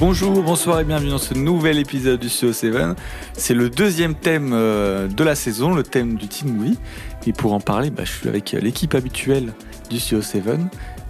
Bonjour, 0.00 0.44
bonsoir 0.44 0.78
et 0.78 0.84
bienvenue 0.84 1.10
dans 1.10 1.18
ce 1.18 1.34
nouvel 1.34 1.76
épisode 1.76 2.20
du 2.20 2.28
CO7. 2.28 2.94
C'est 3.32 3.52
le 3.52 3.68
deuxième 3.68 4.14
thème 4.14 4.52
euh, 4.52 5.08
de 5.08 5.24
la 5.24 5.34
saison, 5.34 5.74
le 5.74 5.82
thème 5.82 6.14
du 6.14 6.28
Teen 6.28 6.54
Movie. 6.54 6.78
Et 7.26 7.32
pour 7.32 7.52
en 7.52 7.58
parler, 7.58 7.90
bah, 7.90 8.04
je 8.04 8.12
suis 8.12 8.28
avec 8.28 8.54
euh, 8.54 8.60
l'équipe 8.60 8.94
habituelle 8.94 9.52
du 9.90 9.96
CO7. 9.96 10.56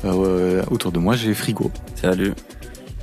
Euh, 0.07 0.62
autour 0.71 0.90
de 0.90 0.98
moi, 0.98 1.16
j'ai 1.16 1.35
Frigo. 1.35 1.71
Salut. 1.96 2.32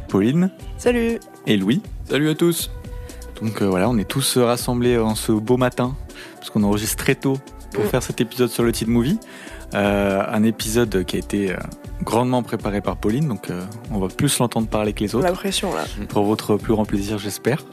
Pauline. 0.10 0.50
Salut. 0.80 1.20
Et 1.46 1.56
Louis. 1.56 1.84
Salut 2.10 2.30
à 2.30 2.36
tous. 2.36 2.72
Donc 3.40 3.62
voilà, 3.62 3.88
on 3.88 4.00
est 4.00 4.10
tous 4.10 4.40
rassemblés 4.40 4.98
en 4.98 5.14
ce 5.14 5.34
beau 5.34 5.58
matin, 5.58 5.96
parce 6.38 6.50
qu'on 6.50 6.64
enregistre 6.64 6.98
très 6.98 7.14
tôt 7.14 7.38
pour 7.72 7.84
faire 7.84 8.02
cet 8.02 8.22
épisode 8.22 8.50
sur 8.50 8.64
le 8.64 8.72
Teen 8.72 8.90
Movie. 8.90 9.20
un 9.74 10.44
épisode 10.44 11.04
qui 11.04 11.18
a 11.18 11.20
été 11.20 11.56
grandement 12.04 12.44
préparé 12.44 12.82
par 12.82 12.98
Pauline, 12.98 13.28
donc 13.28 13.50
euh, 13.50 13.64
on 13.92 14.00
va 14.00 14.08
plus 14.08 14.38
l'entendre 14.40 14.68
parler 14.68 14.94
que 14.94 15.02
les 15.02 15.16
autres. 15.16 15.26
La 15.26 15.32
pression 15.32 15.74
là. 15.74 15.86
Pour 16.10 16.26
votre 16.26 16.58
plus 16.58 16.74
grand 16.74 16.86
plaisir, 16.86 17.18
j'espère. 17.18 17.64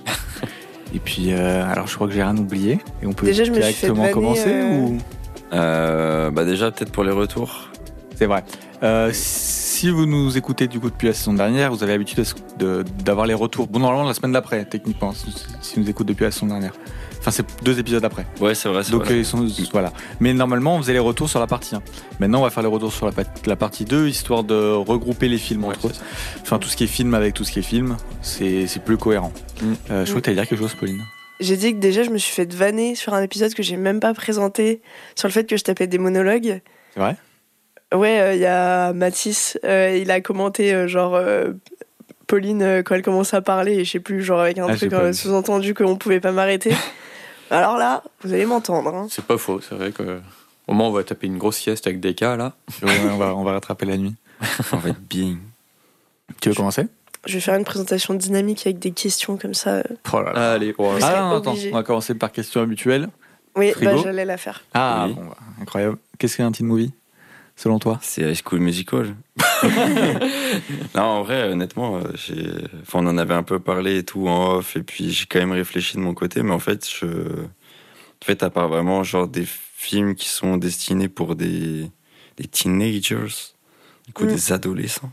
et 0.94 0.98
puis, 0.98 1.32
euh, 1.32 1.64
alors 1.70 1.86
je 1.86 1.94
crois 1.94 2.06
que 2.06 2.12
j'ai 2.12 2.22
rien 2.22 2.36
oublié. 2.36 2.78
Et 3.02 3.06
on 3.06 3.12
peut 3.12 3.27
déjà, 3.27 3.44
je 3.44 3.52
directement 3.52 4.02
me 4.02 4.04
suis 4.04 4.14
commencer 4.14 4.52
euh, 4.52 4.78
ou? 4.78 6.32
Bah 6.32 6.44
déjà 6.44 6.70
peut-être 6.70 6.92
pour 6.92 7.04
les 7.04 7.12
retours. 7.12 7.68
C'est 8.16 8.27
vrai. 8.27 8.44
si 9.12 9.90
vous 9.90 10.06
nous 10.06 10.36
écoutez 10.36 10.68
du 10.68 10.78
coup 10.78 10.91
depuis 10.91 11.08
la 11.08 11.14
saison 11.14 11.34
dernière, 11.34 11.72
vous 11.72 11.82
avez 11.82 11.92
l'habitude 11.92 12.24
d'avoir 13.04 13.27
les 13.27 13.34
retours. 13.34 13.66
Bon, 13.66 13.80
normalement 13.80 14.06
la 14.06 14.14
semaine 14.14 14.32
d'après, 14.32 14.64
techniquement, 14.64 15.12
si 15.60 15.74
vous 15.74 15.82
nous 15.82 15.91
écoutez 15.91 16.12
depuis 16.12 16.24
la 16.24 16.30
saison 16.30 16.46
dernière. 16.46 16.72
Enfin, 17.22 17.30
c'est 17.30 17.46
deux 17.62 17.78
épisodes 17.78 18.04
après. 18.04 18.26
Ouais, 18.40 18.56
c'est 18.56 18.68
vrai. 18.68 18.82
Donc, 18.90 19.08
ils 19.08 19.24
sont, 19.24 19.46
voilà. 19.70 19.92
Mais 20.18 20.34
normalement, 20.34 20.74
on 20.74 20.82
faisait 20.82 20.92
les 20.92 20.98
retours 20.98 21.30
sur 21.30 21.38
la 21.38 21.46
partie 21.46 21.76
1. 21.76 21.82
Maintenant, 22.18 22.40
on 22.40 22.42
va 22.42 22.50
faire 22.50 22.64
les 22.64 22.68
retours 22.68 22.92
sur 22.92 23.06
la, 23.06 23.12
la 23.47 23.55
partie 23.55 23.84
2, 23.84 24.08
histoire 24.08 24.42
de 24.42 24.72
regrouper 24.72 25.28
les 25.28 25.38
films 25.38 25.64
entre 25.64 25.86
eux. 25.86 25.92
Enfin, 26.41 26.58
tout 26.58 26.69
ce 26.69 26.77
qui 26.77 26.82
est 26.82 26.88
film 26.88 27.14
avec 27.14 27.34
tout 27.34 27.44
ce 27.44 27.52
qui 27.52 27.60
est 27.60 27.62
film, 27.62 27.97
c'est 28.22 28.66
plus 28.84 28.97
cohérent. 28.97 29.32
Mm. 29.60 29.72
Euh, 29.92 30.05
je 30.05 30.10
crois 30.10 30.20
que 30.20 30.30
tu 30.30 30.34
dire 30.34 30.48
quelque 30.48 30.58
chose, 30.58 30.74
Pauline. 30.74 31.00
J'ai 31.38 31.56
dit 31.56 31.72
que 31.72 31.78
déjà, 31.78 32.02
je 32.02 32.10
me 32.10 32.19
suis 32.19 32.34
fait 32.34 32.52
vanner 32.52 32.97
sur 32.97 33.14
un 33.14 33.22
épisode 33.22 33.54
que 33.54 33.62
j'ai 33.62 33.77
même 33.77 34.00
pas 34.00 34.14
présenté, 34.14 34.82
sur 35.14 35.28
le 35.28 35.32
fait 35.32 35.44
que 35.44 35.56
je 35.56 35.62
tapais 35.62 35.86
des 35.86 35.98
monologues. 35.98 36.60
C'est 36.92 37.00
vrai? 37.00 37.16
Ouais, 37.94 38.16
il 38.16 38.20
euh, 38.20 38.34
y 38.34 38.47
a 38.47 38.92
Mathis, 38.92 39.60
euh, 39.64 39.97
il 39.97 40.10
a 40.10 40.20
commenté 40.20 40.88
genre 40.88 41.20
Pauline 42.27 42.82
quand 42.84 42.97
elle 42.97 43.02
commence 43.02 43.32
à 43.32 43.42
parler, 43.42 43.75
et 43.75 43.84
je 43.84 43.92
sais 43.92 44.00
plus, 44.00 44.25
genre 44.25 44.41
avec 44.41 44.58
un 44.58 44.66
ah, 44.69 44.75
truc 44.75 44.92
sous-entendu 45.12 45.72
qu'on 45.72 45.94
pouvait 45.94 46.19
pas 46.19 46.32
m'arrêter. 46.32 46.75
Alors 47.53 47.77
là, 47.77 48.03
vous 48.22 48.33
allez 48.33 48.47
m'entendre. 48.47 48.95
Hein. 48.95 49.06
C'est 49.11 49.25
pas 49.25 49.39
faux, 49.39 49.61
c'est 49.61 49.75
vrai 49.75 49.92
que. 49.92 50.20
Au 50.69 50.75
moins, 50.75 50.89
on 50.89 50.92
va 50.92 51.03
taper 51.05 51.27
une 51.27 51.39
grosse 51.39 51.56
sieste 51.56 51.86
avec 51.86 52.00
des 52.00 52.14
cas 52.14 52.36
là. 52.36 52.55
on, 52.83 53.17
va, 53.17 53.34
on 53.34 53.42
va 53.42 53.53
rattraper 53.53 53.84
la 53.84 53.97
nuit. 53.97 54.14
on 54.72 54.77
va 54.77 54.91
être 54.91 55.00
bien. 55.00 55.36
Tu 56.41 56.48
veux 56.48 56.55
commencer? 56.55 56.86
Je 57.27 57.34
vais 57.34 57.41
faire 57.41 57.55
une 57.55 57.64
présentation 57.64 58.14
dynamique 58.14 58.67
avec 58.67 58.78
des 58.78 58.92
questions 58.92 59.36
comme 59.36 59.55
ça. 59.55 59.83
Oh 60.12 60.17
Allez, 60.34 60.75
ah, 61.03 61.36
attends, 61.36 61.55
on 61.55 61.75
va 61.75 61.83
commencer 61.83 62.14
par 62.14 62.33
question 62.33 62.62
habituelle. 62.62 63.09
Oui, 63.55 63.72
bah, 63.81 63.97
j'allais 64.03 64.25
la 64.25 64.39
faire. 64.39 64.64
Ah, 64.72 65.09
bon, 65.14 65.27
bah, 65.27 65.37
incroyable. 65.61 65.98
Qu'est-ce 66.19 66.39
qu'un 66.39 66.50
teen 66.53 66.66
movie? 66.66 66.92
Selon 67.56 67.78
toi? 67.78 67.98
C'est 68.03 68.22
High 68.22 68.41
School 68.45 68.61
Musical. 68.61 69.14
non, 70.95 71.03
en 71.03 71.22
vrai, 71.22 71.50
honnêtement, 71.50 71.98
euh, 71.98 72.69
enfin, 72.83 73.00
on 73.00 73.06
en 73.06 73.19
avait 73.19 73.34
un 73.34 73.42
peu 73.42 73.59
parlé 73.61 73.98
et 73.98 74.05
tout 74.05 74.28
en 74.28 74.56
off, 74.56 74.77
et 74.77 74.83
puis 74.83 75.11
j'ai 75.11 75.27
quand 75.27 75.39
même 75.39 75.53
réfléchi 75.53 75.97
de 75.97 76.03
mon 76.03 76.14
côté, 76.14 76.42
mais 76.42 76.53
en 76.53 76.59
fait, 76.59 76.89
je... 76.89 77.06
en 77.06 78.25
fait, 78.25 78.42
à 78.42 78.50
part 78.50 78.69
vraiment 78.69 79.05
genre 79.05 79.28
des 79.28 79.47
films 79.47 80.14
qui 80.14 80.28
sont 80.28 80.56
destinés 80.56 81.09
pour 81.09 81.34
des, 81.36 81.91
des 82.36 82.44
teenagers, 82.44 83.53
du 84.06 84.12
coup, 84.12 84.25
mm. 84.25 84.28
des 84.28 84.53
adolescents, 84.53 85.12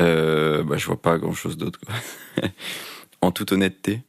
euh, 0.00 0.62
bah, 0.64 0.76
je 0.76 0.86
vois 0.86 1.00
pas 1.00 1.18
grand 1.18 1.34
chose 1.34 1.56
d'autre. 1.56 1.80
en 3.20 3.32
toute 3.32 3.52
honnêteté. 3.52 4.02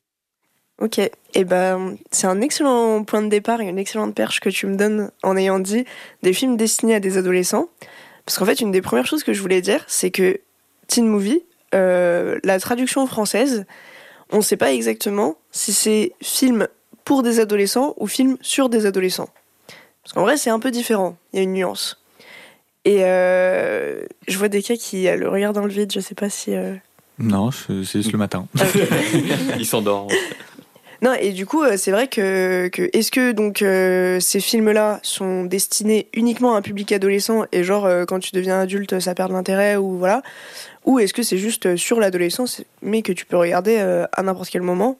Ok, 0.81 1.00
et 1.00 1.12
eh 1.36 1.44
ben 1.46 1.96
c'est 2.12 2.28
un 2.28 2.41
excellent 2.41 3.03
point 3.06 3.22
de 3.22 3.30
départ 3.30 3.62
et 3.62 3.66
une 3.66 3.80
excellente 3.80 4.13
perche 4.13 4.41
que 4.41 4.50
tu 4.50 4.68
me 4.68 4.75
donnes 4.75 5.09
en 5.24 5.38
ayant 5.38 5.59
dit 5.59 5.86
des 6.22 6.34
films 6.34 6.58
destinés 6.58 6.96
à 6.96 7.00
des 7.00 7.18
adolescents. 7.18 7.69
Parce 8.25 8.38
qu'en 8.38 8.46
fait, 8.46 8.59
une 8.59 8.72
des 8.72 8.81
premières 8.81 9.06
choses 9.06 9.24
que 9.24 9.31
je 9.31 9.41
voulais 9.41 9.62
dire, 9.62 9.85
c'est 9.88 10.12
que 10.12 10.40
teen 10.88 11.08
movie, 11.08 11.44
euh, 11.74 12.40
la 12.44 12.59
traduction 12.59 13.08
française, 13.08 13.66
on 14.31 14.38
ne 14.38 14.41
sait 14.41 14.58
pas 14.58 14.74
exactement 14.74 15.38
si 15.52 15.72
c'est 15.72 16.12
film 16.22 16.68
pour 17.06 17.24
des 17.24 17.40
adolescents 17.40 17.94
ou 17.97 18.08
film 18.08 18.38
sur 18.41 18.68
des 18.68 18.85
adolescents. 18.85 19.30
Parce 20.03 20.14
qu'en 20.14 20.24
vrai, 20.24 20.35
c'est 20.38 20.50
un 20.50 20.59
peu 20.59 20.72
différent. 20.72 21.16
Il 21.31 21.38
y 21.38 21.40
a 21.40 21.44
une 21.44 21.53
nuance. 21.53 22.02
Et 22.84 23.00
euh, 23.03 24.06
je 24.28 24.38
vois 24.38 24.50
des 24.50 24.62
cas 24.62 24.75
qui 24.75 25.06
le 25.06 25.30
regardent 25.30 25.56
dans 25.56 25.66
le 25.66 25.72
vide. 25.72 25.91
Je 25.91 26.00
sais 26.00 26.16
pas 26.16 26.30
si. 26.30 26.53
Euh, 26.53 26.75
non, 27.18 27.52
c'est 27.52 27.84
juste 27.84 28.12
le 28.12 28.18
matin. 28.18 28.47
Il 29.58 29.66
s'endort. 29.66 30.08
Non, 31.02 31.14
et 31.20 31.32
du 31.32 31.46
coup, 31.46 31.64
euh, 31.64 31.78
c'est 31.78 31.92
vrai 31.92 32.08
que, 32.08 32.70
est-ce 32.94 33.12
que 33.12 33.32
donc 33.32 33.62
euh, 33.62 34.20
ces 34.20 34.40
films-là 34.40 35.00
sont 35.04 35.44
destinés 35.44 36.08
uniquement 36.14 36.56
à 36.56 36.58
un 36.58 36.62
public 36.62 36.92
adolescent 36.92 37.46
et 37.52 37.64
genre 37.64 37.86
euh, 37.86 38.06
quand 38.06 38.20
tu 38.20 38.32
deviens 38.34 38.60
adulte, 38.60 39.00
ça 39.00 39.14
perd 39.14 39.32
l'intérêt 39.32 39.76
ou 39.76 39.98
voilà, 39.98 40.22
ou 40.86 41.00
est-ce 41.00 41.14
que 41.14 41.24
c'est 41.24 41.38
juste 41.38 41.76
sur 41.76 42.00
l'adolescence 42.00 42.64
mais 42.82 43.02
que 43.02 43.12
tu 43.12 43.26
peux 43.26 43.38
regarder 43.38 43.78
à 44.12 44.24
n'importe 44.24 44.50
quel 44.50 44.62
moment? 44.62 44.98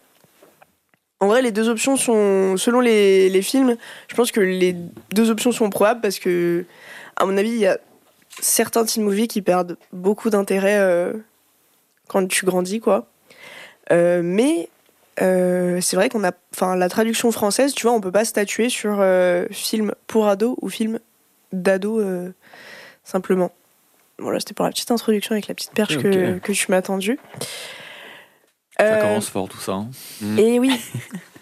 En 1.22 1.28
vrai, 1.28 1.42
les 1.42 1.52
deux 1.52 1.70
options 1.70 1.96
sont 1.96 2.58
selon 2.58 2.82
les, 2.82 3.30
les, 3.30 3.42
films. 3.42 3.78
Je 4.10 4.16
pense 4.16 4.32
que 4.32 4.42
les 4.42 4.76
deux 5.14 5.30
options 5.30 5.54
sont 5.54 5.70
probables 5.70 6.02
parce 6.02 6.20
que, 6.20 6.66
à 7.16 7.26
mon 7.26 7.38
avis, 7.38 7.52
il 7.52 7.58
y 7.58 7.68
a 7.68 7.80
certains 8.42 8.84
teen 8.84 9.04
movies 9.04 9.30
qui 9.30 9.42
perdent 9.42 9.78
beaucoup 9.94 10.30
d'intérêt 10.30 11.14
quand 12.10 12.28
tu 12.28 12.46
grandis, 12.46 12.82
quoi. 12.82 13.08
mais 13.92 14.70
euh, 15.22 15.80
c'est 15.82 15.96
vrai 15.96 16.10
qu'on 16.10 16.24
a, 16.24 16.32
enfin, 16.54 16.76
la 16.76 16.90
traduction 16.90 17.32
française, 17.32 17.74
tu 17.74 17.88
vois, 17.88 17.96
on 17.96 18.02
peut 18.02 18.12
pas 18.12 18.26
statuer 18.26 18.70
sur 18.70 18.98
euh, 19.00 19.46
film 19.52 19.94
pour 20.08 20.28
ado 20.28 20.58
ou 20.62 20.70
film 20.70 21.00
d'ado 21.52 22.00
euh, 22.00 22.32
simplement. 23.04 23.52
Voilà, 24.20 24.40
c'était 24.40 24.54
pour 24.54 24.66
la 24.66 24.72
petite 24.72 24.92
introduction 24.92 25.34
avec 25.34 25.48
la 25.48 25.54
petite 25.54 25.72
perche 25.72 25.98
que, 25.98 26.38
que 26.40 26.52
tu 26.52 26.72
m'as 26.72 26.78
attendue. 26.78 27.20
Ça 28.78 28.98
commence 28.98 29.30
fort 29.30 29.48
tout 29.48 29.60
ça. 29.60 29.74
Hein. 29.74 29.90
Mm. 30.22 30.40
Et 30.40 30.60
oui. 30.60 30.72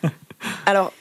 Alors, 0.65 0.91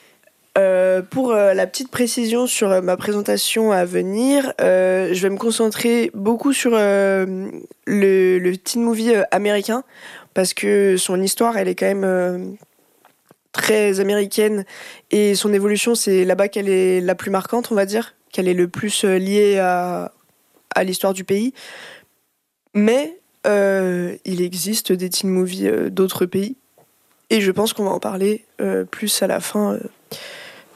pour 1.09 1.33
la 1.33 1.67
petite 1.67 1.89
précision 1.89 2.45
sur 2.45 2.81
ma 2.81 2.95
présentation 2.95 3.71
à 3.71 3.85
venir, 3.85 4.53
je 4.59 5.19
vais 5.19 5.29
me 5.29 5.37
concentrer 5.37 6.11
beaucoup 6.13 6.53
sur 6.53 6.71
le, 6.71 7.51
le 7.85 8.57
teen 8.57 8.83
movie 8.83 9.13
américain 9.31 9.83
parce 10.33 10.53
que 10.53 10.97
son 10.97 11.21
histoire, 11.21 11.57
elle 11.57 11.67
est 11.67 11.75
quand 11.75 11.85
même 11.85 12.03
euh, 12.03 12.45
très 13.51 13.99
américaine 13.99 14.65
et 15.11 15.35
son 15.35 15.53
évolution, 15.53 15.95
c'est 15.95 16.25
là-bas 16.25 16.47
qu'elle 16.47 16.69
est 16.69 17.01
la 17.01 17.15
plus 17.15 17.31
marquante, 17.31 17.71
on 17.71 17.75
va 17.75 17.85
dire, 17.85 18.15
qu'elle 18.31 18.47
est 18.47 18.53
le 18.53 18.67
plus 18.67 19.05
euh, 19.05 19.17
liée 19.17 19.59
à, 19.59 20.11
à 20.75 20.83
l'histoire 20.83 21.13
du 21.13 21.23
pays. 21.23 21.53
Mais 22.73 23.19
euh, 23.45 24.15
il 24.25 24.41
existe 24.41 24.91
des 24.91 25.09
teen 25.09 25.29
movies 25.29 25.89
d'autres 25.91 26.25
pays 26.25 26.55
et 27.29 27.41
je 27.41 27.51
pense 27.51 27.73
qu'on 27.73 27.83
va 27.85 27.91
en 27.91 27.99
parler 27.99 28.45
plus 28.91 29.21
à 29.21 29.27
la 29.27 29.39
fin. 29.39 29.77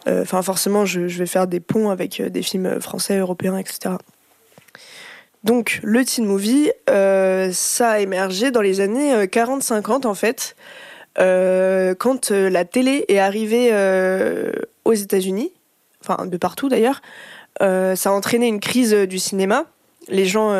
Enfin, 0.07 0.41
forcément, 0.41 0.85
je, 0.85 1.07
je, 1.07 1.19
vais 1.19 1.25
faire 1.25 1.47
des 1.47 1.59
ponts 1.59 1.89
avec 1.89 2.21
des 2.21 2.41
films 2.41 2.79
français, 2.81 3.17
européens, 3.17 3.57
etc. 3.57 3.95
Donc 5.47 5.79
le 5.81 6.03
teen 6.03 6.25
movie, 6.25 6.71
euh, 6.89 7.51
ça 7.53 7.91
a 7.91 7.99
émergé 7.99 8.51
dans 8.51 8.59
les 8.59 8.81
années 8.81 9.13
40-50 9.27 10.05
euh, 10.05 10.09
en 10.09 10.13
fait, 10.13 10.57
euh, 11.19 11.95
quand 11.95 12.31
la 12.31 12.65
télé 12.65 13.05
est 13.07 13.17
arrivée 13.17 13.71
aux 14.83 14.93
États-Unis, 14.93 15.53
enfin 16.03 16.25
de 16.25 16.35
partout 16.35 16.67
d'ailleurs. 16.67 17.01
ça 17.61 18.09
a 18.09 18.11
entraîné 18.11 18.47
une 18.47 18.59
crise 18.59 18.93
du 18.93 19.19
cinéma. 19.19 19.63
Les 20.09 20.25
gens 20.25 20.51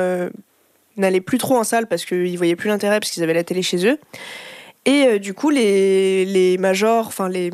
n'allaient 0.95 1.19
plus 1.19 1.38
trop 1.38 1.57
en 1.57 1.66
salle 1.66 1.88
parce 1.88 2.06
qu'ils 2.06 2.38
voyaient 2.38 2.56
plus 2.56 2.69
l'intérêt 2.69 3.01
parce 3.01 3.12
qu'ils 3.12 3.24
avaient 3.24 3.34
la 3.34 3.44
télé 3.44 3.62
chez 3.63 3.86
eux. 3.86 4.00
Et 4.86 5.19
du 5.19 5.34
coup, 5.34 5.50
les 5.50 6.56
majors, 6.62 7.07
enfin 7.07 7.28
les 7.28 7.51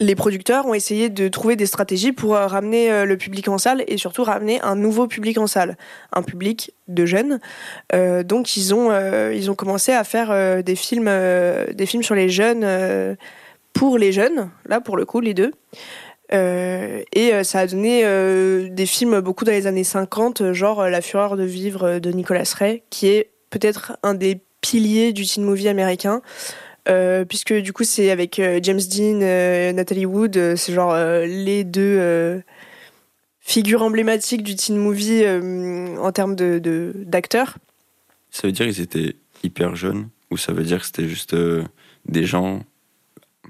les 0.00 0.14
producteurs 0.14 0.66
ont 0.66 0.74
essayé 0.74 1.08
de 1.08 1.28
trouver 1.28 1.56
des 1.56 1.66
stratégies 1.66 2.12
pour 2.12 2.36
euh, 2.36 2.46
ramener 2.46 2.90
euh, 2.90 3.04
le 3.04 3.16
public 3.16 3.48
en 3.48 3.58
salle 3.58 3.84
et 3.88 3.96
surtout 3.96 4.22
ramener 4.22 4.60
un 4.62 4.76
nouveau 4.76 5.06
public 5.08 5.38
en 5.38 5.46
salle, 5.46 5.76
un 6.12 6.22
public 6.22 6.72
de 6.86 7.04
jeunes. 7.04 7.40
Euh, 7.92 8.22
donc 8.22 8.56
ils 8.56 8.74
ont 8.74 8.88
ils 9.32 9.50
ont 9.50 9.54
commencé 9.54 9.92
à 9.92 10.04
faire 10.04 10.62
des 10.62 10.76
films 10.76 11.10
des 11.72 11.86
films 11.86 12.02
sur 12.02 12.14
les 12.14 12.28
jeunes 12.28 13.16
pour 13.72 13.98
les 13.98 14.12
jeunes, 14.12 14.50
là 14.66 14.80
pour 14.80 14.96
le 14.96 15.04
coup 15.04 15.20
les 15.20 15.34
deux. 15.34 15.52
et 16.32 17.44
ça 17.44 17.60
a 17.60 17.66
donné 17.66 18.02
des 18.70 18.86
films 18.86 19.20
beaucoup 19.20 19.44
dans 19.44 19.52
les 19.52 19.66
années 19.66 19.84
50, 19.84 20.52
genre 20.52 20.88
La 20.88 21.00
Fureur 21.00 21.36
de 21.36 21.44
vivre 21.44 21.98
de 21.98 22.10
Nicolas 22.10 22.50
Ray, 22.56 22.82
qui 22.90 23.08
est 23.08 23.30
peut-être 23.50 23.96
un 24.02 24.14
des 24.14 24.40
piliers 24.60 25.12
du 25.12 25.26
teen 25.26 25.44
movie 25.44 25.68
américain. 25.68 26.22
Euh, 26.90 27.24
puisque 27.24 27.52
du 27.52 27.72
coup 27.72 27.84
c'est 27.84 28.10
avec 28.10 28.38
euh, 28.38 28.60
James 28.62 28.80
Dean, 28.80 29.20
euh, 29.20 29.72
Natalie 29.72 30.06
Wood, 30.06 30.56
c'est 30.56 30.72
genre 30.72 30.96
les 30.96 31.64
deux 31.64 32.42
figures 33.40 33.82
emblématiques 33.82 34.42
du 34.42 34.56
teen 34.56 34.76
movie 34.76 35.24
en 35.26 36.12
termes 36.12 36.34
de 36.34 36.92
d'acteurs. 36.94 37.58
Ça 38.30 38.46
veut 38.46 38.52
dire 38.52 38.66
qu'ils 38.66 38.80
étaient 38.80 39.16
hyper 39.42 39.74
jeunes 39.74 40.08
où 40.30 40.36
ça 40.36 40.52
veut 40.52 40.64
dire 40.64 40.80
que 40.80 40.86
c'était 40.86 41.08
juste 41.08 41.34
euh, 41.34 41.64
des 42.06 42.24
gens, 42.24 42.62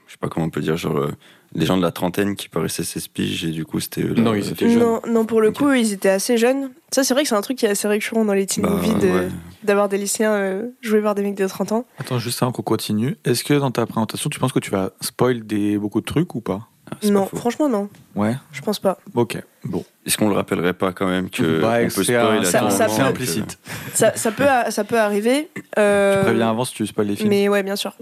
je 0.07 0.13
sais 0.13 0.19
pas 0.19 0.29
comment 0.29 0.47
on 0.47 0.51
peut 0.51 0.61
dire, 0.61 0.77
genre 0.77 1.09
euh, 1.55 1.59
des 1.59 1.67
gens 1.67 1.77
de 1.77 1.83
la 1.83 1.91
trentaine 1.93 2.37
qui 2.37 2.49
paraissaient 2.49 2.85
16 2.85 3.09
piges 3.09 3.45
et 3.45 3.51
du 3.51 3.65
coup 3.65 3.81
c'était 3.81 4.03
eux 4.03 4.15
là, 4.15 4.23
Non, 4.23 4.35
ils 4.35 4.47
euh, 4.47 4.51
étaient 4.53 4.69
jeunes. 4.69 4.79
Non, 4.81 5.01
non, 5.09 5.25
pour 5.25 5.41
le 5.41 5.51
coup, 5.53 5.73
ils 5.73 5.93
étaient 5.93 6.09
assez 6.09 6.37
jeunes. 6.39 6.71
Ça, 6.93 7.05
c'est 7.05 7.15
vrai 7.15 7.23
que 7.25 7.29
c'est 7.29 7.35
un 7.35 7.41
truc 7.41 7.59
qui 7.59 7.67
est 7.67 7.71
assez 7.71 7.89
récurrent 7.89 8.25
dans 8.25 8.33
les 8.35 8.47
teen 8.47 8.63
bah, 8.65 8.71
movies 8.71 8.95
de- 8.95 9.09
ouais. 9.09 9.29
d'avoir 9.63 9.89
des 9.89 9.99
lycéens 9.99 10.33
euh, 10.33 10.67
joués 10.81 11.03
par 11.03 11.15
des 11.15 11.23
mecs 11.23 11.37
de 11.37 11.47
30 11.47 11.73
ans. 11.73 11.85
Attends, 11.99 12.19
juste 12.19 12.43
avant 12.43 12.53
qu'on 12.53 12.63
continue, 12.63 13.17
est-ce 13.25 13.45
que 13.45 13.55
dans 13.55 13.71
ta 13.71 13.85
présentation, 13.87 14.31
tu 14.31 14.39
penses 14.41 14.53
que 14.53 14.59
tu 14.61 14.71
vas 14.71 14.91
spoil 15.01 15.47
des, 15.47 15.77
beaucoup 15.79 16.01
de 16.01 16.07
trucs 16.07 16.35
ou 16.35 16.41
pas? 16.41 16.61
Ah, 16.91 16.97
Non, 17.11 17.27
pas 17.27 17.37
franchement, 17.37 17.69
non. 17.69 17.91
Ouais, 18.15 18.35
Je 18.51 18.63
pense 18.63 18.79
pas. 18.79 18.97
ok, 19.15 19.37
bon. 19.65 19.85
Est-ce 20.07 20.17
qu'on 20.17 20.31
le 20.31 20.35
rappellerait 20.35 20.73
pas 20.73 20.93
quand 20.95 21.07
même 21.07 21.29
que 21.29 21.61
Bah, 21.61 21.75
on 21.81 21.85
peut 21.85 21.91
c'est 22.03 22.05
spoil 22.19 22.39
à 22.39 22.45
ça- 22.45 22.61
tout 22.61 22.71
ça 22.71 22.87
moment 22.87 22.99
peut- 23.01 23.05
implicite. 23.05 23.59
Ça, 23.93 24.17
ça, 24.17 24.33
peut, 24.33 24.47
ça 24.71 24.85
peut 24.85 24.99
arriver. 24.99 25.51
euh, 25.79 26.21
Tu 26.21 26.25
préviens 26.25 26.49
avant 26.49 26.65
si 26.65 26.73
tu 26.73 26.87
spoil 26.87 27.09
les 27.09 27.17
films. 27.17 27.29
Mais 27.29 27.47
ouais, 27.51 27.63
bien 27.63 27.77
sûr. 27.77 27.95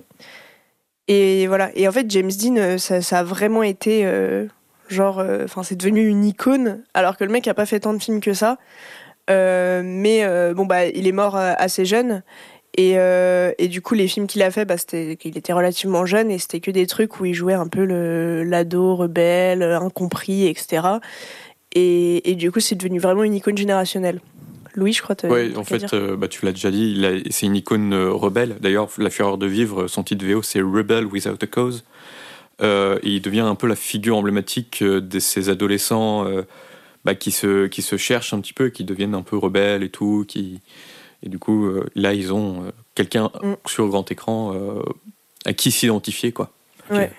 Et 1.09 1.47
voilà. 1.47 1.71
Et 1.75 1.87
en 1.87 1.93
fait, 1.93 2.11
James 2.11 2.31
Dean, 2.31 2.57
euh, 2.57 2.79
ça, 2.79 3.19
a 3.19 3.23
vraiment 3.23 3.63
été 3.63 4.05
euh, 4.05 4.47
genre, 4.89 5.23
enfin, 5.45 5.63
c'est 5.63 5.77
devenu 5.77 6.07
une 6.07 6.25
icône, 6.25 6.83
alors 6.95 7.17
que 7.17 7.25
le 7.25 7.31
mec 7.31 7.47
a 7.49 7.55
pas 7.55 7.67
fait 7.67 7.81
tant 7.81 7.95
de 7.95 8.03
films 8.03 8.21
que 8.21 8.35
ça. 8.35 8.59
Euh, 9.31 9.83
mais 9.85 10.25
euh, 10.25 10.55
bon, 10.55 10.67
bah, 10.67 10.87
il 10.87 11.07
est 11.07 11.13
mort 11.13 11.37
euh, 11.37 11.53
assez 11.59 11.85
jeune. 11.85 12.23
Et, 12.77 12.99
euh, 12.99 13.53
et 13.59 13.69
du 13.69 13.81
coup, 13.81 13.95
les 13.95 14.07
films 14.07 14.27
qu'il 14.27 14.43
a 14.43 14.51
fait, 14.51 14.65
bah, 14.65 14.77
c'était 14.77 15.17
qu'il 15.17 15.37
était 15.39 15.53
relativement 15.53 16.05
jeune 16.05 16.31
et 16.31 16.39
c'était 16.39 16.61
que 16.61 16.71
des 16.71 16.87
trucs 16.87 17.21
où 17.21 17.25
il 17.25 17.35
jouait 17.35 17.55
un 17.55 17.69
peu 17.69 17.85
le 17.85 18.45
l'ado 18.45 18.97
rebelle, 18.97 19.63
incompris, 19.63 20.47
etc. 20.47 20.87
Et, 21.73 22.31
et 22.31 22.35
du 22.35 22.53
coup, 22.53 22.61
c'est 22.61 22.75
devenu 22.75 22.99
vraiment 22.99 23.25
une 23.25 23.35
icône 23.35 23.57
générationnelle. 23.57 24.21
Louis, 24.77 24.93
je 24.93 25.03
crois. 25.03 25.17
truc 25.17 25.33
en 25.57 25.65
fait, 25.65 25.95
euh, 25.95 26.17
bah, 26.17 26.29
tu 26.29 26.45
l'as 26.45 26.53
déjà 26.53 26.71
dit, 26.71 27.03
c'est 27.31 27.47
une 27.47 27.57
icône 27.57 27.95
euh, 27.95 28.13
rebelle. 28.13 28.57
D'ailleurs, 28.61 28.89
La 28.99 29.09
Fureur 29.09 29.39
de 29.39 29.47
Vivre, 29.47 29.89
son 29.89 30.03
titre 30.05 30.25
VO, 30.25 30.43
c'est 30.43 30.61
Rebel 30.61 31.07
Without 31.07 31.43
a 31.43 31.47
Cause. 31.47 31.85
Euh, 32.63 32.99
et 33.03 33.11
il 33.11 33.23
devient 33.23 33.41
un 33.41 33.55
peu 33.55 33.67
la 33.67 33.77
figure 33.77 34.17
emblématique 34.17 34.83
de 34.85 35.19
ces 35.19 35.49
adolescents 35.49 36.27
euh, 36.27 36.43
bah, 37.05 37.15
qui, 37.15 37.31
se, 37.31 37.67
qui 37.67 37.81
se 37.81 37.97
cherchent 37.97 38.35
un 38.35 38.41
petit 38.41 38.53
peu, 38.53 38.69
qui 38.69 38.85
deviennent 38.85 39.15
un 39.15 39.23
peu 39.23 39.37
rebelles 39.39 39.83
et 39.83 39.91
tout. 39.91 40.27
Qui... 40.29 40.61
Et 41.23 41.31
du 41.31 41.39
coup, 41.39 41.71
là, 41.95 42.13
ils 42.13 42.35
ont 42.35 42.71
quelqu'un 42.95 43.31
Mm. 43.43 43.55
sur 43.67 43.85
le 43.85 43.91
grand 43.91 44.11
écran 44.11 44.55
à 45.47 45.53
qui 45.55 45.71
s'identifier, 45.71 46.33
quoi. 46.33 46.53
Ouais. 46.91 47.11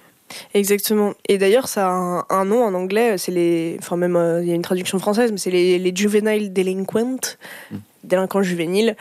Exactement. 0.54 1.14
Et 1.28 1.38
d'ailleurs, 1.38 1.68
ça 1.68 1.88
a 1.88 1.92
un, 1.92 2.26
un 2.30 2.46
nom 2.46 2.64
en 2.64 2.74
anglais, 2.74 3.18
c'est 3.18 3.32
les. 3.32 3.78
Enfin, 3.80 3.98
même, 3.98 4.16
euh, 4.16 4.42
il 4.42 4.50
y 4.50 4.52
a 4.52 4.56
une 4.56 4.62
traduction 4.62 5.00
française, 5.00 5.32
mais 5.32 5.38
c'est 5.38 5.52
les, 5.52 5.80
les 5.80 5.96
juvenile 5.96 6.54
delinquent, 6.54 7.38
Mm. 7.72 7.78
délinquants 8.04 8.44
juvéniles. 8.44 8.96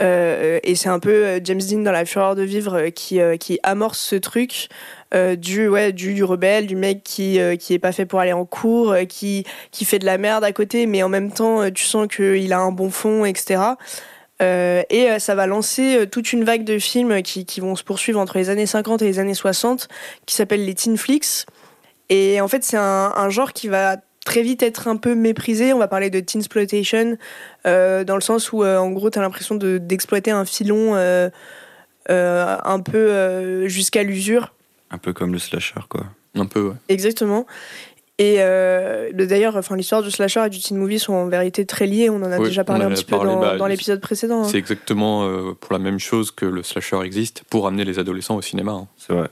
Euh, 0.00 0.58
et 0.62 0.74
c'est 0.76 0.88
un 0.88 0.98
peu 0.98 1.10
euh, 1.26 1.40
James 1.44 1.60
Dean 1.60 1.80
dans 1.80 1.92
La 1.92 2.04
Fureur 2.06 2.34
de 2.34 2.42
Vivre 2.42 2.88
qui, 2.88 3.20
euh, 3.20 3.36
qui 3.36 3.58
amorce 3.62 3.98
ce 3.98 4.16
truc 4.16 4.68
euh, 5.12 5.36
du, 5.36 5.68
ouais, 5.68 5.92
du, 5.92 6.14
du 6.14 6.24
rebelle, 6.24 6.66
du 6.66 6.76
mec 6.76 7.02
qui, 7.04 7.38
qui 7.58 7.74
est 7.74 7.78
pas 7.78 7.92
fait 7.92 8.06
pour 8.06 8.20
aller 8.20 8.32
en 8.32 8.46
cours, 8.46 8.94
qui, 9.08 9.44
qui 9.72 9.84
fait 9.84 9.98
de 9.98 10.06
la 10.06 10.16
merde 10.18 10.44
à 10.44 10.52
côté, 10.52 10.86
mais 10.86 11.02
en 11.02 11.08
même 11.08 11.32
temps, 11.32 11.70
tu 11.70 11.84
sens 11.84 12.06
qu'il 12.08 12.52
a 12.52 12.60
un 12.60 12.72
bon 12.72 12.90
fond, 12.90 13.24
etc. 13.24 13.60
Euh, 14.40 14.82
et 14.90 15.10
euh, 15.10 15.18
ça 15.18 15.34
va 15.34 15.46
lancer 15.46 15.96
euh, 15.98 16.06
toute 16.06 16.32
une 16.32 16.44
vague 16.44 16.64
de 16.64 16.78
films 16.78 17.22
qui, 17.22 17.44
qui 17.44 17.60
vont 17.60 17.76
se 17.76 17.84
poursuivre 17.84 18.18
entre 18.18 18.38
les 18.38 18.48
années 18.48 18.66
50 18.66 19.02
et 19.02 19.04
les 19.04 19.18
années 19.18 19.34
60, 19.34 19.88
qui 20.26 20.34
s'appellent 20.34 20.64
les 20.64 20.74
teen 20.74 20.96
flicks. 20.96 21.46
Et 22.08 22.40
en 22.40 22.48
fait, 22.48 22.64
c'est 22.64 22.76
un, 22.78 23.12
un 23.14 23.28
genre 23.30 23.52
qui 23.52 23.68
va 23.68 23.96
très 24.24 24.42
vite 24.42 24.62
être 24.62 24.88
un 24.88 24.96
peu 24.96 25.14
méprisé. 25.14 25.72
On 25.72 25.78
va 25.78 25.88
parler 25.88 26.08
de 26.10 26.20
teen 26.20 26.40
exploitation, 26.40 27.16
euh, 27.66 28.04
dans 28.04 28.14
le 28.14 28.20
sens 28.20 28.52
où, 28.52 28.62
euh, 28.64 28.78
en 28.78 28.90
gros, 28.90 29.10
tu 29.10 29.18
as 29.18 29.22
l'impression 29.22 29.54
de- 29.56 29.78
d'exploiter 29.78 30.30
un 30.30 30.44
filon 30.44 30.94
euh, 30.94 31.28
euh, 32.10 32.56
un 32.64 32.80
peu 32.80 32.96
euh, 32.98 33.68
jusqu'à 33.68 34.02
l'usure. 34.02 34.54
Un 34.90 34.98
peu 34.98 35.12
comme 35.12 35.32
le 35.32 35.38
slasher, 35.38 35.80
quoi. 35.88 36.04
Un 36.36 36.46
peu, 36.46 36.60
ouais. 36.68 36.74
Exactement. 36.88 37.46
Et 38.22 38.36
euh, 38.40 39.10
d'ailleurs, 39.14 39.56
enfin, 39.56 39.76
l'histoire 39.76 40.02
du 40.02 40.10
slasher 40.10 40.42
et 40.44 40.50
du 40.50 40.60
teen 40.60 40.76
movie 40.76 40.98
sont 40.98 41.14
en 41.14 41.26
vérité 41.28 41.64
très 41.64 41.86
liées. 41.86 42.10
On 42.10 42.16
en 42.16 42.30
a 42.30 42.38
Oui, 42.38 42.48
déjà 42.48 42.64
parlé 42.64 42.84
un 42.84 42.90
petit 42.90 43.04
peu 43.06 43.16
dans, 43.16 43.40
bah, 43.40 43.56
dans 43.56 43.66
l'épisode 43.66 43.98
précédent. 43.98 44.42
hein. 44.42 44.48
C'est 44.48 44.58
exactement 44.58 45.24
euh, 45.24 45.54
pour 45.58 45.72
la 45.72 45.78
même 45.78 45.98
chose 45.98 46.30
que 46.30 46.44
le 46.44 46.62
slasher 46.62 47.00
existe, 47.02 47.44
pour 47.48 47.66
amener 47.66 47.86
les 47.86 47.98
adolescents 47.98 48.36
au 48.36 48.42
cinéma. 48.42 48.72
hein. 48.72 48.88
C'est 48.98 49.14
vrai. 49.14 49.28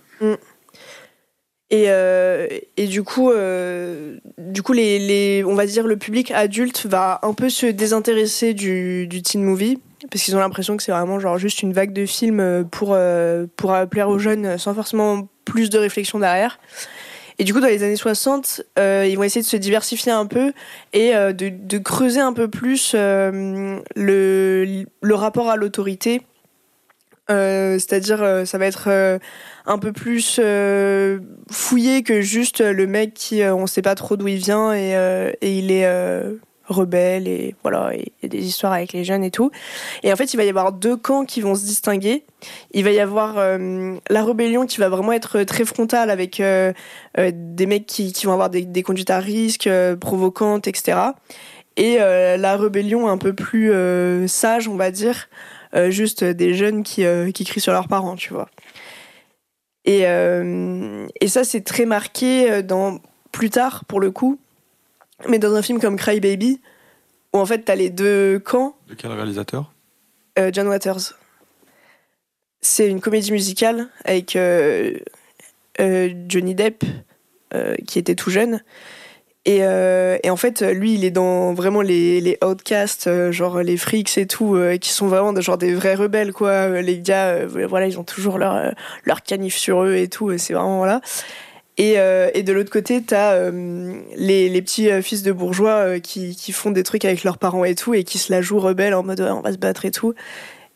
Et, 1.70 1.84
euh, 1.88 2.46
et 2.78 2.86
du 2.86 3.02
coup, 3.02 3.30
euh, 3.30 4.16
du 4.38 4.62
coup 4.62 4.72
les, 4.72 4.98
les, 4.98 5.44
on 5.44 5.54
va 5.54 5.66
dire 5.66 5.86
le 5.86 5.98
public 5.98 6.30
adulte 6.30 6.86
va 6.86 7.18
un 7.22 7.34
peu 7.34 7.50
se 7.50 7.66
désintéresser 7.66 8.54
du, 8.54 9.06
du 9.06 9.20
teen 9.20 9.42
movie 9.44 9.78
parce 10.10 10.24
qu'ils 10.24 10.34
ont 10.34 10.38
l'impression 10.38 10.78
que 10.78 10.82
c'est 10.82 10.92
vraiment 10.92 11.20
genre 11.20 11.36
juste 11.36 11.60
une 11.60 11.74
vague 11.74 11.92
de 11.92 12.06
films 12.06 12.66
pour, 12.70 12.92
euh, 12.94 13.44
pour 13.56 13.76
plaire 13.90 14.08
aux 14.08 14.18
jeunes 14.18 14.56
sans 14.56 14.72
forcément 14.72 15.28
plus 15.44 15.68
de 15.68 15.76
réflexion 15.78 16.18
derrière. 16.18 16.58
Et 17.38 17.44
du 17.44 17.54
coup, 17.54 17.60
dans 17.60 17.68
les 17.68 17.84
années 17.84 17.96
60, 17.96 18.62
euh, 18.78 19.06
ils 19.08 19.16
vont 19.16 19.22
essayer 19.22 19.42
de 19.42 19.46
se 19.46 19.56
diversifier 19.56 20.10
un 20.10 20.26
peu 20.26 20.52
et 20.92 21.14
euh, 21.14 21.32
de, 21.32 21.78
creuser 21.78 22.20
un 22.20 22.32
peu 22.32 22.48
plus 22.48 22.92
euh, 22.96 23.78
le, 23.94 24.86
rapport 25.14 25.48
à 25.48 25.56
l'autorité. 25.56 26.22
C'est-à-dire, 27.28 28.42
ça 28.46 28.56
va 28.56 28.66
être 28.66 29.20
un 29.66 29.78
peu 29.78 29.92
plus 29.92 30.40
fouillé 31.50 32.02
que 32.02 32.22
juste 32.22 32.60
le 32.60 32.86
mec 32.86 33.12
qui, 33.12 33.44
on 33.44 33.66
sait 33.66 33.82
pas 33.82 33.94
trop 33.94 34.16
d'où 34.16 34.28
il 34.28 34.38
vient 34.38 34.74
et 34.74 35.36
il 35.42 35.70
est 35.70 35.86
euh, 36.70 36.74
rebelle 36.74 37.28
et 37.28 37.54
voilà, 37.62 37.92
et 37.94 38.28
des 38.28 38.46
histoires 38.46 38.72
avec 38.72 38.92
les 38.92 39.04
jeunes 39.04 39.24
et 39.24 39.30
tout. 39.30 39.50
Et 40.02 40.12
en 40.12 40.16
fait, 40.16 40.32
il 40.32 40.36
va 40.36 40.44
y 40.44 40.48
avoir 40.48 40.72
deux 40.72 40.96
camps 40.96 41.24
qui 41.24 41.40
vont 41.40 41.54
se 41.54 41.64
distinguer. 41.64 42.24
Il 42.72 42.84
va 42.84 42.90
y 42.90 43.00
avoir 43.00 43.38
euh, 43.38 43.96
la 44.08 44.24
rébellion 44.24 44.66
qui 44.66 44.78
va 44.78 44.88
vraiment 44.88 45.12
être 45.12 45.42
très 45.42 45.64
frontale 45.64 46.10
avec 46.10 46.40
euh, 46.40 46.72
euh, 47.18 47.30
des 47.34 47.66
mecs 47.66 47.86
qui, 47.86 48.12
vont 48.24 48.32
avoir 48.32 48.50
des, 48.50 48.82
conduites 48.82 49.10
à 49.10 49.18
risque, 49.18 49.68
provocantes, 50.00 50.68
etc. 50.68 50.98
Et 51.76 51.98
la 51.98 52.56
rébellion 52.56 53.08
un 53.08 53.18
peu 53.18 53.32
plus 53.32 53.72
sage, 54.26 54.66
on 54.66 54.74
va 54.74 54.90
dire, 54.90 55.28
juste 55.90 56.24
des 56.24 56.54
jeunes 56.54 56.82
qui, 56.82 57.04
qui 57.32 57.44
crient 57.44 57.60
sur 57.60 57.72
leurs 57.72 57.86
parents, 57.86 58.16
tu 58.16 58.32
vois. 58.32 58.48
Et, 59.84 60.00
et 60.02 61.28
ça, 61.28 61.44
c'est 61.44 61.60
très 61.60 61.86
marqué 61.86 62.64
dans 62.64 62.98
plus 63.30 63.50
tard, 63.50 63.84
pour 63.84 64.00
le 64.00 64.10
coup, 64.10 64.40
mais 65.26 65.38
dans 65.38 65.54
un 65.54 65.62
film 65.62 65.80
comme 65.80 65.96
Cry 65.96 66.20
Baby, 66.20 66.60
où 67.32 67.38
en 67.38 67.46
fait, 67.46 67.60
t'as 67.62 67.74
les 67.74 67.90
deux 67.90 68.38
camps, 68.38 68.76
De 68.88 68.94
quel 68.94 69.10
réalisateur 69.12 69.72
euh, 70.38 70.50
John 70.52 70.68
Waters. 70.68 71.14
C'est 72.60 72.88
une 72.88 73.00
comédie 73.00 73.32
musicale 73.32 73.88
avec 74.04 74.34
euh, 74.36 74.94
euh, 75.80 76.10
Johnny 76.28 76.54
Depp, 76.54 76.84
qui 77.86 77.98
était 77.98 78.14
tout 78.14 78.30
jeune. 78.30 78.62
Et, 79.46 79.60
et 79.60 80.28
en 80.30 80.36
fait, 80.36 80.60
lui, 80.60 80.92
il 80.94 81.04
est 81.06 81.10
dans 81.10 81.54
vraiment 81.54 81.80
les, 81.80 82.20
les 82.20 82.36
outcasts, 82.44 83.08
genre 83.30 83.60
les 83.62 83.78
freaks 83.78 84.18
et 84.18 84.26
tout, 84.26 84.58
qui 84.78 84.90
sont 84.90 85.06
vraiment 85.06 85.32
de- 85.32 85.40
genre 85.40 85.56
des 85.56 85.72
vrais 85.72 85.94
rebelles, 85.94 86.34
quoi. 86.34 86.82
Les 86.82 87.00
gars, 87.00 87.46
voilà, 87.46 87.86
ils 87.86 87.98
ont 87.98 88.04
toujours 88.04 88.36
leur, 88.36 88.74
leur 89.04 89.22
canif 89.22 89.56
sur 89.56 89.82
eux 89.84 89.94
et 89.94 90.08
tout, 90.08 90.30
et 90.30 90.36
c'est 90.36 90.52
vraiment, 90.52 90.76
voilà. 90.76 91.00
Et, 91.78 91.94
euh, 91.98 92.28
et 92.34 92.42
de 92.42 92.52
l'autre 92.52 92.70
côté, 92.72 93.02
t'as 93.02 93.34
euh, 93.34 94.00
les, 94.16 94.48
les 94.48 94.62
petits 94.62 94.90
euh, 94.90 95.00
fils 95.00 95.22
de 95.22 95.30
bourgeois 95.30 96.00
qui, 96.00 96.34
qui 96.34 96.50
font 96.50 96.72
des 96.72 96.82
trucs 96.82 97.04
avec 97.04 97.22
leurs 97.22 97.38
parents 97.38 97.64
et 97.64 97.76
tout, 97.76 97.94
et 97.94 98.02
qui 98.02 98.18
se 98.18 98.32
la 98.32 98.42
jouent 98.42 98.58
rebelles 98.58 98.94
en 98.94 99.04
mode 99.04 99.20
ouais, 99.20 99.30
on 99.30 99.42
va 99.42 99.52
se 99.52 99.58
battre 99.58 99.84
et 99.84 99.92
tout. 99.92 100.12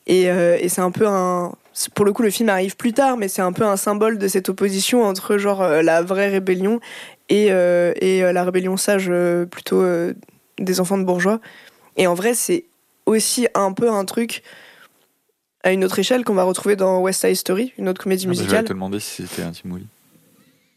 Et, 0.06 0.22
et 0.24 0.68
c'est 0.68 0.80
un 0.80 0.90
peu 0.90 1.06
un. 1.06 1.52
Pour 1.94 2.04
le 2.04 2.12
coup, 2.12 2.22
le 2.22 2.30
film 2.30 2.48
arrive 2.48 2.76
plus 2.76 2.92
tard, 2.92 3.16
mais 3.16 3.28
c'est 3.28 3.40
un 3.42 3.52
peu 3.52 3.64
un 3.64 3.76
symbole 3.76 4.18
de 4.18 4.26
cette 4.28 4.48
opposition 4.48 5.04
entre 5.04 5.38
genre 5.38 5.62
la 5.62 6.02
vraie 6.02 6.28
rébellion 6.28 6.80
et, 7.28 7.46
et 7.46 8.32
la 8.32 8.44
rébellion 8.44 8.76
sage 8.76 9.10
plutôt 9.50 9.84
des 10.58 10.80
enfants 10.80 10.98
de 10.98 11.04
bourgeois. 11.04 11.40
Et 11.96 12.08
en 12.08 12.14
vrai, 12.14 12.34
c'est 12.34 12.64
aussi 13.06 13.46
un 13.54 13.72
peu 13.72 13.90
un 13.90 14.04
truc 14.04 14.42
à 15.62 15.72
une 15.72 15.84
autre 15.84 16.00
échelle 16.00 16.24
qu'on 16.24 16.34
va 16.34 16.42
retrouver 16.42 16.74
dans 16.74 17.00
West 17.00 17.20
Side 17.24 17.36
Story, 17.36 17.72
une 17.78 17.88
autre 17.88 18.02
comédie 18.02 18.24
Ah 18.26 18.30
bah, 18.30 18.34
Je 18.34 18.38
vais 18.38 18.44
musicale. 18.44 18.64
te 18.64 18.72
demander 18.72 18.98
si 18.98 19.22
c'était 19.24 19.42
un 19.42 19.52
movie. 19.64 19.86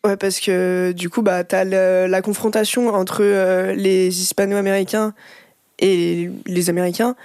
Ouais, 0.05 0.17
parce 0.17 0.39
que 0.39 0.91
du 0.91 1.09
coup, 1.09 1.23
bah, 1.23 1.43
t'as 1.43 1.63
la 1.63 2.21
confrontation 2.21 2.89
entre 2.89 3.23
euh, 3.23 3.73
les 3.73 4.21
Hispano-Américains 4.21 5.15
et 5.79 6.29
les 6.45 6.69
Américains, 6.69 7.15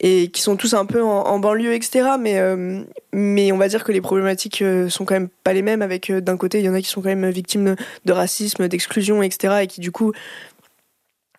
et 0.00 0.28
qui 0.28 0.40
sont 0.40 0.56
tous 0.56 0.74
un 0.74 0.86
peu 0.86 1.02
en, 1.02 1.38
banlieue, 1.38 1.74
etc. 1.74 2.10
Mais, 2.18 2.38
euh, 2.38 2.82
mais 3.12 3.52
on 3.52 3.58
va 3.58 3.68
dire 3.68 3.84
que 3.84 3.92
les 3.92 4.00
problématiques 4.00 4.62
euh, 4.62 4.88
sont 4.88 5.04
quand 5.04 5.14
même 5.14 5.28
pas 5.28 5.52
les 5.52 5.62
mêmes. 5.62 5.82
Avec 5.82 6.08
euh, 6.08 6.20
d'un 6.20 6.36
côté, 6.36 6.60
il 6.60 6.64
y 6.64 6.68
en 6.68 6.74
a 6.74 6.80
qui 6.80 6.88
sont 6.88 7.02
quand 7.02 7.08
même 7.08 7.28
victimes 7.28 7.64
de, 7.64 7.76
de 8.06 8.12
racisme, 8.12 8.66
d'exclusion, 8.68 9.22
etc. 9.22 9.62
Et 9.62 9.66
qui 9.66 9.80
du 9.80 9.92
coup 9.92 10.12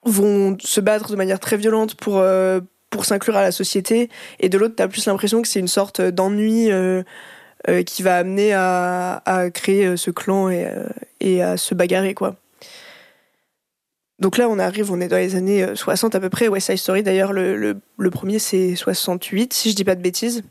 vont 0.04 0.58
se 0.60 0.80
battre 0.82 1.12
de 1.12 1.16
manière 1.16 1.40
très 1.40 1.58
violente 1.58 1.96
pour 1.96 2.24
pour 2.90 3.06
s'inclure 3.06 3.38
à 3.38 3.42
la 3.42 3.52
société. 3.52 4.10
Et 4.40 4.50
de 4.50 4.58
l'autre, 4.58 4.76
t'as 4.76 4.88
plus 4.88 5.06
l'impression 5.06 5.42
que 5.42 5.48
c'est 5.48 5.60
une 5.60 5.68
sorte 5.68 6.02
d'ennui. 6.02 6.70
Euh, 7.70 7.84
qui 7.84 8.02
va 8.04 8.18
amener 8.18 8.54
à, 8.54 9.22
à 9.26 9.50
créer 9.52 9.86
euh, 9.86 9.98
ce 9.98 10.12
clan 10.12 10.50
et, 10.50 10.66
euh, 10.66 10.88
et 11.20 11.42
à 11.44 11.58
se 11.58 11.74
bagarrer 11.76 12.14
quoi. 12.14 12.36
Donc 14.20 14.38
là 14.38 14.48
on 14.50 14.60
arrive, 14.60 14.92
on 14.92 15.02
est 15.02 15.08
dans 15.08 15.18
les 15.18 15.36
années 15.36 15.64
euh, 15.64 15.76
60 15.76 16.14
à 16.16 16.20
peu 16.20 16.30
près. 16.30 16.48
West 16.48 16.68
Side 16.68 16.78
Story 16.78 17.04
d'ailleurs 17.04 17.34
le, 17.34 17.56
le, 17.58 17.80
le 17.98 18.10
premier 18.12 18.40
c'est 18.40 18.76
68 18.76 19.54
si 19.54 19.72
je 19.72 19.76
dis 19.76 19.84
pas 19.84 19.96
de 19.96 20.02
bêtises. 20.02 20.44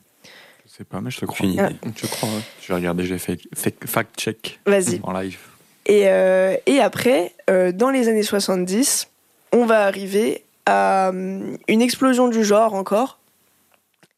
Je 0.67 0.77
sais 0.77 0.85
pas, 0.85 1.01
mais 1.01 1.11
je 1.11 1.19
te 1.21 1.25
crois. 1.27 1.47
Idée. 1.47 1.63
Je 1.97 2.07
crois, 2.07 2.29
ouais. 2.29 2.41
Je 2.63 2.69
vais 2.69 2.75
regarder, 2.75 3.05
j'ai 3.05 3.19
fait 3.19 3.39
fait- 3.55 3.75
fact-check 3.87 4.61
Vas-y. 4.67 5.01
en 5.03 5.13
live. 5.13 5.39
Et, 5.87 6.03
euh, 6.09 6.57
et 6.67 6.79
après, 6.81 7.35
euh, 7.51 7.73
dans 7.73 7.91
les 7.91 8.09
années 8.09 8.23
70, 8.23 9.09
on 9.53 9.67
va 9.67 9.85
arriver 9.85 10.45
à 10.67 11.09
hum, 11.11 11.57
une 11.69 11.83
explosion 11.83 12.29
du 12.29 12.45
genre 12.45 12.75
encore. 12.75 13.19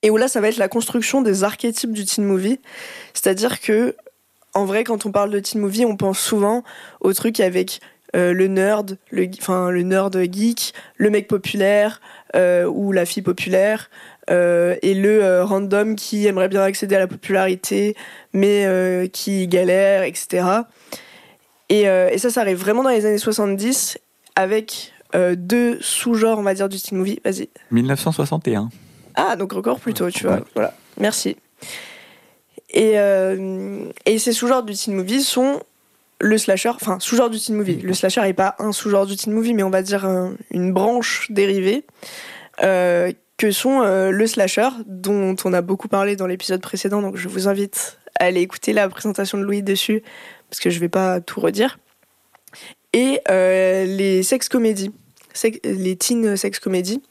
Et 0.02 0.10
où 0.10 0.16
là, 0.16 0.28
ça 0.28 0.40
va 0.40 0.48
être 0.48 0.56
la 0.56 0.68
construction 0.68 1.22
des 1.22 1.44
archétypes 1.44 1.92
du 1.92 2.04
teen 2.04 2.24
movie. 2.24 2.60
C'est-à-dire 3.14 3.60
que, 3.60 3.94
en 4.54 4.64
vrai, 4.64 4.84
quand 4.84 5.06
on 5.06 5.12
parle 5.12 5.30
de 5.30 5.38
teen 5.38 5.60
movie, 5.60 5.84
on 5.84 5.96
pense 5.96 6.18
souvent 6.18 6.64
au 7.00 7.12
truc 7.12 7.40
avec 7.40 7.80
euh, 8.14 8.34
le 8.34 8.46
nerd, 8.46 8.98
le, 9.10 9.26
enfin, 9.40 9.70
le 9.70 9.82
nerd 9.82 10.14
geek, 10.30 10.74
le 10.96 11.08
mec 11.08 11.28
populaire 11.28 12.00
euh, 12.36 12.66
ou 12.66 12.92
la 12.92 13.06
fille 13.06 13.22
populaire. 13.22 13.90
euh, 14.30 14.76
et 14.82 14.94
le 14.94 15.42
random 15.42 15.96
qui 15.96 16.26
aimerait 16.26 16.48
bien 16.48 16.62
accéder 16.62 16.94
à 16.96 16.98
la 16.98 17.06
popularité, 17.06 17.96
mais 18.32 19.08
qui 19.12 19.48
galère, 19.48 20.02
etc. 20.02 20.44
Et, 21.68 21.82
et 21.82 22.18
ça, 22.18 22.30
ça 22.30 22.40
arrive 22.42 22.58
vraiment 22.58 22.82
dans 22.82 22.90
les 22.90 23.06
années 23.06 23.18
70 23.18 23.98
avec 24.36 24.92
deux 25.36 25.78
sous-genres, 25.80 26.38
on 26.38 26.42
va 26.42 26.54
dire, 26.54 26.68
du 26.68 26.80
teen 26.80 26.98
movie. 26.98 27.20
Vas-y. 27.24 27.48
1961. 27.70 28.68
Ah, 29.14 29.36
donc 29.36 29.52
encore 29.54 29.80
plus 29.80 29.94
tôt, 29.94 30.10
tu 30.10 30.26
Ouais. 30.26 30.36
vois. 30.36 30.44
Voilà. 30.54 30.74
Merci. 30.98 31.36
Et, 32.70 32.98
euh, 32.98 33.84
et 34.06 34.18
ces 34.18 34.32
sous-genres 34.32 34.62
du 34.62 34.74
teen 34.74 34.94
movie 34.94 35.22
sont 35.22 35.60
le 36.20 36.38
slasher, 36.38 36.70
enfin, 36.70 36.98
sous-genre 37.00 37.28
du 37.30 37.38
teen 37.38 37.54
movie. 37.56 37.76
Le 37.76 37.92
slasher 37.94 38.22
n'est 38.22 38.32
pas 38.32 38.54
un 38.58 38.72
sous-genre 38.72 39.06
du 39.06 39.16
teen 39.16 39.32
movie, 39.32 39.54
mais 39.54 39.62
on 39.62 39.70
va 39.70 39.82
dire 39.82 40.04
un- 40.06 40.34
une 40.50 40.72
branche 40.72 41.26
dérivée, 41.30 41.84
euh, 42.62 43.12
que 43.36 43.50
sont 43.50 43.82
euh, 43.82 44.10
le 44.10 44.26
slasher, 44.26 44.68
dont 44.86 45.34
on 45.44 45.52
a 45.52 45.60
beaucoup 45.62 45.88
parlé 45.88 46.14
dans 46.16 46.26
l'épisode 46.26 46.60
précédent, 46.62 47.02
donc 47.02 47.16
je 47.16 47.28
vous 47.28 47.48
invite 47.48 47.98
à 48.20 48.26
aller 48.26 48.40
écouter 48.40 48.72
la 48.72 48.88
présentation 48.88 49.36
de 49.36 49.42
Louis 49.42 49.62
dessus, 49.62 50.02
parce 50.48 50.60
que 50.60 50.70
je 50.70 50.78
vais 50.78 50.88
pas 50.88 51.20
tout 51.20 51.40
redire. 51.40 51.78
Et 52.92 53.20
les 53.28 54.22
sex 54.22 54.48
comédies, 54.48 54.92
les 55.64 55.96
teen 55.96 56.36
sex 56.36 56.58
comédies, 56.58 57.02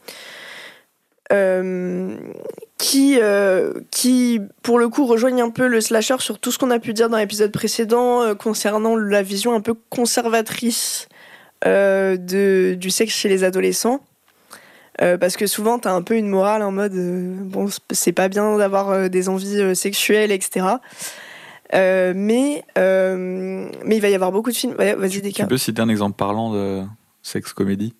qui, 2.82 3.18
euh, 3.20 3.74
qui, 3.92 4.40
pour 4.62 4.78
le 4.78 4.88
coup, 4.88 5.06
rejoignent 5.06 5.44
un 5.44 5.50
peu 5.50 5.68
le 5.68 5.80
slasher 5.80 6.16
sur 6.18 6.40
tout 6.40 6.50
ce 6.50 6.58
qu'on 6.58 6.70
a 6.70 6.80
pu 6.80 6.92
dire 6.92 7.08
dans 7.08 7.16
l'épisode 7.16 7.52
précédent 7.52 8.22
euh, 8.22 8.34
concernant 8.34 8.96
la 8.96 9.22
vision 9.22 9.54
un 9.54 9.60
peu 9.60 9.74
conservatrice 9.88 11.08
euh, 11.64 12.16
de, 12.16 12.74
du 12.74 12.90
sexe 12.90 13.14
chez 13.14 13.28
les 13.28 13.44
adolescents. 13.44 14.00
Euh, 15.00 15.16
parce 15.16 15.36
que 15.36 15.46
souvent, 15.46 15.78
t'as 15.78 15.92
un 15.92 16.02
peu 16.02 16.16
une 16.16 16.26
morale 16.26 16.62
en 16.62 16.72
mode 16.72 16.94
euh, 16.94 17.34
bon, 17.38 17.68
c'est 17.92 18.12
pas 18.12 18.28
bien 18.28 18.58
d'avoir 18.58 18.90
euh, 18.90 19.08
des 19.08 19.28
envies 19.28 19.60
euh, 19.60 19.74
sexuelles, 19.74 20.32
etc. 20.32 20.66
Euh, 21.74 22.12
mais, 22.14 22.64
euh, 22.76 23.70
mais 23.84 23.96
il 23.96 24.02
va 24.02 24.10
y 24.10 24.14
avoir 24.14 24.32
beaucoup 24.32 24.50
de 24.50 24.56
films. 24.56 24.74
Ouais, 24.78 24.94
Vas-y, 24.94 25.32
Tu 25.32 25.46
peux 25.46 25.56
citer 25.56 25.80
un 25.80 25.88
exemple 25.88 26.16
parlant 26.16 26.52
de 26.52 26.82
sex 27.22 27.52
comédie? 27.52 27.94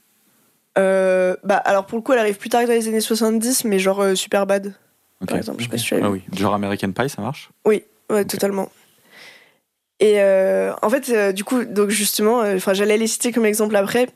Euh, 0.79 1.37
bah, 1.45 1.57
alors 1.57 1.85
pour 1.87 1.99
le 1.99 2.03
coup, 2.03 2.13
elle 2.13 2.19
arrive 2.19 2.37
plus 2.39 2.49
tard 2.49 2.63
que 2.63 2.67
dans 2.67 2.73
les 2.73 2.89
années 2.89 3.01
70, 3.01 3.65
mais 3.65 3.79
genre 3.79 4.01
euh, 4.01 4.15
Superbad, 4.15 4.75
Ok. 5.21 5.29
par 5.29 5.39
exemple. 5.39 5.59
Je 5.59 5.65
sais 5.65 5.71
pas 5.71 5.79
si 5.79 5.85
tu 5.85 5.95
l'as 5.99 6.07
Ah 6.07 6.11
oui. 6.11 6.23
Genre 6.35 6.55
American 6.55 6.93
Pie, 6.93 7.09
ça 7.11 7.21
marche? 7.21 7.51
Oui, 7.67 7.85
ouais, 8.11 8.25
totalement. 8.25 8.71
Et 10.01 10.21
euh, 10.21 10.73
en 10.83 10.91
fait, 10.91 11.09
euh, 11.11 11.33
du 11.33 11.45
coup, 11.45 11.65
donc 11.65 11.91
justement, 11.91 12.39
enfin, 12.41 12.73
j'allais 12.75 12.97
les 12.97 13.07
citer 13.07 13.33
comme 13.33 13.45
exemple 13.47 13.77
après, 13.77 14.09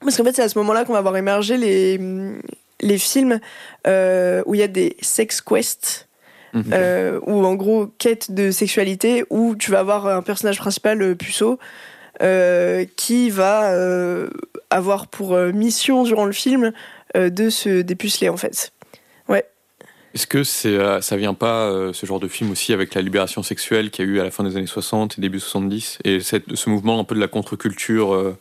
parce 0.00 0.16
qu'en 0.16 0.24
fait, 0.24 0.32
c'est 0.34 0.42
à 0.42 0.48
ce 0.48 0.58
moment-là 0.58 0.84
qu'on 0.84 0.92
va 0.94 1.02
voir 1.02 1.16
émerger 1.16 1.56
les, 1.56 1.98
hum, 1.98 2.40
les 2.80 2.98
films 2.98 3.38
où 3.86 4.54
il 4.54 4.58
y 4.58 4.62
a 4.62 4.68
des 4.68 4.96
sex 5.02 5.40
quests, 5.40 6.08
Mhm. 6.54 7.20
ou 7.26 7.44
en 7.44 7.54
gros, 7.56 7.88
quête 7.98 8.30
de 8.32 8.50
sexualité, 8.52 9.24
où 9.28 9.56
tu 9.56 9.70
vas 9.72 9.80
avoir 9.80 10.06
un 10.06 10.22
personnage 10.22 10.58
principal, 10.58 11.16
puceau, 11.16 11.58
qui 12.96 13.30
va 13.30 13.72
euh, 13.72 14.28
avoir 14.70 15.06
pour 15.08 15.34
euh, 15.34 15.52
mission 15.52 16.04
durant 16.04 16.24
le 16.26 16.32
film 16.32 16.72
euh, 17.16 17.30
de 17.30 17.50
se 17.50 17.80
dépuceler, 17.82 18.28
en 18.28 18.36
fait. 18.36 18.70
Est-ce 20.14 20.28
que 20.28 20.44
c'est, 20.44 20.68
euh, 20.68 21.00
ça 21.00 21.16
vient 21.16 21.34
pas, 21.34 21.68
euh, 21.72 21.92
ce 21.92 22.06
genre 22.06 22.20
de 22.20 22.28
film 22.28 22.52
aussi, 22.52 22.72
avec 22.72 22.94
la 22.94 23.02
libération 23.02 23.42
sexuelle 23.42 23.90
qu'il 23.90 24.04
y 24.04 24.08
a 24.08 24.10
eu 24.12 24.20
à 24.20 24.22
la 24.22 24.30
fin 24.30 24.44
des 24.44 24.56
années 24.56 24.68
60 24.68 25.18
et 25.18 25.20
début 25.20 25.40
70 25.40 25.98
Et 26.04 26.20
cette- 26.20 26.54
ce 26.54 26.70
mouvement 26.70 27.00
un 27.00 27.02
peu 27.04 27.16
de 27.16 27.20
la 27.20 27.26
contre-culture 27.26 28.14
euh, 28.14 28.36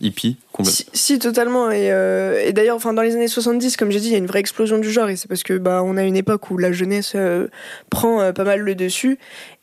hippie. 0.00 0.38
Si, 0.64 0.86
si, 0.94 1.18
totalement. 1.18 1.70
Et, 1.70 1.92
euh, 1.92 2.42
et 2.46 2.54
d'ailleurs, 2.54 2.76
enfin, 2.76 2.94
dans 2.94 3.02
les 3.02 3.14
années 3.14 3.28
70, 3.28 3.76
comme 3.76 3.90
j'ai 3.90 4.00
dit, 4.00 4.06
il 4.06 4.12
y 4.12 4.14
a 4.14 4.18
une 4.18 4.26
vraie 4.26 4.40
explosion 4.40 4.78
du 4.78 4.90
genre. 4.90 5.10
Et 5.10 5.16
c'est 5.16 5.28
parce 5.28 5.42
que 5.42 5.58
bah, 5.58 5.82
on 5.84 5.98
a 5.98 6.02
une 6.04 6.16
époque 6.16 6.50
où 6.50 6.56
la 6.56 6.72
jeunesse 6.72 7.12
euh, 7.14 7.48
prend 7.90 8.22
euh, 8.22 8.32
pas 8.32 8.44
mal 8.44 8.60
le 8.60 8.74
dessus. 8.74 9.18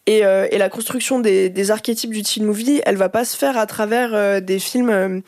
Et, 0.07 0.23
euh, 0.25 0.47
et 0.51 0.57
la 0.59 0.69
construction 0.69 1.19
des, 1.19 1.49
des 1.49 1.71
archétypes 1.71 2.11
du 2.11 2.21
teen 2.21 2.45
movie, 2.45 2.81
elle 2.85 2.95
va 2.97 3.09
pas 3.09 3.25
se 3.25 3.35
faire 3.35 3.57
à 3.57 3.65
travers 3.65 4.13
euh, 4.13 4.39
des 4.39 4.59
films 4.59 4.89
euh, 4.91 5.19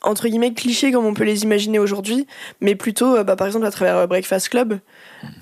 entre 0.00 0.28
guillemets 0.28 0.52
clichés 0.54 0.92
comme 0.92 1.04
on 1.04 1.12
peut 1.14 1.24
les 1.24 1.42
imaginer 1.42 1.78
aujourd'hui, 1.78 2.26
mais 2.60 2.74
plutôt, 2.74 3.22
bah, 3.24 3.36
par 3.36 3.46
exemple, 3.46 3.66
à 3.66 3.70
travers 3.70 4.06
Breakfast 4.08 4.48
Club, 4.48 4.78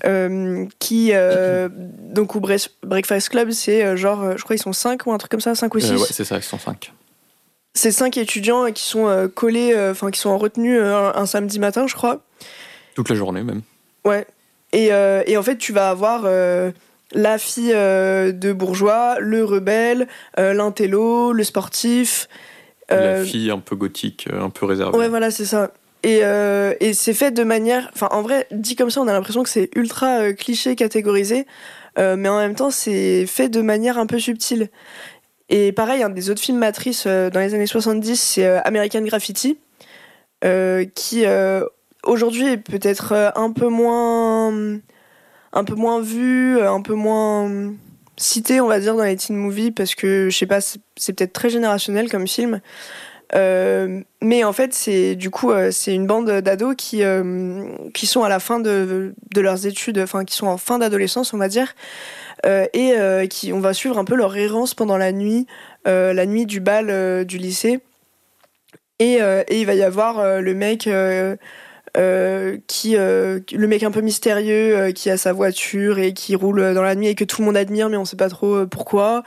euh, 0.05 0.65
qui 0.79 1.11
euh, 1.13 1.69
donc 1.71 2.35
où 2.35 2.39
Bre- 2.39 2.69
Breakfast 2.85 3.29
Club, 3.29 3.51
c'est 3.51 3.95
genre, 3.97 4.37
je 4.37 4.43
crois 4.43 4.55
ils 4.55 4.59
sont 4.59 4.73
5 4.73 5.05
ou 5.05 5.11
un 5.13 5.17
truc 5.17 5.31
comme 5.31 5.41
ça, 5.41 5.55
5 5.55 5.73
ou 5.75 5.79
6 5.79 5.91
Euh, 5.91 5.97
ouais, 5.97 6.07
c'est 6.11 6.23
ça, 6.25 6.37
ils 6.37 6.43
sont 6.43 6.59
5. 6.59 6.93
c'est 7.73 7.91
cinq 7.91 8.17
étudiants 8.17 8.71
qui 8.71 8.83
sont 8.83 9.29
collés, 9.33 9.73
enfin 9.91 10.11
qui 10.11 10.19
sont 10.19 10.29
en 10.29 10.37
retenue 10.37 10.79
un, 10.79 11.13
un 11.15 11.25
samedi 11.25 11.59
matin, 11.59 11.85
je 11.87 11.95
crois. 11.95 12.21
Toute 12.95 13.09
la 13.09 13.15
journée 13.15 13.43
même. 13.43 13.61
Ouais. 14.05 14.25
Et, 14.73 14.87
et 15.27 15.37
en 15.37 15.43
fait, 15.43 15.57
tu 15.57 15.73
vas 15.73 15.89
avoir 15.89 16.23
la 17.13 17.37
fille 17.37 17.71
euh, 17.73 18.31
de 18.31 18.51
bourgeois, 18.53 19.17
le 19.19 19.43
rebelle, 19.43 20.07
euh, 20.39 20.53
l'intello, 20.53 21.31
le 21.31 21.43
sportif. 21.43 22.27
euh, 22.91 23.19
La 23.19 23.25
fille 23.25 23.51
un 23.51 23.59
peu 23.59 23.75
gothique, 23.75 24.27
euh, 24.31 24.41
un 24.41 24.49
peu 24.49 24.65
réservée. 24.65 24.97
Ouais, 24.97 25.09
voilà, 25.09 25.31
c'est 25.31 25.45
ça. 25.45 25.71
Et, 26.03 26.19
euh, 26.23 26.73
et 26.81 26.93
c'est 26.93 27.13
fait 27.13 27.31
de 27.31 27.43
manière. 27.43 27.89
Enfin, 27.93 28.09
en 28.11 28.21
vrai, 28.21 28.47
dit 28.51 28.75
comme 28.75 28.89
ça, 28.89 28.99
on 29.01 29.07
a 29.07 29.13
l'impression 29.13 29.41
que 29.43 29.49
c'est 29.49 29.69
ultra 29.75 30.19
euh, 30.19 30.33
cliché 30.33 30.75
catégorisé, 30.75 31.47
euh, 31.97 32.15
mais 32.17 32.27
en 32.27 32.37
même 32.37 32.55
temps, 32.55 32.71
c'est 32.71 33.25
fait 33.25 33.47
de 33.49 33.61
manière 33.61 33.97
un 33.97 34.05
peu 34.05 34.19
subtile. 34.19 34.69
Et 35.49 35.71
pareil, 35.71 36.03
un 36.03 36.09
des 36.09 36.29
autres 36.29 36.41
films 36.41 36.57
matrices 36.57 37.05
euh, 37.07 37.29
dans 37.29 37.39
les 37.39 37.53
années 37.53 37.67
70, 37.67 38.19
c'est 38.19 38.45
euh, 38.45 38.59
American 38.65 39.01
Graffiti, 39.01 39.57
euh, 40.43 40.83
qui 40.93 41.25
euh, 41.25 41.63
aujourd'hui 42.03 42.47
est 42.47 42.57
peut-être 42.57 43.13
euh, 43.13 43.29
un 43.35 43.51
peu 43.51 43.67
moins. 43.67 44.51
Un 45.53 45.63
peu 45.63 45.75
moins 45.75 46.01
vu, 46.01 46.57
euh, 46.57 46.71
un 46.71 46.81
peu 46.81 46.95
moins 46.95 47.73
cité, 48.17 48.59
on 48.59 48.67
va 48.67 48.79
dire, 48.79 48.95
dans 48.95 49.03
les 49.03 49.15
teen 49.15 49.37
movies, 49.37 49.71
parce 49.71 49.95
que, 49.95 50.29
je 50.29 50.37
sais 50.37 50.47
pas, 50.47 50.59
c'est 50.61 51.13
peut-être 51.13 51.33
très 51.33 51.49
générationnel 51.49 52.09
comme 52.09 52.27
film. 52.27 52.59
Euh, 53.35 54.01
mais 54.21 54.43
en 54.43 54.53
fait, 54.53 54.73
c'est 54.73 55.15
du 55.15 55.31
coup, 55.31 55.51
euh, 55.51 55.71
c'est 55.71 55.93
une 55.95 56.05
bande 56.05 56.29
d'ados 56.29 56.75
qui, 56.75 57.01
sont 57.01 58.23
à 58.23 58.29
la 58.29 58.39
fin 58.39 58.59
de, 58.59 59.13
leurs 59.35 59.65
études, 59.65 59.99
enfin, 59.99 60.25
qui 60.25 60.35
sont 60.35 60.47
en 60.47 60.57
fin 60.57 60.79
d'adolescence, 60.79 61.33
on 61.33 61.37
va 61.37 61.47
dire, 61.47 61.75
et 62.45 63.27
qui, 63.29 63.53
on 63.53 63.59
va 63.59 63.73
suivre 63.73 63.97
un 63.97 64.05
peu 64.05 64.15
leur 64.15 64.35
errance 64.35 64.73
pendant 64.73 64.97
la 64.97 65.11
nuit, 65.11 65.47
la 65.85 66.25
nuit 66.25 66.45
du 66.45 66.59
bal 66.59 67.25
du 67.25 67.37
lycée. 67.37 67.79
Et, 68.99 69.15
et 69.15 69.59
il 69.59 69.65
va 69.65 69.73
y 69.73 69.83
avoir 69.83 70.41
le 70.41 70.53
mec. 70.53 70.87
Euh, 71.97 72.43
euh, 72.43 72.57
qui 72.67 72.95
euh, 72.97 73.39
le 73.51 73.67
mec 73.67 73.83
un 73.83 73.91
peu 73.91 74.01
mystérieux 74.01 74.77
euh, 74.77 74.91
qui 74.91 75.09
a 75.09 75.17
sa 75.17 75.33
voiture 75.33 75.99
et 75.99 76.13
qui 76.13 76.35
roule 76.35 76.73
dans 76.73 76.81
la 76.81 76.95
nuit 76.95 77.07
et 77.07 77.15
que 77.15 77.23
tout 77.23 77.41
le 77.41 77.45
monde 77.45 77.57
admire 77.57 77.89
mais 77.89 77.97
on 77.97 78.05
sait 78.05 78.17
pas 78.17 78.29
trop 78.29 78.55
euh, 78.55 78.65
pourquoi. 78.65 79.23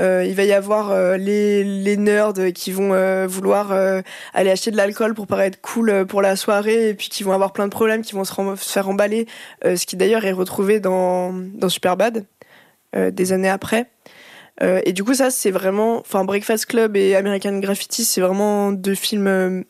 Euh, 0.00 0.24
il 0.26 0.34
va 0.34 0.44
y 0.44 0.52
avoir 0.52 0.90
euh, 0.90 1.16
les, 1.16 1.64
les 1.64 1.96
nerds 1.96 2.34
qui 2.54 2.70
vont 2.70 2.92
euh, 2.92 3.26
vouloir 3.26 3.72
euh, 3.72 4.00
aller 4.32 4.50
acheter 4.50 4.70
de 4.70 4.76
l'alcool 4.76 5.14
pour 5.14 5.26
paraître 5.26 5.60
cool 5.60 5.90
euh, 5.90 6.04
pour 6.04 6.22
la 6.22 6.36
soirée 6.36 6.90
et 6.90 6.94
puis 6.94 7.08
qui 7.08 7.24
vont 7.24 7.32
avoir 7.32 7.52
plein 7.52 7.66
de 7.66 7.72
problèmes 7.72 8.02
qui 8.02 8.14
vont 8.14 8.24
se, 8.24 8.32
faire 8.56 8.88
emballer 8.88 9.26
euh, 9.64 9.76
ce 9.76 9.86
qui 9.86 9.96
d'ailleurs 9.96 10.24
est 10.24 10.32
retrouvé 10.32 10.80
dans, 10.80 11.32
dans 11.32 11.68
Superbad 11.68 12.24
euh, 12.96 13.10
des 13.10 13.32
années 13.32 13.50
après. 13.50 13.86
Euh, 14.62 14.80
et 14.84 14.92
du 14.92 15.04
coup 15.04 15.14
ça 15.14 15.30
c'est 15.30 15.52
vraiment 15.52 16.00
enfin 16.00 16.24
Breakfast 16.24 16.66
Club 16.66 16.96
et 16.96 17.14
American 17.14 17.58
Graffiti 17.58 18.04
c'est 18.04 18.20
vraiment 18.20 18.72
deux 18.72 18.96
films 18.96 19.28
euh, 19.28 19.62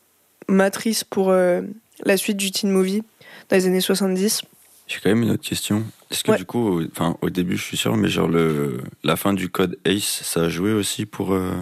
matrices 0.49 1.05
pour 1.05 1.29
euh, 1.29 1.61
la 2.05 2.17
suite 2.17 2.37
du 2.37 2.51
teen 2.51 2.71
movie 2.71 3.03
dans 3.49 3.57
les 3.57 3.67
années 3.67 3.81
70 3.81 4.43
J'ai 4.87 4.99
quand 5.03 5.09
même 5.11 5.23
une 5.23 5.31
autre 5.31 5.47
question. 5.47 5.85
Est-ce 6.11 6.25
que 6.25 6.31
Ouais. 6.33 6.39
du 6.39 6.45
coup, 6.45 6.81
au- 6.81 6.85
enfin, 6.87 7.17
au 7.23 7.31
début, 7.31 7.57
je 7.57 7.63
suis 7.63 7.77
sûr, 7.77 7.97
mais 7.97 8.09
genre 8.09 8.29
le, 8.29 8.81
la 9.05 9.17
fin 9.17 9.33
du 9.35 9.49
code 9.51 9.79
ACE, 9.85 10.23
ça 10.25 10.43
a 10.43 10.49
joué 10.49 10.73
aussi 10.73 11.05
pour 11.07 11.35
euh, 11.35 11.53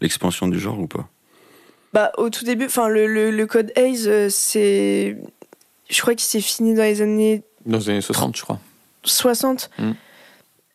l'expansion 0.00 0.48
du 0.48 0.58
genre 0.58 0.78
ou 0.80 0.86
pas? 0.86 1.08
Bah, 1.92 2.10
au 2.18 2.28
tout 2.30 2.44
début, 2.44 2.64
enfin, 2.66 2.88
le, 2.88 3.06
le, 3.06 3.30
le 3.30 3.46
code 3.46 3.72
Hayes, 3.76 4.08
euh, 4.08 4.28
c'est. 4.28 5.16
Je 5.88 6.00
crois 6.00 6.14
qu'il 6.14 6.26
s'est 6.26 6.40
fini 6.40 6.74
dans 6.74 6.82
les 6.82 7.00
années 7.02 7.42
Dans 7.66 7.78
les 7.78 7.90
années 7.90 8.00
60, 8.00 8.36
je 8.36 8.42
crois. 8.42 8.58
60. 9.04 9.70
Mm. 9.78 9.90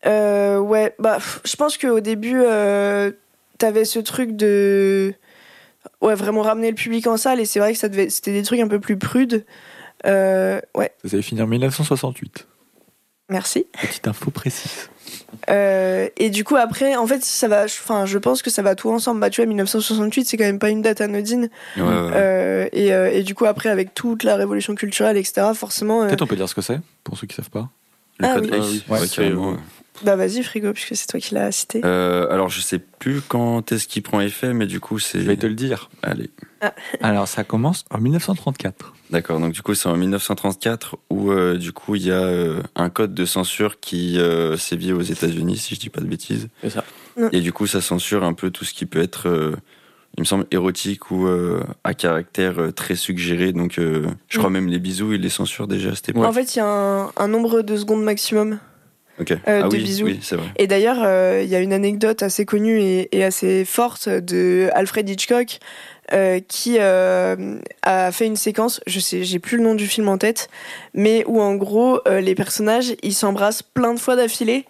Euh, 0.05 0.59
ouais, 0.59 0.95
bah, 0.99 1.17
je 1.43 1.55
pense 1.57 1.77
qu'au 1.77 1.99
début, 1.99 2.39
euh, 2.41 3.11
t'avais 3.57 3.83
ce 3.85 3.99
truc 3.99 4.35
de. 4.37 5.13
Ouais, 6.01 6.15
vraiment 6.15 6.41
ramener 6.41 6.70
le 6.70 6.75
public 6.75 7.08
en 7.08 7.18
salle, 7.18 7.39
et 7.39 7.46
c'est 7.46 7.60
vrai 7.60 7.74
que 7.74 7.79
ça 7.79 7.89
devait... 7.89 8.10
c'était 8.10 8.32
des 8.32 8.44
trucs 8.44 8.60
un 8.60 8.68
peu 8.68 8.79
plus 8.79 8.98
prudes. 8.98 9.46
Euh, 10.06 10.62
ouais, 10.75 10.91
Ça 11.03 11.10
s'est 11.10 11.22
fini 11.22 11.41
en 11.41 11.48
1968. 11.48 12.48
Merci. 13.29 13.65
Petite 13.82 14.08
info 14.08 14.32
précise. 14.32 14.89
Euh, 15.50 16.08
et 16.18 16.29
du 16.29 16.44
coup, 16.44 16.56
après, 16.56 16.96
en 16.96 17.06
fait, 17.06 17.24
ça 17.24 17.48
va. 17.48 17.65
Enfin, 17.65 18.06
je 18.06 18.18
pense 18.18 18.41
que 18.41 18.50
ça 18.50 18.62
va 18.62 18.75
tout 18.75 18.89
ensemble. 18.89 19.20
Bah, 19.20 19.29
tu 19.29 19.41
vois, 19.41 19.46
1968, 19.48 20.25
c'est 20.25 20.38
quand 20.38 20.46
même 20.46 20.58
pas 20.58 20.70
une 20.70 20.82
date 20.82 21.01
anodine. 21.01 21.50
Ouais, 21.77 21.84
ouais, 21.84 21.88
ouais. 21.88 22.12
Euh, 22.15 22.70
et, 22.72 22.94
euh, 22.94 23.12
et 23.12 23.22
du 23.24 23.36
coup, 23.36 23.46
après, 23.46 23.70
avec 23.70 23.94
toute 23.94 24.24
la 24.24 24.36
révolution 24.36 24.74
culturelle, 24.75 25.18
etc., 25.18 25.48
forcément. 25.53 26.01
euh, 26.01 26.08
Peut-être 26.08 26.22
on 26.24 26.27
peut 26.27 26.36
dire 26.36 26.50
ce 26.50 26.56
que 26.56 26.62
c'est, 26.62 26.79
pour 27.03 27.18
ceux 27.18 27.27
qui 27.27 27.36
savent 27.36 27.50
pas. 27.50 27.70
Le 28.20 28.27
ah 28.27 28.34
code 28.36 28.50
oui. 28.51 28.58
Ace, 28.58 28.84
Ah 28.89 29.27
oui. 29.27 29.56
Bah, 30.03 30.15
vas-y, 30.15 30.43
frigo, 30.43 30.72
puisque 30.72 30.96
c'est 30.96 31.08
toi 31.08 31.19
qui 31.19 31.34
l'as 31.34 31.51
cité. 31.51 31.81
Euh, 31.84 32.31
alors, 32.31 32.50
je 32.50 32.62
sais 32.62 32.79
plus 32.79 33.22
quand 33.22 33.72
est-ce 33.72 33.88
qu'il 33.88 34.01
prend 34.01 34.22
effet, 34.22 34.53
mais 34.53 34.65
du 34.65 34.79
coup, 34.79 34.98
c'est. 34.98 35.19
Je 35.19 35.25
vais 35.27 35.36
te 35.36 35.46
le 35.46 35.55
dire. 35.55 35.89
Allez. 36.03 36.29
Alors, 37.01 37.27
ça 37.27 37.43
commence 37.43 37.84
en 37.91 38.00
1934. 38.00 38.93
D'accord, 39.10 39.39
donc 39.39 39.53
du 39.53 39.62
coup, 39.62 39.74
c'est 39.74 39.89
en 39.89 39.98
1934 39.98 40.98
où, 41.10 41.31
euh, 41.31 41.58
du 41.58 41.74
coup, 41.74 41.96
il 41.96 42.03
y 42.05 42.12
a 42.12 42.22
euh, 42.22 42.62
un 42.75 42.89
code 42.89 43.13
de 43.13 43.25
censure 43.25 43.79
qui 43.79 44.19
euh, 44.19 44.55
sévit 44.55 44.93
aux 44.93 45.01
États-Unis, 45.01 45.58
si 45.58 45.75
je 45.75 45.79
dis 45.79 45.89
pas 45.89 46.01
de 46.01 46.05
bêtises. 46.08 46.48
C'est 46.62 46.69
ça. 46.69 46.84
Et 47.34 47.41
du 47.41 47.51
coup, 47.51 47.67
ça 47.67 47.81
censure 47.81 48.24
un 48.24 48.34
peu 48.34 48.50
tout 48.51 48.63
ce 48.63 48.74
qui 48.74 48.86
peut 48.86 49.01
être, 49.01 49.27
euh, 49.27 49.55
il 50.17 50.22
me 50.22 50.25
semble, 50.25 50.46
érotique 50.51 51.12
ou 51.12 51.27
euh, 51.27 51.62
à 51.84 51.93
caractère 51.93 52.60
euh, 52.60 52.72
très 52.72 52.96
suggéré. 52.96 53.51
Donc, 53.51 53.79
euh, 53.79 54.05
je 54.29 54.38
crois 54.38 54.50
Mm. 54.50 54.53
même 54.53 54.67
les 54.67 54.79
bisous, 54.79 55.12
ils 55.13 55.22
les 55.22 55.29
censurent 55.29 55.67
déjà 55.67 55.89
à 55.89 55.96
cette 55.96 56.10
époque. 56.10 56.24
En 56.24 56.31
fait, 56.31 56.55
il 56.55 56.60
y 56.60 56.62
a 56.62 56.65
un, 56.67 57.12
un 57.17 57.27
nombre 57.27 57.62
de 57.62 57.75
secondes 57.75 58.03
maximum. 58.03 58.60
Euh, 59.47 59.61
ah 59.65 59.67
de 59.67 59.77
oui, 59.77 59.83
bisous. 59.83 60.05
oui, 60.05 60.19
c'est 60.21 60.35
vrai. 60.35 60.47
Et 60.57 60.67
d'ailleurs, 60.67 60.99
euh, 61.03 61.41
il 61.43 61.49
y 61.49 61.55
a 61.55 61.59
une 61.59 61.73
anecdote 61.73 62.23
assez 62.23 62.45
connue 62.45 62.79
et, 62.81 63.15
et 63.17 63.23
assez 63.23 63.65
forte 63.65 64.07
de 64.09 64.69
Alfred 64.73 65.09
Hitchcock 65.09 65.59
euh, 66.13 66.39
qui 66.47 66.79
a 66.79 68.11
fait 68.11 68.25
une 68.25 68.35
séquence, 68.35 68.81
je 68.88 68.99
sais, 68.99 69.23
j'ai 69.23 69.39
plus 69.39 69.57
le 69.57 69.63
nom 69.63 69.75
du 69.75 69.88
film 69.88 70.07
en 70.09 70.17
tête, 70.17 70.49
mais 70.93 71.23
où 71.27 71.41
en 71.41 71.55
gros 71.55 71.99
les 72.09 72.35
personnages 72.35 72.95
ils 73.03 73.13
s'embrassent 73.13 73.63
plein 73.63 73.93
de 73.93 73.99
fois 73.99 74.15
d'affilée. 74.15 74.65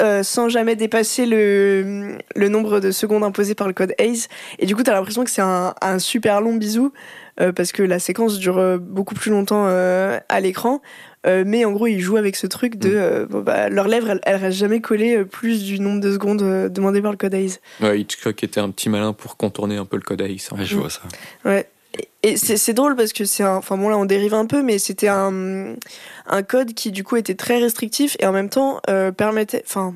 euh, 0.00 0.22
sans 0.22 0.48
jamais 0.48 0.74
dépasser 0.74 1.26
le, 1.26 2.16
le 2.34 2.48
nombre 2.48 2.80
de 2.80 2.90
secondes 2.90 3.22
imposées 3.24 3.54
par 3.54 3.66
le 3.68 3.74
code 3.74 3.92
Hayes. 3.98 4.26
Et 4.58 4.64
du 4.64 4.74
coup, 4.74 4.82
t'as 4.82 4.94
l'impression 4.94 5.22
que 5.22 5.30
c'est 5.30 5.42
un, 5.42 5.74
un 5.82 5.98
super 5.98 6.40
long 6.40 6.54
bisou, 6.54 6.92
euh, 7.40 7.52
parce 7.52 7.72
que 7.72 7.82
la 7.82 7.98
séquence 7.98 8.38
dure 8.38 8.58
euh, 8.58 8.78
beaucoup 8.78 9.14
plus 9.14 9.30
longtemps 9.30 9.64
euh, 9.66 10.18
à 10.28 10.40
l'écran. 10.40 10.80
Euh, 11.24 11.44
mais 11.46 11.64
en 11.64 11.70
gros, 11.72 11.86
ils 11.86 12.00
jouent 12.00 12.16
avec 12.16 12.34
ce 12.36 12.46
truc 12.48 12.76
de. 12.76 12.88
Mm. 12.88 12.92
euh, 12.96 13.26
bon, 13.26 13.40
bah, 13.42 13.68
leurs 13.68 13.86
lèvres, 13.88 14.10
elles, 14.10 14.20
elles 14.24 14.36
restent 14.36 14.58
jamais 14.58 14.80
collées 14.80 15.24
plus 15.24 15.62
du 15.64 15.78
nombre 15.78 16.00
de 16.00 16.12
secondes 16.12 16.42
euh, 16.42 16.68
demandé 16.68 17.00
par 17.00 17.12
le 17.12 17.16
code 17.16 17.32
Hayes. 17.34 17.58
Ouais, 17.80 18.00
Hitchcock 18.00 18.42
était 18.42 18.60
un 18.60 18.70
petit 18.70 18.88
malin 18.88 19.12
pour 19.12 19.36
contourner 19.36 19.76
un 19.76 19.84
peu 19.84 19.96
le 19.96 20.02
code 20.02 20.20
AIS. 20.20 20.48
hein. 20.50 20.56
Ouais, 20.58 20.64
je 20.64 20.76
vois 20.76 20.90
ça. 20.90 21.00
Ouais. 21.44 21.68
Et- 21.98 22.30
Et 22.30 22.36
c'est 22.36 22.56
c'est 22.56 22.72
drôle 22.72 22.96
parce 22.96 23.12
que 23.12 23.24
c'est 23.24 23.42
un. 23.44 23.56
Enfin 23.56 23.76
bon, 23.76 23.88
là, 23.88 23.98
on 23.98 24.04
dérive 24.04 24.34
un 24.34 24.46
peu, 24.46 24.62
mais 24.62 24.78
c'était 24.78 25.08
un, 25.08 25.74
un 26.26 26.42
code 26.42 26.72
qui, 26.74 26.90
du 26.90 27.04
coup, 27.04 27.16
était 27.16 27.34
très 27.36 27.58
restrictif 27.58 28.16
et 28.18 28.26
en 28.26 28.32
même 28.32 28.48
temps 28.48 28.80
euh, 28.90 29.12
permettait. 29.12 29.62
Enfin. 29.64 29.94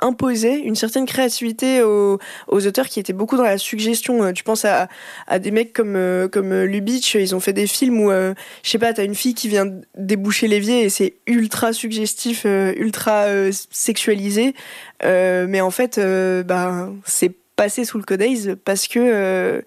Imposait 0.00 0.60
une 0.60 0.74
certaine 0.74 1.06
créativité 1.06 1.82
aux, 1.82 2.18
aux 2.46 2.66
auteurs 2.66 2.86
qui 2.86 3.00
étaient 3.00 3.12
beaucoup 3.12 3.36
dans 3.36 3.42
la 3.42 3.58
suggestion. 3.58 4.22
Euh, 4.22 4.32
Tu 4.32 4.44
penses 4.44 4.64
à, 4.64 4.88
à 5.26 5.38
des 5.38 5.50
mecs 5.50 5.72
comme, 5.72 5.96
euh, 5.96 6.28
comme 6.28 6.52
euh, 6.52 6.64
Lubitsch, 6.66 7.14
ils 7.14 7.34
ont 7.34 7.40
fait 7.40 7.52
des 7.52 7.66
films 7.66 8.00
où, 8.00 8.10
euh, 8.10 8.34
je 8.62 8.70
sais 8.70 8.78
pas, 8.78 8.92
t'as 8.92 9.04
une 9.04 9.14
fille 9.14 9.34
qui 9.34 9.48
vient 9.48 9.66
déboucher 9.96 10.48
l'évier 10.48 10.82
et 10.84 10.88
c'est 10.88 11.14
ultra 11.26 11.72
suggestif, 11.72 12.42
euh, 12.46 12.72
ultra 12.76 13.24
euh, 13.24 13.50
sexualisé. 13.70 14.54
Euh, 15.04 15.46
mais 15.48 15.60
en 15.60 15.70
fait, 15.70 15.98
euh, 15.98 16.42
bah, 16.42 16.88
c'est 17.04 17.32
passé 17.56 17.84
sous 17.84 17.98
le 17.98 18.04
code 18.04 18.22
Hayes 18.22 18.54
parce 18.64 18.86
que 18.86 19.00
euh, 19.00 19.62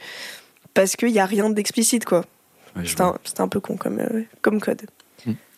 parce 0.74 0.96
qu'il 0.96 1.10
y 1.10 1.20
a 1.20 1.26
rien 1.26 1.50
d'explicite 1.50 2.06
quoi. 2.06 2.24
Ouais, 2.78 2.84
vois. 2.84 3.06
un, 3.08 3.16
c'était 3.26 3.42
un 3.42 3.50
peu 3.50 3.60
con 3.60 3.76
comme 3.76 4.00
euh, 4.00 4.24
comme 4.42 4.62
code. 4.62 4.84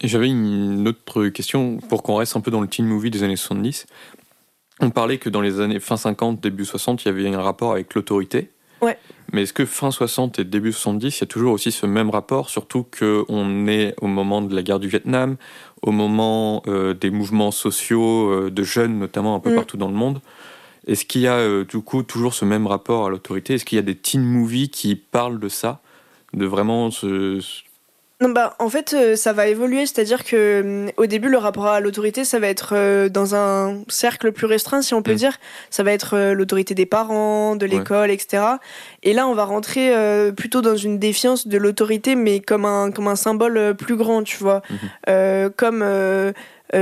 Et 0.01 0.07
j'avais 0.09 0.27
une 0.27 0.85
autre 0.87 1.27
question 1.27 1.77
pour 1.87 2.03
qu'on 2.03 2.15
reste 2.15 2.35
un 2.35 2.41
peu 2.41 2.51
dans 2.51 2.59
le 2.59 2.67
teen 2.67 2.85
movie 2.85 3.11
des 3.11 3.23
années 3.23 3.37
70. 3.37 3.85
On 4.79 4.89
parlait 4.89 5.17
que 5.17 5.29
dans 5.29 5.41
les 5.41 5.59
années 5.59 5.79
fin 5.79 5.97
50, 5.97 6.39
début 6.41 6.65
60, 6.65 7.03
il 7.03 7.07
y 7.07 7.09
avait 7.09 7.27
un 7.27 7.41
rapport 7.41 7.71
avec 7.71 7.93
l'autorité. 7.93 8.49
Ouais. 8.81 8.97
Mais 9.31 9.43
est-ce 9.43 9.53
que 9.53 9.65
fin 9.65 9.91
60 9.91 10.39
et 10.39 10.43
début 10.43 10.71
70, 10.71 11.17
il 11.17 11.21
y 11.21 11.23
a 11.23 11.27
toujours 11.27 11.53
aussi 11.53 11.71
ce 11.71 11.85
même 11.85 12.09
rapport, 12.09 12.49
surtout 12.49 12.85
qu'on 12.99 13.67
est 13.67 13.95
au 14.01 14.07
moment 14.07 14.41
de 14.41 14.53
la 14.53 14.61
guerre 14.61 14.79
du 14.79 14.87
Vietnam, 14.87 15.37
au 15.81 15.91
moment 15.91 16.61
euh, 16.67 16.93
des 16.93 17.09
mouvements 17.09 17.51
sociaux 17.51 18.29
euh, 18.29 18.51
de 18.51 18.63
jeunes, 18.63 18.99
notamment 18.99 19.35
un 19.35 19.39
peu 19.39 19.51
Mm. 19.51 19.55
partout 19.55 19.77
dans 19.77 19.87
le 19.87 19.93
monde? 19.95 20.21
Est-ce 20.85 21.05
qu'il 21.05 21.21
y 21.21 21.27
a 21.27 21.35
euh, 21.35 21.63
du 21.63 21.79
coup 21.79 22.03
toujours 22.03 22.33
ce 22.33 22.43
même 22.43 22.67
rapport 22.67 23.05
à 23.05 23.09
l'autorité? 23.09 23.53
Est-ce 23.53 23.65
qu'il 23.65 23.77
y 23.77 23.79
a 23.79 23.83
des 23.83 23.95
teen 23.95 24.21
movies 24.21 24.69
qui 24.69 24.95
parlent 24.95 25.39
de 25.39 25.49
ça? 25.49 25.81
De 26.33 26.45
vraiment 26.45 26.91
ce, 26.91 27.39
Non 28.23 28.29
bah 28.29 28.55
en 28.59 28.69
fait 28.69 28.93
euh, 28.93 29.15
ça 29.17 29.33
va 29.33 29.47
évoluer, 29.47 29.85
c'est-à-dire 29.85 30.23
que 30.23 30.61
hum, 30.61 30.91
au 30.95 31.07
début 31.07 31.27
le 31.27 31.37
rapport 31.37 31.65
à 31.65 31.81
l'autorité 31.81 32.23
ça 32.23 32.39
va 32.39 32.47
être 32.47 32.69
euh, 32.73 33.09
dans 33.09 33.35
un 33.35 33.81
cercle 33.89 34.31
plus 34.31 34.45
restreint 34.47 34.81
si 34.81 34.93
on 34.93 35.01
peut 35.01 35.11
Mm. 35.11 35.15
dire. 35.25 35.37
Ça 35.69 35.83
va 35.83 35.91
être 35.91 36.15
euh, 36.15 36.33
l'autorité 36.33 36.73
des 36.73 36.85
parents, 36.85 37.57
de 37.57 37.65
l'école, 37.65 38.11
etc. 38.11 38.43
Et 39.03 39.11
là 39.13 39.27
on 39.27 39.33
va 39.33 39.43
rentrer 39.43 39.91
plutôt 40.37 40.61
dans 40.61 40.77
une 40.77 40.99
défiance 40.99 41.47
de 41.47 41.57
l'autorité 41.57 42.15
mais 42.15 42.39
comme 42.39 42.63
un 42.65 42.91
comme 42.91 43.09
un 43.09 43.17
symbole 43.17 43.75
plus 43.75 43.97
grand, 43.97 44.23
tu 44.23 44.37
vois, 44.37 44.61
Mhm. 44.69 44.77
Euh, 45.09 45.49
comme 45.57 45.81
euh, 45.83 46.31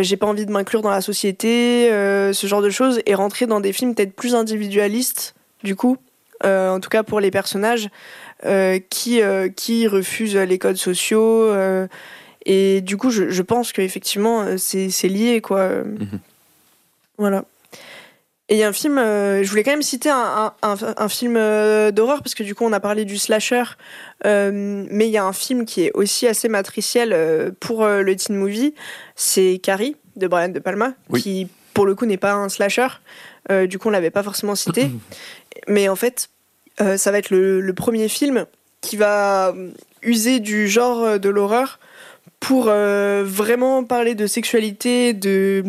j'ai 0.01 0.17
pas 0.17 0.27
envie 0.27 0.45
de 0.45 0.51
m'inclure 0.51 0.81
dans 0.83 0.91
la 0.91 1.01
société, 1.01 1.89
euh, 1.91 2.33
ce 2.33 2.45
genre 2.45 2.61
de 2.61 2.69
choses, 2.69 3.01
et 3.07 3.15
rentrer 3.15 3.47
dans 3.47 3.59
des 3.59 3.73
films 3.73 3.95
peut-être 3.95 4.13
plus 4.15 4.35
individualistes, 4.35 5.33
du 5.63 5.75
coup, 5.75 5.97
en 6.43 6.79
tout 6.79 6.89
cas 6.89 7.03
pour 7.03 7.19
les 7.19 7.31
personnages, 7.31 7.89
euh, 8.45 8.79
qui, 8.89 9.21
euh, 9.21 9.49
qui 9.49 9.87
refusent 9.87 10.35
les 10.37 10.57
codes 10.59 10.77
sociaux. 10.77 11.43
euh, 11.43 11.87
et 12.45 12.81
du 12.81 12.97
coup, 12.97 13.11
je, 13.11 13.29
je 13.29 13.41
pense 13.43 13.71
qu'effectivement, 13.71 14.41
euh, 14.41 14.57
c'est 14.57 14.89
c'est 14.89 15.07
lié, 15.09 15.41
quoi. 15.41 15.59
Euh, 15.59 15.83
Mhm. 15.83 16.19
Voilà. 17.17 17.45
Et 18.49 18.55
il 18.55 18.57
y 18.57 18.63
a 18.63 18.67
un 18.67 18.73
film, 18.73 18.97
euh, 18.97 19.43
je 19.43 19.49
voulais 19.49 19.63
quand 19.63 19.71
même 19.71 19.81
citer 19.83 20.09
un, 20.09 20.51
un, 20.61 20.69
un- 20.73 20.93
un 20.97 21.07
film 21.07 21.37
euh, 21.37 21.91
d'horreur, 21.91 22.21
parce 22.21 22.33
que 22.35 22.43
du 22.43 22.53
coup, 22.55 22.65
on 22.65 22.73
a 22.73 22.79
parlé 22.81 23.05
du 23.05 23.17
slasher, 23.17 23.63
euh, 24.25 24.51
mais 24.89 25.07
il 25.07 25.11
y 25.11 25.17
a 25.17 25.23
un 25.23 25.31
film 25.33 25.63
qui 25.65 25.83
est 25.85 25.91
aussi 25.93 26.27
assez 26.27 26.49
matriciel 26.49 27.13
euh, 27.13 27.51
pour 27.61 27.83
euh, 27.85 28.01
le 28.01 28.13
teen 28.15 28.35
movie, 28.35 28.73
c'est 29.15 29.59
Carrie, 29.63 29.95
de 30.17 30.27
Brian 30.27 30.49
De 30.49 30.59
Palma, 30.59 30.93
Oui. 31.09 31.21
qui, 31.21 31.47
pour 31.73 31.85
le 31.85 31.95
coup, 31.95 32.05
n'est 32.05 32.17
pas 32.17 32.33
un 32.33 32.49
slasher. 32.49 32.87
Euh, 33.49 33.67
du 33.67 33.79
coup, 33.79 33.87
on 33.87 33.91
l'avait 33.91 34.11
pas 34.11 34.23
forcément 34.23 34.55
cité. 34.55 34.89
mais 35.67 35.89
en 35.89 35.95
fait, 35.95 36.29
euh, 36.81 36.97
ça 36.97 37.11
va 37.11 37.17
être 37.17 37.29
le, 37.29 37.61
le 37.61 37.73
premier 37.73 38.07
film 38.07 38.45
qui 38.81 38.97
va 38.97 39.49
euh, 39.49 39.71
user 40.03 40.39
du 40.39 40.67
genre 40.67 41.19
de 41.19 41.29
l'horreur 41.29 41.79
pour 42.39 42.65
euh, 42.67 43.23
vraiment 43.25 43.83
parler 43.83 44.15
de 44.15 44.27
sexualité, 44.27 45.13
de 45.13 45.63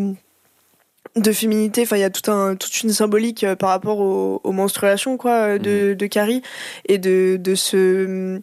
de 1.16 1.32
féminité. 1.32 1.82
Enfin, 1.82 1.96
il 1.96 2.00
y 2.00 2.04
a 2.04 2.10
tout 2.10 2.30
un, 2.30 2.56
toute 2.56 2.82
une 2.82 2.90
symbolique 2.90 3.44
par 3.58 3.68
rapport 3.68 4.00
aux, 4.00 4.40
aux 4.42 4.52
menstruations, 4.52 5.18
quoi, 5.18 5.58
de, 5.58 5.92
de 5.92 6.06
Carrie 6.06 6.40
et 6.88 6.96
de, 6.96 7.36
de 7.38 7.54
ce 7.54 8.40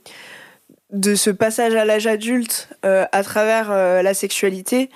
de 0.92 1.16
ce 1.16 1.30
passage 1.30 1.76
à 1.76 1.86
l'âge 1.86 2.08
adulte 2.08 2.70
euh, 2.86 3.06
à 3.12 3.24
travers 3.24 3.72
euh, 3.72 4.02
la 4.02 4.14
sexualité. 4.14 4.90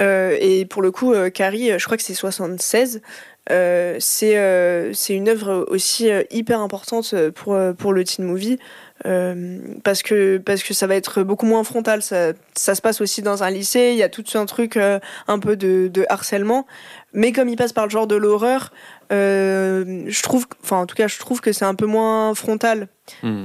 Euh, 0.00 0.36
et 0.40 0.64
pour 0.66 0.82
le 0.82 0.90
coup, 0.90 1.14
Carrie, 1.34 1.78
je 1.78 1.84
crois 1.84 1.96
que 1.96 2.02
c'est 2.02 2.14
76. 2.14 3.00
Euh, 3.50 3.96
c'est 3.98 4.36
euh, 4.36 4.92
c'est 4.92 5.14
une 5.14 5.28
œuvre 5.28 5.66
aussi 5.70 6.10
euh, 6.10 6.22
hyper 6.30 6.60
importante 6.60 7.14
pour, 7.34 7.54
euh, 7.54 7.72
pour 7.72 7.94
le 7.94 8.04
teen 8.04 8.26
movie 8.26 8.58
euh, 9.06 9.58
parce, 9.84 10.02
que, 10.02 10.36
parce 10.38 10.62
que 10.62 10.74
ça 10.74 10.86
va 10.86 10.96
être 10.96 11.22
beaucoup 11.22 11.46
moins 11.46 11.64
frontal. 11.64 12.02
Ça, 12.02 12.32
ça 12.54 12.74
se 12.74 12.82
passe 12.82 13.00
aussi 13.00 13.22
dans 13.22 13.42
un 13.42 13.50
lycée, 13.50 13.90
il 13.92 13.96
y 13.96 14.02
a 14.02 14.08
tout 14.10 14.24
un 14.34 14.44
truc 14.44 14.76
euh, 14.76 14.98
un 15.28 15.38
peu 15.38 15.56
de, 15.56 15.88
de 15.88 16.04
harcèlement. 16.08 16.66
Mais 17.14 17.32
comme 17.32 17.48
il 17.48 17.56
passe 17.56 17.72
par 17.72 17.86
le 17.86 17.90
genre 17.90 18.06
de 18.06 18.16
l'horreur, 18.16 18.70
euh, 19.12 20.02
je 20.06 20.22
trouve, 20.22 20.46
enfin 20.62 20.76
en 20.76 20.86
tout 20.86 20.94
cas, 20.94 21.08
je 21.08 21.18
trouve 21.18 21.40
que 21.40 21.52
c'est 21.52 21.64
un 21.64 21.74
peu 21.74 21.86
moins 21.86 22.34
frontal. 22.34 22.88
Hmm. 23.22 23.44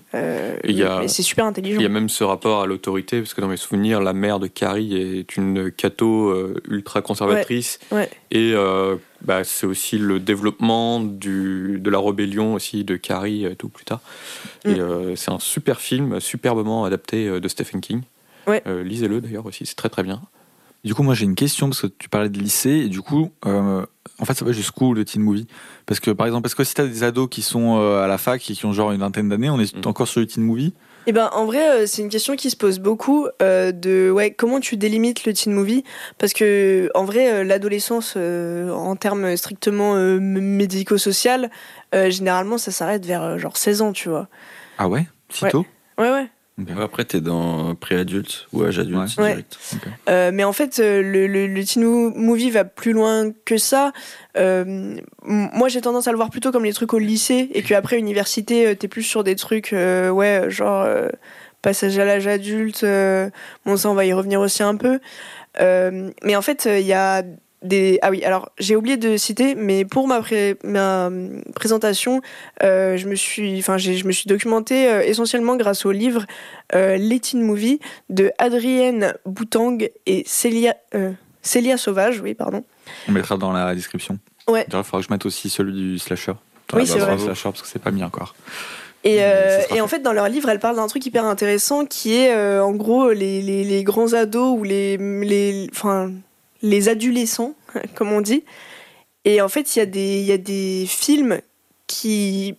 Et 0.66 0.84
c'est 1.08 1.22
super 1.22 1.46
intelligent. 1.46 1.80
Il 1.80 1.84
y 1.84 1.86
a 1.86 1.90
même 1.90 2.10
ce 2.10 2.26
rapport 2.26 2.64
à 2.64 2.66
l'autorité, 2.66 3.22
parce 3.22 3.34
que 3.34 3.40
dans 3.40 3.48
mes 3.48 3.56
souvenirs, 3.56 4.02
la 4.02 4.12
mère 4.12 4.40
de 4.40 4.48
Carrie 4.48 4.98
est 4.98 5.38
une 5.38 5.72
catho 5.72 6.36
ultra 6.68 7.02
conservatrice. 7.02 7.80
Ouais. 7.92 8.10
Et 8.32 8.54
bah, 9.24 9.44
c'est 9.44 9.66
aussi 9.66 9.98
le 9.98 10.20
développement 10.20 11.00
du, 11.00 11.80
de 11.80 11.90
la 11.90 12.00
rébellion 12.00 12.54
aussi 12.54 12.84
de 12.84 12.96
Carrie 12.96 13.46
et 13.46 13.56
tout 13.56 13.70
plus 13.70 13.86
tard. 13.86 14.02
Et 14.66 14.76
Mm. 14.76 14.80
euh, 14.80 15.16
c'est 15.16 15.32
un 15.32 15.40
super 15.40 15.80
film, 15.82 16.20
superbement 16.20 16.86
adapté 16.86 17.28
euh, 17.28 17.40
de 17.40 17.48
Stephen 17.48 17.82
King. 17.82 18.02
Ouais. 18.48 18.62
Euh, 18.68 18.84
Lisez-le 18.84 19.22
d'ailleurs 19.22 19.46
aussi, 19.46 19.66
c'est 19.66 19.76
très 19.76 19.90
très 19.90 20.04
bien. 20.04 20.22
Du 20.84 20.94
coup, 20.94 21.04
moi 21.04 21.14
j'ai 21.16 21.24
une 21.24 21.36
question 21.36 21.68
parce 21.70 21.82
que 21.82 21.88
tu 21.88 22.10
parlais 22.10 22.28
de 22.30 22.38
lycée 22.38 22.72
et 22.72 22.90
du 22.90 23.02
coup, 23.02 23.32
euh, 23.46 23.86
en 24.20 24.26
fait, 24.26 24.34
ça 24.34 24.44
va 24.44 24.52
jusqu'où 24.52 24.94
le 24.94 25.06
teen 25.06 25.22
movie? 25.22 25.48
Parce 25.86 26.02
que 26.02 26.12
par 26.12 26.28
exemple, 26.28 26.46
est-ce 26.48 26.56
que 26.58 26.64
si 26.66 26.74
t'as 26.74 26.86
des 26.86 27.04
ados 27.04 27.30
qui 27.30 27.42
sont 27.42 27.78
euh, 27.80 28.04
à 28.04 28.08
la 28.08 28.18
fac 28.18 28.50
et 28.50 28.54
qui 28.54 28.66
ont 28.66 28.74
genre 28.74 28.92
une 28.92 29.00
vingtaine 29.00 29.30
d'années, 29.30 29.50
on 29.50 29.60
est 29.62 29.74
Mm. 29.76 29.88
encore 29.88 30.08
sur 30.10 30.20
le 30.20 30.28
teen 30.28 30.44
movie? 30.44 30.74
Eh 31.06 31.12
ben, 31.12 31.30
en 31.34 31.46
vrai, 31.46 31.70
euh, 31.70 31.86
c'est 31.86 32.02
une 32.02 32.10
question 32.10 32.36
qui 32.38 32.50
se 32.50 32.56
pose 32.56 32.80
beaucoup 32.80 33.28
euh, 33.42 33.74
de 33.74 34.10
ouais, 34.10 34.32
comment 34.32 34.62
tu 34.62 34.78
délimites 34.78 35.26
le 35.26 35.34
teen 35.34 35.54
movie? 35.54 35.84
Parce 36.18 36.32
que 36.32 36.90
en 36.96 37.04
vrai, 37.04 37.32
euh, 37.34 37.44
l'adolescence, 37.44 38.14
euh, 38.16 38.72
en 38.72 38.96
termes 38.96 39.36
strictement 39.36 39.96
euh, 39.96 40.20
médico-social, 40.20 41.50
généralement, 41.94 42.58
ça 42.58 42.72
s'arrête 42.72 43.06
vers 43.06 43.38
genre 43.38 43.58
16 43.58 43.82
ans, 43.82 43.92
tu 43.92 44.10
vois. 44.10 44.28
Ah 44.78 44.88
ouais? 44.88 45.06
Si 45.30 45.44
Ouais. 45.44 45.52
tôt? 45.52 45.66
Ouais, 45.98 46.10
ouais. 46.10 46.28
Après, 46.80 47.04
t'es 47.04 47.20
dans 47.20 47.74
pré-adulte 47.74 48.48
ou 48.54 48.64
âge 48.64 48.78
adulte 48.78 49.18
Ouais. 49.18 49.30
direct. 49.32 49.58
Euh, 50.08 50.30
mais 50.32 50.44
en 50.44 50.54
fait, 50.54 50.78
euh, 50.80 51.02
le, 51.02 51.26
le, 51.26 51.48
le 51.48 51.64
teen 51.66 51.84
movie 51.84 52.52
va 52.52 52.64
plus 52.64 52.94
loin 52.94 53.32
que 53.46 53.58
ça. 53.58 53.92
Euh, 54.38 54.96
moi, 55.24 55.68
j'ai 55.68 55.82
tendance 55.82 56.08
à 56.08 56.12
le 56.12 56.18
voir 56.18 56.30
plutôt 56.30 56.52
comme 56.52 56.64
les 56.66 56.74
trucs 56.74 56.94
au 56.94 57.00
lycée 57.00 57.50
et 57.54 57.64
qu'après 57.64 57.98
université, 57.98 58.68
euh, 58.68 58.76
t'es 58.76 58.88
plus 58.88 59.02
sur 59.02 59.24
des 59.24 59.36
trucs, 59.36 59.74
euh, 59.74 60.10
ouais, 60.12 60.46
genre 60.50 60.88
passage 61.64 61.98
à 61.98 62.06
l'âge 62.06 62.28
adulte. 62.28 62.86
bon, 63.66 63.76
ça, 63.78 63.90
on 63.90 63.96
va 63.96 64.06
y 64.06 64.14
revenir 64.14 64.40
aussi 64.40 64.62
un 64.62 64.76
peu. 64.76 65.00
Mais 65.60 66.36
en 66.36 66.42
fait, 66.42 66.68
il 66.72 66.86
y 66.86 66.94
a 66.94 67.24
des. 67.64 67.98
Ah 68.02 68.10
oui, 68.12 68.24
alors 68.24 68.52
j'ai 68.60 68.76
oublié 68.76 68.98
de 68.98 69.18
citer, 69.18 69.56
mais 69.56 69.86
pour 69.86 70.08
ma, 70.08 70.20
pré- 70.20 70.58
ma 70.64 71.08
euh, 71.08 71.42
présentation, 71.56 72.22
euh, 72.62 72.98
je 72.98 73.08
me 73.08 73.16
suis, 73.16 73.58
enfin, 73.60 73.78
je 73.78 74.04
me 74.06 74.12
suis 74.12 74.28
documentée 74.28 74.88
euh, 74.88 75.02
essentiellement 75.02 75.56
grâce 75.56 75.86
au 75.86 75.92
livre 75.92 76.26
euh, 76.76 76.98
Les 76.98 77.20
Teen 77.20 77.42
Movies 77.42 77.80
de 78.10 78.32
Adrienne 78.38 79.16
Boutang 79.26 79.80
et 80.06 80.24
Célia, 80.28 80.76
euh, 80.94 81.12
Célia 81.42 81.78
Sauvage, 81.78 82.20
oui, 82.22 82.34
pardon. 82.34 82.64
On 83.08 83.12
mettra 83.12 83.38
dans 83.38 83.52
la 83.52 83.74
description. 83.74 84.20
Ouais. 84.48 84.66
Il 84.68 84.72
faudra 84.84 85.00
que 85.00 85.06
je 85.08 85.12
mette 85.12 85.26
aussi 85.26 85.50
celui 85.50 85.74
du 85.74 86.00
slasher. 86.00 86.34
Oui, 86.74 86.86
c'est 86.86 87.00
vrai. 87.00 87.18
slasher 87.18 87.50
parce 87.50 87.62
que 87.62 87.68
c'est 87.68 87.82
pas 87.82 87.92
mis 87.92 88.04
encore. 88.04 88.36
Et, 89.06 89.18
euh, 89.20 89.60
et 89.76 89.82
en 89.82 89.88
fait. 89.88 89.98
fait, 89.98 90.02
dans 90.02 90.14
leur 90.14 90.30
livre, 90.30 90.50
elle 90.50 90.60
parle 90.60 90.78
d'un 90.78 90.88
truc 90.88 91.06
hyper 91.06 91.26
intéressant 91.26 91.86
qui 91.86 92.16
est, 92.16 92.34
euh, 92.34 92.64
en 92.64 92.72
gros, 92.72 93.12
les, 93.12 93.42
les, 93.42 93.64
les 93.66 93.84
grands 93.84 94.14
ados 94.14 94.58
ou 94.58 94.64
les, 94.64 94.96
les, 94.98 95.70
enfin, 95.74 96.12
les 96.64 96.90
adolescents, 96.90 97.54
comme 97.96 98.12
on 98.12 98.22
dit. 98.22 98.44
Et 99.26 99.40
en 99.42 99.50
fait, 99.50 99.76
il 99.76 99.80
y, 99.80 99.82
a 99.82 99.86
des- 99.86 100.20
il 100.20 100.26
y 100.26 100.32
a 100.32 100.38
des 100.38 100.86
films 100.88 101.40
qui 101.88 102.56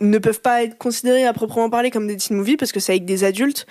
ne 0.00 0.18
peuvent 0.18 0.40
pas 0.42 0.62
être 0.62 0.76
considérés 0.76 1.24
à 1.24 1.32
proprement 1.32 1.70
parler 1.70 1.90
comme 1.90 2.06
des 2.06 2.16
teen 2.16 2.36
movies 2.36 2.56
parce 2.58 2.72
que 2.72 2.80
c'est 2.80 2.92
avec 2.92 3.04
des 3.06 3.24
adultes, 3.24 3.66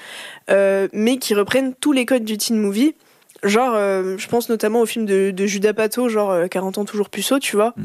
euh, 0.49 0.88
mais 0.93 1.17
qui 1.17 1.36
reprennent 1.36 1.75
tous 1.75 1.91
les 1.91 2.06
codes 2.06 2.23
du 2.23 2.38
teen 2.38 2.58
movie. 2.58 2.95
Genre, 3.43 3.75
euh, 3.75 4.17
je 4.17 4.28
pense 4.28 4.49
notamment 4.49 4.82
au 4.82 4.86
film 4.88 5.06
de, 5.06 5.30
de 5.30 5.45
Judas 5.45 5.73
Pato, 5.73 6.10
genre 6.10 6.32
euh, 6.32 6.47
40 6.47 6.80
ans 6.80 6.86
toujours 6.86 7.10
puceau, 7.10 7.38
tu 7.38 7.56
vois. 7.56 7.73
Mm. 7.78 7.84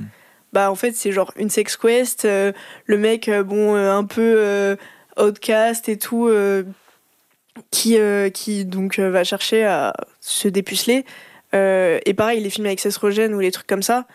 Bah, 0.55 0.71
en 0.71 0.75
fait, 0.75 0.93
c'est 0.97 1.13
genre 1.13 1.33
une 1.37 1.51
sex 1.51 1.77
quest, 1.77 2.25
euh, 2.25 2.53
le 2.87 2.97
mec, 2.97 3.31
bon, 3.45 3.75
un 3.75 4.05
peu 4.05 4.77
outcast 5.19 5.89
et 5.91 5.99
tout, 5.99 6.31
qui, 7.71 7.99
qui 8.35 8.65
donc 8.65 8.99
va 8.99 9.23
chercher 9.25 9.65
à 9.65 9.93
se 10.21 10.49
dépuceler. 10.49 11.05
Euh, 11.55 11.99
et 12.07 12.15
pareil, 12.15 12.41
les 12.41 12.51
films 12.51 12.67
avec 12.67 12.81
Rogen 13.01 13.35
ou 13.35 13.41
les 13.41 13.51
trucs 13.51 13.67
comme 13.67 13.83
ça, 13.83 14.07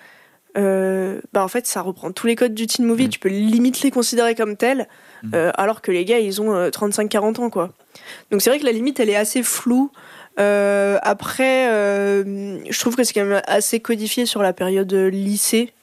euh, 0.57 1.19
bah 1.33 1.43
en 1.43 1.47
fait, 1.47 1.67
ça 1.67 1.81
reprend 1.81 2.11
tous 2.11 2.27
les 2.27 2.35
codes 2.35 2.53
du 2.53 2.67
teen 2.67 2.85
movie. 2.85 3.07
Mm. 3.07 3.09
Tu 3.09 3.19
peux 3.19 3.29
limite 3.29 3.81
les 3.81 3.91
considérer 3.91 4.35
comme 4.35 4.55
tels, 4.55 4.87
Mm. 5.23 5.31
euh, 5.33 5.51
alors 5.55 5.81
que 5.81 5.91
les 5.91 6.05
gars, 6.05 6.19
ils 6.19 6.41
ont 6.41 6.53
euh, 6.53 6.69
35-40 6.69 7.41
ans, 7.41 7.49
quoi. 7.49 7.73
Donc 8.31 8.41
c'est 8.41 8.49
vrai 8.49 8.59
que 8.59 8.65
la 8.65 8.71
limite, 8.71 8.99
elle 8.99 9.09
est 9.09 9.15
assez 9.15 9.43
floue. 9.43 9.91
Après, 10.37 11.67
je 11.67 12.79
trouve 12.79 12.95
que 12.95 13.03
c'est 13.03 13.13
quand 13.13 13.25
même 13.25 13.41
assez 13.47 13.79
codifié 13.79 14.25
sur 14.25 14.41
la 14.41 14.51
période 14.51 14.91
lycée. 14.93 15.73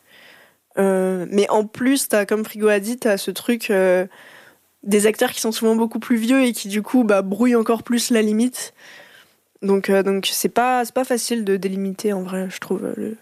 Mais 0.76 1.48
en 1.48 1.64
plus, 1.64 2.08
comme 2.28 2.44
Frigo 2.44 2.68
a 2.68 2.78
dit, 2.78 2.98
t'as 2.98 3.16
ce 3.16 3.30
truc 3.30 3.72
des 4.82 5.06
acteurs 5.06 5.30
qui 5.30 5.40
sont 5.40 5.52
souvent 5.52 5.74
beaucoup 5.74 6.00
plus 6.00 6.16
vieux 6.16 6.42
et 6.44 6.52
qui 6.52 6.68
du 6.68 6.82
coup 6.82 7.02
bah, 7.02 7.22
brouillent 7.22 7.56
encore 7.56 7.82
plus 7.82 8.10
la 8.10 8.20
limite. 8.20 8.74
Donc, 9.62 9.90
euh, 9.90 10.02
donc 10.02 10.28
c'est 10.30 10.48
pas 10.48 10.84
c'est 10.84 10.94
pas 10.94 11.04
facile 11.04 11.44
de 11.44 11.56
délimiter 11.56 12.12
en 12.12 12.22
vrai, 12.22 12.48
je 12.50 12.58
trouve, 12.58 12.84
euh, 12.84 12.94
le- 12.96 13.16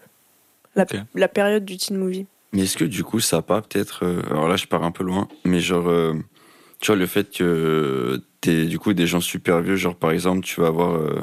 la, 1.15 1.27
période 1.27 1.65
du 1.65 1.77
teen 1.77 1.97
movie. 1.97 2.25
Mais 2.53 2.63
est-ce 2.63 2.77
que 2.77 2.85
du 2.85 3.03
coup, 3.03 3.19
ça 3.19 3.37
a 3.37 3.41
pas 3.41 3.61
peut-être. 3.61 4.05
euh, 4.05 4.21
alors 4.29 4.47
là, 4.47 4.55
je 4.55 4.65
pars 4.65 4.83
un 4.83 4.91
peu 4.91 5.03
loin, 5.03 5.27
mais 5.45 5.59
genre. 5.59 5.87
euh, 5.89 6.13
tu 6.79 6.87
vois, 6.87 6.95
le 6.95 7.05
fait 7.05 7.29
que 7.35 8.21
t'es 8.41 8.65
du 8.65 8.79
coup 8.79 8.93
des 8.93 9.05
gens 9.05 9.21
super 9.21 9.61
vieux, 9.61 9.75
genre 9.75 9.95
par 9.95 10.11
exemple, 10.11 10.41
tu 10.45 10.59
vas 10.61 10.67
avoir. 10.67 10.95
euh, 10.95 11.19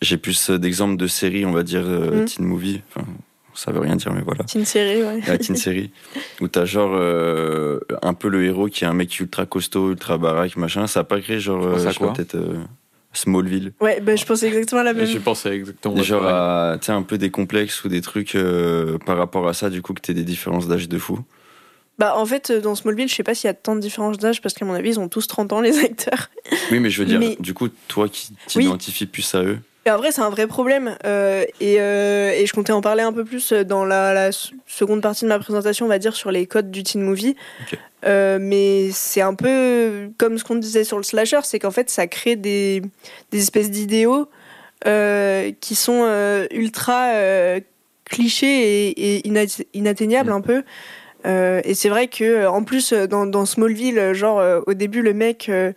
J'ai 0.00 0.16
plus 0.16 0.50
d'exemples 0.50 0.96
de 0.96 1.06
séries, 1.06 1.44
on 1.46 1.52
va 1.52 1.62
dire, 1.62 1.82
euh, 1.86 2.22
Mm. 2.22 2.24
teen 2.24 2.44
movie. 2.46 2.82
Enfin, 2.88 3.06
ça 3.54 3.72
veut 3.72 3.80
rien 3.80 3.96
dire, 3.96 4.12
mais 4.12 4.20
voilà. 4.22 4.44
Teen 4.44 4.64
série, 4.64 5.02
ouais. 5.02 5.38
Teen 5.38 5.56
série. 5.56 5.90
Où 6.40 6.48
t'as 6.48 6.64
genre 6.66 6.92
euh, 6.94 7.78
un 8.02 8.14
peu 8.14 8.28
le 8.28 8.44
héros 8.44 8.66
qui 8.68 8.84
est 8.84 8.86
un 8.86 8.92
mec 8.94 9.18
ultra 9.20 9.46
costaud, 9.46 9.90
ultra 9.90 10.18
baraque, 10.18 10.56
machin. 10.56 10.86
Ça 10.86 11.00
a 11.00 11.04
pas 11.04 11.20
créé 11.20 11.40
genre. 11.40 11.64
Euh, 11.64 11.92
quoi 11.94 12.12
peut-être. 12.12 12.36
Euh, 13.16 13.20
Smallville. 13.20 13.72
Ouais, 13.80 14.00
bah, 14.00 14.16
je 14.16 14.24
pensais 14.24 14.46
exactement 14.48 14.82
la 14.82 14.92
même. 14.92 15.06
J'ai 15.06 15.20
pensé 15.20 15.48
exactement. 15.50 16.02
Genre, 16.02 16.24
à, 16.26 16.78
tu 16.80 16.90
un 16.90 17.02
peu 17.02 17.18
des 17.18 17.30
complexes 17.30 17.84
ou 17.84 17.88
des 17.88 18.00
trucs 18.00 18.34
euh, 18.34 18.98
par 18.98 19.16
rapport 19.16 19.48
à 19.48 19.54
ça, 19.54 19.70
du 19.70 19.82
coup, 19.82 19.94
que 19.94 20.00
t'aies 20.00 20.14
des 20.14 20.24
différences 20.24 20.68
d'âge 20.68 20.88
de 20.88 20.98
fou. 20.98 21.18
Bah, 21.98 22.14
en 22.16 22.26
fait, 22.26 22.52
dans 22.52 22.74
Smallville, 22.74 23.08
je 23.08 23.14
sais 23.14 23.22
pas 23.22 23.34
s'il 23.34 23.48
y 23.48 23.50
a 23.50 23.54
tant 23.54 23.74
de 23.74 23.80
différences 23.80 24.18
d'âge 24.18 24.42
parce 24.42 24.54
qu'à 24.54 24.66
mon 24.66 24.74
avis, 24.74 24.90
ils 24.90 25.00
ont 25.00 25.08
tous 25.08 25.26
30 25.26 25.52
ans, 25.54 25.60
les 25.60 25.78
acteurs. 25.84 26.28
Oui, 26.70 26.78
mais 26.78 26.90
je 26.90 27.00
veux 27.02 27.08
dire, 27.08 27.18
Mais- 27.18 27.36
du 27.40 27.54
coup, 27.54 27.68
toi 27.88 28.08
qui 28.08 28.28
Oui. 28.54 28.64
t'identifies 28.64 29.06
plus 29.06 29.34
à 29.34 29.42
eux, 29.42 29.58
Et 29.86 29.90
en 29.90 29.98
vrai, 29.98 30.10
c'est 30.10 30.20
un 30.20 30.30
vrai 30.30 30.48
problème. 30.48 30.96
euh, 31.06 31.44
et, 31.60 31.76
euh, 31.80 32.32
et 32.32 32.44
je 32.44 32.52
comptais 32.52 32.72
en 32.72 32.80
parler 32.80 33.02
un 33.02 33.12
peu 33.12 33.24
plus 33.24 33.52
dans 33.52 33.84
la, 33.84 34.30
seconde 34.66 35.00
partie 35.00 35.24
de 35.24 35.28
ma 35.28 35.38
présentation, 35.38 35.86
on 35.86 35.88
va 35.88 36.00
dire, 36.00 36.16
sur 36.16 36.32
les 36.32 36.46
codes 36.46 36.72
du 36.72 36.82
teen 36.82 37.02
movie. 37.02 37.36
Euh, 38.04 38.38
mais 38.40 38.90
c'est 38.92 39.20
un 39.20 39.34
peu 39.34 40.10
comme 40.18 40.38
ce 40.38 40.44
qu'on 40.44 40.56
disait 40.56 40.82
sur 40.84 40.96
le 40.96 41.02
slasher, 41.04 41.40
c'est 41.44 41.60
qu'en 41.60 41.70
fait, 41.70 41.88
ça 41.88 42.08
crée 42.08 42.34
des, 42.36 42.82
des 43.30 43.38
espèces 43.38 43.70
d'idéaux 43.70 44.28
euh, 44.86 45.52
qui 45.60 45.76
sont 45.76 46.02
euh, 46.04 46.46
ultra 46.50 47.10
euh, 47.14 47.60
clichés 48.04 48.88
et, 48.90 49.16
et 49.16 49.28
ina- 49.28 49.62
inatteignables 49.72 50.30
Mm. 50.30 50.34
un 50.34 50.40
peu. 50.40 50.62
Euh, 51.26 51.60
et 51.64 51.74
c'est 51.74 51.88
vrai 51.88 52.08
que 52.08 52.46
en 52.46 52.62
plus 52.62 52.92
dans, 52.92 53.26
dans 53.26 53.46
Smallville, 53.46 54.12
genre 54.14 54.38
euh, 54.38 54.60
au 54.66 54.74
début 54.74 55.02
le 55.02 55.12
mec 55.14 55.48
euh, 55.48 55.72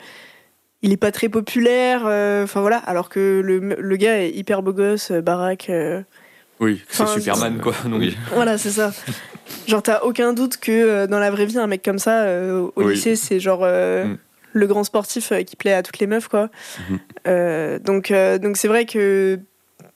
il 0.82 0.92
est 0.94 0.98
pas 0.98 1.12
très 1.12 1.30
populaire, 1.30 2.04
euh, 2.06 2.44
enfin 2.44 2.62
voilà, 2.62 2.78
alors 2.78 3.10
que 3.10 3.42
le, 3.44 3.60
le 3.60 3.96
gars 3.98 4.22
est 4.24 4.32
hyper 4.32 4.62
beau 4.64 4.74
gosse, 4.74 5.12
euh, 5.12 5.22
baraque. 5.22 5.70
euh, 5.70 6.02
Oui, 6.60 6.82
c'est 6.90 7.06
Superman, 7.08 7.60
quoi. 7.62 7.74
Donc, 7.86 8.00
oui. 8.00 8.18
voilà, 8.34 8.58
c'est 8.58 8.72
ça. 8.72 8.92
Genre, 9.68 9.82
t'as 9.84 10.02
aucun 10.02 10.34
doute 10.34 10.58
que 10.58 10.72
euh, 10.72 11.08
dans 11.08 11.20
la 11.20 11.32
vraie 11.32 11.46
vie, 11.46 11.58
un 11.58 11.68
mec 11.68 11.84
comme 11.84 12.00
ça, 12.00 12.24
euh, 12.24 12.70
au 12.76 12.84
Oui. 12.84 12.94
lycée, 12.94 13.16
c'est 13.16 13.40
genre 13.40 13.62
euh, 13.64 14.06
Mm. 14.06 14.18
le 14.54 14.68
grand 14.68 14.84
sportif 14.84 15.32
euh, 15.32 15.44
qui 15.44 15.56
plaît 15.56 15.74
à 15.74 15.84
toutes 15.84 16.00
les 16.00 16.08
meufs, 16.08 16.28
quoi. 16.28 16.50
Mhm. 16.90 17.00
Euh, 17.28 17.80
donc, 17.80 18.12
euh, 18.12 18.38
donc 18.38 18.56
c'est 18.58 18.68
vrai 18.68 18.86
que 18.86 19.40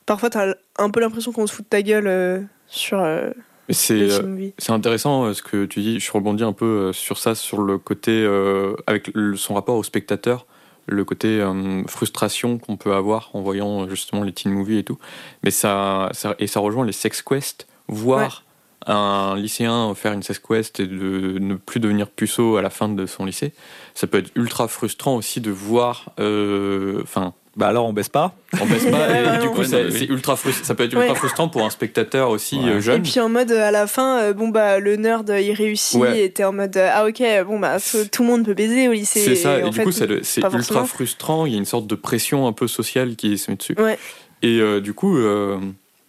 parfois, 0.06 0.28
t'as 0.30 0.54
un 0.78 0.90
peu 0.90 1.00
l'impression 1.00 1.32
qu'on 1.32 1.46
se 1.46 1.54
fout 1.54 1.64
de 1.64 1.70
ta 1.70 1.82
gueule 1.82 2.06
euh, 2.06 2.40
sur 2.66 3.00
euh, 3.00 3.30
c'est 3.70 4.70
intéressant 4.70 5.32
ce 5.32 5.42
que 5.42 5.64
tu 5.64 5.80
dis. 5.80 5.98
Je 5.98 6.12
rebondis 6.12 6.44
un 6.44 6.52
peu 6.52 6.92
sur 6.92 7.16
ça, 7.18 7.34
sur 7.34 7.62
le 7.62 7.78
côté 7.78 8.10
euh, 8.12 8.74
avec 8.86 9.10
le- 9.14 9.36
son 9.36 9.54
rapport 9.54 9.76
au 9.76 9.82
spectateur, 9.82 10.46
le 10.86 11.04
côté 11.04 11.40
euh, 11.40 11.82
frustration 11.86 12.58
qu'on 12.58 12.76
peut 12.76 12.94
avoir 12.94 13.30
en 13.34 13.40
voyant 13.40 13.82
euh, 13.82 13.88
justement 13.88 14.22
les 14.22 14.32
teen 14.32 14.52
movies 14.52 14.78
et 14.78 14.84
tout. 14.84 14.98
Mais 15.42 15.50
ça, 15.50 16.10
ça 16.12 16.34
et 16.38 16.46
ça 16.46 16.60
rejoint 16.60 16.84
les 16.84 16.92
sex 16.92 17.22
quests, 17.22 17.66
voir 17.88 18.44
un 18.86 19.36
lycéen 19.36 19.94
faire 19.94 20.12
une 20.12 20.22
sex 20.22 20.38
quest 20.38 20.80
et 20.80 20.86
de 20.86 21.38
ne 21.38 21.54
plus 21.54 21.80
devenir 21.80 22.08
puceau 22.08 22.56
à 22.56 22.62
la 22.62 22.70
fin 22.70 22.88
de 22.88 23.06
son 23.06 23.24
lycée. 23.24 23.52
Ça 23.94 24.06
peut 24.06 24.18
être 24.18 24.30
ultra 24.34 24.68
frustrant 24.68 25.16
aussi 25.16 25.40
de 25.40 25.50
voir, 25.50 26.12
euh, 26.20 27.00
enfin. 27.02 27.34
Bah 27.56 27.68
alors, 27.68 27.86
on 27.86 27.92
baisse 27.92 28.08
pas 28.08 28.34
on 28.60 28.66
baisse 28.66 28.84
pas, 28.86 29.08
et 29.36 29.38
du 29.40 29.48
coup, 29.48 29.60
Ouais, 29.60 29.84
oui. 29.86 29.92
c'est 29.96 30.04
ultra 30.06 30.34
frust- 30.34 30.64
ça 30.64 30.74
peut 30.74 30.82
être 30.84 30.92
ultra 30.92 31.08
Ouais. 31.10 31.14
frustrant 31.14 31.48
pour 31.48 31.62
un 31.64 31.70
spectateur 31.70 32.30
aussi 32.30 32.56
Ouais. 32.58 32.68
euh, 32.70 32.78
Et 32.78 32.80
jeune. 32.80 33.02
puis 33.02 33.20
en 33.20 33.28
mode, 33.28 33.52
à 33.52 33.70
la 33.70 33.86
fin, 33.86 34.18
euh, 34.22 34.32
bon, 34.32 34.48
bah, 34.48 34.80
le 34.80 34.96
nerd, 34.96 35.28
euh, 35.30 35.40
il 35.40 35.52
réussit, 35.52 36.00
Ouais. 36.00 36.24
et 36.24 36.30
t'es 36.30 36.42
en 36.44 36.52
mode, 36.52 36.76
ah 36.76 37.06
ok, 37.06 37.22
bon, 37.46 37.58
bah, 37.60 37.76
tout 38.10 38.22
le 38.22 38.28
monde 38.28 38.44
peut 38.44 38.54
baiser 38.54 38.88
au 38.88 38.92
lycée. 38.92 39.20
C'est 39.20 39.36
ça, 39.36 39.58
et, 39.60 39.62
du 39.70 39.72
fait, 39.76 39.84
coup, 39.84 39.92
c'est 39.92 40.04
ultra 40.08 40.50
forcément. 40.50 40.84
frustrant. 40.86 41.46
Il 41.46 41.52
y 41.52 41.54
a 41.54 41.58
une 41.58 41.64
sorte 41.64 41.86
de 41.86 41.94
pression 41.94 42.46
un 42.48 42.52
peu 42.52 42.66
sociale 42.66 43.14
qui 43.16 43.38
se 43.38 43.50
met 43.50 43.56
dessus. 43.56 43.76
Ouais. 43.78 43.98
Et 44.42 44.58
euh, 44.60 44.80
du 44.80 44.92
coup, 44.94 45.16
euh, 45.16 45.58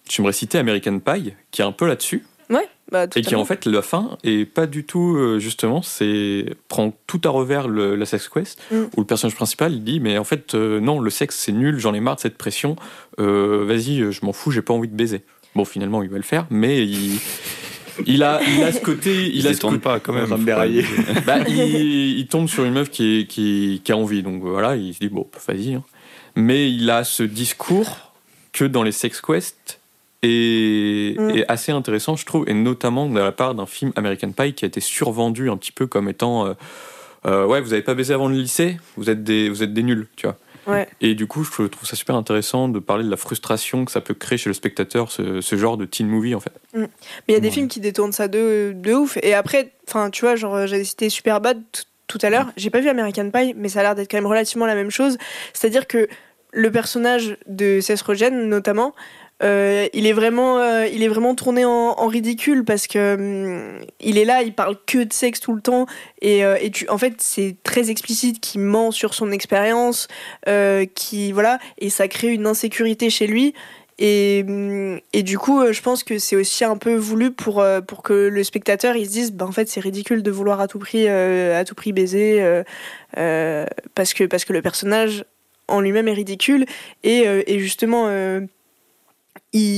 j'aimerais 0.10 0.34
citer 0.34 0.58
American 0.58 1.00
Pie, 1.00 1.34
qui 1.52 1.62
est 1.62 1.66
un 1.66 1.72
peu 1.72 1.88
là-dessus, 1.88 2.24
Ouais, 2.50 2.68
bah, 2.92 3.06
et 3.16 3.22
qui 3.22 3.36
en 3.36 3.44
fait, 3.46 3.66
la 3.66 3.82
fin 3.82 4.18
est 4.24 4.46
pas 4.46 4.68
du 4.68 4.84
tout, 4.84 5.16
euh, 5.18 5.40
justement, 5.40 5.82
c'est 5.82 6.46
prend 6.68 6.94
tout 7.08 7.20
à 7.24 7.30
revers 7.30 7.68
le- 7.68 7.96
la 7.96 8.06
sex 8.06 8.30
quest, 8.30 8.62
Mm. 8.72 8.76
où 8.96 9.00
le 9.02 9.06
personnage 9.06 9.36
principal 9.36 9.74
il 9.74 9.84
dit, 9.84 10.00
mais 10.00 10.18
en 10.20 10.24
fait, 10.24 10.54
euh, 10.54 10.80
non, 10.80 11.00
le 11.00 11.10
sexe 11.10 11.38
c'est 11.38 11.52
nul, 11.52 11.80
j'en 11.80 11.94
ai 11.96 12.00
marre 12.00 12.18
de 12.18 12.22
cette 12.22 12.38
pression, 12.38 12.76
euh, 13.20 13.66
vas-y, 13.68 14.12
je 14.12 14.26
m'en 14.26 14.32
fous, 14.34 14.52
j'ai 14.52 14.62
pas 14.62 14.74
envie 14.74 14.88
de 14.88 14.96
baiser. 14.96 15.24
Bon, 15.56 15.66
finalement, 15.66 16.04
il 16.04 16.10
va 16.10 16.18
le 16.18 16.24
faire, 16.24 16.46
mais 16.50 16.86
il. 16.86 17.20
Il 18.06 18.24
a, 18.24 18.42
il 18.46 18.62
a 18.62 18.74
ce 18.74 18.82
côté, 18.82 19.32
il 19.34 19.48
a 19.48 19.54
se 19.54 19.62
côté- 19.62 19.78
pas 19.78 20.02
quand 20.02 20.12
même. 20.12 20.44
dérailler. 20.44 20.84
abuser. 20.84 21.22
bah, 21.26 21.38
il, 21.48 22.20
il 22.20 22.28
tombe 22.28 22.50
sur 22.50 22.66
une 22.66 22.74
meuf 22.74 22.90
qui, 22.90 23.22
est- 23.22 23.26
qui, 23.26 23.80
qui 23.86 23.92
a 23.94 23.96
envie, 23.96 24.22
donc 24.22 24.42
voilà, 24.42 24.76
il 24.76 24.94
se 24.94 25.00
dit 25.00 25.08
bon, 25.08 25.26
vas-y. 25.48 25.76
hein. 25.76 25.84
Mais 26.36 26.70
il 26.70 26.90
a 26.90 27.06
ce 27.06 27.24
discours 27.24 28.12
que 28.52 28.66
dans 28.66 28.84
les 28.84 28.92
sex 28.92 29.22
quests 29.22 29.80
Mm. 30.28 31.30
est 31.32 31.46
assez 31.52 31.72
intéressant, 31.72 32.16
je 32.16 32.26
trouve, 32.26 32.48
et 32.50 32.54
notamment 32.54 33.08
de 33.08 33.20
la 33.20 33.32
part 33.32 33.56
d'un 33.56 33.66
film 33.66 33.92
American 33.96 34.32
Pie 34.32 34.54
qui 34.54 34.66
a 34.66 34.68
été 34.68 34.80
survendu 34.82 35.50
un 35.50 35.58
petit 35.58 35.72
peu 35.72 35.88
comme 35.88 36.10
étant 36.10 36.48
euh, 36.48 36.54
euh, 37.26 37.46
ouais, 37.46 37.62
vous 37.62 37.74
avez 37.74 37.82
pas 37.82 37.94
baisé 37.96 38.14
avant 38.14 38.28
le 38.28 38.36
lycée, 38.36 38.78
vous 38.98 39.10
êtes 39.10 39.24
des, 39.24 39.50
vous 39.50 39.64
êtes 39.64 39.74
des 39.74 39.84
nuls, 39.84 40.08
tu 40.16 40.28
vois. 40.28 40.38
Ouais. 40.68 40.88
Et 41.00 41.14
du 41.14 41.28
coup, 41.28 41.44
je 41.44 41.52
trouve 41.68 41.88
ça 41.88 41.96
super 41.96 42.16
intéressant 42.16 42.68
de 42.70 42.80
parler 42.80 43.04
de 43.04 43.10
la 43.10 43.18
frustration 43.18 43.86
que 43.86 43.92
ça 43.92 44.02
peut 44.02 44.16
créer 44.16 44.38
chez 44.38 44.50
le 44.50 44.54
spectateur, 44.56 45.12
ce, 45.12 45.40
ce 45.42 45.56
genre 45.58 45.78
de 45.78 45.86
teen 45.86 46.08
movie 46.08 46.34
en 46.34 46.40
fait. 46.40 46.52
Mais 46.74 46.88
il 47.28 47.34
y 47.34 47.38
a 47.38 47.40
des 47.40 47.48
Ouais. 47.50 47.54
films 47.54 47.68
qui 47.68 47.80
détournent 47.80 48.12
ça 48.12 48.28
de, 48.28 48.74
de 48.76 48.94
ouf. 48.94 49.18
Et 49.22 49.36
après, 49.36 49.74
enfin, 49.88 50.10
tu 50.10 50.22
vois, 50.26 50.36
genre, 50.36 50.66
j'avais 50.66 50.84
cité 50.84 51.10
Superbad 51.10 51.62
tout 52.08 52.18
à 52.24 52.30
l'heure. 52.32 52.48
J'ai 52.58 52.72
pas 52.72 52.80
vu 52.80 52.90
American 52.90 53.30
Pie, 53.30 53.54
mais 53.56 53.70
ça 53.70 53.80
a 53.82 53.84
l'air 53.84 53.96
d'être 53.96 54.10
quand 54.10 54.18
même 54.18 54.26
relativement 54.26 54.66
la 54.66 54.74
même 54.76 54.90
chose. 54.92 55.18
C'est-à-dire 55.54 55.86
que 55.86 56.08
le 56.52 56.72
personnage 56.72 57.38
de 57.48 57.80
Seth 57.80 58.02
Rogen, 58.02 58.48
notamment, 58.50 58.96
euh, 59.44 59.88
il 59.94 60.08
est 60.08 60.14
vraiment, 60.14 60.60
euh, 60.60 60.88
il 60.88 61.04
est 61.04 61.10
vraiment 61.10 61.36
tourné 61.36 61.66
en, 61.66 62.08
ridicule 62.08 62.64
parce 62.64 62.88
que 62.88 63.16
hum, 63.16 63.86
il 64.00 64.18
est 64.18 64.24
là, 64.24 64.44
il 64.44 64.54
parle 64.54 64.78
que 64.86 65.04
de 65.04 65.12
sexe 65.12 65.40
tout 65.42 65.54
le 65.54 65.62
temps 65.62 65.88
et, 66.22 66.46
euh, 66.46 66.58
en 66.88 66.98
fait, 66.98 67.16
c'est 67.20 67.58
très 67.64 67.90
explicite 67.90 68.40
qu'il 68.40 68.62
ment 68.62 68.92
sur 68.92 69.14
son 69.14 69.32
expérience, 69.32 70.08
qui 70.96 71.32
voilà, 71.32 71.60
et 71.80 71.90
ça 71.90 72.08
crée 72.08 72.30
une 72.30 72.48
insécurité 72.48 73.10
chez 73.10 73.28
lui. 73.28 73.54
Et, 73.98 74.44
hum, 74.48 75.00
du 75.14 75.38
coup, 75.38 75.62
je 75.72 75.82
pense 75.82 76.04
que 76.04 76.18
c'est 76.20 76.36
aussi 76.36 76.64
un 76.64 76.78
peu 76.78 76.96
voulu 76.96 77.32
pour, 77.32 77.64
pour 77.88 78.04
que 78.04 78.14
le 78.14 78.44
spectateur 78.44 78.96
il 78.96 79.06
se 79.06 79.12
dise, 79.12 79.32
bah, 79.34 79.46
en 79.46 79.52
fait, 79.52 79.68
c'est 79.68 79.80
ridicule 79.80 80.24
de 80.24 80.32
vouloir 80.32 80.60
à 80.62 80.68
tout 80.68 80.80
prix, 80.80 81.08
à 81.08 81.64
tout 81.66 81.76
prix 81.76 81.92
baiser, 81.92 82.64
parce 83.14 84.14
que 84.14 84.24
parce 84.26 84.46
que 84.46 84.54
le 84.54 84.62
personnage 84.62 85.26
en 85.68 85.82
lui-même 85.82 86.08
est 86.08 86.14
ridicule 86.14 86.66
et 87.04 87.60
justement 87.60 88.08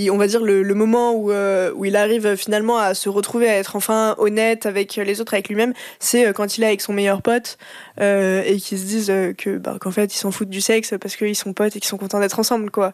on 0.10 0.18
va 0.18 0.28
dire 0.28 0.44
le, 0.44 0.74
moment 0.74 1.13
où, 1.13 1.32
euh, 1.32 1.72
où, 1.76 1.86
il 1.86 1.96
arrive 1.96 2.36
finalement 2.36 2.78
à 2.78 2.94
se 2.94 3.10
retrouver, 3.10 3.48
à 3.48 3.56
être 3.58 3.76
enfin 3.76 4.16
honnête 4.18 4.66
avec 4.66 4.96
les 4.96 5.22
autres, 5.22 5.34
avec 5.34 5.50
lui-même, 5.50 5.74
c'est 6.00 6.28
euh, 6.28 6.34
quand 6.34 6.58
il 6.58 6.63
est 6.63 6.68
avec 6.68 6.82
son 6.82 6.94
meilleur 6.94 7.22
pote 7.22 7.58
euh, 8.00 8.44
et 8.46 8.58
qu'ils 8.58 8.80
se 8.80 8.86
disent 8.86 9.13
que 9.38 9.58
bah, 9.58 9.78
qu'en 9.80 9.92
fait 9.92 10.13
ils 10.13 10.18
s'en 10.18 10.32
foutent 10.32 10.50
du 10.50 10.62
sexe 10.62 10.94
parce 11.00 11.16
qu'ils 11.16 11.36
sont 11.36 11.54
potes 11.54 11.76
et 11.76 11.80
qu'ils 11.80 11.90
sont 11.90 11.98
contents 11.98 12.20
d'être 12.20 12.40
ensemble, 12.40 12.72
quoi. 12.72 12.94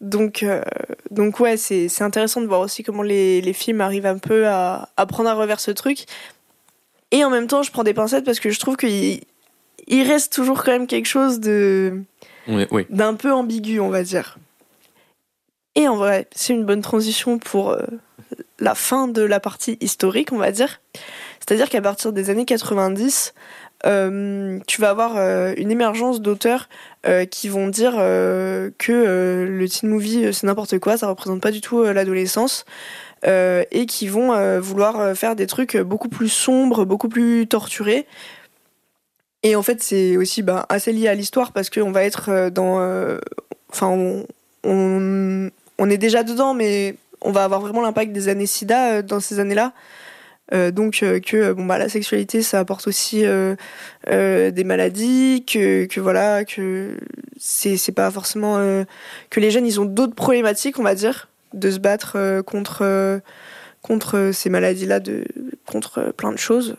Donc, 0.00 0.44
donc 1.10 1.40
ouais, 1.40 1.56
c'est 1.56 2.02
intéressant 2.02 2.40
de 2.40 2.46
voir 2.46 2.60
aussi 2.60 2.84
comment 2.84 3.02
les, 3.02 3.40
les, 3.40 3.52
films 3.52 3.80
arrivent 3.80 4.06
un 4.06 4.18
peu 4.18 4.46
à, 4.46 4.90
à 4.96 5.06
prendre 5.06 5.28
à 5.28 5.34
revers 5.34 5.58
ce 5.58 5.72
truc. 5.72 6.04
Et 7.10 7.24
en 7.24 7.30
même 7.30 7.48
temps, 7.48 7.64
je 7.64 7.72
prends 7.72 7.82
des 7.82 7.94
pincettes 7.94 8.24
parce 8.24 8.38
que 8.38 8.50
je 8.50 8.60
trouve 8.60 8.76
qu'il 8.76 9.22
il 9.88 10.02
reste 10.06 10.32
toujours 10.32 10.62
quand 10.62 10.70
même 10.70 10.86
quelque 10.86 11.08
chose 11.08 11.40
de 11.40 12.02
d'un 12.90 13.14
peu 13.14 13.32
ambigu, 13.32 13.80
on 13.80 13.88
va 13.88 14.04
dire. 14.04 14.38
Et 15.78 15.86
en 15.86 15.94
vrai, 15.94 16.26
c'est 16.34 16.54
une 16.54 16.64
bonne 16.64 16.82
transition 16.82 17.38
pour 17.38 17.70
euh, 17.70 17.80
la 18.58 18.74
fin 18.74 19.06
de 19.06 19.22
la 19.22 19.38
partie 19.38 19.78
historique, 19.80 20.32
on 20.32 20.36
va 20.36 20.50
dire. 20.50 20.80
C'est-à-dire 21.38 21.68
qu'à 21.68 21.80
partir 21.80 22.12
des 22.12 22.30
années 22.30 22.44
90, 22.44 23.32
euh, 23.86 24.58
tu 24.66 24.80
vas 24.80 24.90
avoir 24.90 25.16
euh, 25.16 25.54
une 25.56 25.70
émergence 25.70 26.20
d'auteurs 26.20 26.68
qui 27.30 27.48
vont 27.48 27.68
dire 27.68 27.92
que 27.92 29.46
le 29.48 29.68
teen 29.68 29.88
movie 29.88 30.34
c'est 30.34 30.46
n'importe 30.46 30.78
quoi, 30.78 30.98
ça 30.98 31.06
représente 31.06 31.40
pas 31.40 31.52
du 31.52 31.62
tout 31.62 31.82
l'adolescence. 31.84 32.66
et 33.24 33.86
qui 33.88 34.08
vont 34.08 34.60
vouloir 34.60 35.16
faire 35.16 35.34
des 35.34 35.46
trucs 35.46 35.78
beaucoup 35.78 36.10
plus 36.10 36.28
sombres, 36.28 36.84
beaucoup 36.84 37.08
plus 37.08 37.46
torturés. 37.46 38.06
Et 39.42 39.56
en 39.56 39.62
fait, 39.62 39.82
c'est 39.82 40.18
aussi 40.18 40.42
bah, 40.42 40.66
assez 40.68 40.92
lié 40.92 41.08
à 41.08 41.14
l'histoire 41.14 41.52
parce 41.52 41.70
qu'on 41.70 41.92
va 41.92 42.04
être 42.04 42.50
dans. 42.50 42.76
Enfin, 43.70 44.26
on 44.64 45.50
est 45.86 45.98
déjà 45.98 46.22
dedans, 46.22 46.54
mais 46.54 46.96
on 47.20 47.32
va 47.32 47.44
avoir 47.44 47.60
vraiment 47.60 47.82
l'impact 47.82 48.12
des 48.12 48.28
années 48.28 48.46
SIDA 48.46 48.92
euh, 48.92 49.02
dans 49.02 49.20
ces 49.20 49.40
années-là. 49.40 49.72
Euh, 50.54 50.70
donc 50.70 51.00
euh, 51.02 51.20
que 51.20 51.52
bon 51.52 51.66
bah 51.66 51.76
la 51.76 51.90
sexualité 51.90 52.40
ça 52.40 52.60
apporte 52.60 52.86
aussi 52.86 53.22
des 54.06 54.64
maladies 54.64 55.44
que, 55.46 55.84
que 55.84 56.00
voilà 56.00 56.46
que 56.46 56.96
c'est 57.38 57.76
c'est 57.76 57.92
pas 57.92 58.10
forcément 58.10 58.56
que 59.28 59.40
les 59.40 59.50
jeunes 59.50 59.66
ils 59.66 59.78
ont 59.78 59.84
d'autres 59.84 60.14
problématiques 60.14 60.78
on 60.78 60.82
va 60.82 60.94
dire 60.94 61.28
de 61.52 61.70
se 61.70 61.78
battre 61.78 62.40
contre 62.46 63.20
contre 63.82 64.30
ces 64.32 64.48
maladies 64.48 64.86
là 64.86 65.00
de 65.00 65.26
contre 65.66 66.14
plein 66.16 66.32
de 66.32 66.38
choses 66.38 66.76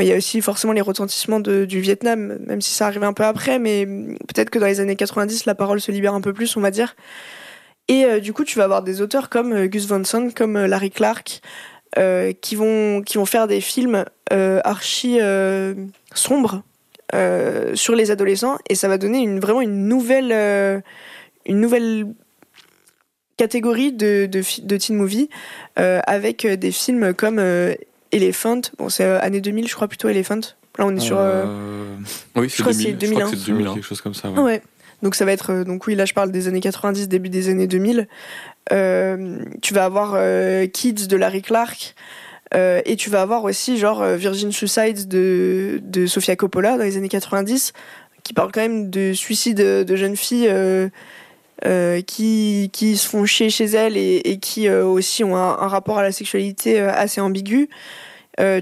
il 0.00 0.06
y 0.06 0.12
a 0.12 0.16
aussi 0.16 0.40
forcément 0.40 0.72
les 0.72 0.80
retentissements 0.80 1.40
du 1.40 1.80
Vietnam 1.80 2.38
même 2.46 2.62
si 2.62 2.72
ça 2.72 2.86
arrivait 2.86 3.04
un 3.04 3.12
peu 3.12 3.24
après 3.24 3.58
mais 3.58 3.84
peut-être 3.84 4.48
que 4.48 4.58
dans 4.58 4.64
les 4.64 4.80
années 4.80 4.96
90 4.96 5.44
la 5.44 5.54
parole 5.54 5.78
se 5.78 5.92
libère 5.92 6.14
un 6.14 6.22
peu 6.22 6.32
plus 6.32 6.56
on 6.56 6.62
va 6.62 6.70
dire 6.70 6.96
et 7.88 8.04
euh, 8.04 8.20
du 8.20 8.32
coup, 8.32 8.44
tu 8.44 8.58
vas 8.58 8.64
avoir 8.64 8.82
des 8.82 9.00
auteurs 9.02 9.28
comme 9.28 9.52
euh, 9.52 9.66
Gus 9.66 9.86
Van 9.86 10.02
Sant, 10.04 10.30
comme 10.34 10.56
euh, 10.56 10.66
Larry 10.66 10.90
Clark, 10.90 11.40
qui, 12.40 12.56
vont, 12.56 13.02
qui 13.02 13.18
vont 13.18 13.24
faire 13.24 13.46
des 13.46 13.60
films 13.60 14.04
archi 14.28 15.20
sombres 16.12 16.64
sur 17.74 17.94
les 17.94 18.10
adolescents. 18.10 18.58
Et 18.68 18.74
ça 18.74 18.88
va 18.88 18.98
donner 18.98 19.18
une, 19.18 19.38
vraiment 19.38 19.60
une 19.60 19.86
nouvelle, 19.86 20.82
une 21.46 21.60
nouvelle 21.60 22.08
catégorie 23.36 23.92
de, 23.92 24.26
de, 24.26 24.42
de 24.64 24.76
teen 24.76 24.96
movie 24.96 25.30
avec 25.76 26.44
des 26.44 26.72
films 26.72 27.14
comme 27.14 27.38
Elephant. 28.10 28.62
Bon, 28.76 28.88
c'est 28.88 29.04
année 29.04 29.40
2000, 29.40 29.68
je 29.68 29.74
crois 29.76 29.86
plutôt 29.86 30.08
Elephant. 30.08 30.40
Là, 30.76 30.86
on 30.86 30.96
est 30.96 30.98
sur. 30.98 31.16
Oui, 32.34 32.50
c'est 32.50 32.56
2000. 32.56 32.56
Je 32.56 32.62
crois 32.62 32.72
que 33.30 33.36
c'est 33.36 33.46
2001. 33.52 33.74
Quelque 33.74 33.86
chose 33.86 34.00
comme 34.00 34.14
ça. 34.14 34.30
Ouais. 34.30 34.42
ouais. 34.42 34.62
Donc 35.04 35.14
ça 35.16 35.26
va 35.26 35.32
être, 35.32 35.52
euh, 35.52 35.64
donc 35.64 35.86
oui, 35.86 35.94
là 35.94 36.06
je 36.06 36.14
parle 36.14 36.32
des 36.32 36.48
années 36.48 36.60
90, 36.60 37.08
début 37.08 37.28
des 37.28 37.50
années 37.50 37.66
2000. 37.66 38.08
Euh, 38.72 39.38
tu 39.60 39.74
vas 39.74 39.84
avoir 39.84 40.14
euh, 40.16 40.66
Kids 40.66 41.06
de 41.06 41.16
Larry 41.16 41.42
Clark. 41.42 41.94
et 42.54 42.96
tu 42.96 43.10
vas 43.10 43.20
avoir 43.20 43.44
aussi 43.44 43.76
genre 43.78 44.04
Virgin 44.04 44.50
Suicides 44.50 45.08
de, 45.08 45.80
de 45.82 46.06
Sofia 46.06 46.36
Coppola 46.36 46.78
dans 46.78 46.84
les 46.84 46.96
années 46.96 47.08
90, 47.08 47.72
qui 48.22 48.32
parle 48.32 48.50
quand 48.52 48.60
même 48.60 48.90
de 48.90 49.12
suicide 49.12 49.58
de 49.58 49.96
jeunes 49.96 50.16
filles 50.16 50.48
qui, 52.06 52.70
qui 52.72 52.96
se 52.96 53.08
font 53.08 53.26
chier 53.26 53.50
chez 53.50 53.64
elles 53.64 53.96
et, 53.96 54.38
qui 54.40 54.70
aussi 54.70 55.24
ont 55.24 55.36
un, 55.36 55.66
rapport 55.66 55.98
à 55.98 56.04
la 56.04 56.12
sexualité 56.12 56.78
assez 56.78 57.20
ambigu. 57.20 57.68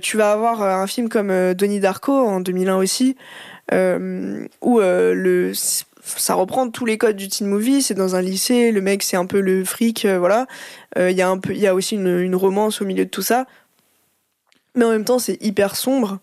tu 0.00 0.16
vas 0.16 0.32
avoir 0.32 0.62
un 0.62 0.86
film 0.86 1.10
comme 1.10 1.52
Donnie 1.52 1.80
Darko 1.80 2.12
en 2.12 2.40
2001 2.40 2.76
aussi, 2.76 3.14
où 3.70 4.80
le 4.80 5.52
ça 6.02 6.34
reprend 6.34 6.68
tous 6.68 6.84
les 6.84 6.98
codes 6.98 7.16
du 7.16 7.28
teen 7.28 7.46
movie. 7.46 7.82
C'est 7.82 7.94
dans 7.94 8.16
un 8.16 8.22
lycée, 8.22 8.72
le 8.72 8.80
mec 8.80 9.02
c'est 9.02 9.16
un 9.16 9.26
peu 9.26 9.40
le 9.40 9.64
fric, 9.64 10.04
euh, 10.04 10.18
voilà. 10.18 10.46
Euh, 10.98 11.10
il 11.10 11.16
y 11.16 11.22
a 11.22 11.28
un 11.28 11.38
peu, 11.38 11.52
il 11.52 11.60
y 11.60 11.66
a 11.66 11.74
aussi 11.74 11.94
une, 11.94 12.34
romance 12.34 12.82
au 12.82 12.84
milieu 12.84 13.04
de 13.04 13.10
tout 13.10 13.22
ça. 13.22 13.46
Mais 14.74 14.84
en 14.84 14.90
même 14.90 15.04
temps, 15.04 15.18
c'est 15.18 15.42
hyper 15.42 15.76
sombre. 15.76 16.18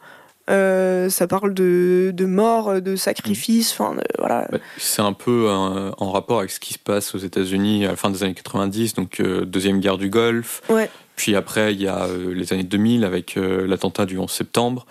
Euh, 0.49 1.09
ça 1.09 1.27
parle 1.27 1.53
de, 1.53 2.11
de, 2.13 2.25
mort, 2.25 2.81
de 2.81 2.95
sacrifice, 2.95 3.71
enfin 3.71 3.95
voilà. 4.17 4.47
Bah, 4.51 4.57
c'est 4.77 5.03
un 5.03 5.13
peu 5.13 5.47
en 5.47 6.11
rapport 6.11 6.39
avec 6.39 6.49
ce 6.49 6.59
qui 6.59 6.73
se 6.73 6.79
passe 6.79 7.13
aux 7.13 7.19
États-Unis 7.19 7.85
à 7.85 7.91
la 7.91 7.95
fin 7.95 8.09
des 8.09 8.23
années 8.23 8.33
90, 8.33 8.95
donc 8.95 9.21
deuxième 9.21 9.79
guerre 9.79 9.99
du 9.99 10.09
Golfe. 10.09 10.63
Ouais. 10.69 10.89
Puis 11.15 11.35
après, 11.35 11.73
il 11.73 11.81
y 11.81 11.87
a 11.87 12.07
les 12.33 12.51
années 12.51 12.63
2000 12.63 13.03
avec 13.03 13.35
l'attentat 13.35 14.07
du 14.07 14.17
11 14.17 14.31
septembre, 14.31 14.87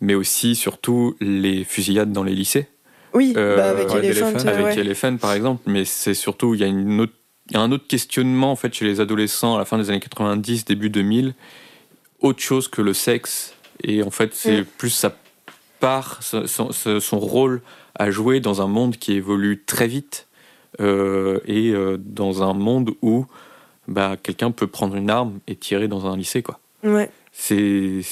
mais 0.00 0.14
aussi 0.14 0.56
surtout 0.56 1.14
les 1.20 1.64
fusillades 1.64 2.12
dans 2.12 2.24
les 2.24 2.34
lycées. 2.34 2.68
Oui, 3.14 3.34
euh, 3.36 3.56
bah 3.56 3.70
avec 3.70 3.92
Elephant. 3.92 4.46
Avec 4.46 4.76
Elephant, 4.76 5.16
par 5.16 5.32
exemple, 5.32 5.62
mais 5.66 5.84
c'est 5.84 6.14
surtout, 6.14 6.54
il 6.54 6.60
y 6.60 6.64
a 6.64 6.66
une 6.66 7.00
autre 7.00 7.12
il 7.50 7.56
y 7.56 7.58
a 7.58 7.60
un 7.60 7.72
autre 7.72 7.86
questionnement 7.86 8.52
en 8.52 8.56
fait 8.56 8.72
chez 8.72 8.84
les 8.84 9.00
adolescents 9.00 9.56
à 9.56 9.58
la 9.58 9.64
fin 9.64 9.78
des 9.78 9.90
années 9.90 10.00
90, 10.00 10.64
début 10.64 10.90
2000, 10.90 11.34
autre 12.20 12.40
chose 12.40 12.68
que 12.68 12.80
le 12.80 12.94
sexe. 12.94 13.54
Et 13.82 14.02
en 14.02 14.10
fait, 14.10 14.34
c'est 14.34 14.62
mm. 14.62 14.66
plus 14.78 14.90
sa 14.90 15.14
part, 15.80 16.20
son, 16.22 17.18
rôle 17.18 17.60
à 17.96 18.10
jouer 18.10 18.40
dans 18.40 18.62
un 18.62 18.68
monde 18.68 18.96
qui 18.96 19.14
évolue 19.14 19.64
très 19.66 19.88
vite 19.88 20.28
euh, 20.80 21.40
et 21.44 21.72
euh, 21.72 21.98
dans 21.98 22.42
un 22.42 22.54
monde 22.54 22.92
où 23.02 23.26
bah, 23.88 24.16
quelqu'un 24.22 24.52
peut 24.52 24.68
prendre 24.68 24.94
une 24.94 25.10
arme 25.10 25.40
et 25.48 25.56
tirer 25.56 25.88
dans 25.88 26.06
un 26.06 26.16
lycée. 26.16 26.42
Quoi. 26.42 26.60
Ouais. 26.84 27.10
C'est 27.32 28.02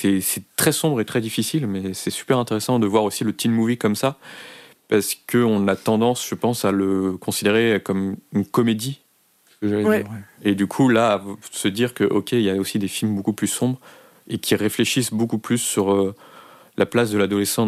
très 0.57 0.73
sombre 0.73 1.01
et 1.01 1.05
très 1.05 1.21
difficile, 1.21 1.67
mais 1.67 1.95
c'est 1.95 2.11
super 2.11 2.39
intéressant 2.39 2.79
de 2.79 2.87
voir 2.87 3.05
aussi 3.05 3.23
le 3.23 3.33
teen 3.33 3.53
movie 3.53 3.79
comme 3.79 3.95
ça 3.95 4.19
parce 4.91 5.15
qu'on 5.15 5.69
a 5.69 5.77
tendance, 5.77 6.27
je 6.29 6.35
pense, 6.35 6.65
à 6.65 6.73
le 6.73 7.13
considérer 7.13 7.81
comme 7.83 8.17
une 8.33 8.45
comédie. 8.45 9.01
Et 10.43 10.55
du 10.57 10.67
coup, 10.67 10.89
là, 10.89 11.23
se 11.53 11.69
dire 11.69 11.95
que, 11.95 12.03
ok, 12.03 12.33
il 12.33 12.41
y 12.41 12.51
a 12.51 12.57
aussi 12.57 12.81
des 12.81 12.89
films 12.89 13.15
beaucoup 13.15 13.33
plus 13.33 13.47
sombres 13.47 13.79
et 14.29 14.39
qui 14.39 14.57
réfléchissent 14.57 15.13
beaucoup 15.13 15.39
plus 15.39 15.59
sur 15.59 15.93
euh, 15.93 16.15
la 16.77 16.87
place 16.87 17.11
de 17.13 17.19
l'adolescent 17.19 17.67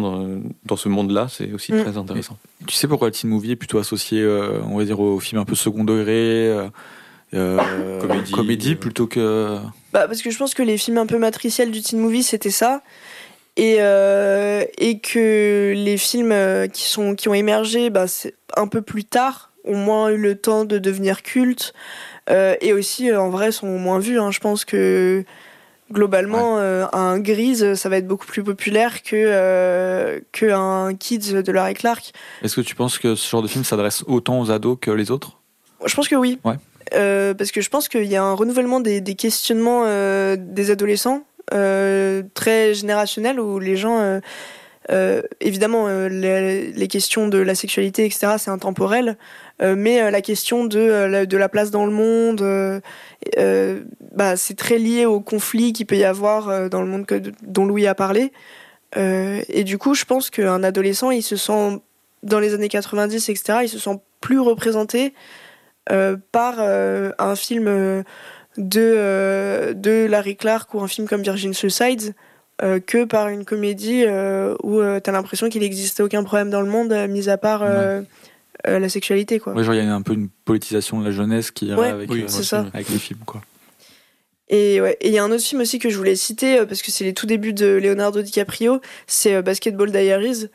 dans, 0.65 0.75
ce 0.75 0.89
monde-là, 0.89 1.27
c'est 1.29 1.53
aussi 1.53 1.71
mm. 1.71 1.83
très 1.83 1.97
intéressant. 1.97 2.37
tu 2.67 2.75
sais 2.75 2.87
pourquoi 2.87 3.07
le 3.07 3.13
teen 3.13 3.29
movie 3.29 3.51
est 3.51 3.55
plutôt 3.55 3.77
associé, 3.77 4.21
euh, 4.21 4.59
on 4.67 4.77
va 4.77 4.83
dire, 4.83 4.99
aux 4.99 5.19
films 5.19 5.39
un 5.39 5.45
peu 5.45 5.55
second 5.55 5.85
degré 5.85 6.53
euh, 7.33 7.99
comédie, 8.01 8.31
comédie 8.31 8.75
plutôt 8.75 9.07
que. 9.07 9.59
Bah, 9.93 10.07
parce 10.07 10.21
que 10.21 10.29
je 10.29 10.37
pense 10.37 10.53
que 10.53 10.63
les 10.63 10.77
films 10.77 10.97
un 10.97 11.05
peu 11.05 11.19
matriciels 11.19 11.71
du 11.71 11.81
teen 11.81 11.99
movie, 11.99 12.23
c'était 12.23 12.51
ça 12.51 12.81
et, 13.55 13.77
euh, 13.79 14.63
et 14.77 14.99
que 14.99 15.73
les 15.75 15.97
films 15.97 16.31
euh, 16.31 16.67
qui, 16.67 16.83
sont, 16.83 17.15
qui 17.15 17.29
ont 17.29 17.33
émergé 17.33 17.89
bah, 17.89 18.05
un 18.57 18.67
peu 18.67 18.81
plus 18.81 19.05
tard 19.05 19.51
ont 19.63 19.77
moins 19.77 20.09
eu 20.09 20.17
le 20.17 20.35
temps 20.35 20.65
de 20.65 20.77
devenir 20.77 21.21
cultes 21.21 21.73
euh, 22.29 22.55
et 22.61 22.73
aussi 22.73 23.13
en 23.13 23.29
vrai 23.29 23.51
sont 23.51 23.79
moins 23.79 23.99
vus. 23.99 24.19
Hein. 24.19 24.31
Je 24.31 24.39
pense 24.39 24.65
que 24.65 25.23
globalement 25.91 26.57
un 26.57 27.19
Grise 27.19 27.75
ça 27.75 27.87
va 27.87 27.97
être 27.97 28.07
beaucoup 28.07 28.25
plus 28.25 28.41
populaire 28.41 29.03
que, 29.03 30.19
que 30.31 30.51
un 30.51 30.95
Kids 30.95 31.43
de 31.43 31.51
Larry 31.51 31.75
Clark. 31.75 32.11
Est-ce 32.41 32.55
que 32.55 32.61
tu 32.61 32.73
penses 32.73 32.97
que 32.97 33.13
ce 33.13 33.29
genre 33.29 33.43
de 33.43 33.47
film 33.47 33.63
s'adresse 33.63 34.03
autant 34.07 34.41
aux 34.41 34.49
ados 34.49 34.77
que 34.81 34.89
les 34.89 35.11
autres? 35.11 35.37
Je 35.85 35.93
pense 35.93 36.07
que 36.07 36.15
oui. 36.15 36.39
Ouais. 36.43 36.55
parce 37.35 37.51
que 37.51 37.61
je 37.61 37.69
pense 37.69 37.89
qu'il 37.89 38.05
y 38.05 38.15
a 38.15 38.23
un 38.23 38.33
renouvellement 38.33 38.79
des, 38.79 39.01
des 39.01 39.13
questionnements 39.13 39.83
des 40.35 40.71
adolescents 40.71 41.17
euh, 41.17 41.32
très 41.49 42.73
générationnel 42.73 43.39
où 43.39 43.59
les 43.59 43.75
gens. 43.75 44.19
Euh, 44.91 45.21
évidemment, 45.39 45.87
les, 45.87 46.71
les, 46.71 46.87
questions 46.87 47.27
de 47.27 47.37
la 47.37 47.55
sexualité, 47.55 48.05
etc., 48.05 48.33
c'est 48.37 48.51
intemporel, 48.51 49.17
mais 49.61 50.11
la 50.11 50.21
question 50.21 50.65
de, 50.65 51.23
de 51.25 51.37
la 51.37 51.49
place 51.49 51.71
dans 51.71 51.85
le 51.85 51.91
monde, 51.91 52.81
bah, 54.11 54.35
c'est 54.35 54.57
très 54.57 54.77
lié 54.77 55.05
au 55.05 55.21
conflit 55.21 55.71
qu'il 55.71 55.85
peut 55.85 55.95
y 55.95 56.03
avoir 56.03 56.69
dans 56.69 56.81
le 56.81 56.87
monde 56.87 57.05
que, 57.05 57.21
dont 57.43 57.65
Louis 57.65 57.87
a 57.87 57.95
parlé. 57.95 58.33
et 58.95 59.63
du 59.63 59.77
coup, 59.77 59.93
je 59.93 60.05
pense 60.05 60.29
qu'un 60.29 60.63
adolescent, 60.63 61.11
il 61.11 61.23
se 61.23 61.37
sent, 61.37 61.81
dans 62.23 62.39
les 62.39 62.53
années 62.53 62.69
90, 62.69 63.29
etc., 63.29 63.59
il 63.63 63.69
se 63.69 63.79
sent 63.79 64.01
plus 64.19 64.39
représenté 64.39 65.13
par 66.31 66.59
un 66.59 67.35
film 67.35 68.03
de, 68.57 68.81
euh, 68.81 69.73
de 69.73 70.05
Larry 70.09 70.35
Clark 70.35 70.73
ou 70.73 70.81
un 70.81 70.87
film 70.87 71.07
comme 71.07 71.21
Virgin 71.21 71.53
Suicides 71.53 72.13
euh, 72.61 72.79
que 72.79 73.03
par 73.05 73.29
une 73.29 73.45
comédie 73.45 74.03
euh, 74.05 74.55
où 74.63 74.79
t'as 75.01 75.11
l'impression 75.11 75.49
qu'il 75.49 75.61
n'existait 75.61 76.03
aucun 76.03 76.23
problème 76.23 76.49
dans 76.49 76.61
le 76.61 76.69
monde, 76.69 76.93
mis 77.09 77.29
à 77.29 77.37
part 77.37 77.65
la 78.65 78.89
sexualité. 78.89 79.39
Quoi. 79.39 79.53
Ouais, 79.53 79.63
genre 79.63 79.73
il 79.73 79.83
y 79.83 79.87
a 79.87 79.93
un 79.93 80.01
peu 80.01 80.13
une 80.13 80.29
politisation 80.45 80.99
de 80.99 81.05
la 81.05 81.11
jeunesse 81.11 81.51
qui 81.51 81.67
irait 81.67 81.89
avec, 81.89 82.09
avec 82.09 82.89
les 82.89 82.97
films. 82.97 83.19
Quoi. 83.25 83.41
Et 84.49 84.79
ouais, 84.79 84.97
il 85.01 85.11
y 85.11 85.17
a 85.17 85.23
un 85.23 85.31
autre 85.31 85.43
film 85.43 85.61
aussi 85.61 85.79
que 85.79 85.89
je 85.89 85.97
voulais 85.97 86.15
citer 86.15 86.65
parce 86.65 86.81
que 86.81 86.91
c'est 86.91 87.03
les 87.03 87.13
tout 87.13 87.25
débuts 87.25 87.53
de 87.53 87.65
Leonardo 87.65 88.21
DiCaprio, 88.21 88.81
c'est 89.07 89.41
Basketball 89.41 89.91
Diaries, 89.91 90.47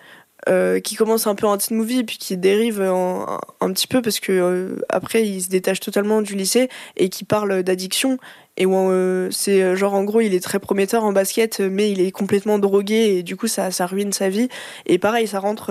euh, 0.48 0.80
qui 0.80 0.94
commence 0.94 1.26
un 1.26 1.34
peu 1.34 1.46
en 1.46 1.58
teen 1.58 1.76
movie 1.76 2.04
puis 2.04 2.16
qui 2.16 2.37
dérive 2.37 2.80
un, 2.80 3.72
petit 3.72 3.87
peu 3.87 4.00
parce 4.00 4.18
que 4.18 4.32
euh, 4.32 4.76
après 4.88 5.26
il 5.26 5.42
se 5.42 5.48
détache 5.48 5.80
totalement 5.80 6.22
du 6.22 6.37
lycée 6.37 6.68
et 6.96 7.08
qui 7.11 7.24
parle 7.24 7.62
d'addiction. 7.62 8.18
Et 8.56 8.66
euh, 8.66 9.30
c'est 9.30 9.76
genre 9.76 9.94
en 9.94 10.04
gros 10.04 10.20
il 10.20 10.34
est 10.34 10.42
très 10.42 10.58
prometteur 10.58 11.04
en 11.04 11.12
basket 11.12 11.61
mais 11.61 11.90
il 11.90 12.00
est 12.00 12.11
complètement 12.11 12.58
drogué 12.58 13.18
et 13.18 13.22
du 13.22 13.37
coup 13.37 13.46
ça, 13.46 13.70
ça 13.70 13.87
ruine 13.87 14.12
sa 14.12 14.30
vie. 14.30 14.48
Et 14.87 14.98
pareil 14.98 15.26
ça 15.26 15.38
rentre 15.38 15.70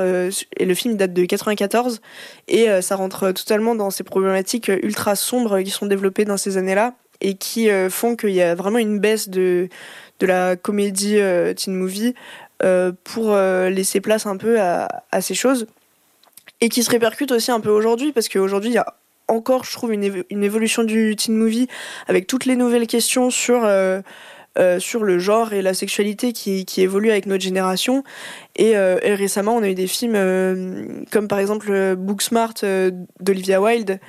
et 0.58 0.66
le 0.66 0.74
film 0.76 0.96
date 0.96 1.14
de 1.14 1.26
94 1.26 2.02
et 2.48 2.68
ça 2.82 2.96
rentre 2.96 3.32
totalement 3.32 3.74
dans 3.74 3.90
ces 3.90 4.04
problématiques 4.04 4.70
ultra 4.84 5.16
sombres 5.16 5.62
qui 5.62 5.72
sont 5.72 5.88
développées 5.88 6.26
dans 6.26 6.38
ces 6.38 6.58
années-là 6.58 6.94
et 7.20 7.34
qui 7.34 7.68
font 7.90 8.16
qu'il 8.16 8.30
y 8.30 8.42
a 8.44 8.54
vraiment 8.54 8.78
une 8.78 9.00
baisse 9.00 9.28
de 9.28 9.70
de 10.20 10.26
la 10.26 10.56
comédie 10.56 11.20
teen 11.56 11.76
movie 11.76 12.14
euh, 12.16 12.47
pour 13.04 13.34
euh, 13.34 13.70
laisser 13.70 14.02
place 14.02 14.26
un 14.26 14.38
peu 14.38 14.60
à, 14.60 14.88
ces 15.22 15.36
choses 15.36 15.68
et 16.62 16.70
qui 16.70 16.84
se 16.84 16.90
répercute 16.90 17.32
aussi 17.32 17.52
un 17.52 17.60
peu 17.60 17.70
aujourd'hui 17.70 18.12
parce 18.12 18.30
qu'aujourd'hui 18.30 18.72
il 18.72 18.76
y 18.76 18.80
a 18.80 18.96
encore 19.28 19.64
je 19.64 19.74
trouve 19.74 19.94
une, 19.94 20.24
une, 20.30 20.44
évolution 20.44 20.84
du 20.84 21.16
teen 21.16 21.36
movie 21.36 21.68
avec 22.08 22.26
toutes 22.28 22.46
les 22.46 22.56
nouvelles 22.56 22.88
questions 22.88 23.30
sur 23.30 23.62
euh, 23.64 24.02
sur 24.80 25.04
le 25.04 25.20
genre 25.20 25.54
et 25.54 25.62
la 25.62 25.76
sexualité 25.76 26.34
qui, 26.34 26.66
qui 26.66 26.82
évolue 26.82 27.12
avec 27.12 27.28
notre 27.28 27.44
génération 27.44 28.04
et, 28.56 28.76
récemment 28.76 29.56
on 29.56 29.62
a 29.62 29.70
eu 29.70 29.76
des 29.76 29.86
films 29.86 31.06
comme 31.12 31.28
par 31.28 31.38
exemple 31.38 31.96
Booksmart 31.96 32.56
d'Olivia 33.20 33.62
Wilde 33.62 34.00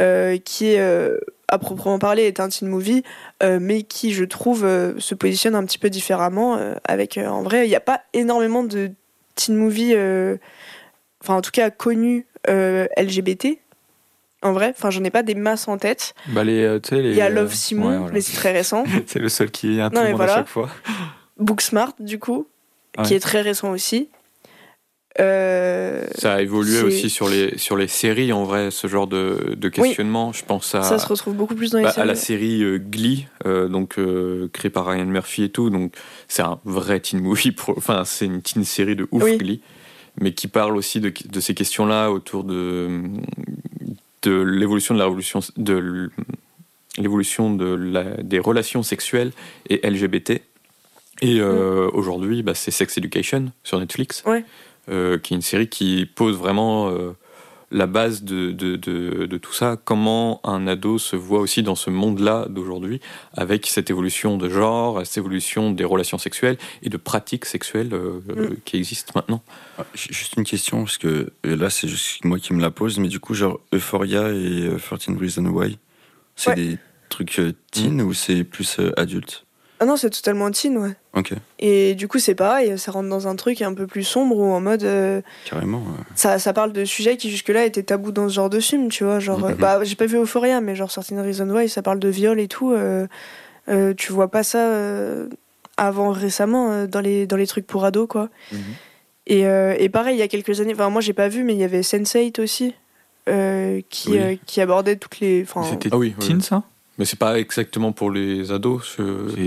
mmh. 0.00 0.38
qui 0.44 0.72
est 0.72 1.12
à 1.52 1.58
proprement 1.58 1.98
parler 1.98 2.22
est 2.22 2.40
un 2.40 2.48
teen 2.48 2.66
movie, 2.66 3.04
euh, 3.42 3.58
mais 3.60 3.82
qui, 3.82 4.12
je 4.12 4.24
trouve, 4.24 4.64
euh, 4.64 4.98
se 4.98 5.14
positionne 5.14 5.54
un 5.54 5.64
petit 5.64 5.78
peu 5.78 5.90
différemment. 5.90 6.56
Euh, 6.56 6.74
avec, 6.84 7.18
en 7.18 7.42
vrai, 7.42 7.66
il 7.66 7.68
n'y 7.68 7.76
a 7.76 7.80
pas 7.80 8.00
énormément 8.14 8.64
de 8.64 8.90
teen 9.34 9.54
movie, 9.54 9.94
enfin 11.22 11.34
en 11.34 11.42
tout 11.42 11.50
cas 11.50 11.70
connus 11.70 12.26
LGBT. 12.48 13.58
En 14.44 14.52
vrai, 14.52 14.74
enfin 14.76 14.90
j'en 14.90 15.04
ai 15.04 15.10
pas 15.10 15.22
des 15.22 15.36
masses 15.36 15.68
en 15.68 15.78
tête. 15.78 16.14
Bah, 16.28 16.42
les, 16.42 16.80
il 16.90 17.14
y 17.14 17.20
a 17.20 17.28
Love 17.28 17.54
Simon, 17.54 18.08
mais 18.12 18.20
c'est 18.20 18.34
très 18.34 18.52
récent. 18.52 18.84
c'est 19.06 19.20
le 19.20 19.28
seul 19.28 19.50
qui 19.50 19.68
vient 19.68 19.90
tout 19.90 20.00
le 20.00 20.10
monde 20.10 20.20
à 20.22 20.28
chaque 20.28 20.48
fois. 20.48 20.70
Booksmart, 21.38 21.92
du 22.00 22.18
coup, 22.18 22.46
qui 23.04 23.14
est 23.14 23.20
très 23.20 23.42
récent 23.42 23.70
aussi. 23.70 24.08
Euh, 25.20 26.04
ça 26.14 26.34
a 26.34 26.42
évolué 26.42 26.80
aussi 26.82 27.10
sur 27.10 27.28
les, 27.28 27.58
sur 27.58 27.76
les 27.76 27.88
séries, 27.88 28.32
en 28.32 28.44
vrai, 28.44 28.70
ce 28.70 28.86
genre 28.86 29.06
de, 29.06 29.54
de 29.56 29.68
questionnement. 29.68 30.32
Je 30.32 30.44
pense 30.44 30.74
à. 30.74 30.82
Ça 30.82 30.98
se 30.98 31.06
retrouve 31.06 31.34
beaucoup 31.34 31.54
plus 31.54 31.70
dans 31.70 31.78
les 31.78 31.84
bah, 31.84 31.92
séries. 31.92 32.02
À 32.02 32.06
la 32.06 32.14
série 32.14 32.62
euh, 32.62 32.78
Glee, 32.78 33.26
euh, 33.46 33.68
donc 33.68 33.98
créée 34.52 34.70
par 34.70 34.86
Ryan 34.86 35.04
Murphy 35.04 35.44
et 35.44 35.48
tout. 35.50 35.70
Donc 35.70 35.94
c'est 36.28 36.42
un 36.42 36.60
vrai 36.64 37.00
teen 37.00 37.20
movie. 37.20 37.54
Enfin, 37.76 38.04
c'est 38.04 38.26
une 38.26 38.42
teen 38.42 38.64
série 38.64 38.96
de 38.96 39.06
ouf, 39.10 39.24
Glee. 39.36 39.60
Mais 40.20 40.32
qui 40.32 40.46
parle 40.46 40.76
aussi 40.76 41.00
de, 41.00 41.12
de 41.26 41.40
ces 41.40 41.54
questions-là 41.54 42.10
autour 42.10 42.44
de, 42.44 43.00
de 44.22 44.42
l'évolution 44.42 44.94
de 44.94 44.98
la 44.98 45.06
révolution. 45.06 45.40
De 45.56 46.10
l'évolution 46.98 47.54
de 47.54 47.74
la, 47.74 48.04
des 48.22 48.38
relations 48.38 48.82
sexuelles 48.82 49.32
et 49.68 49.88
LGBT. 49.88 50.42
Et 51.22 51.40
mm. 51.40 51.90
aujourd'hui, 51.92 52.42
bah, 52.42 52.54
c'est 52.54 52.70
Sex 52.70 52.98
Education 52.98 53.52
sur 53.62 53.78
Netflix. 53.78 54.22
Ouais. 54.26 54.44
Euh, 54.88 55.16
qui 55.16 55.32
est 55.32 55.36
une 55.36 55.42
série 55.42 55.68
qui 55.68 56.06
pose 56.06 56.36
vraiment 56.36 56.90
euh, 56.90 57.12
la 57.70 57.86
base 57.86 58.24
de, 58.24 58.50
de, 58.50 58.74
de, 58.74 59.38
tout 59.38 59.52
ça, 59.52 59.78
comment 59.84 60.40
un 60.42 60.66
ado 60.66 60.98
se 60.98 61.14
voit 61.14 61.38
aussi 61.38 61.62
dans 61.62 61.76
ce 61.76 61.88
monde-là 61.88 62.46
d'aujourd'hui, 62.50 63.00
avec 63.32 63.68
cette 63.68 63.90
évolution 63.90 64.36
de 64.36 64.48
genre, 64.48 65.06
cette 65.06 65.18
évolution 65.18 65.70
des 65.70 65.84
relations 65.84 66.18
sexuelles 66.18 66.58
et 66.82 66.88
de 66.88 66.96
pratiques 66.96 67.44
sexuelles 67.44 67.90
euh, 67.92 68.18
mm. 68.26 68.56
qui 68.64 68.76
existent 68.76 69.12
maintenant. 69.14 69.40
Ah, 69.78 69.86
juste 69.94 70.34
une 70.36 70.42
question, 70.42 70.82
parce 70.82 70.98
que 70.98 71.30
là 71.44 71.70
c'est 71.70 71.86
juste 71.86 72.24
moi 72.24 72.40
qui 72.40 72.52
me 72.52 72.60
la 72.60 72.72
pose, 72.72 72.98
mais 72.98 73.06
du 73.06 73.20
coup, 73.20 73.34
genre 73.34 73.60
Euphoria 73.72 74.30
et 74.32 74.68
13 74.76 75.16
Reasons 75.16 75.46
Why, 75.46 75.78
c'est 76.34 76.56
des 76.56 76.76
trucs 77.08 77.40
teen 77.70 78.02
mm. 78.02 78.06
ou 78.06 78.14
c'est 78.14 78.42
plus 78.42 78.80
adulte? 78.96 79.46
Ah 79.82 79.84
non, 79.84 79.96
c'est 79.96 80.10
totalement 80.10 80.48
teen, 80.52 80.78
ouais. 80.78 80.94
Ok. 81.12 81.32
Et 81.58 81.96
du 81.96 82.06
coup, 82.06 82.20
c'est 82.20 82.36
pareil, 82.36 82.78
ça 82.78 82.92
rentre 82.92 83.08
dans 83.08 83.26
un 83.26 83.34
truc 83.34 83.62
un 83.62 83.74
peu 83.74 83.88
plus 83.88 84.04
sombre 84.04 84.36
ou 84.36 84.52
en 84.52 84.60
mode. 84.60 84.84
Euh, 84.84 85.22
Carrément. 85.44 85.82
Ça, 86.14 86.38
ça 86.38 86.52
parle 86.52 86.72
de 86.72 86.84
sujets 86.84 87.16
qui 87.16 87.28
jusque-là 87.32 87.64
étaient 87.64 87.82
tabous 87.82 88.12
dans 88.12 88.28
ce 88.28 88.34
genre 88.34 88.48
de 88.48 88.60
film, 88.60 88.90
tu 88.90 89.02
vois. 89.02 89.18
Genre, 89.18 89.40
mm-hmm. 89.40 89.56
bah, 89.56 89.82
j'ai 89.82 89.96
pas 89.96 90.06
vu 90.06 90.18
Euphoria, 90.18 90.60
mais 90.60 90.76
genre, 90.76 90.92
Certain 90.92 91.20
Reason 91.20 91.50
Why, 91.50 91.68
ça 91.68 91.82
parle 91.82 91.98
de 91.98 92.08
viol 92.08 92.38
et 92.38 92.46
tout. 92.46 92.70
Euh, 92.70 93.08
euh, 93.68 93.92
tu 93.92 94.12
vois 94.12 94.30
pas 94.30 94.44
ça 94.44 94.70
avant 95.76 96.12
récemment 96.12 96.86
dans, 96.86 97.00
les, 97.00 97.26
dans 97.26 97.36
les 97.36 97.48
trucs 97.48 97.66
pour 97.66 97.84
ados, 97.84 98.06
quoi. 98.06 98.28
Mm-hmm. 98.52 98.56
Et, 99.26 99.84
et, 99.84 99.88
pareil, 99.88 100.14
il 100.14 100.20
y 100.20 100.22
a 100.22 100.28
quelques 100.28 100.60
années, 100.60 100.74
enfin, 100.74 100.90
moi 100.90 101.00
j'ai 101.00 101.12
pas 101.12 101.26
vu, 101.26 101.42
mais 101.42 101.54
il 101.54 101.58
y 101.58 101.64
avait 101.64 101.80
Sense8 101.80 102.40
aussi. 102.40 102.72
qui, 103.90 104.38
qui 104.46 104.60
abordait 104.60 104.94
toutes 104.94 105.18
les. 105.18 105.44
C'était 105.64 105.88
ah 105.90 105.96
oui, 105.96 106.14
teen, 106.20 106.40
ça? 106.40 106.62
Mais 106.98 107.04
c'est 107.04 107.18
pas 107.18 107.38
exactement 107.38 107.92
pour 107.92 108.10
les 108.10 108.52
ados. 108.52 108.96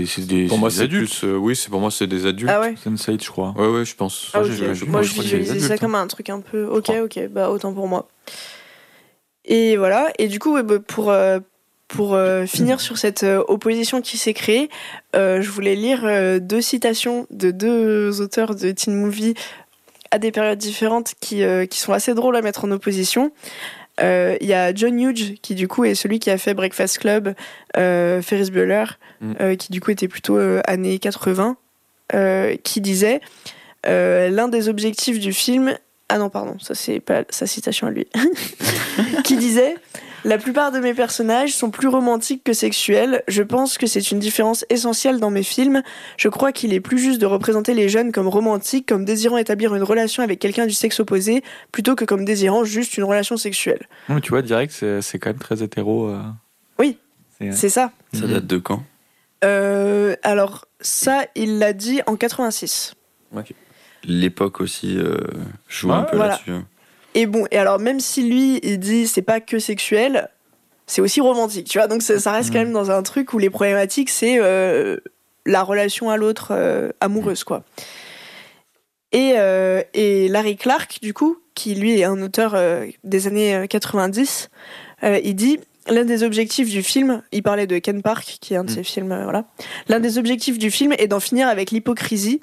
C'est 0.06 0.26
des, 0.26 0.46
pour 0.46 0.58
moi, 0.58 0.70
c'est 0.70 0.82
adultes. 0.82 1.20
Euh, 1.24 1.36
oui, 1.36 1.54
c'est 1.54 1.70
pour 1.70 1.80
moi, 1.80 1.90
c'est 1.90 2.06
des 2.06 2.26
adultes. 2.26 2.50
Ah 2.52 2.60
ouais. 2.60 2.74
Je 2.84 3.30
crois. 3.30 3.54
Ouais, 3.56 3.68
ouais, 3.68 3.84
je 3.84 3.94
pense. 3.94 4.30
Ah, 4.34 4.40
moi, 4.86 5.02
je, 5.02 5.22
je, 5.22 5.58
ça 5.58 5.78
comme 5.78 5.94
un 5.94 6.06
truc 6.06 6.28
un 6.30 6.40
peu. 6.40 6.66
Ok, 6.66 6.90
ok, 7.04 7.28
bah 7.30 7.50
autant 7.50 7.72
pour 7.72 7.86
moi. 7.86 8.08
Et 9.44 9.76
voilà. 9.76 10.10
Et 10.18 10.26
du 10.26 10.40
coup, 10.40 10.60
bah, 10.60 10.78
pour 10.80 11.10
euh, 11.10 11.38
pour 11.86 12.14
euh, 12.14 12.46
finir 12.46 12.80
sur 12.80 12.98
cette 12.98 13.24
opposition 13.46 14.02
qui 14.02 14.18
s'est 14.18 14.34
créée, 14.34 14.68
je 15.14 15.48
voulais 15.48 15.76
lire 15.76 16.40
deux 16.40 16.60
citations 16.60 17.28
de 17.30 17.52
deux 17.52 18.20
auteurs 18.20 18.56
de 18.56 18.72
teen 18.72 18.94
movie 18.94 19.34
à 20.10 20.18
des 20.18 20.32
périodes 20.32 20.58
différentes 20.58 21.14
qui 21.20 21.42
qui 21.70 21.78
sont 21.78 21.92
assez 21.92 22.12
drôles 22.14 22.34
à 22.36 22.42
mettre 22.42 22.64
en 22.64 22.72
opposition. 22.72 23.30
Euh, 24.00 24.36
il 24.40 24.46
y 24.46 24.54
a 24.54 24.74
John 24.74 24.98
Hughes 24.98 25.38
qui 25.40 25.54
du 25.54 25.68
coup 25.68 25.84
est 25.84 25.94
celui 25.94 26.18
qui 26.18 26.30
a 26.30 26.38
fait 26.38 26.54
Breakfast 26.54 26.98
Club, 26.98 27.34
euh, 27.76 28.20
Ferris 28.22 28.50
Bueller, 28.50 28.84
mm. 29.20 29.32
euh, 29.40 29.56
qui 29.56 29.72
du 29.72 29.80
coup 29.80 29.90
était 29.90 30.08
plutôt 30.08 30.38
années 30.66 30.98
80, 30.98 31.56
qui 32.62 32.80
disait 32.80 33.20
l'un 33.84 34.48
des 34.48 34.68
objectifs 34.68 35.18
du 35.18 35.32
film 35.32 35.76
ah 36.08 36.18
non 36.18 36.28
pardon 36.28 36.56
ça 36.60 36.74
c'est 36.76 37.00
pas 37.00 37.24
sa 37.30 37.48
citation 37.48 37.88
à 37.88 37.90
lui 37.90 38.06
qui 39.24 39.36
disait 39.36 39.74
la 40.26 40.38
plupart 40.38 40.72
de 40.72 40.80
mes 40.80 40.92
personnages 40.92 41.54
sont 41.54 41.70
plus 41.70 41.86
romantiques 41.86 42.42
que 42.42 42.52
sexuels. 42.52 43.22
Je 43.28 43.44
pense 43.44 43.78
que 43.78 43.86
c'est 43.86 44.10
une 44.10 44.18
différence 44.18 44.66
essentielle 44.70 45.20
dans 45.20 45.30
mes 45.30 45.44
films. 45.44 45.84
Je 46.16 46.28
crois 46.28 46.50
qu'il 46.50 46.74
est 46.74 46.80
plus 46.80 46.98
juste 46.98 47.20
de 47.20 47.26
représenter 47.26 47.74
les 47.74 47.88
jeunes 47.88 48.10
comme 48.10 48.26
romantiques, 48.26 48.86
comme 48.88 49.04
désirant 49.04 49.36
établir 49.36 49.72
une 49.76 49.84
relation 49.84 50.24
avec 50.24 50.40
quelqu'un 50.40 50.66
du 50.66 50.72
sexe 50.74 50.98
opposé, 50.98 51.44
plutôt 51.70 51.94
que 51.94 52.04
comme 52.04 52.24
désirant 52.24 52.64
juste 52.64 52.96
une 52.96 53.04
relation 53.04 53.36
sexuelle. 53.36 53.86
tu 54.20 54.30
vois, 54.30 54.42
direct, 54.42 54.72
c'est 54.72 55.18
quand 55.20 55.30
même 55.30 55.38
très 55.38 55.62
hétéro. 55.62 56.08
Euh. 56.08 56.20
Oui, 56.80 56.98
c'est 57.52 57.68
ça. 57.68 57.92
Ça 58.12 58.26
date 58.26 58.48
de 58.48 58.58
quand? 58.58 58.82
Euh, 59.44 60.16
Alors, 60.24 60.64
ça, 60.80 61.26
il 61.36 61.60
l'a 61.60 61.72
dit 61.72 62.00
en 62.08 62.16
86. 62.16 62.94
L'époque 64.02 64.60
aussi 64.60 64.98
euh, 64.98 65.18
joue 65.68 65.92
un 65.92 66.02
peu 66.02 66.18
là-dessus. 66.18 66.50
Et 67.16 67.24
bon, 67.24 67.46
et 67.50 67.56
alors 67.56 67.78
même 67.78 67.98
si 67.98 68.22
lui, 68.22 68.60
il 68.62 68.78
dit 68.78 69.06
c'est 69.06 69.22
pas 69.22 69.40
que 69.40 69.58
sexuel, 69.58 70.28
c'est 70.86 71.00
aussi 71.00 71.22
romantique, 71.22 71.66
tu 71.66 71.78
vois. 71.78 71.88
Donc 71.88 72.02
ça, 72.02 72.30
reste 72.30 72.52
quand 72.52 72.58
mm. 72.60 72.64
même 72.64 72.72
dans 72.74 72.90
un 72.90 73.02
truc 73.02 73.32
où 73.32 73.38
les 73.38 73.48
problématiques, 73.48 74.10
c'est 74.10 74.38
euh, 74.38 74.98
la 75.46 75.62
relation 75.62 76.10
à 76.10 76.18
l'autre 76.18 76.48
euh, 76.50 76.90
amoureuse, 77.00 77.42
quoi. 77.42 77.64
Et, 79.12 79.32
euh, 79.36 79.82
et, 79.94 80.28
Larry 80.28 80.58
Clark, 80.58 80.98
du 81.00 81.14
coup, 81.14 81.38
qui 81.54 81.74
lui 81.74 81.98
est 81.98 82.04
un 82.04 82.20
auteur 82.20 82.54
des 83.02 83.26
années 83.26 83.66
90, 83.66 84.50
il 85.02 85.34
dit 85.34 85.58
l'un 85.88 86.04
des 86.04 86.22
objectifs 86.22 86.70
du 86.70 86.82
film, 86.82 87.22
il 87.32 87.42
parlait 87.42 87.66
de 87.66 87.78
Ken 87.78 88.02
Park, 88.02 88.38
qui 88.40 88.54
est 88.54 88.56
un 88.56 88.64
de 88.64 88.70
Mm. 88.70 88.74
ses 88.74 88.82
films, 88.82 89.12
euh, 89.12 89.24
voilà. 89.24 89.44
L'un 89.88 90.00
des 90.00 90.18
objectifs 90.18 90.58
du 90.58 90.70
film 90.70 90.92
est 90.98 91.06
d'en 91.06 91.20
finir 91.20 91.48
avec 91.48 91.70
l'hypocrisie. 91.70 92.40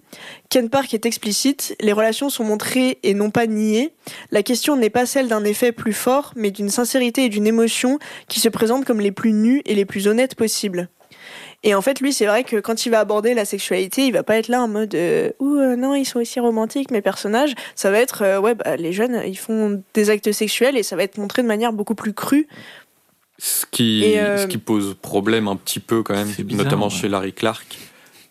Ken 0.50 0.70
Park 0.70 0.94
est 0.94 1.06
explicite, 1.06 1.76
les 1.82 1.94
relations 1.94 2.30
sont 2.30 2.44
montrées 2.44 3.00
et 3.04 3.14
non 3.14 3.30
pas 3.30 3.48
niées. 3.48 3.94
La 4.32 4.44
question 4.44 4.76
n'est 4.76 4.90
pas 4.90 5.06
celle 5.06 5.28
d'un 5.28 5.44
effet 5.44 5.72
plus 5.72 5.94
fort, 5.94 6.34
mais 6.36 6.52
d'une 6.52 6.70
sincérité 6.70 7.26
et 7.26 7.30
d'une 7.30 7.48
émotion 7.48 8.00
qui 8.28 8.40
se 8.40 8.50
présentent 8.50 8.86
comme 8.86 9.02
les 9.02 9.12
plus 9.12 9.34
nues 9.34 9.62
et 9.66 9.76
les 9.76 9.86
plus 9.86 10.08
honnêtes 10.08 10.36
possibles. 10.36 10.90
Et 11.66 11.76
en 11.76 11.82
fait, 11.82 12.02
lui, 12.02 12.12
c'est 12.12 12.26
vrai 12.26 12.44
que 12.44 12.58
quand 12.58 12.86
il 12.86 12.90
va 12.90 13.00
aborder 13.00 13.34
la 13.34 13.46
sexualité, 13.46 14.06
il 14.06 14.12
va 14.12 14.24
pas 14.24 14.36
être 14.38 14.50
là 14.50 14.62
en 14.62 14.68
mode 14.68 14.96
euh, 14.96 15.32
ouh 15.40 15.56
euh, 15.56 15.76
non, 15.78 15.96
ils 15.96 16.06
sont 16.06 16.20
aussi 16.20 16.40
romantiques 16.42 16.92
mes 16.92 17.02
personnages. 17.02 17.56
Ça 17.76 17.90
va 17.90 18.00
être 18.00 18.22
euh, 18.22 18.40
ouais, 18.40 18.54
bah, 18.54 18.76
les 18.76 18.92
jeunes, 18.92 19.22
ils 19.26 19.38
font 19.38 19.82
des 19.94 20.10
actes 20.10 20.32
sexuels 20.34 20.76
et 20.78 20.84
ça 20.84 20.98
va 20.98 21.04
être 21.04 21.18
montré 21.18 21.42
de 21.42 21.48
manière 21.48 21.72
beaucoup 21.72 21.96
plus 21.96 22.14
crue. 22.14 22.48
Ce 23.46 23.66
qui, 23.70 24.06
Et, 24.06 24.22
euh, 24.22 24.38
ce 24.38 24.48
qui 24.48 24.58
pose 24.58 24.96
problème 25.02 25.50
un 25.50 25.58
petit 25.58 25.82
peu 25.82 26.02
quand 26.02 26.14
même, 26.14 26.30
bizarre, 26.30 26.64
notamment 26.64 26.86
ouais. 26.88 26.92
chez 26.94 27.10
Larry 27.10 27.34
Clark, 27.34 27.78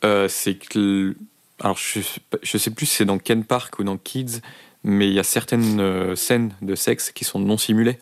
euh, 0.05 0.27
c'est 0.27 0.55
que. 0.55 0.79
le- 0.79 1.17
Alors 1.61 1.77
je, 1.77 2.01
je 2.43 2.57
sais 2.59 2.71
plus 2.71 2.87
si 2.87 2.97
c'est 2.97 3.05
dans 3.05 3.19
Ken 3.19 3.45
Park 3.45 3.79
ou 3.79 3.85
dans 3.85 3.99
Kids, 3.99 4.41
mais 4.85 5.09
il 5.09 5.13
y 5.13 5.19
a 5.19 5.23
certaines 5.23 5.81
euh, 5.81 6.17
scènes 6.17 6.55
de 6.63 6.75
sexe 6.75 7.11
qui 7.13 7.25
sont 7.25 7.39
non 7.39 7.59
simulées. 7.59 7.99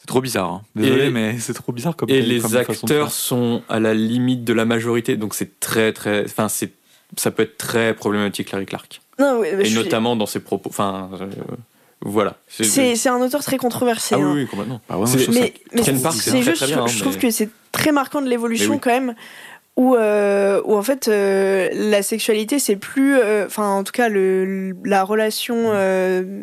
C'est 0.00 0.08
trop 0.08 0.20
bizarre. 0.20 0.50
hein. 0.50 0.62
Désolé, 0.74 1.06
Et- 1.06 1.10
mais 1.10 1.38
c'est 1.38 1.54
trop 1.54 1.70
bizarre 1.72 1.94
comme 1.94 2.10
Et 2.10 2.18
comme 2.18 2.28
les 2.28 2.40
façon 2.40 2.52
de 2.54 2.58
acteurs 2.58 3.12
sont 3.12 3.62
à 3.68 3.78
la 3.78 3.94
limite 3.94 4.42
de 4.42 4.52
la 4.52 4.64
majorité, 4.64 5.16
donc 5.16 5.32
c'est 5.32 5.60
très 5.60 5.92
très. 5.92 6.24
Enfin, 6.24 6.48
c'est 6.48 6.72
ça 7.16 7.30
peut 7.30 7.44
être 7.44 7.56
très 7.56 7.94
problématique, 7.94 8.50
Larry 8.50 8.66
Clark. 8.66 9.00
Non, 9.20 9.38
ouais, 9.38 9.54
Et 9.54 9.58
je 9.64 9.70
suis- 9.70 9.74
notamment 9.76 10.16
dans 10.16 10.26
ses 10.26 10.40
propos. 10.40 10.68
Enfin, 10.70 11.08
euh, 11.20 11.26
voilà. 12.02 12.36
c'est 12.48 13.08
un 13.08 13.20
auteur 13.20 13.42
très 13.42 13.56
controversé. 13.56 14.14
Ah 14.16 14.18
hein. 14.18 14.32
oui, 14.34 14.42
oui, 14.42 14.46
complètement. 14.46 14.80
Bah 14.88 14.98
ouais, 14.98 15.06
C'est- 15.06 15.18
ça- 15.18 15.32
mais 15.32 15.54
c'est 15.74 16.42
juste, 16.42 16.56
très 16.56 16.66
bien, 16.66 16.86
je 16.86 16.98
hein, 16.98 17.00
trouve 17.00 17.18
que 17.18 17.30
c'est 17.30 17.48
très 17.72 17.92
marquant 17.92 18.22
de 18.22 18.28
l'évolution 18.28 18.74
oui. 18.74 18.80
quand 18.80 18.90
même, 18.90 19.14
où, 19.76 19.94
euh, 19.94 20.62
où 20.64 20.74
en 20.76 20.82
fait 20.82 21.08
euh, 21.08 21.68
la 21.72 22.02
sexualité 22.02 22.58
c'est 22.58 22.76
plus, 22.76 23.16
euh, 23.18 23.46
enfin 23.46 23.68
en 23.68 23.84
tout 23.84 23.92
cas 23.92 24.08
le, 24.08 24.74
la 24.84 25.02
relation 25.04 25.54
euh, 25.66 26.42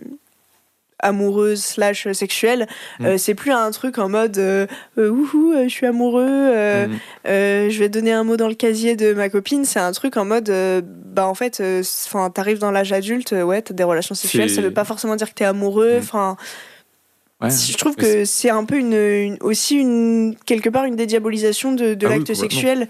amoureuse 1.03 1.63
slash 1.63 2.11
sexuelle, 2.13 2.67
Mm. 2.99 3.05
euh, 3.05 3.17
c'est 3.17 3.35
plus 3.35 3.51
un 3.51 3.69
truc 3.71 3.97
en 3.99 4.09
mode 4.09 4.37
euh, 4.37 4.65
euh, 4.97 5.09
wouhou, 5.09 5.53
euh, 5.53 5.63
je 5.65 5.69
suis 5.69 5.85
amoureux, 5.85 6.25
euh, 6.27 6.87
euh, 7.27 7.69
je 7.69 7.77
vais 7.79 7.89
donner 7.89 8.11
un 8.11 8.23
mot 8.23 8.37
dans 8.37 8.47
le 8.47 8.55
casier 8.55 8.95
de 8.95 9.13
ma 9.13 9.29
copine. 9.29 9.65
C'est 9.65 9.79
un 9.79 9.91
truc 9.91 10.17
en 10.17 10.25
mode, 10.25 10.49
euh, 10.49 10.81
bah 10.83 11.27
en 11.27 11.35
fait, 11.35 11.59
euh, 11.59 11.83
enfin 12.07 12.29
t'arrives 12.29 12.59
dans 12.59 12.71
l'âge 12.71 12.91
adulte, 12.93 13.33
euh, 13.33 13.43
ouais, 13.43 13.61
t'as 13.61 13.73
des 13.73 13.83
relations 13.83 14.15
sexuelles, 14.15 14.49
ça 14.49 14.61
veut 14.61 14.71
pas 14.71 14.85
forcément 14.85 15.15
dire 15.15 15.29
que 15.29 15.35
t'es 15.35 15.45
amoureux, 15.45 15.95
Mm. 15.97 15.99
enfin. 15.99 16.37
Ouais. 17.41 17.49
Je 17.49 17.77
trouve 17.77 17.95
que 17.95 18.23
c'est 18.25 18.49
un 18.49 18.63
peu 18.63 18.77
une, 18.77 18.93
une- 18.93 19.37
aussi 19.41 19.75
une 19.75 20.35
quelque 20.45 20.69
part 20.69 20.85
une 20.85 20.95
dédiabolisation 20.95 21.73
de, 21.73 21.93
de 21.93 22.05
Ah 22.07 22.11
l'acte 22.11 22.33
sexuel. 22.33 22.87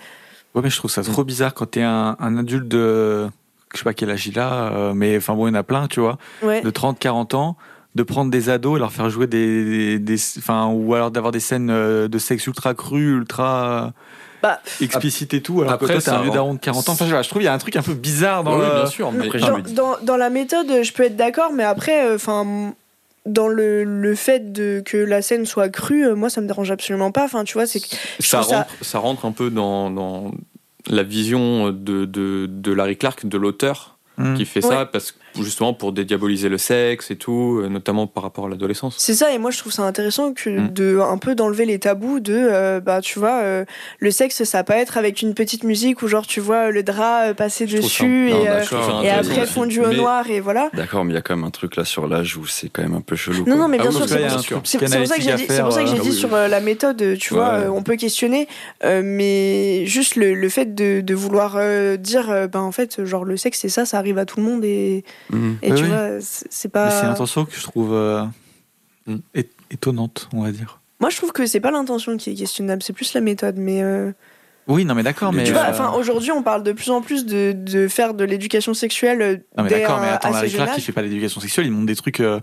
Ouais, 0.54 0.62
mais 0.64 0.70
je 0.70 0.78
trouve 0.78 0.92
ça 0.92 1.02
trop 1.02 1.24
bizarre 1.24 1.56
quand 1.56 1.66
t'es 1.72 1.82
un, 1.82 2.16
un 2.20 2.38
adulte 2.38 2.68
de. 2.68 3.28
Je 3.74 3.80
sais 3.80 3.84
pas 3.84 3.96
quel 3.96 4.12
âge 4.12 4.28
il 4.28 4.38
a, 4.38 4.72
euh, 4.72 4.94
mais 4.94 5.18
enfin 5.18 5.34
bon, 5.34 5.48
il 5.48 5.50
y 5.50 5.54
en 5.54 5.60
a 5.60 5.64
plein, 5.64 5.88
tu 5.88 6.00
vois, 6.00 6.20
Ouais. 6.44 6.62
de 6.62 6.70
30, 6.70 7.00
40 7.00 7.34
ans, 7.34 7.58
de 7.96 8.04
prendre 8.04 8.32
des 8.32 8.50
ados 8.50 8.78
et 8.78 8.80
leur 8.80 8.92
faire 8.92 9.10
jouer 9.10 9.28
des. 9.28 10.00
des 10.00 10.16
enfin, 10.38 10.68
ou 10.68 10.94
alors 10.96 11.12
d'avoir 11.12 11.32
des 11.32 11.40
scènes 11.40 11.70
euh, 11.70 12.08
de 12.08 12.18
sexe 12.18 12.48
ultra 12.48 12.74
cru, 12.74 13.18
ultra. 13.18 13.94
Bah, 14.42 14.60
explicite 14.82 15.34
et 15.34 15.42
tout, 15.42 15.62
alors 15.62 15.74
Après, 15.74 15.96
que 15.96 16.04
toi 16.04 16.14
un 16.16 16.22
vieux 16.22 16.32
daron 16.32 16.56
de 16.56 16.60
40 16.60 16.90
ans. 16.90 16.92
Enfin, 16.92 17.06
je, 17.08 17.30
trouve 17.30 17.40
qu'il 17.40 17.46
y 17.46 17.48
a 17.48 17.54
un 17.54 17.58
truc 17.58 17.78
un 17.78 17.82
peu 17.82 17.94
bizarre 17.94 18.44
dans 18.44 18.60
Oui, 18.60 18.66
le. 18.66 18.74
bien 18.74 18.86
sûr, 18.88 19.12
mais 19.14 19.28
Après, 19.28 19.40
dans, 19.40 19.60
dans, 19.74 19.98
dans 20.02 20.18
la 20.18 20.30
méthode, 20.30 20.84
je 20.84 20.92
peux 20.92 21.04
être 21.04 21.16
d'accord, 21.16 21.54
mais 21.54 21.64
après, 21.64 22.06
euh, 22.06 22.16
enfin. 22.16 22.74
dans 23.26 23.48
le, 23.48 23.86
le 23.86 24.16
fait 24.16 24.52
de 24.52 24.84
que 24.86 24.98
la 24.98 25.22
scène 25.22 25.46
soit 25.46 25.70
crue, 25.70 26.06
euh, 26.08 26.16
moi 26.16 26.30
ça 26.30 26.42
me 26.42 26.48
dérange 26.48 26.72
absolument 26.72 27.12
pas. 27.12 27.24
Enfin, 27.24 27.46
tu 27.46 27.54
vois, 27.54 27.66
c'est 27.68 27.80
ça 28.20 28.42
rentre, 28.42 28.68
ça... 28.82 29.00
rentre 29.00 29.26
un 29.26 29.32
peu 29.32 29.50
dans, 29.50 29.90
dans 29.90 30.32
la 30.90 31.04
vision 31.04 31.70
de, 31.70 32.04
de, 32.04 32.48
de 32.50 32.72
Larry 32.74 32.98
Clark, 32.98 33.26
de 33.26 33.38
l'auteur, 33.38 33.94
Hmm. 34.18 34.36
qui 34.36 34.46
fait 34.46 34.62
ça 34.62 34.86
parce 34.86 35.12
que 35.12 35.18
justement 35.42 35.74
pour 35.74 35.92
dédiaboliser 35.94 36.50
le 36.50 36.58
sexe 36.58 37.10
et 37.12 37.16
tout, 37.16 37.62
euh, 37.64 37.70
notamment 37.70 38.06
par 38.08 38.24
rapport 38.24 38.46
à 38.46 38.50
l'adolescence. 38.50 38.96
C'est 39.00 39.14
ça, 39.16 39.32
et 39.32 39.38
moi 39.38 39.50
je 39.52 39.58
trouve 39.58 39.72
ça 39.72 39.84
intéressant 39.84 40.34
que 40.34 40.50
Mm. 40.50 40.74
de 40.74 41.00
un 41.00 41.18
peu 41.18 41.34
d'enlever 41.36 41.66
les 41.66 41.80
tabous 41.80 42.20
de, 42.20 42.34
euh, 42.36 42.80
bah 42.80 43.02
tu 43.02 43.18
vois, 43.20 43.42
euh, 43.42 43.66
le 44.00 44.12
sexe 44.12 44.44
ça 44.44 44.60
va 44.60 44.64
pas 44.64 44.78
être 44.78 44.98
avec 44.98 45.22
une 45.22 45.34
petite 45.34 45.64
musique 45.64 46.02
où 46.04 46.08
genre 46.08 46.28
tu 46.28 46.40
vois 46.40 46.70
le 46.70 46.84
drap 46.84 47.34
passer 47.34 47.66
Je 47.68 47.78
trouve 47.78 47.90
ça- 47.90 48.04
dessus 48.04 48.30
non, 48.32 48.44
et, 48.44 48.48
euh, 48.50 49.20
après 49.20 49.46
fondu 49.48 49.80
au 49.82 49.88
Mais- 49.88 49.96
noir 49.96 50.30
et 50.30 50.40
voilà. 50.40 50.70
D'accord, 50.74 51.06
mais 51.06 51.14
il 51.14 51.16
y 51.16 51.20
a 51.20 51.22
quand 51.22 51.36
même 51.36 51.46
un 51.46 51.50
truc 51.52 51.76
là 51.76 51.86
sur 51.86 52.08
l'âge 52.08 52.38
où 52.38 52.46
c'est 52.46 52.70
quand 52.70 52.82
même 52.84 52.94
un 52.96 53.02
peu 53.02 53.16
chelou. 53.16 53.40
Non, 53.40 53.44
quoi. 53.46 53.56
non, 53.56 53.68
mais 53.70 53.78
Ah 53.80 53.84
bien 53.84 53.90
oui, 53.92 53.96
sûr, 53.96 54.08
c'est 54.08 54.18
pour, 54.18 54.60
pour 54.60 54.68
ça 54.68 54.78
que 54.80 55.22
j'ai 55.22 55.34
dit, 55.36 55.46
pour 55.46 55.72
ça 55.72 55.84
que 55.84 55.90
j'ai 55.90 56.00
dit 56.00 56.10
euh, 56.10 56.12
sur 56.12 56.30
la 56.30 56.60
méthode, 56.60 57.18
tu 57.18 57.34
Ouais. 57.34 57.40
vois, 57.40 57.50
euh, 57.54 57.70
on 57.70 57.82
peut 57.84 57.96
questionner, 57.96 58.48
euh, 58.84 59.02
mais 59.04 59.86
juste 59.86 60.16
le, 60.16 60.34
le 60.34 60.50
fait 60.50 60.76
de, 60.76 61.02
de 61.02 61.14
vouloir 61.16 61.56
euh, 61.58 61.98
dire, 61.98 62.30
euh, 62.30 62.48
ben 62.48 62.60
en 62.62 62.72
fait, 62.72 63.04
genre 63.06 63.24
le 63.26 63.38
sexe 63.38 63.60
c'est 63.62 63.70
ça, 63.70 63.86
ça 63.86 63.98
arrive 63.98 64.18
à 64.18 64.26
tout 64.26 64.40
le 64.40 64.46
monde 64.46 64.64
et, 64.66 65.04
Mhm. 65.32 65.58
et 65.62 65.72
Oui, 65.72 65.78
tu 65.78 65.84
oui. 65.84 65.90
vois, 65.90 66.22
c'est 66.22 66.48
c'est 66.52 66.74
Mais 66.76 66.90
c'est 66.90 67.02
pas. 67.02 67.08
l'intention 67.08 67.46
que 67.46 67.56
je 67.56 67.62
trouve 67.64 67.94
euh, 67.94 68.24
étonnante, 69.72 70.30
on 70.34 70.44
va 70.44 70.52
dire. 70.52 70.80
Moi 71.00 71.10
je 71.10 71.18
trouve 71.18 71.32
que 71.32 71.46
c'est 71.46 71.60
pas 71.60 71.72
l'intention 71.72 72.16
qui 72.18 72.32
est 72.32 72.36
questionnable, 72.36 72.82
c'est 72.84 72.94
plus 72.94 73.14
la 73.14 73.22
méthode, 73.22 73.56
mais. 73.58 73.82
euh, 73.84 74.12
Oui, 74.68 74.86
non, 74.86 74.96
mais 74.96 75.04
d'accord, 75.04 75.32
Mais 75.34 75.40
mais. 75.40 75.44
Tu 75.46 75.52
vois, 75.54 75.64
euh, 75.64 75.70
enfin, 75.72 75.92
aujourd'hui, 75.98 76.32
on 76.32 76.44
parle 76.44 76.64
de 76.64 76.72
plus 76.72 76.90
en 76.92 77.02
plus 77.02 77.26
de, 77.26 77.54
de 77.56 77.88
faire 77.88 78.14
de 78.14 78.24
l'éducation 78.24 78.74
sexuelle 78.74 79.44
Non 79.58 79.64
mais 79.66 79.70
d'accord, 79.70 80.00
mais 80.00 80.08
attends, 80.10 80.30
assez 80.30 80.36
Larry 80.38 80.50
jeune 80.50 80.64
Clark, 80.64 80.78
il 80.78 80.82
fait 80.82 80.92
pas 80.92 81.02
d'éducation 81.02 81.42
sexuelle, 81.42 81.66
il 81.66 81.72
montre 81.72 81.88
des 81.88 81.96
trucs. 81.96 82.20
euh, 82.20 82.40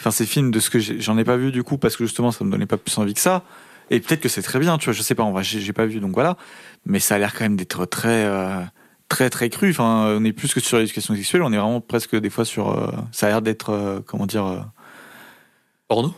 Enfin, 0.00 0.10
ces 0.10 0.26
films 0.26 0.50
de 0.50 0.58
ce 0.58 0.68
que 0.70 0.80
j'en 0.80 1.16
ai 1.18 1.22
pas 1.22 1.36
vu 1.36 1.52
du 1.52 1.62
coup 1.62 1.78
parce 1.78 1.96
que 1.96 2.04
justement 2.04 2.32
ça 2.32 2.42
me 2.44 2.50
donnait 2.50 2.66
pas 2.66 2.78
plus 2.78 2.96
envie 2.98 3.14
que 3.14 3.20
ça. 3.20 3.42
Et 3.90 4.00
peut-être 4.00 4.20
que 4.20 4.28
c'est 4.28 4.42
très 4.42 4.58
bien, 4.58 4.76
tu 4.78 4.86
vois, 4.86 4.94
je 4.94 5.02
sais 5.02 5.14
pas, 5.14 5.22
en 5.22 5.30
vrai, 5.30 5.44
j'ai 5.44 5.60
j'ai 5.60 5.72
pas 5.74 5.86
vu 5.86 6.00
donc 6.00 6.12
voilà. 6.14 6.36
Mais 6.86 6.98
ça 6.98 7.14
a 7.14 7.18
l'air 7.18 7.34
quand 7.34 7.44
même 7.44 7.56
d'être 7.56 7.84
très, 7.84 8.24
euh, 8.24 8.62
très, 9.12 9.28
très 9.30 9.50
cru. 9.50 9.70
Enfin, 9.70 10.16
on 10.18 10.24
est 10.24 10.32
plus 10.32 10.54
que 10.54 10.60
sur 10.60 10.78
l'éducation 10.78 11.14
sexuelle, 11.14 11.42
on 11.42 11.52
est 11.52 11.58
vraiment 11.58 11.82
presque 11.82 12.16
des 12.16 12.30
fois 12.30 12.44
sur. 12.46 12.70
euh, 12.70 12.90
ça 13.12 13.26
a 13.26 13.28
l'air 13.28 13.42
d'être, 13.42 13.70
euh, 13.70 14.00
comment 14.06 14.24
dire, 14.26 14.46
euh, 14.46 14.58
Porno 15.88 16.14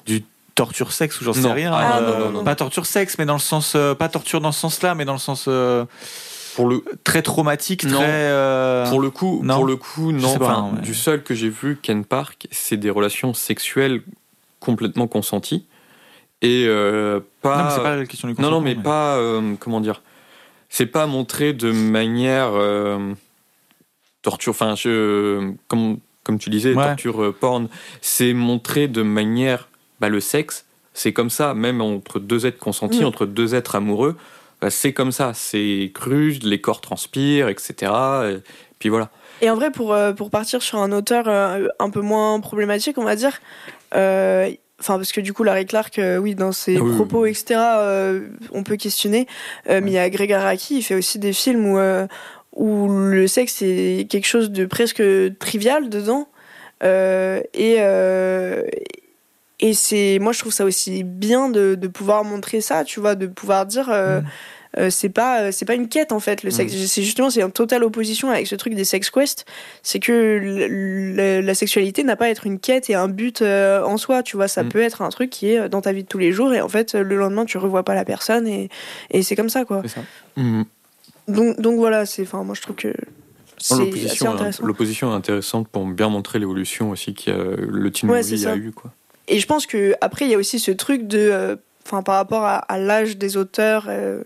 torture 0.55 0.93
sexe 0.93 1.21
ou 1.21 1.25
j'en 1.25 1.33
sais 1.33 1.51
rien. 1.51 1.73
Ah, 1.75 1.99
euh, 1.99 2.13
non, 2.21 2.25
non, 2.27 2.31
non. 2.31 2.45
Pas 2.45 2.55
torture 2.55 2.87
sexe, 2.87 3.19
mais 3.19 3.27
dans 3.27 3.33
le 3.35 3.41
sens, 3.41 3.77
pas 3.99 4.09
torture 4.09 4.41
dans 4.41 4.53
ce 4.53 4.61
sens-là, 4.61 4.95
mais 4.95 5.05
dans 5.05 5.15
le 5.15 5.19
sens 5.19 5.49
Pour 6.55 6.69
le, 6.69 6.85
très 7.03 7.23
traumatique, 7.23 7.83
Non. 7.83 7.99
très. 7.99 8.87
pour 8.89 9.01
le 9.01 9.11
coup, 9.11 9.41
non. 9.43 9.57
pour 9.57 9.65
le 9.65 9.75
coup, 9.75 10.13
non. 10.13 10.29
sais 10.29 10.39
pas, 10.39 10.59
Enfin, 10.59 10.77
ouais. 10.77 10.83
Du 10.83 10.95
seul 10.95 11.25
que 11.25 11.35
j'ai 11.35 11.49
vu, 11.49 11.77
Ken 11.83 12.05
Park, 12.05 12.47
c'est 12.53 12.77
des 12.77 12.91
relations 12.91 13.35
sexuelles 13.35 14.03
complètement 14.61 15.09
consenties 15.09 15.67
et 16.41 16.69
pas. 17.43 17.57
Non, 17.59 17.65
mais 17.65 17.71
c'est 17.71 17.83
pas 17.83 17.97
la 17.97 18.07
question 18.07 18.29
du 18.29 18.41
Non, 18.41 18.53
non, 18.53 18.61
mais 18.61 18.77
pas. 18.77 19.19
comment 19.59 19.81
dire 19.81 20.03
C'est 20.77 20.87
pas 20.87 21.07
montré 21.07 21.53
de 21.53 21.71
manière. 21.71 22.51
euh, 22.55 23.13
torture. 24.23 24.51
Enfin, 24.51 24.75
je. 24.75 25.53
Comme, 25.69 25.99
comme 26.25 26.39
tu 26.39 26.51
disais, 26.51 26.75
Ouais. 26.75 26.85
torture 26.85 27.23
euh, 27.23 27.33
porn. 27.33 27.69
C'est 28.01 28.33
montré 28.35 28.89
de 28.89 29.03
manière. 29.03 29.69
Bah, 30.01 30.09
le 30.09 30.19
sexe, 30.19 30.67
c'est 30.95 31.13
comme 31.13 31.31
ça, 31.31 31.55
même 31.55 31.81
entre 31.81 32.19
deux 32.19 32.45
êtres 32.47 32.59
consentis, 32.59 33.03
Mm. 33.03 33.07
entre 33.07 33.27
deux 33.27 33.55
êtres 33.55 33.77
amoureux. 33.77 34.17
bah, 34.61 34.71
c'est 34.71 34.93
comme 34.93 35.13
ça. 35.13 35.33
C'est 35.35 35.93
cru, 35.95 36.39
les 36.43 36.61
corps 36.61 36.81
transpirent, 36.81 37.49
etc. 37.49 37.93
Et 38.33 38.39
puis 38.81 38.89
voilà. 38.89 39.11
Et 39.43 39.51
en 39.51 39.55
vrai, 39.57 39.71
pour, 39.71 39.93
euh, 39.93 40.13
pour 40.13 40.31
partir 40.31 40.63
sur 40.63 40.79
un 40.79 40.91
auteur 40.91 41.29
euh, 41.29 41.67
un 41.79 41.91
peu 41.91 42.01
moins 42.01 42.41
problématique, 42.41 42.97
on 42.99 43.05
va 43.05 43.15
dire, 43.15 43.41
euh, 43.95 44.51
enfin, 44.81 44.97
parce 44.97 45.13
que 45.13 45.21
du 45.21 45.33
coup, 45.33 45.45
Larry 45.45 45.67
Clark, 45.67 45.99
euh, 45.99 46.19
oui, 46.19 46.35
dans 46.35 46.53
ses 46.53 46.77
Ah 46.77 46.81
oui, 46.83 46.95
propos, 46.95 47.23
oui. 47.23 47.31
etc., 47.31 47.61
euh, 47.61 48.21
on 48.53 48.63
peut 48.63 48.77
questionner. 48.77 49.27
Euh, 49.69 49.81
Mais 49.83 49.91
il 49.91 49.95
y 49.95 49.99
a 49.99 50.09
Greg 50.11 50.33
Araki, 50.33 50.79
il 50.79 50.83
fait 50.83 50.95
aussi 50.95 51.19
des 51.19 51.33
films 51.33 51.67
où, 51.67 51.79
où 52.57 52.89
le 52.89 53.27
sexe 53.27 53.63
est 53.63 54.09
quelque 54.11 54.27
chose 54.27 54.51
de 54.51 54.65
presque 54.67 55.03
trivial 55.39 55.89
dedans. 55.89 56.29
Et. 56.83 57.79
et 59.61 59.73
c'est, 59.75 60.19
moi, 60.21 60.33
je 60.33 60.39
trouve 60.41 60.53
ça 60.53 60.65
aussi 60.65 61.05
bien 61.05 61.49
de, 61.49 61.75
de 61.75 61.89
pouvoir 61.89 62.25
montrer 62.25 62.61
ça, 62.61 62.85
tu 62.85 63.01
vois, 63.01 63.15
de 63.15 63.27
pouvoir 63.27 63.67
dire, 63.67 63.89
Mm. 63.89 64.25
Euh, 64.79 64.91
c'est 64.91 65.09
pas, 65.09 65.41
euh, 65.43 65.51
c'est 65.53 65.65
pas 65.65 65.75
une 65.75 65.89
quête 65.89 66.11
en 66.13 66.21
fait. 66.21 66.43
Le 66.43 66.51
sexe, 66.51 66.73
c'est 66.87 67.03
justement, 67.03 67.31
c'est 67.31 67.43
en 67.43 67.51
totale 67.51 67.85
opposition 67.85 68.31
avec 68.31 68.47
ce 68.47 68.55
truc 68.57 68.75
des 68.75 68.85
sex 68.85 69.11
quests. 69.11 69.45
C'est 69.83 70.01
que 70.01 71.41
la 71.43 71.55
sexualité 71.55 72.03
n'a 72.05 72.17
pas 72.17 72.27
à 72.27 72.29
être 72.29 72.47
une 72.47 72.59
quête 72.59 72.91
et 72.91 72.95
un 72.95 73.09
but 73.09 73.43
euh, 73.43 73.83
en 73.85 73.97
soi, 73.97 74.23
tu 74.23 74.37
vois. 74.37 74.49
Ça 74.49 74.63
Mm. 74.65 74.69
peut 74.71 74.81
être 74.81 75.03
un 75.03 75.11
truc 75.11 75.31
qui 75.31 75.51
est 75.51 75.69
dans 75.69 75.81
ta 75.81 75.93
vie 75.93 76.03
de 76.03 76.09
tous 76.09 76.19
les 76.19 76.33
jours 76.33 76.53
et 76.55 76.61
en 76.61 76.69
fait, 76.69 76.95
le 76.95 77.17
lendemain, 77.17 77.45
tu 77.45 77.59
revois 77.59 77.83
pas 77.85 77.95
la 77.95 78.05
personne 78.05 78.47
et, 78.49 78.69
et 79.11 79.23
c'est 79.23 79.37
comme 79.37 79.49
ça, 79.51 79.65
quoi. 79.65 79.83
Ça. 79.87 80.01
Mhm. 80.37 80.65
Donc, 81.29 81.61
donc 81.61 81.77
voilà, 81.79 82.05
c'est, 82.07 82.23
enfin, 82.23 82.43
moi, 82.45 82.55
je 82.55 82.63
trouve 82.63 82.77
que 82.77 82.93
L'opposition 83.71 84.27
est, 84.27 84.35
intéressant. 84.35 84.67
l'opposition 84.67 85.13
est 85.13 85.15
intéressante 85.17 85.69
pour 85.69 85.87
bien 85.87 86.09
montrer 86.11 86.39
l'évolution 86.39 86.91
aussi 86.91 87.15
que 87.15 87.31
le 87.31 87.91
teen 87.91 88.11
Ouais, 88.11 88.19
movie 88.23 88.47
a 88.47 88.57
eu. 88.57 88.73
Quoi. 88.73 88.93
Et 89.29 89.39
je 89.39 89.47
pense 89.47 89.65
que 89.67 89.95
après 90.03 90.27
il 90.27 90.31
y 90.31 90.35
a 90.35 90.39
aussi 90.39 90.59
ce 90.59 90.71
truc 90.71 91.07
de, 91.07 91.19
euh, 91.19 91.57
enfin 91.87 92.03
par 92.03 92.17
rapport 92.17 92.43
à, 92.43 92.57
à 92.57 92.79
l'âge 92.79 93.17
des 93.17 93.39
auteurs 93.39 93.87
euh, 93.89 94.23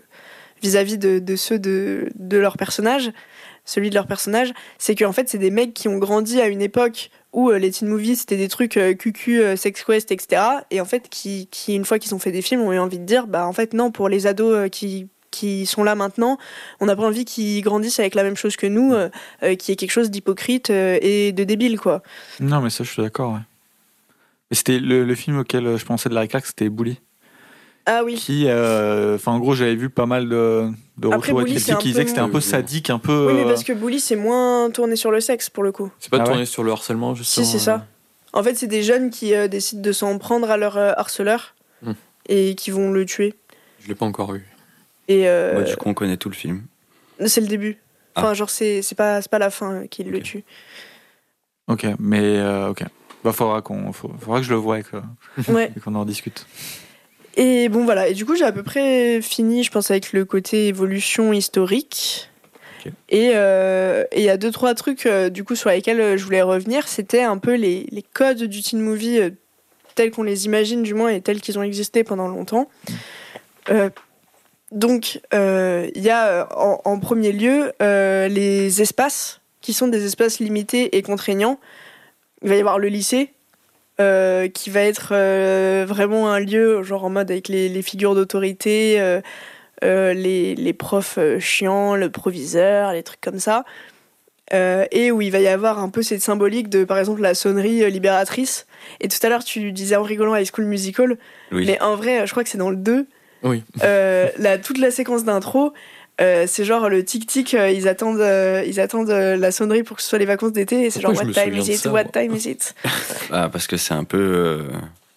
vis-à-vis 0.61 0.97
de, 0.97 1.35
ceux 1.35 1.59
de, 1.59 2.09
leurs 2.31 2.57
personnages, 2.57 3.11
celui 3.65 3.89
de 3.89 3.95
leur 3.95 4.07
personnage, 4.07 4.53
c'est 4.77 4.95
qu'en 4.95 5.11
fait, 5.11 5.29
c'est 5.29 5.37
des 5.37 5.51
mecs 5.51 5.73
qui 5.73 5.87
ont 5.87 5.97
grandi 5.97 6.41
à 6.41 6.47
une 6.47 6.61
époque 6.61 7.11
où 7.31 7.51
euh, 7.51 7.59
les 7.59 7.71
teen 7.71 7.87
movies 7.87 8.15
c'était 8.15 8.37
des 8.37 8.47
trucs 8.47 8.77
euh, 8.77 8.95
euh, 9.27 9.55
sex 9.55 9.83
quest, 9.83 10.11
etc. 10.11 10.41
Et 10.71 10.81
en 10.81 10.85
fait, 10.85 11.09
qui, 11.09 11.47
une 11.67 11.85
fois 11.85 11.99
qu'ils 11.99 12.15
ont 12.15 12.19
fait 12.19 12.31
des 12.31 12.41
films, 12.41 12.61
ont 12.61 12.73
eu 12.73 12.79
envie 12.79 12.99
de 12.99 13.05
dire, 13.05 13.27
bah 13.27 13.45
en 13.45 13.53
fait 13.53 13.73
non, 13.73 13.91
pour 13.91 14.09
les 14.09 14.27
ados 14.27 14.55
euh, 14.55 14.67
qui 14.67 15.07
qui 15.31 15.67
sont 15.67 15.83
là 15.83 15.93
maintenant, 15.93 16.39
on 16.79 16.87
n'a 16.87 16.95
pas 16.95 17.03
envie 17.03 17.23
qu'ils 17.23 17.61
grandissent 17.61 17.99
avec 17.99 18.15
la 18.15 18.23
même 18.23 18.35
chose 18.35 18.55
que 18.55 18.65
nous, 18.65 18.95
qui 19.59 19.71
est 19.71 19.75
quelque 19.75 19.91
chose 19.91 20.09
d'hypocrite 20.09 20.71
et 20.71 21.31
de 21.31 21.43
débile, 21.43 21.79
quoi. 21.79 22.01
Non, 22.39 22.61
mais 22.61 22.71
ça, 22.71 22.83
je 22.83 22.89
suis 22.89 23.03
d'accord. 23.03 23.33
Ouais. 23.33 23.39
C'était 24.51 24.79
le, 24.79 25.13
film 25.13 25.37
auquel 25.37 25.77
je 25.77 25.85
pensais 25.85 26.09
de 26.09 26.15
Larry 26.15 26.29
Clark, 26.29 26.47
c'était 26.47 26.69
Bully. 26.69 26.99
Ah 27.91 28.03
oui. 28.03 28.15
Qui, 28.15 28.43
euh, 28.47 29.15
enfin, 29.15 29.31
en 29.31 29.39
gros, 29.39 29.55
j'avais 29.55 29.75
vu 29.75 29.89
pas 29.89 30.05
mal 30.05 30.29
de, 30.29 30.69
de 30.97 31.07
Après, 31.07 31.31
retours 31.31 31.45
qui 31.45 31.53
disaient 31.55 31.73
peu 31.73 32.03
que 32.03 32.07
c'était 32.09 32.19
un 32.19 32.29
peu 32.29 32.39
sadique, 32.41 32.89
un 32.91 32.99
peu. 32.99 33.27
Oui, 33.29 33.33
mais 33.33 33.41
euh, 33.45 33.47
parce 33.47 33.63
que 33.63 33.73
Bully, 33.73 33.99
c'est 33.99 34.15
moins 34.15 34.69
tourné 34.69 34.95
sur 34.95 35.09
le 35.09 35.19
sexe, 35.21 35.49
pour 35.49 35.63
le 35.63 35.71
coup. 35.71 35.89
C'est 35.99 36.11
pas 36.11 36.17
Ah 36.21 36.23
tourné 36.23 36.41
ouais 36.41 36.45
sur 36.45 36.63
le 36.63 36.71
harcèlement, 36.71 37.15
justement. 37.15 37.45
Si, 37.45 37.51
c'est 37.51 37.57
ça. 37.57 37.87
En 38.31 38.43
fait, 38.43 38.53
c'est 38.55 38.67
des 38.67 38.83
jeunes 38.83 39.09
qui 39.09 39.33
euh, 39.33 39.47
décident 39.47 39.81
de 39.81 39.91
s'en 39.91 40.19
prendre 40.19 40.51
à 40.51 40.57
leur 40.57 40.77
euh, 40.77 40.91
harceleur 40.97 41.55
Hmm. 41.81 41.93
et 42.27 42.55
qui 42.55 42.69
vont 42.71 42.91
le 42.91 43.05
tuer. 43.05 43.33
Je 43.79 43.87
l'ai 43.87 43.95
pas 43.95 44.05
encore 44.05 44.35
eu. 44.35 44.45
Et 45.07 45.27
euh, 45.29 45.57
Ouais, 45.59 45.63
du 45.63 45.75
coup, 45.77 45.87
on 45.89 45.93
connaît 45.93 46.17
tout 46.17 46.29
le 46.29 46.35
film. 46.35 46.63
c'est 47.25 47.41
le 47.41 47.47
début. 47.47 47.77
Enfin, 48.15 48.33
genre, 48.33 48.49
c'est 48.49 48.81
c'est 48.83 48.95
pas, 48.95 49.21
c'est 49.21 49.31
pas 49.31 49.39
la 49.39 49.49
fin 49.49 49.71
euh, 49.73 49.87
qui 49.87 50.03
le 50.03 50.21
tue. 50.21 50.43
Ok, 51.67 51.87
mais 51.99 52.19
euh, 52.37 52.69
ok. 52.69 52.83
Bah, 53.23 53.31
faudra 53.31 53.61
qu'on, 53.61 53.91
faut- 53.93 54.11
faudra 54.19 54.39
que 54.39 54.45
je 54.45 54.51
le 54.51 54.57
voie 54.57 54.79
et 54.79 54.83
que- 54.83 55.51
Ouais. 55.51 55.71
et 55.75 55.79
qu'on 55.79 55.95
en 55.95 56.03
discute. 56.05 56.45
Et 57.35 57.69
bon, 57.69 57.85
voilà. 57.85 58.07
Et 58.07 58.13
du 58.13 58.25
coup, 58.25 58.35
j'ai 58.35 58.45
à 58.45 58.51
peu 58.51 58.63
près 58.63 59.21
fini, 59.21 59.63
je 59.63 59.71
pense, 59.71 59.91
avec 59.91 60.13
le 60.13 60.25
côté 60.25 60.67
évolution 60.67 61.31
historique. 61.33 62.29
Et 63.09 63.31
euh, 63.35 64.05
et 64.11 64.19
il 64.19 64.23
y 64.23 64.29
a 64.29 64.37
deux, 64.37 64.51
trois 64.51 64.73
trucs, 64.73 65.05
euh, 65.05 65.29
du 65.29 65.43
coup, 65.43 65.55
sur 65.55 65.69
lesquels 65.69 65.99
euh, 65.99 66.17
je 66.17 66.23
voulais 66.23 66.41
revenir. 66.41 66.87
C'était 66.87 67.23
un 67.23 67.37
peu 67.37 67.55
les, 67.55 67.87
les 67.91 68.01
codes 68.01 68.43
du 68.43 68.61
teen 68.61 68.79
movie 68.79 69.19
euh, 69.19 69.29
tels 69.95 70.11
qu'on 70.11 70.23
les 70.23 70.45
imagine, 70.45 70.81
du 70.81 70.93
moins, 70.93 71.09
et 71.09 71.19
tels 71.21 71.41
qu'ils 71.41 71.59
ont 71.59 71.63
existé 71.63 72.03
pendant 72.03 72.27
longtemps. 72.27 72.69
Donc, 74.71 75.19
il 75.33 76.01
y 76.01 76.09
a 76.09 76.47
en, 76.55 76.81
en 76.85 76.99
premier 76.99 77.31
lieu 77.31 77.73
les 77.79 78.81
espaces, 78.81 79.41
qui 79.61 79.73
sont 79.73 79.87
des 79.87 80.05
espaces 80.05 80.39
limités 80.39 80.97
et 80.97 81.01
contraignants. 81.01 81.59
Il 82.41 82.49
va 82.49 82.55
y 82.55 82.59
avoir 82.59 82.79
le 82.79 82.87
lycée, 82.87 83.33
euh, 83.99 84.47
qui 84.47 84.69
va 84.69 84.81
être 84.81 85.09
euh, 85.11 85.85
vraiment 85.87 86.31
un 86.31 86.39
lieu, 86.39 86.83
genre 86.83 87.03
en 87.05 87.09
mode 87.09 87.29
avec 87.31 87.47
les, 87.47 87.69
les 87.69 87.81
figures 87.81 88.15
d'autorité, 88.15 88.97
euh, 88.99 89.21
les, 90.13 90.55
les 90.55 90.73
profs 90.73 91.19
chiants, 91.39 91.95
le 91.95 92.09
proviseur, 92.09 92.93
les 92.93 93.03
trucs 93.03 93.21
comme 93.21 93.39
ça. 93.39 93.63
Et 94.51 95.11
où 95.11 95.21
il 95.21 95.31
va 95.31 95.39
y 95.39 95.47
avoir 95.47 95.77
un 95.79 95.89
peu 95.89 96.01
cette 96.01 96.21
symbolique 96.21 96.69
de, 96.69 96.83
par 96.83 96.97
exemple, 96.97 97.21
la 97.21 97.35
sonnerie 97.35 97.89
libératrice. 97.91 98.65
Et 98.99 99.07
tout 99.07 99.19
à 99.21 99.29
l'heure, 99.29 99.43
tu 99.43 99.71
disais 99.71 99.95
en 99.95 100.01
rigolant 100.01 100.35
High 100.35 100.49
School 100.51 100.65
Musical, 100.65 101.17
Oui. 101.51 101.65
mais 101.67 101.79
en 101.81 101.95
vrai, 101.95 102.25
je 102.25 102.31
crois 102.31 102.43
que 102.43 102.49
c'est 102.49 102.57
dans 102.57 102.71
le 102.71 102.75
2. 102.75 103.05
Oui. 103.43 103.63
Euh, 103.83 104.27
la, 104.39 104.57
toute 104.57 104.79
la 104.79 104.89
séquence 104.91 105.23
d'intro, 105.23 105.71
euh, 106.21 106.45
c'est 106.47 106.65
genre 106.65 106.89
le 106.89 107.03
tic-tic, 107.03 107.53
euh, 107.53 107.69
ils 107.71 107.87
attendent, 107.87 108.19
euh, 108.19 108.63
ils 108.67 108.79
attendent 108.79 109.09
euh, 109.09 109.37
la 109.37 109.51
sonnerie 109.51 109.83
pour 109.83 109.97
que 109.97 110.03
ce 110.03 110.09
soit 110.09 110.19
les 110.19 110.25
vacances 110.25 110.51
d'été, 110.53 110.83
et 110.85 110.89
c'est 110.89 111.01
genre 111.01 111.13
What 111.15 111.23
me 111.25 111.33
time 111.33 111.55
is 111.55 111.69
it? 111.71 111.77
ça, 111.77 111.91
What 111.91 112.05
time 112.05 112.35
is 112.35 112.45
it? 112.49 112.75
Ah, 113.31 113.49
parce 113.49 113.67
que 113.67 113.77
c'est 113.77 113.93
un 113.93 114.03
peu. 114.03 114.17
euh, 114.17 114.63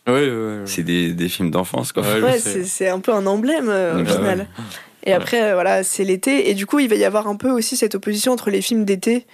Ouais, 0.08 0.14
ouais, 0.14 0.28
ouais. 0.30 0.62
c'est 0.66 0.82
des, 0.82 1.12
des 1.12 1.28
films 1.28 1.50
d'enfance, 1.52 1.92
quoi. 1.92 2.02
Ouais, 2.02 2.38
c'est 2.40 2.64
c'est 2.64 2.88
un 2.88 2.98
peu 2.98 3.12
un 3.12 3.24
emblème 3.26 3.68
euh, 3.68 4.00
au 4.00 4.04
Bah 4.04 4.10
final. 4.10 4.38
ouais. 4.40 4.46
Et 5.04 5.12
après, 5.12 5.42
euh, 5.42 5.54
voilà, 5.54 5.82
c'est 5.84 6.02
l'été. 6.04 6.50
Et 6.50 6.54
du 6.54 6.66
coup, 6.66 6.78
il 6.80 6.88
va 6.88 6.96
y 6.96 7.04
avoir 7.04 7.26
un 7.28 7.36
peu 7.36 7.50
aussi 7.50 7.76
cette 7.76 7.94
opposition 7.94 8.32
entre 8.32 8.50
les 8.50 8.62
films 8.62 8.84
d'été, 8.84 9.26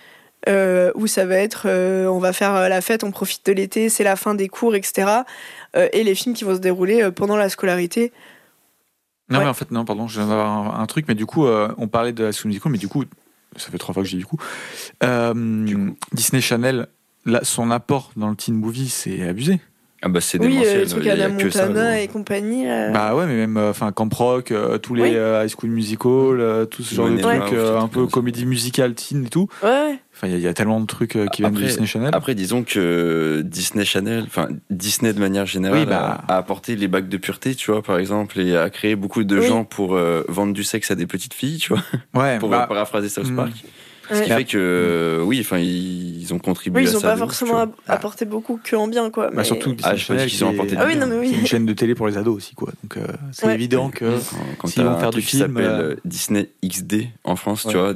euh, 0.48 0.90
où 0.94 1.06
ça 1.06 1.24
va 1.26 1.36
être 1.36 1.62
euh, 1.66 2.06
on 2.06 2.18
va 2.18 2.32
faire 2.34 2.68
la 2.68 2.80
fête, 2.82 3.02
on 3.02 3.10
profite 3.10 3.44
de 3.46 3.52
l'été, 3.52 3.88
c'est 3.88 4.04
la 4.04 4.14
fin 4.16 4.34
des 4.34 4.48
cours, 4.48 4.74
etc. 4.74 5.08
euh, 5.76 5.88
et 5.92 6.04
les 6.04 6.14
films 6.14 6.34
qui 6.34 6.44
vont 6.44 6.54
se 6.54 6.60
dérouler 6.60 7.02
euh, 7.02 7.10
pendant 7.10 7.36
la 7.36 7.48
scolarité. 7.48 8.12
Non, 9.30 9.38
Ouais. 9.38 9.44
mais 9.44 9.50
en 9.50 9.54
fait, 9.54 9.70
non, 9.70 9.84
pardon, 9.84 10.06
je 10.08 10.18
viens 10.20 10.28
d'avoir 10.28 10.78
un, 10.78 10.82
un 10.82 10.86
truc, 10.86 11.06
mais 11.08 11.14
du 11.14 11.26
coup, 11.26 11.46
euh, 11.46 11.68
on 11.78 11.86
parlait 11.88 12.12
de 12.12 12.24
la 12.24 12.32
School 12.32 12.48
Musical, 12.48 12.72
mais 12.72 12.78
du 12.78 12.88
coup, 12.88 13.04
ça 13.56 13.70
fait 13.70 13.78
trois 13.78 13.92
fois 13.92 14.02
que 14.02 14.08
je 14.08 14.14
dis 14.14 14.18
du 14.20 14.26
coup. 14.26 14.38
Euh, 15.02 15.90
Disney 16.12 16.40
Channel, 16.40 16.86
là, 17.26 17.40
son 17.42 17.70
apport 17.70 18.12
dans 18.16 18.30
le 18.30 18.36
teen 18.36 18.54
movie, 18.54 18.88
c'est 18.88 19.26
abusé. 19.28 19.60
Ah, 20.00 20.08
bah, 20.08 20.20
c'est 20.20 20.38
Oui, 20.40 20.48
démentiel. 20.48 20.86
euh, 21.08 21.12
Anna 21.12 21.42
que 21.42 21.50
ça, 21.50 21.66
Montana 21.66 21.90
gros. 21.94 22.02
et 22.04 22.06
compagnie. 22.08 22.68
euh, 22.68 22.90
Bah 22.92 23.16
ouais, 23.16 23.26
mais 23.26 23.34
même 23.34 23.56
euh, 23.56 23.70
enfin 23.70 23.90
Camp 23.90 24.08
Rock, 24.14 24.52
euh, 24.52 24.78
tous 24.78 24.94
les 24.94 25.02
Oui. 25.02 25.10
euh, 25.14 25.42
High 25.44 25.50
School 25.50 25.70
Musical, 25.70 26.10
euh, 26.40 26.64
tout 26.66 26.84
ce 26.84 26.94
genre 26.94 27.08
de 27.10 27.16
trucs, 27.18 27.52
euh, 27.52 27.80
un 27.80 27.88
peu 27.88 28.04
ça. 28.04 28.10
comédie 28.12 28.46
musicale 28.46 28.94
teen 28.94 29.24
et 29.26 29.28
tout. 29.28 29.48
Ouais, 29.62 29.98
Enfin, 30.14 30.26
il 30.28 30.32
y 30.32 30.34
a- 30.34 30.38
il 30.38 30.42
y, 30.42 30.46
a 30.48 30.54
tellement 30.54 30.80
de 30.80 30.86
trucs 30.86 31.14
euh, 31.16 31.26
qui 31.26 31.42
viennent 31.42 31.52
de 31.52 31.58
Après- 31.58 31.68
Disney 31.68 31.86
Channel. 31.86 32.10
Après, 32.12 32.34
disons 32.36 32.62
que 32.64 33.42
Disney 33.44 33.84
Channel, 33.84 34.24
enfin 34.26 34.48
Disney 34.70 35.12
de 35.12 35.18
manière 35.20 35.46
générale, 35.46 35.78
Oui, 35.80 35.86
bah. 35.86 36.22
a, 36.28 36.34
a 36.34 36.36
apporté 36.38 36.74
les 36.76 36.86
bacs 36.88 37.08
de 37.08 37.16
pureté, 37.16 37.54
tu 37.56 37.70
vois, 37.72 37.82
par 37.82 37.98
exemple, 37.98 38.38
et 38.40 38.56
a 38.56 38.68
créé 38.70 38.94
beaucoup 38.96 39.22
de 39.24 39.38
Oui. 39.38 39.46
gens 39.46 39.64
pour 39.64 39.94
euh, 39.96 40.24
vendre 40.28 40.52
du 40.52 40.62
sexe 40.64 40.90
à 40.92 40.94
des 40.96 41.06
petites 41.06 41.34
filles, 41.34 41.58
tu 41.58 41.72
vois, 41.72 41.82
ouais, 42.22 42.38
pour 42.40 42.48
bah, 42.48 42.62
euh, 42.64 42.66
paraphraser 42.66 43.08
South 43.08 43.30
hmm. 43.30 43.36
Park. 43.36 43.52
Ce 44.08 44.14
ouais. 44.14 44.24
qui 44.24 44.30
fait 44.30 44.44
que, 44.44 45.22
oui, 45.24 45.38
enfin, 45.40 45.58
ils, 45.58 46.32
ont 46.32 46.38
contribué 46.38 46.80
Oui, 46.82 46.88
ils 46.90 46.96
ont 46.96 47.00
ça. 47.00 47.10
pas 47.10 47.16
forcément 47.16 47.66
apporté 47.86 48.24
beaucoup 48.24 48.58
que 48.62 48.74
en 48.76 48.88
bien, 48.88 49.10
quoi. 49.10 49.26
bah, 49.26 49.32
mais- 49.36 49.44
surtout 49.44 49.72
Disney 49.74 49.92
Ah, 49.92 49.96
je 49.96 50.06
pense 50.12 50.26
qu'ils 50.26 50.44
ont 50.44 50.50
apporté 50.50 50.76
Ah 50.78 50.84
oui, 50.86 50.96
non, 50.96 51.06
mais 51.06 51.16
oui. 51.18 51.34
une 51.38 51.46
chaîne 51.46 51.66
de 51.66 51.72
télé 51.72 51.94
pour 51.94 52.06
les 52.08 52.16
ados 52.16 52.36
aussi, 52.36 52.54
quoi. 52.54 52.70
Donc 52.82 52.96
euh, 52.96 53.06
c'est 53.32 53.46
Ouais. 53.46 53.54
évident 53.54 53.90
que. 53.90 54.04
Quand, 54.06 54.36
quand 54.58 54.68
s'ils 54.68 54.82
vont 54.84 54.98
faire 54.98 55.10
du 55.10 55.20
film, 55.22 55.42
s'appelle 55.42 55.64
euh, 55.64 55.82
euh, 55.92 55.96
Disney 56.04 56.48
XD 56.64 57.08
en 57.24 57.36
France, 57.36 57.64
Ouais. 57.66 57.72
tu 57.72 57.78
vois, 57.78 57.94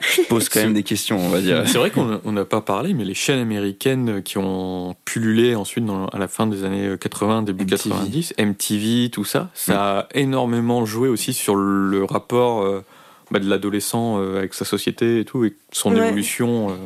je 0.00 0.22
pose 0.28 0.48
quand 0.48 0.60
même 0.60 0.72
des 0.74 0.82
questions, 0.82 1.18
on 1.18 1.28
va 1.28 1.40
dire. 1.40 1.62
C'est 1.66 1.76
vrai 1.78 1.90
qu'on 1.90 2.20
on 2.24 2.32
n'a 2.32 2.44
pas 2.46 2.60
parlé, 2.62 2.94
mais 2.94 3.04
les 3.04 3.14
chaînes 3.14 3.38
américaines 3.38 4.22
qui 4.22 4.38
ont 4.38 4.96
pullulé 5.04 5.54
ensuite 5.54 5.84
dans- 5.84 6.06
à 6.06 6.18
la 6.18 6.26
fin 6.28 6.46
des 6.46 6.64
années 6.64 6.94
80, 6.98 7.42
début 7.42 7.64
MTV. 7.64 7.76
90, 7.90 8.34
MTV, 8.38 9.10
tout 9.10 9.24
ça, 9.24 9.50
ça 9.54 9.98
a 10.00 10.08
énormément 10.14 10.84
joué 10.86 11.08
aussi 11.08 11.32
sur 11.34 11.54
le 11.54 12.04
rapport 12.04 12.62
euh, 12.62 12.82
bah, 13.30 13.38
de 13.38 13.48
l'adolescent 13.48 14.20
euh, 14.20 14.38
avec 14.38 14.54
sa 14.54 14.64
société 14.64 15.20
et 15.20 15.24
tout, 15.24 15.44
et 15.44 15.54
son 15.72 15.94
Ouais. 15.94 16.06
évolution. 16.06 16.70
euh. 16.70 16.76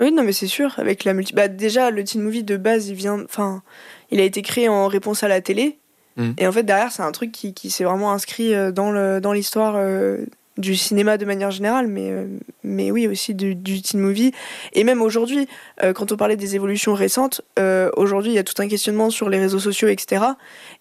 Oui, 0.00 0.10
non, 0.12 0.22
mais 0.24 0.32
c'est 0.32 0.46
sûr. 0.48 0.74
Avec 0.78 1.04
la 1.04 1.14
multi... 1.14 1.32
bah, 1.34 1.48
déjà, 1.48 1.90
le 1.90 2.02
teen 2.04 2.20
movie 2.22 2.42
de 2.44 2.56
base, 2.56 2.88
il 2.88 2.94
vient. 2.94 3.22
Enfin, 3.24 3.62
il 4.10 4.20
a 4.20 4.24
été 4.24 4.42
créé 4.42 4.68
en 4.68 4.86
réponse 4.88 5.22
à 5.22 5.28
la 5.28 5.40
télé. 5.40 5.78
Mm. 6.16 6.30
Et 6.38 6.46
en 6.46 6.52
fait, 6.52 6.62
derrière, 6.64 6.92
c'est 6.92 7.02
un 7.02 7.12
truc 7.12 7.32
qui, 7.32 7.54
qui 7.54 7.70
s'est 7.70 7.84
vraiment 7.84 8.12
inscrit 8.12 8.54
euh, 8.54 8.70
dans 8.72 9.20
dans 9.20 9.32
l'histoire 9.32 9.74
euh, 9.76 10.24
du 10.56 10.76
cinéma 10.76 11.18
de 11.18 11.24
manière 11.24 11.50
générale, 11.50 11.88
mais 11.88 12.10
euh, 12.10 12.26
mais 12.62 12.90
oui 12.90 13.08
aussi 13.08 13.34
du, 13.34 13.54
du 13.56 13.82
teen 13.82 14.00
movie. 14.00 14.32
Et 14.72 14.84
même 14.84 15.02
aujourd'hui, 15.02 15.48
euh, 15.82 15.92
quand 15.92 16.12
on 16.12 16.16
parlait 16.16 16.36
des 16.36 16.54
évolutions 16.54 16.94
récentes, 16.94 17.42
euh, 17.58 17.90
aujourd'hui, 17.96 18.32
il 18.32 18.34
y 18.34 18.38
a 18.38 18.44
tout 18.44 18.60
un 18.62 18.68
questionnement 18.68 19.10
sur 19.10 19.28
les 19.28 19.38
réseaux 19.38 19.58
sociaux, 19.58 19.88
etc. 19.88 20.24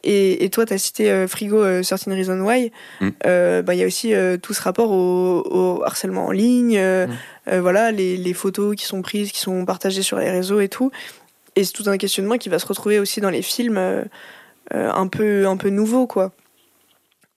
Et, 0.04 0.46
et 0.46 0.50
toi, 0.50 0.66
tu 0.66 0.74
as 0.74 0.78
cité 0.78 1.10
euh, 1.12 1.28
Frigo 1.28 1.82
Certain 1.82 2.14
Reason 2.14 2.40
Why. 2.40 2.72
Mm. 3.02 3.10
Bah, 3.64 3.74
il 3.74 3.80
y 3.80 3.84
a 3.84 3.88
aussi 3.88 4.14
tout 4.42 4.54
ce 4.54 4.62
rapport 4.62 4.92
au, 4.92 5.44
au 5.50 5.84
harcèlement 5.84 6.28
en 6.28 6.32
ligne. 6.32 6.80
Mm. 6.80 7.58
voilà, 7.60 7.92
les, 7.92 8.18
les 8.18 8.34
photos 8.34 8.76
qui 8.76 8.86
sont 8.86 9.02
prises, 9.02 9.32
qui 9.32 9.40
sont 9.40 9.66
partagées 9.66 10.04
sur 10.04 10.18
les 10.18 10.30
réseaux 10.30 10.60
et 10.60 10.70
tout. 10.70 10.92
Et 11.56 11.64
c'est 11.64 11.74
tout 11.74 11.86
un 11.88 11.98
questionnement 11.98 12.38
qui 12.38 12.50
va 12.50 12.60
se 12.60 12.66
retrouver 12.66 13.00
aussi 13.00 13.22
dans 13.22 13.30
les 13.30 13.42
films 13.42 14.06
un, 14.72 15.08
peu, 15.08 15.48
un 15.48 15.58
peu 15.58 15.70
nouveaux, 15.70 16.08
quoi. 16.08 16.32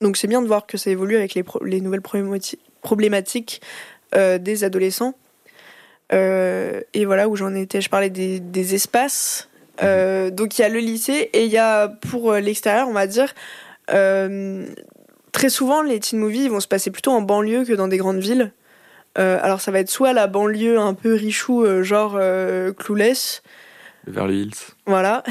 Donc 0.01 0.17
c'est 0.17 0.27
bien 0.29 0.43
de 0.43 0.47
voir 0.47 0.67
que 0.67 0.77
ça 0.77 0.91
évolue 0.91 1.17
avec 1.17 1.35
les, 1.35 1.43
pro- 1.43 1.65
les 1.65 1.81
nouvelles 1.81 2.01
problémati- 2.01 2.59
problématiques 2.83 3.61
euh, 4.15 4.39
des 4.39 4.65
adolescents. 4.65 5.15
Euh, 6.13 6.81
et 6.95 7.05
voilà 7.05 7.29
où 7.29 7.37
j'en 7.37 7.55
étais, 7.55 7.81
je 7.81 7.89
parlais 7.89 8.11
des, 8.11 8.39
des 8.41 8.75
espaces. 8.75 9.49
Euh, 9.83 10.31
donc 10.31 10.59
il 10.59 10.63
y 10.63 10.65
a 10.65 10.69
le 10.69 10.79
lycée 10.79 11.31
et 11.33 11.45
il 11.45 11.51
y 11.51 11.59
a 11.59 11.89
pour 11.89 12.33
l'extérieur, 12.35 12.89
on 12.89 12.93
va 12.93 13.07
dire, 13.07 13.35
très 15.33 15.49
souvent 15.51 15.83
les 15.83 16.01
teen 16.01 16.19
movies 16.19 16.45
ils 16.45 16.51
vont 16.51 16.61
se 16.61 16.69
passer 16.69 16.91
plutôt 16.91 17.11
en 17.13 17.21
banlieue 17.21 17.65
que 17.65 17.73
dans 17.75 17.89
des 17.89 17.99
grandes 17.99 18.21
villes. 18.21 18.53
Alors 19.17 19.61
ça 19.61 19.71
va 19.71 19.81
être 19.81 19.91
soit 19.91 20.13
la 20.13 20.27
banlieue 20.27 20.79
un 20.79 20.95
peu 20.95 21.15
richou, 21.15 21.65
genre 21.83 22.17
euh, 22.19 22.73
Clueless, 22.73 23.43
Beverly 24.07 24.43
Hills. 24.43 24.75
voilà. 24.87 25.23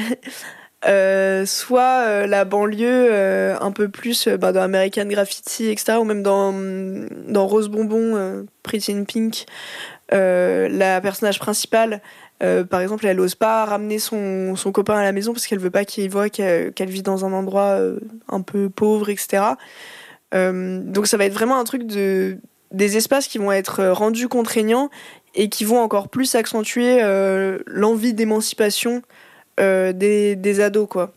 Euh, 0.86 1.46
soit 1.46 2.04
euh, 2.06 2.26
la 2.26 2.44
banlieue 2.44 3.08
euh, 3.10 3.56
un 3.60 3.72
peu 3.72 3.88
plus 3.88 4.28
bah, 4.28 4.52
dans 4.52 4.60
American 4.60 5.06
Graffiti, 5.06 5.68
etc. 5.68 5.98
Ou 5.98 6.04
même 6.04 6.22
dans, 6.22 6.52
dans 7.28 7.46
Rose 7.46 7.68
Bonbon, 7.68 8.46
Pretty 8.62 8.92
in 8.92 9.04
Pink. 9.04 9.46
La 10.10 11.00
personnage 11.00 11.38
principale, 11.38 12.00
par 12.38 12.80
exemple, 12.80 13.06
elle 13.06 13.18
ose 13.18 13.34
pas 13.34 13.64
ramener 13.64 13.98
son, 13.98 14.54
son 14.54 14.72
copain 14.72 14.96
à 14.96 15.02
la 15.02 15.12
maison 15.12 15.32
parce 15.32 15.46
qu'elle 15.46 15.58
veut 15.58 15.70
pas 15.70 15.84
qu'il 15.84 16.08
voit 16.10 16.28
qu'elle 16.28 16.72
vit 16.88 17.02
dans 17.02 17.24
un 17.24 17.32
endroit 17.32 17.78
un 18.28 18.40
peu 18.40 18.68
pauvre, 18.68 19.08
etc. 19.08 19.42
Donc 20.32 21.06
ça 21.06 21.16
va 21.16 21.24
être 21.24 21.32
vraiment 21.32 21.58
un 21.58 21.64
truc 21.64 21.86
de 21.86 22.38
des 22.72 22.96
espaces 22.96 23.28
qui 23.28 23.38
vont 23.38 23.52
être 23.52 23.84
rendus 23.86 24.28
contraignants 24.28 24.90
et 25.34 25.48
qui 25.48 25.64
vont 25.64 25.78
encore 25.80 26.08
plus 26.08 26.34
accentuer 26.34 27.00
l'envie 27.66 28.14
d'émancipation 28.14 29.02
des, 29.58 30.36
des 30.36 30.60
ados, 30.60 30.88
quoi. 30.88 31.12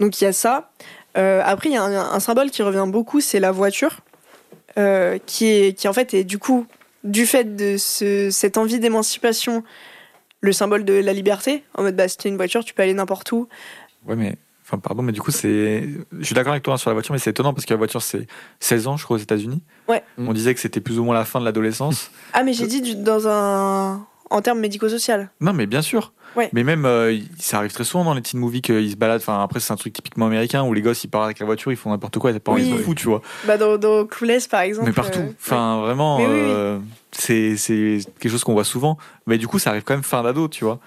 Donc 0.00 0.20
il 0.20 0.24
y 0.24 0.26
a 0.26 0.32
ça. 0.32 0.70
Euh, 1.16 1.40
après, 1.44 1.70
il 1.70 1.72
y 1.72 1.76
a 1.78 1.82
un, 1.82 2.12
un 2.12 2.20
symbole 2.20 2.50
qui 2.50 2.62
revient 2.62 2.84
beaucoup, 2.86 3.20
c'est 3.20 3.40
la 3.40 3.50
voiture. 3.52 4.00
euh, 4.78 5.18
qui, 5.24 5.46
est, 5.46 5.72
qui 5.78 5.88
en 5.88 5.94
fait 5.94 6.12
est 6.12 6.24
du 6.24 6.38
coup, 6.38 6.66
du 7.04 7.24
fait 7.24 7.56
de 7.56 7.76
ce, 7.78 8.28
cette 8.30 8.58
envie 8.58 8.78
d'émancipation, 8.78 9.64
le 10.40 10.52
symbole 10.52 10.84
de 10.84 10.92
la 10.92 11.14
liberté. 11.14 11.64
En 11.74 11.82
mode, 11.82 11.96
bah, 11.96 12.08
si 12.08 12.18
tu 12.18 12.28
une 12.28 12.36
voiture, 12.36 12.62
tu 12.64 12.74
peux 12.74 12.82
aller 12.82 12.92
n'importe 12.94 13.32
où. 13.32 13.48
Ouais, 14.06 14.16
mais. 14.16 14.36
Enfin, 14.68 14.78
pardon, 14.78 15.00
mais 15.02 15.12
du 15.12 15.20
coup, 15.22 15.30
c'est. 15.30 15.88
Je 16.18 16.24
suis 16.24 16.34
d'accord 16.34 16.50
avec 16.52 16.64
toi 16.64 16.74
hein, 16.74 16.76
sur 16.76 16.90
la 16.90 16.94
voiture, 16.94 17.12
mais 17.14 17.20
c'est 17.20 17.30
étonnant 17.30 17.54
parce 17.54 17.64
que 17.64 17.72
la 17.72 17.78
voiture, 17.78 18.02
c'est 18.02 18.26
16 18.60 18.88
ans, 18.88 18.96
je 18.96 19.04
crois, 19.04 19.16
aux 19.16 19.20
États-Unis. 19.20 19.62
Ouais. 19.88 20.02
On 20.18 20.32
disait 20.34 20.52
que 20.54 20.60
c'était 20.60 20.80
plus 20.80 20.98
ou 20.98 21.04
moins 21.04 21.14
la 21.14 21.24
fin 21.24 21.38
de 21.40 21.44
l'adolescence. 21.44 22.10
Ah, 22.32 22.42
mais 22.42 22.52
j'ai 22.52 22.66
dit 22.66 22.96
dans 22.96 23.28
un. 23.28 24.04
en 24.28 24.42
termes 24.42 24.58
médico-social. 24.58 25.30
non, 25.40 25.52
mais 25.52 25.66
bien 25.66 25.82
sûr. 25.82 26.12
Ouais. 26.36 26.50
Mais 26.52 26.64
même, 26.64 26.84
euh, 26.84 27.18
ça 27.38 27.58
arrive 27.58 27.72
très 27.72 27.84
souvent 27.84 28.04
dans 28.04 28.14
les 28.14 28.22
teen 28.22 28.38
movies 28.38 28.60
qu'ils 28.62 28.90
se 28.90 28.96
baladent. 28.96 29.20
Enfin, 29.22 29.42
après, 29.42 29.58
c'est 29.60 29.72
un 29.72 29.76
truc 29.76 29.92
typiquement 29.92 30.26
américain 30.26 30.62
où 30.64 30.74
les 30.74 30.82
gosses 30.82 31.02
ils 31.04 31.08
partent 31.08 31.24
avec 31.24 31.38
la 31.38 31.46
voiture, 31.46 31.72
ils 31.72 31.76
font 31.76 31.90
n'importe 31.90 32.18
quoi, 32.18 32.32
t'as 32.32 32.40
pas 32.40 32.52
envie 32.52 32.64
Oui. 32.64 32.72
de 32.78 32.82
fou, 32.82 32.94
tu 32.94 33.06
vois. 33.08 33.22
Bah, 33.46 33.56
dans, 33.56 33.78
dans 33.78 34.04
Clueless, 34.06 34.46
par 34.48 34.60
exemple. 34.60 34.86
Mais 34.88 34.92
partout. 34.92 35.20
euh, 35.20 35.32
Enfin, 35.40 35.80
vraiment, 35.80 36.18
Mais 36.18 36.26
oui, 36.26 36.32
oui. 36.32 36.38
euh, 36.50 36.78
c'est 37.12 37.56
c'est 37.56 37.98
quelque 38.20 38.30
chose 38.30 38.44
qu'on 38.44 38.52
voit 38.52 38.64
souvent. 38.64 38.98
Mais 39.26 39.38
du 39.38 39.46
coup, 39.48 39.58
ça 39.58 39.70
arrive 39.70 39.82
quand 39.82 39.94
même 39.94 40.02
fin 40.02 40.22
d'ado, 40.22 40.48
tu 40.48 40.64
vois. 40.64 40.78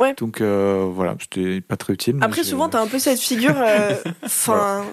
Ouais. 0.00 0.14
Donc 0.14 0.40
euh, 0.40 0.88
voilà, 0.90 1.16
c'était 1.20 1.60
pas 1.60 1.76
très 1.76 1.92
utile. 1.92 2.16
Après, 2.22 2.42
souvent, 2.42 2.68
t'as 2.68 2.80
un 2.80 2.86
peu 2.86 2.98
cette 2.98 3.20
figure. 3.20 3.54
euh, 3.56 3.94
Enfin, 4.24 4.84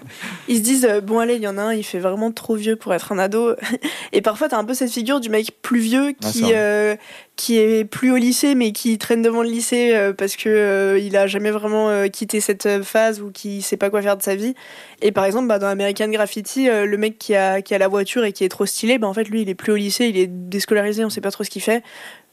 ils 0.46 0.58
se 0.58 0.62
disent 0.62 0.84
euh, 0.84 1.00
bon, 1.00 1.18
allez, 1.18 1.36
il 1.36 1.42
y 1.42 1.48
en 1.48 1.58
a 1.58 1.62
un, 1.62 1.74
il 1.74 1.82
fait 1.82 1.98
vraiment 1.98 2.30
trop 2.30 2.54
vieux 2.54 2.76
pour 2.76 2.94
être 2.94 3.10
un 3.10 3.18
ado. 3.18 3.54
Et 4.12 4.20
parfois, 4.20 4.48
t'as 4.48 4.58
un 4.58 4.64
peu 4.64 4.74
cette 4.74 4.90
figure 4.90 5.18
du 5.20 5.30
mec 5.30 5.56
plus 5.62 5.80
vieux 5.80 6.12
qui, 6.20 6.52
euh, 6.52 6.96
qui 7.36 7.58
est 7.58 7.84
plus 7.84 8.12
au 8.12 8.16
lycée, 8.16 8.54
mais 8.54 8.72
qui 8.72 8.98
traîne 8.98 9.22
devant 9.22 9.42
le 9.42 9.48
lycée 9.48 10.12
parce 10.16 10.36
que 10.36 11.00
il 11.02 11.16
a 11.16 11.26
jamais 11.26 11.50
vraiment 11.50 12.08
quitté 12.08 12.40
cette 12.40 12.82
phase 12.82 13.20
ou 13.20 13.30
qui 13.30 13.62
sait 13.62 13.76
pas 13.78 13.88
quoi 13.90 14.02
faire 14.02 14.16
de 14.16 14.22
sa 14.22 14.34
vie. 14.34 14.54
Et 15.02 15.12
par 15.12 15.24
exemple, 15.24 15.48
bah, 15.48 15.58
dans 15.58 15.68
American 15.68 16.08
Graffiti, 16.08 16.66
le 16.66 16.96
mec 16.96 17.18
qui 17.18 17.34
a, 17.34 17.62
qui 17.62 17.74
a 17.74 17.78
la 17.78 17.88
voiture 17.88 18.24
et 18.24 18.32
qui 18.32 18.44
est 18.44 18.48
trop 18.50 18.66
stylé, 18.66 18.98
bah, 18.98 19.06
en 19.08 19.14
fait, 19.14 19.24
lui, 19.24 19.42
il 19.42 19.48
est 19.48 19.54
plus 19.54 19.72
au 19.72 19.76
lycée, 19.76 20.06
il 20.08 20.18
est 20.18 20.26
déscolarisé, 20.26 21.04
on 21.04 21.10
sait 21.10 21.22
pas 21.22 21.30
trop 21.30 21.42
ce 21.44 21.50
qu'il 21.50 21.62
fait. 21.62 21.82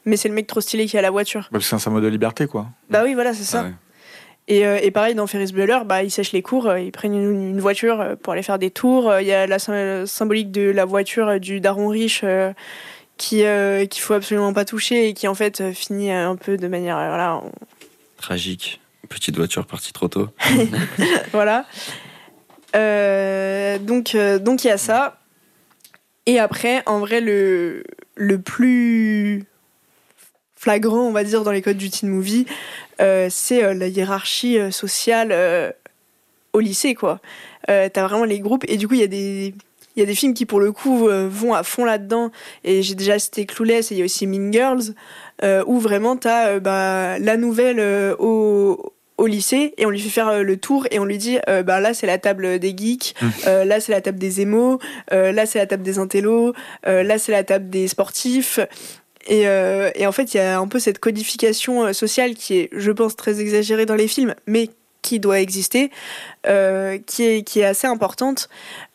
Mais 0.04 0.16
c'est 0.16 0.28
le 0.28 0.34
mec 0.34 0.46
trop 0.46 0.60
stylé 0.60 0.86
qui 0.86 0.96
a 0.96 1.02
la 1.02 1.10
voiture. 1.10 1.42
Bah, 1.42 1.48
parce 1.52 1.64
que 1.64 1.70
c'est 1.70 1.76
un 1.76 1.80
symbole 1.80 2.02
de 2.02 2.08
liberté, 2.08 2.46
quoi. 2.46 2.66
Bah 2.90 3.02
oui, 3.04 3.14
voilà, 3.14 3.34
c'est 3.34 3.44
ça. 3.44 3.60
Ah 3.60 3.64
ouais. 3.64 3.72
Et, 4.50 4.66
euh, 4.66 4.78
et 4.82 4.90
pareil, 4.90 5.14
dans 5.14 5.26
Ferris 5.26 5.52
Bueller, 5.52 5.80
bah, 5.84 6.02
ils 6.02 6.10
sèchent 6.10 6.32
les 6.32 6.40
cours, 6.40 6.68
euh, 6.68 6.80
ils 6.80 6.90
prennent 6.92 7.14
une, 7.14 7.50
une 7.50 7.60
voiture 7.60 8.00
euh, 8.00 8.16
pour 8.16 8.32
aller 8.32 8.42
faire 8.42 8.58
des 8.58 8.70
tours. 8.70 9.12
Il 9.20 9.26
y 9.26 9.32
a 9.32 9.46
la 9.46 9.58
sy- 9.58 9.70
symbolique 10.06 10.50
de 10.50 10.70
la 10.70 10.86
voiture 10.86 11.38
du 11.38 11.60
daron 11.60 11.88
riche 11.88 12.22
euh, 12.24 12.52
qui 13.18 13.44
euh, 13.44 13.84
qu'il 13.84 14.00
faut 14.00 14.14
absolument 14.14 14.54
pas 14.54 14.64
toucher 14.64 15.08
et 15.08 15.12
qui 15.12 15.28
en 15.28 15.34
fait 15.34 15.72
finit 15.72 16.10
un 16.12 16.36
peu 16.36 16.56
de 16.56 16.66
manière 16.68 16.96
voilà 16.96 17.42
on- 17.44 17.52
Tragique. 18.16 18.80
Petite 19.10 19.36
voiture 19.36 19.66
partie 19.66 19.92
trop 19.92 20.08
tôt. 20.08 20.28
voilà. 21.32 21.66
Euh, 22.76 23.78
donc 23.78 24.14
euh, 24.14 24.38
donc 24.38 24.64
il 24.64 24.68
y 24.68 24.70
a 24.70 24.78
ça. 24.78 25.18
Et 26.26 26.38
après, 26.38 26.82
en 26.86 26.98
vrai, 27.00 27.20
le 27.20 27.84
le 28.16 28.40
plus 28.40 29.44
flagrant, 30.58 31.02
on 31.02 31.12
va 31.12 31.24
dire, 31.24 31.44
dans 31.44 31.52
les 31.52 31.62
codes 31.62 31.76
du 31.76 31.88
teen 31.88 32.08
movie, 32.08 32.46
euh, 33.00 33.28
c'est 33.30 33.62
euh, 33.62 33.74
la 33.74 33.86
hiérarchie 33.86 34.58
euh, 34.58 34.70
sociale 34.70 35.32
au 36.52 36.60
lycée, 36.60 36.94
quoi. 36.94 37.20
T'as 37.66 38.06
vraiment 38.06 38.24
les 38.24 38.40
groupes, 38.40 38.64
et 38.66 38.76
du 38.76 38.88
coup, 38.88 38.94
il 38.94 39.00
y 39.00 39.04
a 39.04 39.08
des. 39.08 39.54
Il 39.96 40.00
y 40.00 40.02
a 40.04 40.06
des 40.06 40.14
films 40.14 40.32
qui, 40.32 40.46
pour 40.46 40.60
le 40.60 40.70
coup, 40.70 41.08
vont 41.08 41.54
à 41.54 41.64
fond 41.64 41.84
là-dedans. 41.84 42.30
Et 42.62 42.82
j'ai 42.82 42.94
déjà 42.94 43.18
cité 43.18 43.46
Clueless, 43.46 43.90
et 43.90 43.96
il 43.96 43.98
y 43.98 44.02
a 44.02 44.04
aussi 44.04 44.28
Mean 44.28 44.52
Girls, 44.52 44.94
où 45.66 45.80
vraiment, 45.80 46.16
t'as 46.16 46.60
bah, 46.60 47.18
la 47.18 47.36
nouvelle 47.36 47.80
au, 48.20 48.92
au 49.18 49.26
lycée, 49.26 49.74
et 49.76 49.84
on 49.84 49.90
lui 49.90 50.00
fait 50.00 50.08
faire 50.08 50.42
le 50.44 50.56
tour, 50.56 50.86
et 50.92 51.00
on 51.00 51.04
lui 51.04 51.18
dit 51.18 51.38
euh, 51.48 51.64
bah, 51.64 51.80
là, 51.80 51.92
c'est 51.92 52.06
la 52.06 52.18
table 52.18 52.60
des 52.60 52.74
geeks, 52.76 53.14
Mm. 53.20 53.26
euh, 53.48 53.64
là, 53.64 53.80
c'est 53.80 53.90
la 53.92 54.00
table 54.00 54.18
des 54.18 54.40
émos, 54.40 54.78
euh, 55.12 55.32
là, 55.32 55.44
c'est 55.44 55.58
la 55.58 55.66
table 55.66 55.82
des 55.82 55.98
intellos, 55.98 56.54
là, 56.84 57.18
c'est 57.18 57.32
la 57.32 57.42
table 57.44 57.68
des 57.68 57.88
sportifs. 57.88 58.60
Et, 59.26 59.46
euh, 59.46 59.90
et 59.94 60.06
en 60.06 60.12
fait, 60.12 60.34
il 60.34 60.38
y 60.38 60.40
a 60.40 60.58
un 60.58 60.68
peu 60.68 60.78
cette 60.78 60.98
codification 60.98 61.84
euh, 61.84 61.92
sociale 61.92 62.34
qui 62.34 62.58
est, 62.58 62.70
je 62.72 62.90
pense, 62.90 63.16
très 63.16 63.40
exagérée 63.40 63.86
dans 63.86 63.94
les 63.94 64.08
films, 64.08 64.34
mais 64.46 64.70
qui 65.02 65.20
doit 65.20 65.40
exister, 65.40 65.90
euh, 66.46 66.98
qui, 67.06 67.22
est, 67.24 67.64
assez 67.64 67.86
importante. 67.86 68.48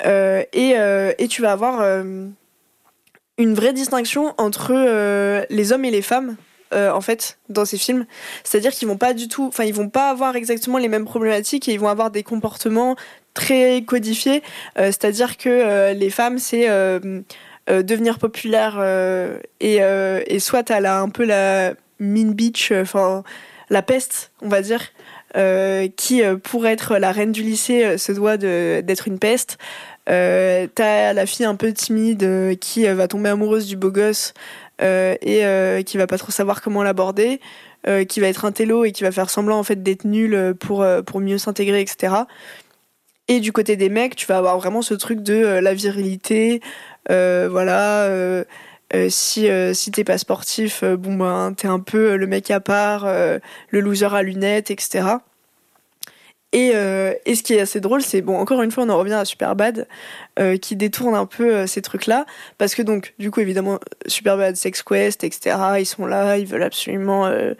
Et, 0.03 0.75
tu 1.29 1.41
vas 1.41 1.51
avoir 1.51 1.81
une 3.37 3.53
vraie 3.53 3.73
distinction 3.73 4.35
entre 4.37 4.73
les 5.49 5.71
hommes 5.71 5.85
et 5.85 5.91
les 5.91 6.01
femmes. 6.01 6.35
en 6.73 7.01
fait, 7.01 7.39
dans 7.49 7.65
ces 7.65 7.77
films, 7.77 8.05
c'est-à-dire 8.43 8.71
qu'ils 8.71 8.87
vont 8.87 8.97
pas 8.97 9.13
du 9.13 9.27
tout, 9.27 9.47
enfin, 9.47 9.63
ils 9.63 9.73
vont 9.73 9.89
pas 9.89 10.09
avoir 10.09 10.35
exactement 10.35 10.77
les 10.77 10.89
mêmes 10.89 11.05
problématiques 11.05 11.67
et 11.67 11.73
ils 11.73 11.79
vont 11.79 11.87
avoir 11.87 12.11
des 12.11 12.23
comportements 12.23 12.95
très 13.33 13.81
codifiés. 13.83 14.43
C'est-à-dire 14.75 15.37
que 15.37 15.93
les 15.93 16.09
femmes, 16.09 16.37
c'est 16.37 16.67
devenir 17.67 18.19
populaire 18.19 18.75
euh, 18.77 19.37
et, 19.59 19.77
euh, 19.81 20.21
et 20.27 20.39
soit 20.39 20.69
elle 20.69 20.85
a 20.85 20.99
un 20.99 21.09
peu 21.09 21.23
la 21.23 21.73
mean 21.99 22.31
bitch, 22.31 22.71
enfin 22.71 23.23
la 23.69 23.81
peste, 23.81 24.31
on 24.41 24.49
va 24.49 24.61
dire, 24.61 24.81
euh, 25.35 25.87
qui 25.95 26.23
euh, 26.23 26.37
pour 26.37 26.67
être 26.67 26.97
la 26.97 27.11
reine 27.11 27.31
du 27.31 27.41
lycée 27.41 27.83
euh, 27.85 27.97
se 27.97 28.11
doit 28.11 28.37
d'être 28.37 29.07
une 29.07 29.19
peste. 29.19 29.57
Euh, 30.09 30.67
T'as 30.75 31.13
la 31.13 31.25
fille 31.25 31.45
un 31.45 31.55
peu 31.55 31.71
timide 31.73 32.23
euh, 32.23 32.55
qui 32.55 32.87
euh, 32.87 32.93
va 32.93 33.07
tomber 33.07 33.29
amoureuse 33.29 33.65
du 33.65 33.77
beau 33.77 33.89
gosse 33.89 34.33
euh, 34.81 35.15
et 35.21 35.45
euh, 35.45 35.81
qui 35.81 35.97
va 35.97 36.07
pas 36.07 36.17
trop 36.17 36.31
savoir 36.31 36.61
comment 36.61 36.83
l'aborder, 36.83 37.39
euh, 37.87 38.03
qui 38.03 38.19
va 38.19 38.27
être 38.27 38.45
un 38.45 38.51
télo 38.51 38.83
et 38.85 38.91
qui 38.91 39.03
va 39.03 39.11
faire 39.11 39.29
semblant 39.29 39.57
en 39.57 39.63
fait 39.63 39.81
d'être 39.81 40.05
nul 40.05 40.35
euh, 40.35 40.53
pour, 40.53 40.81
euh, 40.83 41.01
pour 41.01 41.19
mieux 41.19 41.37
s'intégrer, 41.37 41.81
etc. 41.81 42.13
Et 43.29 43.39
du 43.39 43.53
côté 43.53 43.77
des 43.77 43.89
mecs, 43.89 44.15
tu 44.15 44.25
vas 44.25 44.37
avoir 44.37 44.57
vraiment 44.57 44.81
ce 44.81 44.93
truc 44.93 45.21
de 45.21 45.33
euh, 45.33 45.61
la 45.61 45.73
virilité, 45.73 46.59
euh, 46.59 46.92
voilà. 47.09 48.03
euh, 48.05 48.43
euh, 48.95 49.07
si 49.09 49.49
euh, 49.49 49.73
si 49.73 49.91
t'es 49.91 50.03
pas 50.03 50.17
sportif, 50.19 50.83
euh, 50.83 50.95
bon 50.97 51.15
ben 51.15 51.53
t'es 51.57 51.67
un 51.67 51.79
peu 51.79 52.11
euh, 52.11 52.17
le 52.17 52.27
mec 52.27 52.51
à 52.51 52.59
part, 52.59 53.05
euh, 53.05 53.39
le 53.69 53.79
loser 53.79 54.13
à 54.13 54.21
lunettes, 54.21 54.69
etc. 54.69 55.17
Et, 56.51 56.73
euh, 56.75 57.15
et 57.25 57.33
ce 57.33 57.41
qui 57.41 57.55
est 57.55 57.61
assez 57.61 57.79
drôle, 57.79 58.03
c'est 58.03 58.21
bon 58.21 58.37
encore 58.37 58.61
une 58.61 58.69
fois 58.69 58.83
on 58.83 58.89
en 58.89 58.97
revient 58.99 59.13
à 59.13 59.25
Superbad 59.25 59.87
euh, 60.39 60.57
qui 60.57 60.75
détourne 60.75 61.15
un 61.15 61.25
peu 61.25 61.55
euh, 61.55 61.67
ces 61.67 61.81
trucs-là 61.81 62.27
parce 62.59 62.75
que 62.75 62.83
donc 62.83 63.15
du 63.17 63.31
coup 63.31 63.39
évidemment 63.39 63.79
Superbad, 64.05 64.55
Sex 64.55 64.83
Quest, 64.83 65.23
etc. 65.23 65.57
Ils 65.79 65.85
sont 65.87 66.05
là, 66.05 66.37
ils 66.37 66.45
veulent 66.45 66.61
absolument 66.61 67.25
euh, 67.25 67.55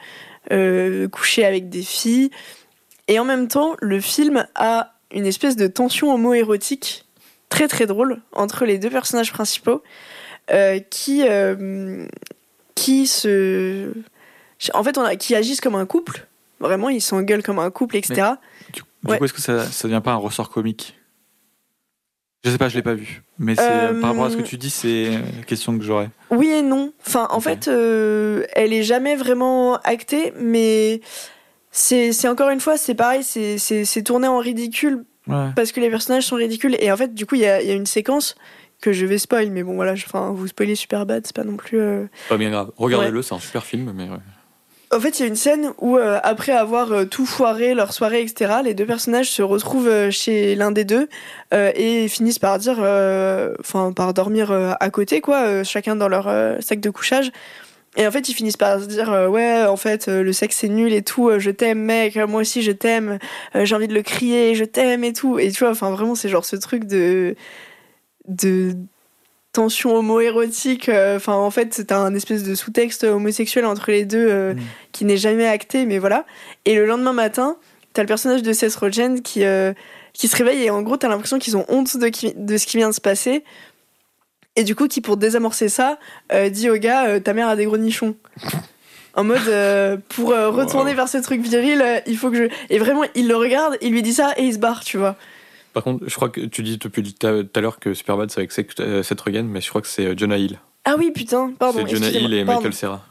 euh, 0.52 1.08
coucher 1.08 1.46
avec 1.46 1.70
des 1.70 1.82
filles 1.82 2.30
et 3.08 3.18
en 3.18 3.26
même 3.26 3.48
temps 3.48 3.76
le 3.82 4.00
film 4.00 4.46
a 4.54 4.94
une 5.12 5.26
espèce 5.26 5.56
de 5.56 5.66
tension 5.66 6.14
homo-érotique 6.14 7.06
très 7.54 7.68
très 7.68 7.86
drôle 7.86 8.22
entre 8.34 8.66
les 8.66 8.78
deux 8.80 8.90
personnages 8.90 9.32
principaux 9.32 9.84
euh, 10.52 10.80
qui 10.80 11.24
euh, 11.28 12.06
qui 12.76 13.06
se 13.08 13.92
en 14.74 14.84
fait 14.84 14.98
on 14.98 15.04
a, 15.04 15.16
qui 15.16 15.36
agissent 15.36 15.62
comme 15.62 15.76
un 15.76 15.86
couple 15.86 16.26
vraiment 16.60 16.90
ils 16.90 17.02
s'engueulent 17.02 17.44
comme 17.44 17.60
un 17.60 17.70
couple 17.72 17.98
etc 17.98 18.14
Du, 18.74 18.82
du 18.82 19.12
Ouais. 19.12 19.18
coup, 19.20 19.26
est-ce 19.26 19.34
que 19.34 19.42
ça, 19.42 19.66
ça 19.66 19.88
devient 19.88 20.02
pas 20.04 20.14
un 20.14 20.16
ressort 20.28 20.50
comique? 20.50 20.96
Je 22.46 22.50
sais 22.52 22.58
pas, 22.58 22.68
je 22.70 22.76
l'ai 22.76 22.82
pas 22.82 22.94
vu. 22.94 23.22
Mais 23.38 23.56
Euh, 23.60 24.00
par 24.02 24.10
rapport 24.12 24.26
à 24.26 24.30
ce 24.30 24.38
que 24.38 24.42
tu 24.42 24.58
dis, 24.58 24.70
c'est 24.70 25.10
la 25.38 25.44
question 25.46 25.78
que 25.78 25.84
j'aurais. 25.84 26.10
Oui 26.30 26.48
et 26.50 26.62
non. 26.62 26.92
Enfin, 27.06 27.28
en 27.32 27.40
fait, 27.40 27.68
euh, 27.70 28.46
elle 28.54 28.74
est 28.74 28.84
jamais 28.84 29.16
vraiment 29.16 29.76
actée, 29.84 30.34
mais 30.40 31.00
c'est 31.72 32.12
c'est 32.14 32.28
encore 32.28 32.50
une 32.50 32.60
fois, 32.60 32.78
c'est 32.78 32.96
pareil, 32.96 33.24
c'est- 33.24 33.58
c'est 33.58 33.86
c'est 33.86 34.04
tourné 34.04 34.28
en 34.28 34.40
ridicule 34.40 35.06
Ouais. 35.28 35.50
parce 35.56 35.72
que 35.72 35.80
les 35.80 35.90
personnages 35.90 36.24
sont 36.26 36.36
ridicules. 36.36 36.76
Et 36.80 36.92
en 36.92 36.98
fait, 36.98 37.14
du 37.14 37.26
coup, 37.26 37.36
il 37.36 37.42
y 37.42 37.46
a, 37.46 37.62
il 37.62 37.68
y 37.68 37.72
a 37.72 37.76
une 37.76 37.86
séquence 37.86 38.36
que 38.82 38.92
je 38.92 39.06
vais 39.06 39.18
spoil, 39.18 39.50
mais 39.52 39.64
bon, 39.64 39.76
voilà, 39.76 39.96
je- 39.96 40.06
enfin, 40.06 40.32
vous 40.36 40.48
spoilez 40.48 40.76
super 40.76 41.06
bad, 41.06 41.24
c'est 41.26 41.36
pas 41.36 41.46
non 41.46 41.56
plus. 41.56 41.80
euh, 41.80 42.06
Pas 42.28 42.36
bien 42.38 42.50
grave. 42.52 42.72
Regardez-le, 42.78 43.22
c'est 43.22 43.34
un 43.34 43.40
super 43.40 43.64
film, 43.64 43.94
mais 43.96 44.04
ouais. 44.04 44.18
En 44.96 45.00
fait, 45.00 45.18
il 45.18 45.22
y 45.22 45.26
a 45.26 45.28
une 45.28 45.36
scène 45.36 45.72
où, 45.80 45.98
euh, 45.98 46.20
après 46.22 46.52
avoir 46.52 46.92
euh, 46.92 47.06
tout 47.06 47.26
foiré, 47.26 47.74
leur 47.74 47.94
soirée, 47.94 48.22
etc., 48.22 48.56
les 48.64 48.74
deux 48.76 48.86
personnages 48.86 49.32
se 49.32 49.42
retrouvent 49.42 49.88
euh, 49.88 50.12
chez 50.12 50.54
l'un 50.54 50.70
des 50.72 50.84
deux 50.84 51.08
euh, 51.54 51.72
et 51.74 52.08
finissent 52.10 52.38
par 52.38 52.60
dire, 52.60 52.76
euh, 52.80 53.56
enfin, 53.60 53.92
par 53.92 54.14
dormir 54.14 54.52
euh, 54.52 54.74
à 54.80 54.90
côté, 54.92 55.20
quoi, 55.22 55.44
euh, 55.46 55.64
chacun 55.64 55.96
dans 55.96 56.10
leur 56.10 56.28
euh, 56.28 56.58
sac 56.60 56.80
de 56.80 56.90
couchage. 56.92 57.32
Et 57.96 58.08
en 58.08 58.12
fait, 58.12 58.28
ils 58.28 58.34
finissent 58.34 58.58
par 58.58 58.80
se 58.82 58.86
dire, 58.86 59.12
euh, 59.14 59.28
ouais, 59.28 59.64
en 59.66 59.78
fait, 59.78 60.08
euh, 60.08 60.24
le 60.24 60.34
sexe 60.34 60.58
c'est 60.58 60.68
nul 60.70 60.92
et 60.94 61.04
tout, 61.04 61.30
euh, 61.30 61.38
je 61.40 61.52
t'aime, 61.52 61.80
mec, 61.80 62.16
moi 62.16 62.42
aussi 62.42 62.64
je 62.64 62.72
t'aime, 62.72 63.20
j'ai 63.56 63.76
envie 63.76 63.88
de 63.88 63.94
le 63.94 64.02
crier, 64.02 64.56
je 64.56 64.64
t'aime 64.64 65.04
et 65.04 65.14
tout. 65.14 65.38
Et 65.38 65.52
tu 65.52 65.60
vois, 65.60 65.70
enfin, 65.72 65.92
vraiment, 65.92 66.16
c'est 66.16 66.30
genre 66.30 66.46
ce 66.46 66.56
truc 66.56 66.86
de. 66.86 67.36
de 68.28 68.74
tension 69.52 69.96
homo-érotique. 69.96 70.90
Enfin, 70.90 71.34
en 71.34 71.52
fait, 71.52 71.76
c'est 71.76 71.92
un 71.92 72.16
espèce 72.16 72.42
de 72.44 72.56
sous-texte 72.56 73.04
homosexuel 73.04 73.66
entre 73.68 73.92
les 73.92 74.04
deux 74.06 74.54
Mm. 74.54 74.58
qui 74.92 75.06
n'est 75.06 75.18
jamais 75.18 75.46
acté, 75.46 75.86
mais 75.86 76.00
voilà. 76.00 76.26
Et 76.66 76.74
le 76.76 76.88
lendemain 76.88 77.14
matin, 77.14 77.58
t'as 77.94 78.02
le 78.02 78.08
personnage 78.08 78.42
de 78.42 78.52
Seth 78.52 78.74
Rogen 78.76 79.22
qui, 79.22 79.44
qui 80.14 80.28
se 80.28 80.36
réveille 80.36 80.64
et 80.64 80.72
en 80.72 80.82
gros, 80.82 80.98
t'as 80.98 81.08
l'impression 81.08 81.38
qu'ils 81.38 81.56
ont 81.56 81.66
honte 81.68 81.98
de, 81.98 82.08
qui- 82.08 82.34
de 82.36 82.58
ce 82.58 82.66
qui 82.66 82.78
vient 82.78 82.90
de 82.90 82.96
se 82.96 83.02
passer. 83.02 83.44
Et 84.56 84.64
du 84.64 84.76
coup, 84.76 84.88
qui 84.88 85.02
pour 85.02 85.18
désamorcer 85.18 85.68
ça, 85.70 85.98
euh, 86.32 86.50
dit 86.50 86.70
au 86.70 86.76
gars, 86.78 87.08
euh, 87.08 87.20
ta 87.20 87.34
mère 87.34 87.48
a 87.48 87.56
des 87.56 87.66
gros 87.66 87.78
nichons. 87.78 88.16
En 89.16 89.24
mode, 89.24 89.48
euh, 89.48 89.96
pour 90.10 90.30
retourner 90.30 90.96
vers 90.96 91.08
ce 91.08 91.20
truc 91.20 91.40
viril, 91.40 92.02
il 92.08 92.18
faut 92.18 92.32
que 92.32 92.36
je. 92.38 92.44
Et 92.72 92.80
vraiment, 92.80 93.04
il 93.14 93.28
le 93.28 93.36
regarde, 93.36 93.78
il 93.80 93.92
lui 93.92 94.02
dit 94.02 94.12
ça 94.12 94.34
et 94.38 94.44
il 94.46 94.54
se 94.54 94.58
barre, 94.58 94.84
tu 94.84 94.98
vois. 94.98 95.16
Par 95.72 95.84
contre, 95.84 96.04
je 96.08 96.16
crois 96.16 96.30
que 96.30 96.42
tu 96.42 96.64
dis 96.64 96.80
depuis 96.80 97.14
tout 97.14 97.28
à 97.28 97.62
l'heure 97.62 97.78
que 97.80 97.94
Superbad 97.94 98.32
c'est 98.32 98.40
avec 98.40 98.52
Seth 98.52 99.22
Rogen, 99.22 99.44
mais 99.48 99.62
je 99.62 99.70
crois 99.70 99.82
que 99.84 99.88
c'est 99.88 100.18
Jonah 100.18 100.38
Hill. 100.40 100.58
Ah 100.86 100.96
oui, 100.98 101.12
putain, 101.12 101.54
pardon. 101.60 101.84
C'est 101.86 101.96
Jonah 101.96 102.10
Hill 102.10 102.34
et 102.34 102.44
pardon. 102.44 102.62
Michael 102.62 102.74
Cera. 102.74 103.06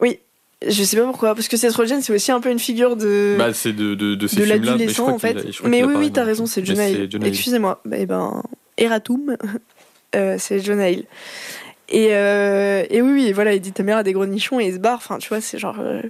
Oui, 0.00 0.20
je 0.66 0.82
sais 0.82 0.96
pas 0.96 1.04
pourquoi, 1.04 1.34
parce 1.34 1.48
que 1.48 1.58
Seth 1.58 1.74
Rogen, 1.74 2.00
c'est 2.00 2.14
aussi 2.14 2.32
un 2.32 2.40
peu 2.40 2.50
une 2.50 2.58
figure 2.58 2.96
de. 2.96 3.34
Bah, 3.38 3.52
c'est 3.52 3.74
de, 3.74 3.94
de, 3.94 4.14
de 4.14 4.26
ces 4.26 4.36
de 4.36 4.44
films-là. 4.46 4.56
mais 4.58 4.64
je 4.64 4.70
l'adolescent 4.72 5.02
crois 5.02 5.12
en 5.12 5.18
fait. 5.18 5.36
a- 5.36 5.50
je 5.50 5.58
crois 5.58 5.68
Mais 5.68 5.84
oui, 5.84 5.92
oui, 5.98 6.12
t'as 6.12 6.24
raison, 6.24 6.46
c'est 6.46 6.64
Jonah 6.64 6.88
Hill. 6.88 7.10
Excusez-moi. 7.22 7.82
Bah, 7.84 7.96
eh 8.00 8.06
ben, 8.06 8.42
Eratum, 8.78 9.36
c'est 10.12 10.60
Jonah 10.60 10.90
Hill. 10.90 11.04
Et, 11.88 12.08
euh, 12.14 12.84
et 12.90 13.00
oui, 13.00 13.12
oui, 13.12 13.32
voilà, 13.32 13.54
il 13.54 13.60
dit 13.60 13.72
ta 13.72 13.82
mère 13.82 13.98
a 13.98 14.02
des 14.02 14.12
gros 14.12 14.26
nichons 14.26 14.58
et 14.60 14.66
il 14.66 14.74
se 14.74 14.78
barre. 14.78 14.96
Enfin, 14.96 15.18
tu 15.18 15.28
vois, 15.28 15.40
c'est 15.40 15.58
genre 15.58 15.78
euh, 15.78 16.02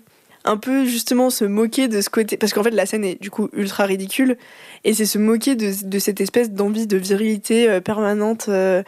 un 0.45 0.57
peu 0.57 0.85
justement 0.85 1.29
se 1.29 1.45
moquer 1.45 1.89
de 1.89 2.01
ce 2.01 2.09
côté. 2.09 2.37
Parce 2.37 2.53
qu'en 2.53 2.63
fait, 2.63 2.71
la 2.71 2.87
scène 2.87 3.05
est 3.05 3.21
du 3.21 3.31
coup 3.31 3.51
ultra 3.53 3.85
ridicule. 3.85 4.39
Et 4.85 4.95
c'est 4.95 5.05
se 5.05 5.19
moquer 5.19 5.55
de, 5.55 5.73
de 5.87 5.99
cette 5.99 6.21
espèce 6.21 6.51
d'envie 6.51 6.87
de 6.87 6.97
virilité 6.97 7.69
euh, 7.69 7.81
permanente 7.81 8.47
euh, 8.49 8.83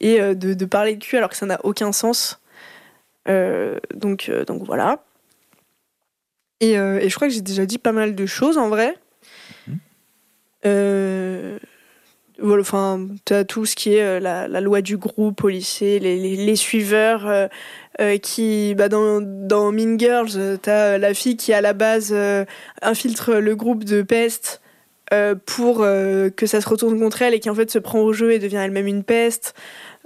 et 0.00 0.20
euh, 0.20 0.34
de, 0.34 0.54
de 0.54 0.64
parler 0.64 0.96
de 0.96 1.04
cul 1.04 1.16
alors 1.16 1.30
que 1.30 1.36
ça 1.36 1.46
n'a 1.46 1.60
aucun 1.64 1.92
sens. 1.92 2.40
Euh, 3.28 3.78
donc, 3.94 4.28
euh, 4.28 4.44
donc 4.44 4.64
voilà. 4.64 5.04
Et, 6.60 6.78
euh, 6.78 6.98
et 7.00 7.08
je 7.08 7.14
crois 7.14 7.28
que 7.28 7.34
j'ai 7.34 7.40
déjà 7.40 7.66
dit 7.66 7.78
pas 7.78 7.92
mal 7.92 8.14
de 8.14 8.26
choses 8.26 8.58
en 8.58 8.68
vrai. 8.68 8.96
Euh, 10.64 11.58
enfin, 12.42 13.06
t'as 13.24 13.44
tout 13.44 13.66
ce 13.66 13.76
qui 13.76 13.94
est 13.94 14.02
euh, 14.02 14.20
la, 14.20 14.60
loi 14.60 14.82
du 14.82 14.96
groupe 14.96 15.44
au 15.44 15.48
lycée, 15.48 15.98
les, 15.98 16.56
suiveurs 16.56 17.26
euh, 17.26 17.46
euh, 18.00 18.16
qui, 18.16 18.74
bah, 18.74 18.88
dans, 18.88 19.20
dans 19.20 19.70
Mean 19.70 19.98
Girls, 19.98 20.58
t'as 20.62 20.94
euh, 20.94 20.98
la 20.98 21.12
fille 21.12 21.36
qui 21.36 21.52
à 21.52 21.60
la 21.60 21.74
base 21.74 22.10
euh, 22.12 22.46
infiltre 22.80 23.34
le 23.34 23.54
groupe 23.54 23.84
de 23.84 24.02
peste 24.02 24.60
pour 25.44 25.80
que 25.80 26.46
ça 26.46 26.62
se 26.62 26.68
retourne 26.70 26.98
contre 26.98 27.20
elle 27.20 27.34
et 27.34 27.40
qui 27.40 27.50
en 27.50 27.54
fait 27.54 27.70
se 27.70 27.78
prend 27.78 27.98
au 27.98 28.14
jeu 28.14 28.32
et 28.32 28.38
devient 28.38 28.56
elle-même 28.56 28.86
une 28.86 29.04
peste. 29.04 29.52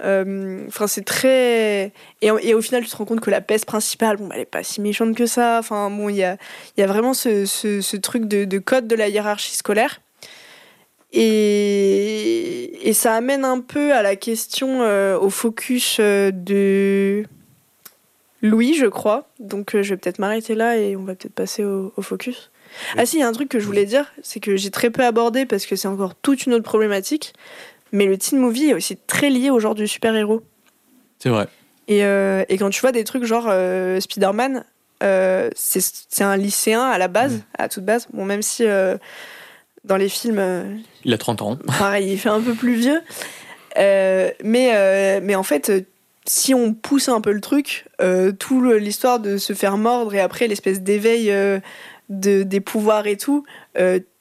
Enfin, 0.01 0.85
c'est 0.85 1.05
très. 1.05 1.93
Et, 2.21 2.29
au 2.29 2.61
final, 2.61 2.83
tu 2.83 2.89
te 2.89 2.97
rends 2.97 3.05
compte 3.05 3.21
que 3.21 3.29
la 3.29 3.39
peste 3.39 3.63
principale, 3.63 4.17
bon, 4.17 4.27
bah, 4.27 4.35
elle 4.35 4.41
est 4.41 4.45
pas 4.45 4.63
si 4.63 4.81
méchante 4.81 5.15
que 5.15 5.25
ça. 5.25 5.59
Enfin, 5.59 5.89
bon, 5.89 6.09
il 6.09 6.17
y 6.17 6.25
a, 6.25 6.35
y 6.75 6.81
a 6.81 6.87
vraiment 6.87 7.13
ce, 7.13 7.95
truc 7.95 8.25
de 8.25 8.57
code 8.57 8.87
de 8.87 8.95
la 8.95 9.07
hiérarchie 9.07 9.55
scolaire. 9.55 10.01
Et, 11.13 12.89
et 12.89 12.93
ça 12.93 13.13
amène 13.13 13.45
un 13.45 13.61
peu 13.61 13.93
à 13.93 14.01
la 14.01 14.15
question, 14.15 14.81
euh, 14.81 15.17
au 15.17 15.29
focus 15.29 15.97
euh, 15.99 16.31
de 16.31 17.23
Louis, 18.41 18.73
je 18.73 18.87
crois. 18.87 19.29
Donc 19.39 19.73
euh, 19.73 19.83
je 19.83 19.91
vais 19.91 19.97
peut-être 19.97 20.19
m'arrêter 20.19 20.53
là 20.53 20.77
et 20.77 20.95
on 20.95 21.03
va 21.03 21.15
peut-être 21.15 21.33
passer 21.33 21.63
au, 21.63 21.93
au 21.95 22.01
focus. 22.01 22.51
Ah 22.97 23.05
si, 23.05 23.17
il 23.17 23.19
y 23.21 23.23
a 23.23 23.27
un 23.27 23.31
truc 23.31 23.47
que 23.47 23.59
je 23.59 23.65
voulais 23.65 23.85
dire, 23.85 24.11
c'est 24.21 24.41
que 24.41 24.57
j'ai 24.57 24.69
très 24.69 24.89
peu 24.89 25.05
abordé 25.05 25.45
parce 25.45 25.65
que 25.65 25.75
c'est 25.77 25.87
encore 25.87 26.13
toute 26.15 26.45
une 26.45 26.53
autre 26.53 26.65
problématique. 26.65 27.33
Mais 27.93 28.05
le 28.05 28.17
teen 28.17 28.37
movie 28.37 28.71
est 28.71 28.73
aussi 28.73 28.97
très 28.97 29.29
lié 29.29 29.49
au 29.49 29.59
genre 29.59 29.75
du 29.75 29.87
super-héros. 29.87 30.43
C'est 31.19 31.29
vrai. 31.29 31.47
Et, 31.87 32.03
euh, 32.03 32.43
et 32.49 32.57
quand 32.57 32.69
tu 32.69 32.81
vois 32.81 32.91
des 32.91 33.05
trucs 33.05 33.23
genre 33.23 33.49
Spider-Man, 34.01 34.65
c'est 34.99 36.23
un 36.23 36.35
lycéen 36.35 36.81
à 36.81 36.97
la 36.97 37.07
base, 37.07 37.43
à 37.57 37.69
toute 37.69 37.85
base. 37.85 38.09
Bon, 38.11 38.25
même 38.25 38.41
si 38.41 38.65
dans 39.87 39.97
les 39.97 40.09
films, 40.09 40.37
euh, 40.39 40.63
Il 41.05 41.13
a 41.13 41.17
30 41.17 41.41
ans. 41.41 41.57
pareil, 41.79 42.11
il 42.11 42.17
fait 42.19 42.29
un 42.29 42.41
peu 42.41 42.53
plus 42.53 42.75
vieux. 42.75 43.01
Euh, 43.77 44.31
mais, 44.43 44.71
euh, 44.73 45.19
mais 45.23 45.35
en 45.35 45.43
fait, 45.43 45.71
si 46.25 46.53
on 46.53 46.73
pousse 46.73 47.09
un 47.09 47.21
peu 47.21 47.31
le 47.31 47.41
truc, 47.41 47.85
euh, 48.01 48.31
tout 48.31 48.61
l'histoire 48.73 49.19
de 49.19 49.37
se 49.37 49.53
faire 49.53 49.77
mordre 49.77 50.13
et 50.13 50.19
après 50.19 50.47
l'espèce 50.47 50.81
d'éveil 50.81 51.31
de, 52.09 52.43
des 52.43 52.59
pouvoirs 52.59 53.07
et 53.07 53.17
tout, 53.17 53.45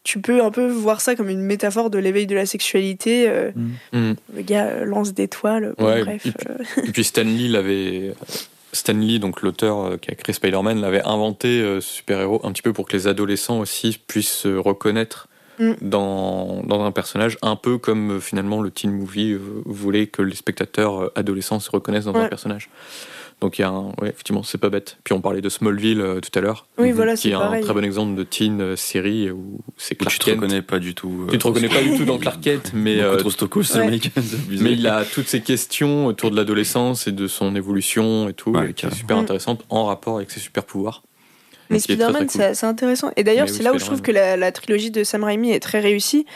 tu 0.05 0.21
peux 0.21 0.41
un 0.45 0.51
peu 0.53 0.69
voir 0.69 1.01
ça 1.01 1.17
comme 1.17 1.29
une 1.29 1.41
métaphore 1.41 1.91
de 1.91 1.99
l'éveil 1.99 2.27
de 2.29 2.35
la 2.37 2.47
sexualité. 2.47 3.29
euh, 3.29 3.51
Mm. 3.93 4.13
Le 4.37 4.43
gars 4.43 4.85
lance 4.85 5.15
des 5.15 5.27
toiles. 5.29 5.75
bon, 5.79 5.85
Ouais, 5.87 6.03
bref. 6.05 6.27
et 6.27 6.31
puis- 6.33 6.89
Et 6.89 6.93
puis 6.93 7.05
Stan 7.05 7.23
Lee 7.25 7.49
l'avait. 7.49 8.15
Stan 8.73 8.93
Lee, 8.93 9.19
donc 9.19 9.41
l'auteur 9.43 9.99
qui 10.01 10.11
a 10.11 10.15
créé 10.15 10.35
Spider-Man, 10.35 10.81
l'avait 10.83 11.03
inventé 11.03 11.79
super-héros 11.81 12.41
un 12.45 12.53
petit 12.53 12.63
peu 12.63 12.73
pour 12.75 12.87
que 12.87 12.95
les 12.97 13.07
adolescents 13.09 13.59
aussi 13.59 13.99
puissent 14.07 14.29
se 14.31 14.49
reconnaître 14.55 15.29
Mm. 15.59 15.73
dans, 15.83 16.63
dans 16.67 16.85
un 16.85 16.93
personnage, 16.93 17.39
un 17.43 17.57
peu 17.57 17.79
comme 17.79 18.13
euh, 18.13 18.21
finalement 18.21 18.61
le 18.61 18.71
teen 18.71 18.93
movie 18.93 19.33
euh, 19.33 19.41
voulait 19.65 20.07
que 20.07 20.23
les 20.23 20.35
spectateurs 20.37 21.03
euh, 21.03 21.13
adolescents 21.15 21.61
se 21.61 21.71
reconnaissent 21.71 22.05
dans 22.07 22.15
un 22.15 22.29
personnage. 22.29 22.69
Donc 23.43 23.59
il 23.59 23.63
y 23.63 23.65
a 23.67 23.69
un, 23.69 23.89
ouais, 24.01 24.09
effectivement, 24.09 24.43
c'est 24.43 24.57
pas 24.57 24.71
bête. 24.71 24.97
Puis 25.05 25.13
on 25.13 25.21
parlait 25.21 25.43
de 25.43 25.51
Smallville 25.51 26.01
euh, 26.01 26.21
tout 26.21 26.31
à 26.39 26.41
l'heure, 26.41 26.67
Oui, 26.79 26.91
voilà, 26.93 27.17
qui 27.17 27.29
est 27.31 27.35
un 27.35 27.61
très 27.61 27.75
bon 27.75 27.85
exemple 27.85 28.15
de 28.15 28.23
teen 28.23 28.63
euh, 28.63 28.77
série 28.77 29.31
où 29.31 29.61
c'est 29.77 29.95
Où 29.95 29.99
Clark 29.99 30.13
tu 30.15 30.19
te 30.21 30.25
Kent. 30.25 30.37
reconnais 30.41 30.63
pas 30.63 30.79
du 30.79 30.95
tout. 30.95 31.27
Tu 31.31 31.37
te 31.37 31.47
reconnais 31.47 31.69
pas 31.69 31.83
du 31.83 31.99
tout 31.99 32.07
dans 32.07 32.17
Clark 32.19 32.41
Kent, 32.41 32.71
mais 32.73 32.97
Mais 32.97 33.03
euh, 33.03 33.17
trop 33.17 33.29
stocko, 33.29 33.63
ce 33.63 33.79
ouais. 33.79 33.91
mec. 33.91 34.11
c'est 34.17 34.37
abusé. 34.37 34.65
mais 34.65 34.73
il 34.73 34.87
a 34.87 35.05
toutes 35.05 35.29
ces 35.29 35.43
questions 35.43 36.07
autour 36.07 36.31
de 36.31 36.37
l'adolescence 36.37 37.09
et 37.09 37.13
de 37.13 37.27
son 37.27 37.55
évolution 37.57 38.31
et 38.31 38.33
tout, 38.33 38.53
Ouais, 38.53 38.71
et 38.71 38.73
qui 38.73 38.87
est 38.87 38.95
super 38.95 39.19
Mm. 39.19 39.21
intéressante 39.21 39.65
en 39.69 39.85
rapport 39.85 40.17
avec 40.17 40.31
ses 40.31 40.41
super 40.41 40.65
pouvoirs. 40.65 41.03
Mais 41.71 41.79
Spider-Man, 41.79 42.27
cool. 42.29 42.43
c'est 42.55 42.65
intéressant. 42.67 43.11
Et 43.17 43.25
d'ailleurs, 43.25 43.47
oui, 43.49 43.55
c'est 43.55 43.63
là 43.63 43.73
où 43.73 43.79
je 43.79 43.85
trouve 43.85 44.03
que 44.03 44.13
la, 44.13 44.37
la 44.37 44.53
trilogie 44.53 44.91
de 44.91 45.03
Sam 45.05 45.25
Raimi 45.25 45.51
est 45.53 45.61
très 45.61 45.81
réussie. 45.81 46.27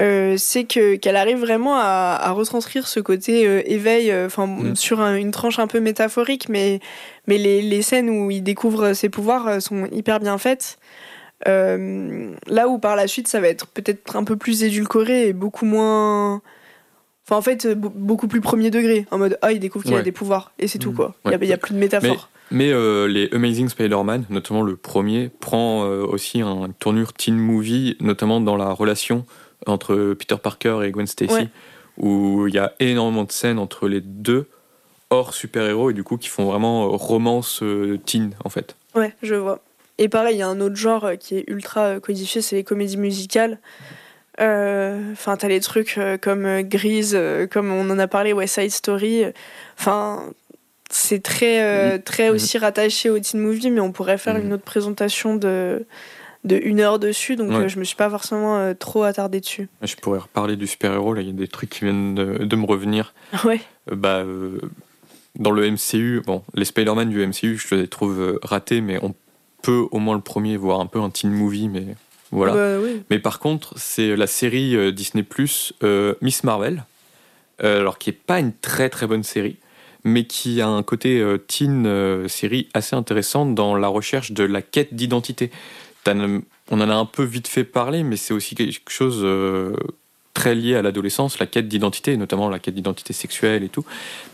Euh, 0.00 0.36
c'est 0.38 0.62
que 0.62 0.94
qu'elle 0.94 1.16
arrive 1.16 1.38
vraiment 1.38 1.74
à, 1.76 2.16
à 2.22 2.30
retranscrire 2.30 2.86
ce 2.86 3.00
côté 3.00 3.44
euh, 3.46 3.62
éveil, 3.66 4.12
euh, 4.12 4.28
Mm. 4.36 4.76
sur 4.76 5.00
un- 5.00 5.16
une 5.16 5.32
tranche 5.32 5.58
un 5.58 5.66
peu 5.66 5.80
métaphorique, 5.80 6.48
mais 6.48 6.78
mais 7.26 7.36
les, 7.38 7.62
les 7.62 7.82
scènes 7.82 8.08
où 8.08 8.30
il 8.30 8.42
découvre 8.42 8.92
ses 8.92 9.08
pouvoirs 9.08 9.60
sont 9.60 9.86
hyper 9.90 10.20
bien 10.20 10.38
faites. 10.38 10.78
Là 11.46 12.68
où 12.68 12.78
par 12.78 12.96
la 12.96 13.06
suite 13.08 13.28
ça 13.28 13.40
va 13.40 13.48
être 13.48 13.66
peut-être 13.66 14.16
un 14.16 14.24
peu 14.24 14.36
plus 14.36 14.62
édulcoré 14.62 15.28
et 15.28 15.32
beaucoup 15.32 15.64
moins. 15.64 16.42
Enfin, 17.26 17.36
en 17.36 17.42
fait, 17.42 17.66
be- 17.66 17.92
beaucoup 17.94 18.26
plus 18.28 18.40
premier 18.40 18.70
degré. 18.70 19.06
En 19.10 19.18
mode, 19.18 19.38
ah, 19.42 19.52
il 19.52 19.60
découvre 19.60 19.84
qu'il 19.84 19.94
a 19.94 20.02
des 20.02 20.12
pouvoirs. 20.12 20.52
Et 20.58 20.66
c'est 20.66 20.78
tout, 20.78 20.92
Mm. 20.92 20.96
quoi. 20.96 21.14
Il 21.24 21.28
n'y 21.28 21.34
a, 21.34 21.38
Ouais. 21.38 21.46
il 21.46 21.50
y 21.50 21.52
a 21.52 21.58
plus 21.58 21.74
de 21.74 21.78
métaphore. 21.78 22.30
Mais 22.50 22.72
euh, 22.72 23.06
les 23.08 23.28
Amazing 23.32 23.68
Spider-Man, 23.68 24.24
notamment 24.30 24.62
le 24.62 24.76
premier, 24.76 25.30
prend 25.40 25.84
euh, 25.84 26.04
aussi 26.06 26.40
un 26.40 26.68
tournure 26.78 27.12
teen 27.12 27.36
movie, 27.36 27.96
notamment 28.00 28.40
dans 28.40 28.56
la 28.56 28.70
relation 28.72 29.26
entre 29.66 30.14
Peter 30.18 30.36
Parker 30.42 30.80
et 30.84 30.90
Gwen 30.90 31.06
Stacy, 31.06 31.32
Ouais. 31.34 31.48
où 31.98 32.46
il 32.46 32.54
y 32.54 32.58
a 32.58 32.72
énormément 32.80 33.24
de 33.24 33.32
scènes 33.32 33.58
entre 33.58 33.88
les 33.88 34.00
deux 34.00 34.46
hors 35.10 35.34
super-héros 35.34 35.90
et 35.90 35.94
du 35.94 36.04
coup 36.04 36.16
qui 36.16 36.28
font 36.28 36.44
vraiment 36.44 36.84
euh, 36.84 36.88
romance 36.96 37.60
euh, 37.62 37.98
teen 38.04 38.30
en 38.44 38.48
fait. 38.50 38.76
Ouais, 38.94 39.14
je 39.22 39.34
vois. 39.34 39.60
Et 39.98 40.08
pareil, 40.08 40.36
il 40.36 40.38
y 40.38 40.42
a 40.42 40.48
un 40.48 40.60
autre 40.60 40.76
genre 40.76 41.04
euh, 41.06 41.16
qui 41.16 41.36
est 41.36 41.44
ultra 41.48 41.80
euh, 41.82 42.00
codifié, 42.00 42.40
c'est 42.40 42.56
les 42.56 42.64
comédies 42.64 42.96
musicales. 42.98 43.58
Euh, 44.40 45.12
Enfin, 45.12 45.36
t'as 45.36 45.48
les 45.48 45.60
trucs 45.60 45.98
euh, 45.98 46.16
comme 46.16 46.44
euh, 46.46 46.62
Grease, 46.62 47.12
euh, 47.14 47.46
comme 47.46 47.72
on 47.72 47.90
en 47.90 47.98
a 47.98 48.06
parlé, 48.06 48.32
West 48.32 48.54
Side 48.60 48.70
Story. 48.70 49.24
Enfin, 49.78 50.22
c'est 50.90 51.22
très, 51.22 51.62
euh, 51.62 51.98
très 51.98 52.28
Mhm. 52.28 52.34
aussi 52.36 52.58
rattaché 52.58 53.10
au 53.10 53.18
teen 53.18 53.40
movie, 53.40 53.70
mais 53.70 53.80
on 53.80 53.92
pourrait 53.92 54.18
faire 54.18 54.36
une 54.36 54.52
autre 54.52 54.62
présentation 54.64 55.36
de, 55.36 55.84
de 56.44 56.56
une 56.62 56.80
heure 56.80 56.98
dessus, 56.98 57.36
donc 57.36 57.50
Ouais. 57.50 57.56
euh, 57.64 57.68
je 57.68 57.78
me 57.78 57.84
suis 57.84 57.96
pas 57.96 58.08
forcément 58.08 58.56
euh, 58.58 58.72
trop 58.74 59.02
attardée 59.02 59.40
dessus. 59.40 59.68
Je 59.82 59.94
pourrais 59.96 60.18
reparler 60.20 60.56
du 60.56 60.66
super-héros, 60.66 61.12
là 61.14 61.20
il 61.20 61.26
y 61.26 61.30
a 61.30 61.34
des 61.34 61.48
trucs 61.48 61.70
qui 61.70 61.84
viennent 61.84 62.14
de, 62.14 62.44
de 62.44 62.56
me 62.56 62.64
revenir. 62.66 63.12
Ouais, 63.44 63.60
Euh, 63.90 63.94
bah, 63.96 64.22
dans 65.38 65.50
le 65.50 65.70
MCU, 65.70 66.20
bon, 66.26 66.42
les 66.54 66.64
Spider-Man 66.64 67.10
du 67.10 67.24
MCU, 67.26 67.58
je 67.58 67.74
les 67.74 67.86
trouve 67.88 68.38
ratés, 68.42 68.80
mais 68.80 68.98
on 69.02 69.14
peut 69.62 69.84
au 69.90 69.98
moins 69.98 70.14
le 70.16 70.20
premier 70.22 70.56
voir 70.56 70.80
un 70.80 70.86
peu 70.86 71.00
un 71.00 71.10
teen 71.10 71.30
movie, 71.30 71.68
mais 71.68 71.84
voilà. 72.30 72.54
Bah, 72.54 72.78
oui. 72.82 73.02
Mais 73.10 73.18
par 73.18 73.38
contre, 73.38 73.74
c'est 73.76 74.16
la 74.16 74.26
série 74.26 74.92
Disney 74.92 75.22
Plus 75.22 75.72
Miss 76.22 76.44
Marvel, 76.44 76.84
alors 77.62 77.98
qui 77.98 78.10
est 78.10 78.14
pas 78.14 78.40
une 78.40 78.52
très 78.52 78.88
très 78.88 79.06
bonne 79.06 79.22
série, 79.22 79.56
mais 80.04 80.24
qui 80.24 80.60
a 80.60 80.68
un 80.68 80.82
côté 80.82 81.20
euh, 81.20 81.38
teen 81.38 81.86
euh, 81.86 82.28
série 82.28 82.68
assez 82.74 82.96
intéressante 82.96 83.54
dans 83.54 83.76
la 83.76 83.88
recherche 83.88 84.32
de 84.32 84.44
la 84.44 84.62
quête 84.62 84.94
d'identité. 84.94 85.50
On 86.06 86.80
en 86.80 86.88
a 86.88 86.94
un 86.94 87.04
peu 87.04 87.22
vite 87.22 87.48
fait 87.48 87.64
parler, 87.64 88.02
mais 88.02 88.16
c'est 88.16 88.32
aussi 88.32 88.54
quelque 88.54 88.90
chose 88.90 89.20
euh, 89.22 89.74
très 90.32 90.54
lié 90.54 90.74
à 90.76 90.82
l'adolescence, 90.82 91.38
la 91.38 91.46
quête 91.46 91.68
d'identité, 91.68 92.16
notamment 92.16 92.48
la 92.48 92.58
quête 92.58 92.74
d'identité 92.74 93.12
sexuelle 93.12 93.62
et 93.62 93.68
tout. 93.68 93.84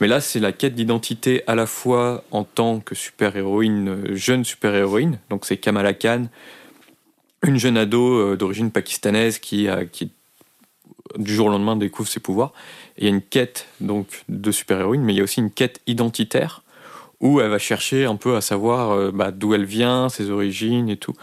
Mais 0.01 0.07
là, 0.07 0.21
c'est 0.21 0.39
la 0.39 0.53
quête 0.53 0.75
d'identité 0.75 1.43
à 1.47 1.55
la 1.55 1.67
fois 1.67 2.23
en 2.31 2.45
tant 2.45 2.79
que 2.81 2.95
super-héroïne, 2.95 4.15
jeune 4.15 4.45
super-héroïne, 4.45 5.19
donc 5.31 5.47
c'est 5.47 5.57
Kamala 5.57 5.95
Khan, 5.95 6.27
une 7.45 7.59
jeune 7.59 7.77
ado 7.77 8.37
d'origine 8.37 8.71
pakistanaise 8.71 9.39
qui, 9.39 9.69
a- 9.69 9.85
qui 9.85 10.11
du 11.19 11.35
jour 11.35 11.47
au 11.47 11.51
lendemain 11.51 11.77
découvre 11.77 12.09
ses 12.09 12.21
pouvoirs. 12.21 12.53
Et 12.97 13.03
il 13.03 13.05
y 13.05 13.07
a 13.07 13.11
une 13.11 13.23
quête 13.23 13.67
donc 13.81 14.25
de 14.29 14.51
super-héroïne, 14.51 15.03
mais 15.03 15.13
il 15.13 15.17
y 15.17 15.21
a 15.21 15.25
aussi 15.25 15.41
une 15.41 15.51
quête 15.51 15.81
identitaire 15.87 16.63
où 17.21 17.41
elle 17.41 17.51
va 17.51 17.59
chercher 17.59 18.05
un 18.05 18.17
peu 18.17 18.37
à 18.37 18.41
savoir 18.41 18.91
euh, 18.91 19.11
bah, 19.13 19.31
d'où 19.31 19.55
elle 19.55 19.65
vient, 19.65 20.09
ses 20.09 20.31
origines 20.31 20.89
et 20.89 20.97
tout. 20.97 21.15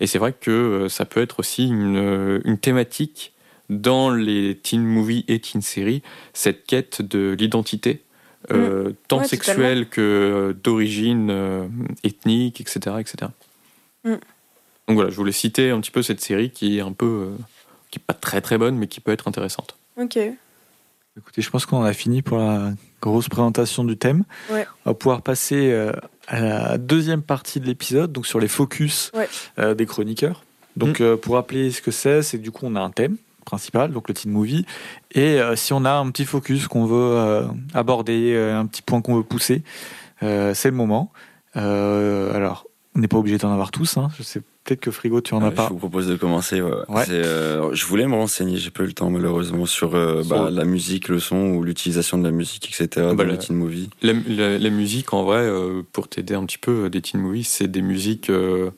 Et 0.00 0.06
c'est 0.06 0.18
vrai 0.18 0.32
que 0.32 0.50
euh, 0.50 0.88
ça 0.88 1.04
peut 1.04 1.22
être 1.22 1.38
aussi 1.40 1.66
une, 1.68 1.96
euh, 1.96 2.40
une 2.44 2.58
thématique 2.58 3.32
dans 3.70 4.10
les 4.10 4.56
teen 4.56 4.84
movies 4.84 5.24
et 5.28 5.38
teen 5.38 5.62
séries, 5.62 6.02
cette 6.32 6.66
quête 6.66 7.02
de 7.02 7.34
l'identité, 7.38 8.02
euh, 8.52 8.92
tant 9.08 9.18
Mm. 9.18 9.20
Ouais, 9.20 9.28
sexuelle 9.28 9.88
que 9.88 10.56
d'origine 10.62 11.32
ethnique, 12.02 12.60
etc. 12.60 12.96
etc. 12.98 13.30
Mm. 14.04 14.10
Donc 14.88 14.96
voilà, 14.96 15.08
je 15.08 15.16
voulais 15.16 15.32
citer 15.32 15.70
un 15.70 15.80
petit 15.80 15.90
peu 15.90 16.02
cette 16.02 16.20
série 16.20 16.50
qui 16.50 16.78
est 16.78 16.82
un 16.82 16.92
peu, 16.92 17.30
qui 17.94 17.98
pas 18.00 18.14
très 18.14 18.40
très 18.40 18.58
bonne, 18.58 18.76
mais 18.76 18.86
qui 18.88 19.00
peut 19.00 19.12
être 19.12 19.28
intéressante. 19.28 19.76
Ok. 20.00 20.18
Écoutez, 21.16 21.42
je 21.42 21.50
pense 21.50 21.64
qu'on 21.64 21.76
en 21.78 21.84
a 21.84 21.92
fini 21.92 22.22
pour 22.22 22.38
la 22.38 22.72
grosse 23.00 23.28
présentation 23.28 23.84
du 23.84 23.96
thème. 23.96 24.24
Ouais. 24.50 24.66
On 24.84 24.90
va 24.90 24.94
pouvoir 24.94 25.22
passer 25.22 25.70
euh, 25.70 25.92
à 26.26 26.40
la 26.40 26.78
deuxième 26.78 27.22
partie 27.22 27.60
de 27.60 27.66
l'épisode, 27.66 28.10
donc 28.12 28.26
sur 28.26 28.40
les 28.40 28.48
focus 28.48 29.12
Ouais. 29.14 29.28
euh, 29.60 29.74
des 29.74 29.86
chroniqueurs. 29.86 30.42
Donc, 30.76 31.00
euh, 31.00 31.16
pour 31.16 31.34
rappeler 31.36 31.70
ce 31.70 31.80
que 31.80 31.92
c'est, 31.92 32.22
c'est 32.22 32.38
que 32.38 32.42
du 32.42 32.50
coup, 32.50 32.66
on 32.66 32.74
a 32.74 32.80
un 32.80 32.90
thème 32.90 33.16
principal, 33.44 33.92
donc 33.92 34.08
le 34.08 34.14
teen 34.14 34.32
movie. 34.32 34.66
Et 35.12 35.40
euh, 35.40 35.54
si 35.54 35.72
on 35.72 35.84
a 35.84 35.92
un 35.92 36.10
petit 36.10 36.24
focus 36.24 36.66
qu'on 36.66 36.86
veut 36.86 36.96
euh, 37.16 37.46
aborder, 37.74 38.32
euh, 38.34 38.58
un 38.58 38.66
petit 38.66 38.82
point 38.82 39.00
qu'on 39.00 39.14
veut 39.14 39.22
pousser, 39.22 39.62
c'est 40.20 40.64
le 40.64 40.72
moment. 40.72 41.12
Alors, 41.54 42.66
on 42.96 42.98
n'est 42.98 43.08
pas 43.08 43.18
obligé 43.18 43.38
d'en 43.38 43.52
avoir 43.52 43.70
tous. 43.70 43.96
Hein. 43.98 44.08
Je 44.18 44.22
sais 44.24 44.40
peut-être 44.64 44.80
que 44.80 44.90
Frigo, 44.90 45.20
tu 45.20 45.34
en 45.34 45.42
as 45.42 45.50
pas. 45.50 45.64
Je 45.68 45.72
vous 45.74 45.78
propose 45.78 46.08
de 46.08 46.16
commencer. 46.16 46.60
ouais. 46.60 46.70
Ouais. 46.88 47.04
C'est, 47.04 47.12
euh, 47.12 47.72
je 47.74 47.84
voulais 47.86 48.06
me 48.06 48.14
renseigner, 48.14 48.56
j'ai 48.56 48.70
pas 48.70 48.82
eu 48.82 48.86
le 48.86 48.92
temps 48.92 49.10
malheureusement 49.10 49.66
sur 49.66 49.94
euh, 49.94 50.22
bah, 50.28 50.48
la 50.50 50.64
musique, 50.64 51.08
le 51.08 51.20
son 51.20 51.36
ou 51.50 51.62
l'utilisation 51.62 52.18
de 52.18 52.24
la 52.24 52.30
musique, 52.30 52.66
etc. 52.68 52.88
bah, 53.08 53.14
dans 53.14 53.24
la- 53.24 53.32
les 53.32 53.38
teen 53.38 53.56
movies. 53.56 53.90
La, 54.02 54.12
la- 54.28 54.58
la 54.58 54.70
musique, 54.70 55.12
en 55.12 55.24
vrai, 55.24 55.38
euh, 55.42 55.82
pour 55.92 56.08
t'aider 56.08 56.34
un 56.34 56.44
petit 56.46 56.58
peu, 56.58 56.88
des 56.90 57.00
teen 57.02 57.20
movies, 57.20 57.46
c'est 57.46 57.68
des 57.68 57.82
musiques 57.82 58.30
euh, 58.30 58.70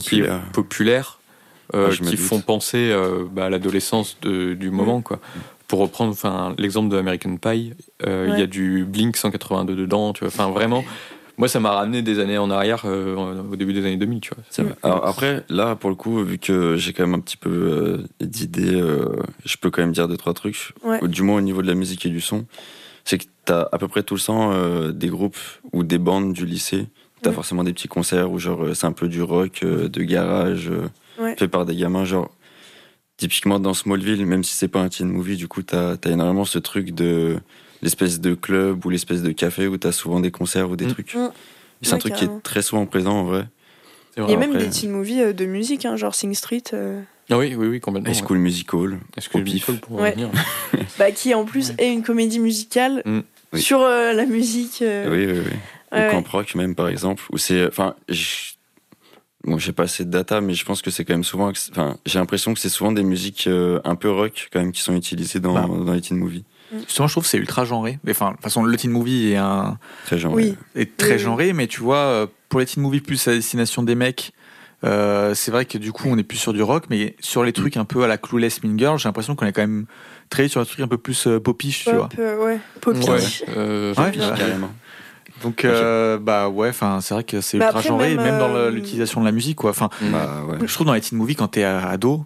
qui- 0.00 0.22
populaires 0.52 1.18
euh, 1.74 1.90
Ah, 1.90 2.04
qui 2.04 2.16
font 2.18 2.40
penser 2.42 2.90
euh, 2.90 3.24
bah, 3.30 3.46
à 3.46 3.50
l'adolescence 3.50 4.18
du 4.20 4.70
moment. 4.70 5.00
Quoi. 5.00 5.20
Pour 5.68 5.78
reprendre 5.80 6.12
enfin, 6.12 6.54
l'exemple 6.58 6.90
de 6.90 6.98
American 6.98 7.36
Pie, 7.38 7.72
euh, 8.06 8.28
il 8.30 8.38
y 8.38 8.42
a 8.42 8.46
du 8.46 8.84
Blink 8.84 9.16
182 9.16 9.74
dedans. 9.74 10.12
Tu 10.12 10.20
vois. 10.20 10.28
Enfin, 10.28 10.50
vraiment, 10.50 10.84
moi, 11.38 11.48
ça 11.48 11.60
m'a 11.60 11.70
ramené 11.72 12.02
des 12.02 12.18
années 12.18 12.38
en 12.38 12.50
arrière, 12.50 12.82
euh, 12.84 13.16
au 13.50 13.56
début 13.56 13.72
des 13.72 13.80
années 13.80 13.96
2000. 13.96 14.20
Tu 14.20 14.30
vois. 14.34 14.74
Alors 14.82 15.06
après, 15.06 15.44
là, 15.48 15.74
pour 15.76 15.90
le 15.90 15.96
coup, 15.96 16.22
vu 16.24 16.38
que 16.38 16.76
j'ai 16.76 16.92
quand 16.92 17.04
même 17.06 17.14
un 17.14 17.20
petit 17.20 17.36
peu 17.36 17.50
euh, 17.50 17.98
d'idées, 18.20 18.74
euh, 18.80 19.16
je 19.44 19.56
peux 19.56 19.70
quand 19.70 19.82
même 19.82 19.92
dire 19.92 20.08
deux, 20.08 20.16
trois 20.16 20.34
trucs. 20.34 20.72
Ouais. 20.84 21.06
Du 21.08 21.22
moins 21.22 21.38
au 21.38 21.40
niveau 21.40 21.62
de 21.62 21.66
la 21.68 21.74
musique 21.74 22.04
et 22.06 22.10
du 22.10 22.20
son. 22.20 22.46
C'est 23.04 23.18
que 23.18 23.24
t'as 23.44 23.68
à 23.72 23.78
peu 23.78 23.88
près 23.88 24.02
tout 24.04 24.14
le 24.14 24.20
temps 24.20 24.52
euh, 24.52 24.92
des 24.92 25.08
groupes 25.08 25.38
ou 25.72 25.82
des 25.82 25.98
bandes 25.98 26.32
du 26.32 26.46
lycée. 26.46 26.86
T'as 27.22 27.30
Ouais. 27.30 27.34
forcément 27.36 27.64
des 27.64 27.72
petits 27.72 27.88
concerts 27.88 28.30
où 28.30 28.38
genre 28.38 28.66
c'est 28.74 28.86
un 28.86 28.92
peu 28.92 29.08
du 29.08 29.22
rock, 29.22 29.60
euh, 29.64 29.88
de 29.88 30.02
garage, 30.02 30.68
euh, 30.70 30.88
Ouais. 31.22 31.34
fait 31.36 31.48
par 31.48 31.64
des 31.66 31.74
gamins. 31.76 32.04
Genre, 32.04 32.30
typiquement 33.16 33.58
dans 33.60 33.74
Smallville, 33.74 34.24
même 34.26 34.42
si 34.44 34.54
c'est 34.56 34.68
pas 34.68 34.80
un 34.80 34.88
teen 34.88 35.08
movie, 35.08 35.36
du 35.36 35.46
coup, 35.48 35.62
t'as 35.62 35.94
as 36.04 36.08
énormément 36.10 36.44
ce 36.44 36.58
truc 36.58 36.92
de 36.92 37.38
l'espèce 37.82 38.20
de 38.20 38.34
club 38.34 38.84
ou 38.86 38.90
l'espèce 38.90 39.22
de 39.22 39.32
café 39.32 39.66
où 39.66 39.76
t'as 39.76 39.92
souvent 39.92 40.20
des 40.20 40.30
concerts 40.30 40.70
ou 40.70 40.76
des 40.76 40.86
Mm. 40.86 40.92
trucs. 40.92 41.14
Mm. 41.14 41.30
C'est 41.82 41.94
un 41.94 41.98
truc 41.98 42.14
qui 42.14 42.24
est 42.24 42.42
très 42.42 42.62
souvent 42.62 42.86
présent 42.86 43.18
en 43.20 43.24
vrai. 43.24 43.46
Il 44.16 44.28
y 44.28 44.34
a 44.34 44.36
même 44.36 44.50
après- 44.52 44.64
des 44.66 44.70
teen 44.70 44.90
movies 44.92 45.20
euh, 45.20 45.32
de 45.32 45.46
musique, 45.46 45.84
hein, 45.86 45.96
genre 45.96 46.14
Sing 46.14 46.34
Street, 46.34 46.62
euh, 46.74 47.00
Ah 47.30 47.38
oui, 47.38 47.54
oui, 47.56 47.66
oui, 47.66 47.80
complètement. 47.80 48.10
High 48.10 48.16
ouais. 48.20 48.22
School 48.26 48.38
Musical. 48.38 48.98
Le 49.16 49.42
pif. 49.44 49.54
Nicole 49.54 49.76
pourrait 49.78 50.02
Ouais. 50.02 50.10
revenir 50.10 50.30
bah, 50.98 51.10
qui 51.12 51.34
en 51.34 51.44
plus 51.44 51.72
est 51.78 51.92
une 51.92 52.02
comédie 52.02 52.38
musicale 52.38 53.02
Mm. 53.04 53.20
Oui. 53.54 53.60
sur 53.62 53.80
euh, 53.80 54.12
la 54.12 54.26
musique. 54.26 54.80
euh, 54.82 55.10
Oui, 55.10 55.26
oui, 55.32 55.40
oui. 55.44 55.98
ouais, 55.98 56.08
Ou 56.08 56.10
Camp 56.12 56.28
Rock 56.28 56.54
même 56.54 56.74
par 56.74 56.88
exemple. 56.88 57.22
Où 57.32 57.38
c'est, 57.38 57.66
enfin, 57.66 57.94
bon, 59.44 59.58
j'ai 59.58 59.72
pas 59.72 59.84
assez 59.84 60.04
de 60.04 60.10
data, 60.10 60.40
mais 60.40 60.54
je 60.54 60.64
pense 60.64 60.82
que 60.82 60.90
c'est 60.90 61.04
quand 61.04 61.14
même 61.14 61.24
souvent, 61.24 61.50
enfin, 61.70 61.96
j'ai 62.06 62.18
l'impression 62.18 62.54
que 62.54 62.60
c'est 62.60 62.68
souvent 62.68 62.92
des 62.92 63.02
musiques 63.02 63.46
euh, 63.46 63.80
un 63.84 63.94
peu 63.96 64.10
rock 64.10 64.48
quand 64.52 64.60
même 64.60 64.72
qui 64.72 64.82
sont 64.82 64.94
utilisées 64.94 65.40
dans, 65.40 65.54
Bah. 65.54 65.66
dans 65.66 65.92
les 65.92 66.00
teen 66.00 66.16
movies. 66.18 66.44
Justement, 66.86 67.06
je 67.08 67.12
trouve 67.14 67.24
que 67.24 67.28
c'est 67.30 67.38
ultra 67.38 67.64
genré. 67.64 67.98
Mais, 68.04 68.12
Enfin, 68.12 68.30
de 68.30 68.34
toute 68.36 68.42
façon, 68.44 68.62
le 68.64 68.76
teen 68.76 68.90
movie 68.90 69.32
est, 69.32 69.36
un, 69.36 69.78
Très 70.06 70.18
genre. 70.18 70.32
Oui. 70.32 70.56
est 70.74 70.96
très 70.96 71.12
Oui. 71.14 71.18
genré, 71.18 71.52
mais 71.52 71.66
tu 71.66 71.80
vois, 71.80 71.96
euh, 71.98 72.26
pour 72.48 72.60
les 72.60 72.66
teen 72.66 72.82
movies 72.82 73.02
plus 73.02 73.26
à 73.28 73.32
destination 73.32 73.82
des 73.82 73.94
mecs, 73.94 74.32
euh, 74.84 75.34
c'est 75.34 75.50
vrai 75.50 75.64
que 75.64 75.78
du 75.78 75.92
coup, 75.92 76.04
on 76.08 76.18
est 76.18 76.22
plus 76.24 76.38
sur 76.38 76.52
du 76.52 76.62
rock, 76.62 76.84
mais 76.90 77.14
sur 77.20 77.44
les 77.44 77.52
trucs 77.52 77.76
un 77.76 77.84
peu 77.84 78.02
à 78.02 78.06
la 78.08 78.18
Clueless 78.18 78.62
Mean 78.64 78.76
Girl, 78.78 78.98
j'ai 78.98 79.08
l'impression 79.08 79.34
qu'on 79.36 79.46
est 79.46 79.52
quand 79.52 79.60
même 79.62 79.86
très 80.28 80.48
sur 80.48 80.60
des 80.60 80.66
trucs 80.66 80.80
un 80.80 80.88
peu 80.88 80.98
plus 80.98 81.26
euh, 81.26 81.38
popish, 81.38 81.84
tu 81.84 81.92
vois. 81.94 82.08
Pop, 82.08 82.18
euh, 82.18 82.44
ouais, 82.44 82.58
poppy. 82.80 83.08
Ouais. 83.10 83.20
Euh, 83.56 83.94
Ouais, 83.96 84.10
carrément. 84.12 84.70
Donc, 85.42 85.64
euh, 85.64 86.18
bah 86.18 86.48
ouais, 86.48 86.68
enfin, 86.68 87.00
c'est 87.00 87.14
vrai 87.14 87.24
que 87.24 87.40
c'est 87.40 87.58
Bah 87.58 87.66
ultra 87.66 87.78
après, 87.80 87.88
genré, 87.88 88.14
même, 88.16 88.24
même, 88.24 88.38
dans 88.38 88.70
l'utilisation 88.70 89.20
de 89.20 89.26
la 89.26 89.32
musique, 89.32 89.56
quoi. 89.56 89.70
Enfin. 89.70 89.88
Bah 90.00 90.42
ouais. 90.48 90.58
je 90.66 90.72
trouve 90.72 90.86
dans 90.86 90.94
les 90.94 91.00
teen 91.00 91.18
movies, 91.18 91.36
quand 91.36 91.48
t'es 91.48 91.64
ado, 91.64 92.24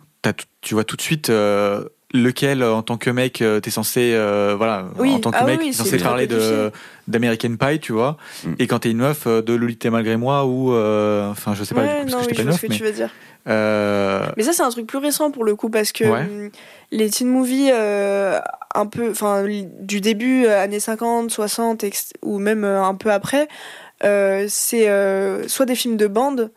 tu 0.60 0.74
vois 0.74 0.84
tout 0.84 0.96
de 0.96 1.02
suite 1.02 1.30
euh, 1.30 1.84
lequel, 2.14 2.62
euh, 2.62 2.72
en 2.74 2.82
tant 2.82 2.96
que 2.96 3.10
mec, 3.10 3.42
euh, 3.42 3.58
t'es 3.60 3.70
censé, 3.70 4.12
euh, 4.14 4.54
voilà, 4.56 4.86
Oui. 4.98 5.12
en 5.12 5.18
tant 5.20 5.30
que 5.32 5.36
Ah 5.40 5.44
mec, 5.44 5.58
oui, 5.60 5.66
t'es 5.70 5.76
censé 5.76 5.98
parler 5.98 6.26
de 6.26 6.70
d'American 7.08 7.56
Pie, 7.56 7.80
tu 7.80 7.92
vois. 7.92 8.16
Mm. 8.44 8.52
Et 8.58 8.66
quand 8.66 8.78
t'es 8.80 8.90
une 8.90 8.98
meuf, 8.98 9.26
de 9.26 9.52
Lolita 9.54 9.90
malgré 9.90 10.16
moi, 10.16 10.44
ou, 10.46 10.72
euh, 10.72 11.28
enfin, 11.30 11.54
je 11.54 11.64
sais 11.64 11.74
pas, 11.74 11.82
du 11.82 11.86
Ouais, 11.88 11.94
coup, 11.96 12.00
parce 12.02 12.12
non, 12.12 12.18
que 12.18 12.24
oui, 12.26 12.28
je 12.30 12.34
pas 12.36 12.42
une 12.42 12.48
ce 12.48 12.52
meuf, 12.52 12.60
que 12.62 12.66
mais. 12.68 12.76
tu 12.76 12.82
veux 12.84 12.92
dire. 12.92 13.10
euh, 13.48 14.26
Mais 14.36 14.42
ça, 14.42 14.52
c'est 14.52 14.62
un 14.62 14.70
truc 14.70 14.86
plus 14.86 14.98
récent 14.98 15.30
pour 15.30 15.44
le 15.44 15.54
coup, 15.56 15.68
parce 15.70 15.92
que 15.92 16.04
Ouais. 16.04 16.20
hum, 16.20 16.50
les 16.92 17.10
teen 17.10 17.28
movies, 17.28 17.70
euh, 17.72 18.38
un 18.74 18.86
peu, 18.86 19.10
enfin, 19.10 19.44
du 19.80 20.00
début, 20.00 20.46
années 20.46 20.80
50, 20.80 21.30
60, 21.30 21.84
ex- 21.84 22.12
ou 22.22 22.38
même 22.38 22.64
un 22.64 22.94
peu 22.94 23.10
après, 23.12 23.48
euh, 24.04 24.46
c'est 24.48 24.88
euh, 24.88 25.48
soit 25.48 25.66
des 25.66 25.74
films 25.74 25.96
de 25.96 26.06
bande, 26.06 26.50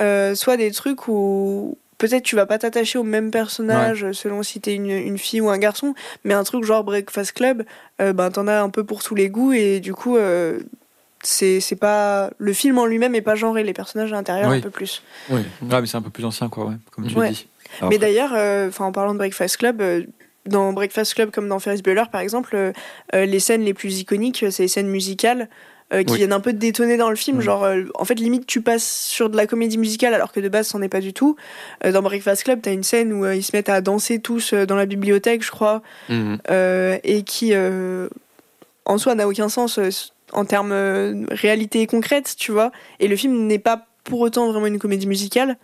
euh, 0.00 0.34
soit 0.34 0.56
des 0.56 0.70
trucs 0.72 1.08
où 1.08 1.78
peut-être 1.98 2.22
tu 2.24 2.36
vas 2.36 2.46
pas 2.46 2.58
t'attacher 2.58 2.98
au 2.98 3.02
même 3.04 3.30
personnage 3.30 4.12
selon 4.12 4.42
si 4.42 4.60
t'es 4.60 4.74
une, 4.74 4.90
une 4.90 5.18
fille 5.18 5.40
ou 5.40 5.48
un 5.50 5.58
garçon, 5.58 5.94
mais 6.24 6.34
un 6.34 6.44
truc 6.44 6.64
genre 6.64 6.84
Breakfast 6.84 7.32
Club, 7.32 7.64
euh, 8.00 8.12
ben 8.12 8.30
t'en 8.30 8.46
as 8.48 8.60
un 8.60 8.70
peu 8.70 8.84
pour 8.84 9.02
tous 9.02 9.14
les 9.14 9.28
goûts 9.28 9.52
et 9.52 9.80
du 9.80 9.94
coup. 9.94 10.16
euh, 10.16 10.60
c'est 11.26 11.58
c'est 11.60 11.76
pas 11.76 12.30
le 12.36 12.52
film 12.52 12.76
en 12.78 12.84
lui-même 12.84 13.14
est 13.14 13.22
pas 13.22 13.34
genré 13.34 13.64
les 13.64 13.72
personnages 13.72 14.12
à 14.12 14.16
l'intérieur 14.16 14.50
Oui. 14.50 14.58
un 14.58 14.60
peu 14.60 14.68
plus 14.68 15.02
Oui. 15.30 15.40
Ouais, 15.62 15.80
mais 15.80 15.86
c'est 15.86 15.96
un 15.96 16.02
peu 16.02 16.10
plus 16.10 16.24
ancien, 16.26 16.50
quoi, 16.50 16.66
ouais, 16.66 16.74
comme 16.90 17.06
tu 17.06 17.16
Ouais. 17.16 17.30
dis. 17.30 17.48
Alors, 17.78 17.88
Mais 17.90 17.96
d'ailleurs, 17.98 18.32
euh, 18.34 18.70
en 18.78 18.92
parlant 18.92 19.14
de 19.14 19.18
Breakfast 19.18 19.56
Club, 19.56 19.80
euh, 19.80 20.02
dans 20.44 20.74
Breakfast 20.74 21.14
Club 21.14 21.30
comme 21.30 21.48
dans 21.48 21.58
Ferris 21.60 21.80
Bueller 21.80 22.04
par 22.12 22.20
exemple, 22.20 22.54
euh, 22.54 22.72
les 23.24 23.40
scènes 23.40 23.62
les 23.62 23.72
plus 23.72 24.00
iconiques, 24.00 24.44
c'est 24.50 24.64
les 24.64 24.68
scènes 24.68 24.88
musicales 24.88 25.48
euh, 25.94 26.02
qui 26.02 26.12
Oui. 26.12 26.18
viennent 26.18 26.32
un 26.34 26.40
peu 26.40 26.52
détonner 26.52 26.96
dans 26.98 27.08
le 27.08 27.16
film. 27.16 27.38
Mm. 27.38 27.42
Genre, 27.42 27.64
euh, 27.64 27.82
en 27.94 28.04
fait, 28.04 28.16
limite 28.16 28.46
tu 28.46 28.60
passes 28.60 28.84
sur 29.06 29.30
de 29.30 29.36
la 29.36 29.46
comédie 29.46 29.78
musicale 29.78 30.12
alors 30.12 30.32
que 30.32 30.40
de 30.40 30.48
base 30.48 30.66
c'en 30.66 30.82
est 30.82 30.88
pas 30.90 31.00
du 31.00 31.12
tout. 31.14 31.36
Euh, 31.84 31.92
dans 31.92 32.02
Breakfast 32.02 32.42
Club, 32.44 32.60
t'as 32.62 32.72
une 32.72 32.82
scène 32.82 33.12
où 33.12 33.24
ils 33.30 33.42
se 33.42 33.56
mettent 33.56 33.68
à 33.70 33.80
danser 33.80 34.18
tous 34.18 34.52
dans 34.52 34.76
la 34.76 34.84
bibliothèque, 34.86 35.42
je 35.44 35.50
crois, 35.50 35.80
Mhm. 36.10 36.38
euh, 36.50 36.98
et 37.04 37.22
qui 37.22 37.52
en 38.86 38.98
soi 38.98 39.14
n'a 39.14 39.26
aucun 39.28 39.48
sens 39.48 39.78
en 40.32 40.44
termes 40.44 41.26
réalité 41.30 41.86
concrète, 41.86 42.34
tu 42.36 42.52
vois. 42.52 42.72
Et 43.00 43.08
le 43.08 43.16
film 43.16 43.46
n'est 43.46 43.58
pas 43.58 43.86
pour 44.02 44.20
autant 44.20 44.50
vraiment 44.50 44.66
une 44.66 44.78
comédie 44.78 45.06
musicale. 45.06 45.56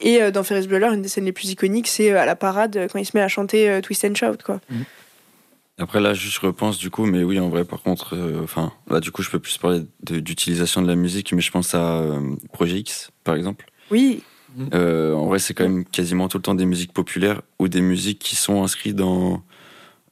Et 0.00 0.30
dans 0.30 0.42
Ferris 0.42 0.66
Bueller, 0.66 0.88
une 0.94 1.02
des 1.02 1.08
scènes 1.08 1.24
les 1.26 1.32
plus 1.32 1.50
iconiques, 1.50 1.88
c'est 1.88 2.10
à 2.12 2.24
la 2.24 2.36
parade 2.36 2.88
quand 2.90 2.98
il 2.98 3.04
se 3.04 3.12
met 3.14 3.22
à 3.22 3.28
chanter 3.28 3.80
Twist 3.82 4.04
and 4.04 4.14
Shout, 4.14 4.38
quoi. 4.44 4.60
Après 5.78 6.00
là, 6.00 6.14
juste 6.14 6.36
je 6.40 6.46
repense 6.46 6.78
du 6.78 6.88
coup, 6.90 7.04
mais 7.04 7.22
oui, 7.22 7.38
en 7.38 7.48
vrai, 7.50 7.64
par 7.66 7.82
contre, 7.82 8.14
euh, 8.16 8.40
enfin, 8.42 8.72
là, 8.88 8.98
du 9.00 9.10
coup, 9.10 9.22
je 9.22 9.28
peux 9.30 9.38
plus 9.38 9.58
parler 9.58 9.82
d'utilisation 10.02 10.80
de 10.80 10.86
la 10.86 10.94
musique, 10.96 11.32
mais 11.34 11.42
je 11.42 11.50
pense 11.50 11.74
à 11.74 11.98
euh, 12.00 12.34
Projet 12.52 12.78
X, 12.78 13.10
par 13.24 13.34
exemple. 13.34 13.66
Oui, 13.90 14.22
Euh, 14.72 15.12
en 15.12 15.26
vrai, 15.26 15.38
c'est 15.38 15.52
quand 15.52 15.64
même 15.64 15.84
quasiment 15.84 16.28
tout 16.28 16.38
le 16.38 16.42
temps 16.42 16.54
des 16.54 16.64
musiques 16.64 16.94
populaires 16.94 17.42
ou 17.58 17.68
des 17.68 17.82
musiques 17.82 18.18
qui 18.20 18.36
sont 18.36 18.62
inscrites 18.64 18.96
dans 18.96 19.42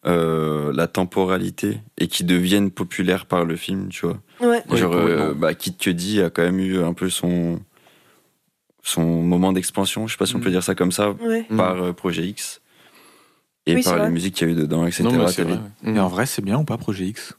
euh, 0.04 0.70
la 0.74 0.86
temporalité 0.86 1.78
et 1.96 2.08
qui 2.08 2.24
deviennent 2.24 2.70
populaires 2.70 3.24
par 3.24 3.46
le 3.46 3.56
film, 3.56 3.88
tu 3.88 4.04
vois. 4.04 4.20
ouais. 4.40 4.62
Genre, 4.76 4.92
euh, 4.94 5.32
bah, 5.32 5.54
Kid 5.54 5.78
Cudi 5.78 6.20
a 6.20 6.28
quand 6.28 6.42
même 6.42 6.60
eu 6.60 6.78
un 6.82 6.92
peu 6.92 7.08
son 7.08 7.58
son 8.82 9.22
moment 9.22 9.54
d'expansion, 9.54 10.06
je 10.06 10.12
sais 10.12 10.18
pas 10.18 10.26
si 10.26 10.36
on 10.36 10.40
Mm. 10.40 10.42
peut 10.42 10.50
dire 10.50 10.62
ça 10.62 10.74
comme 10.74 10.92
ça, 10.92 11.12
ouais. 11.12 11.46
Par 11.56 11.82
euh, 11.82 11.92
Projet 11.94 12.26
X 12.26 12.60
et 13.66 13.74
Oui, 13.74 13.82
c'est 13.82 13.90
par 13.90 13.96
les 13.96 14.02
vrai. 14.04 14.10
musiques 14.10 14.34
qu'il 14.34 14.46
y 14.48 14.50
a 14.50 14.54
eu 14.54 14.56
dedans, 14.56 14.86
etc. 14.86 15.04
Non, 15.04 15.12
mais 15.12 15.26
c'est 15.28 15.36
T'avais- 15.42 15.54
vrai. 15.54 15.62
ouais. 15.86 15.94
Et 15.96 16.00
en 16.00 16.08
vrai, 16.08 16.26
c'est 16.26 16.42
bien 16.42 16.58
ou 16.58 16.64
pas, 16.64 16.76
Projet 16.76 17.04
X? 17.06 17.34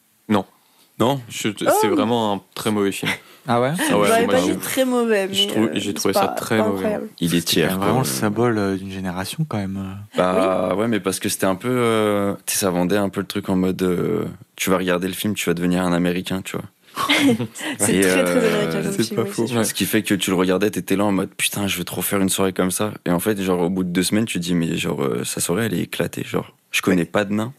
Non, 0.97 1.19
Je- 1.27 1.49
C'est 1.81 1.87
vraiment 1.89 2.33
un 2.35 2.41
très 2.55 2.71
mauvais 2.71 2.93
film. 2.93 3.11
Ah 3.47 3.59
ouais? 3.59 3.73
Ah 3.77 3.97
ouais, 3.99 4.07
J'aurais 4.07 4.27
pas 4.27 4.37
j'ai- 4.39 4.53
dit 4.53 4.57
très 4.59 4.85
mauvais, 4.85 5.27
mais 5.27 5.33
j'ai 5.33 5.47
trouvé- 5.47 5.67
euh, 5.67 5.71
j'ai 5.75 5.87
c'est 5.89 5.93
trouvé 5.93 6.13
ça 6.13 6.21
pas- 6.21 6.27
très 6.35 6.57
pas 6.57 6.63
mauvais. 6.63 6.77
incroyable. 6.77 7.09
il 7.19 7.35
est 7.35 7.39
C'est 7.41 7.45
tiers. 7.45 7.77
vraiment 7.77 7.91
quoi. 7.95 7.99
le 7.99 8.05
symbole 8.05 8.57
euh, 8.57 8.77
d'une 8.77 8.91
génération, 8.91 9.45
quand 9.47 9.57
même. 9.57 9.77
Bah 10.15 10.73
ouais, 10.75 10.87
mais 10.87 11.01
parce 11.01 11.19
que 11.19 11.27
c'était 11.27 11.45
un 11.47 11.55
peu. 11.55 11.67
euh, 11.69 12.33
tu 12.45 12.53
sais, 12.53 12.59
ça 12.61 12.69
vendait 12.69 12.95
un 12.95 13.09
peu 13.09 13.19
le 13.19 13.27
truc 13.27 13.49
en 13.49 13.57
mode. 13.57 13.81
euh, 13.83 14.23
tu 14.55 14.69
vas 14.69 14.77
regarder 14.77 15.07
le 15.09 15.13
film, 15.13 15.33
tu 15.35 15.49
vas 15.49 15.53
devenir 15.53 15.83
un 15.83 15.91
américain, 15.91 16.41
tu 16.41 16.55
vois. 16.55 16.65
C'est 17.79 17.99
très 18.01 18.23
très 18.23 18.35
euh, 18.37 18.63
américain 18.63 18.81
comme 18.83 18.91
c'est 18.93 19.03
film, 19.03 19.15
pas 19.17 19.23
oui, 19.23 19.29
faux. 19.31 19.47
sûr. 19.47 19.65
Ce 19.65 19.73
qui 19.73 19.85
fait 19.85 20.01
que 20.03 20.13
tu 20.13 20.29
le 20.29 20.35
regardais, 20.35 20.69
t'étais 20.71 20.95
là 20.95 21.03
en 21.05 21.11
mode 21.11 21.29
putain, 21.35 21.67
je 21.67 21.77
veux 21.77 21.83
trop 21.83 22.01
faire 22.01 22.21
une 22.21 22.29
soirée 22.29 22.53
comme 22.53 22.71
ça. 22.71 22.93
Et 23.05 23.11
en 23.11 23.19
fait, 23.19 23.41
genre, 23.41 23.61
au 23.61 23.69
bout 23.69 23.83
de 23.83 23.89
deux 23.89 24.03
semaines, 24.03 24.25
tu 24.25 24.39
te 24.39 24.43
dis, 24.43 24.53
mais 24.55 24.75
genre, 24.77 25.03
euh, 25.03 25.23
sa 25.23 25.41
soirée, 25.41 25.65
elle 25.65 25.73
est 25.73 25.81
éclatée. 25.83 26.23
Genre, 26.23 26.55
je 26.71 26.81
connais 26.81 27.05
pas 27.05 27.25
de 27.25 27.33
nain. 27.33 27.53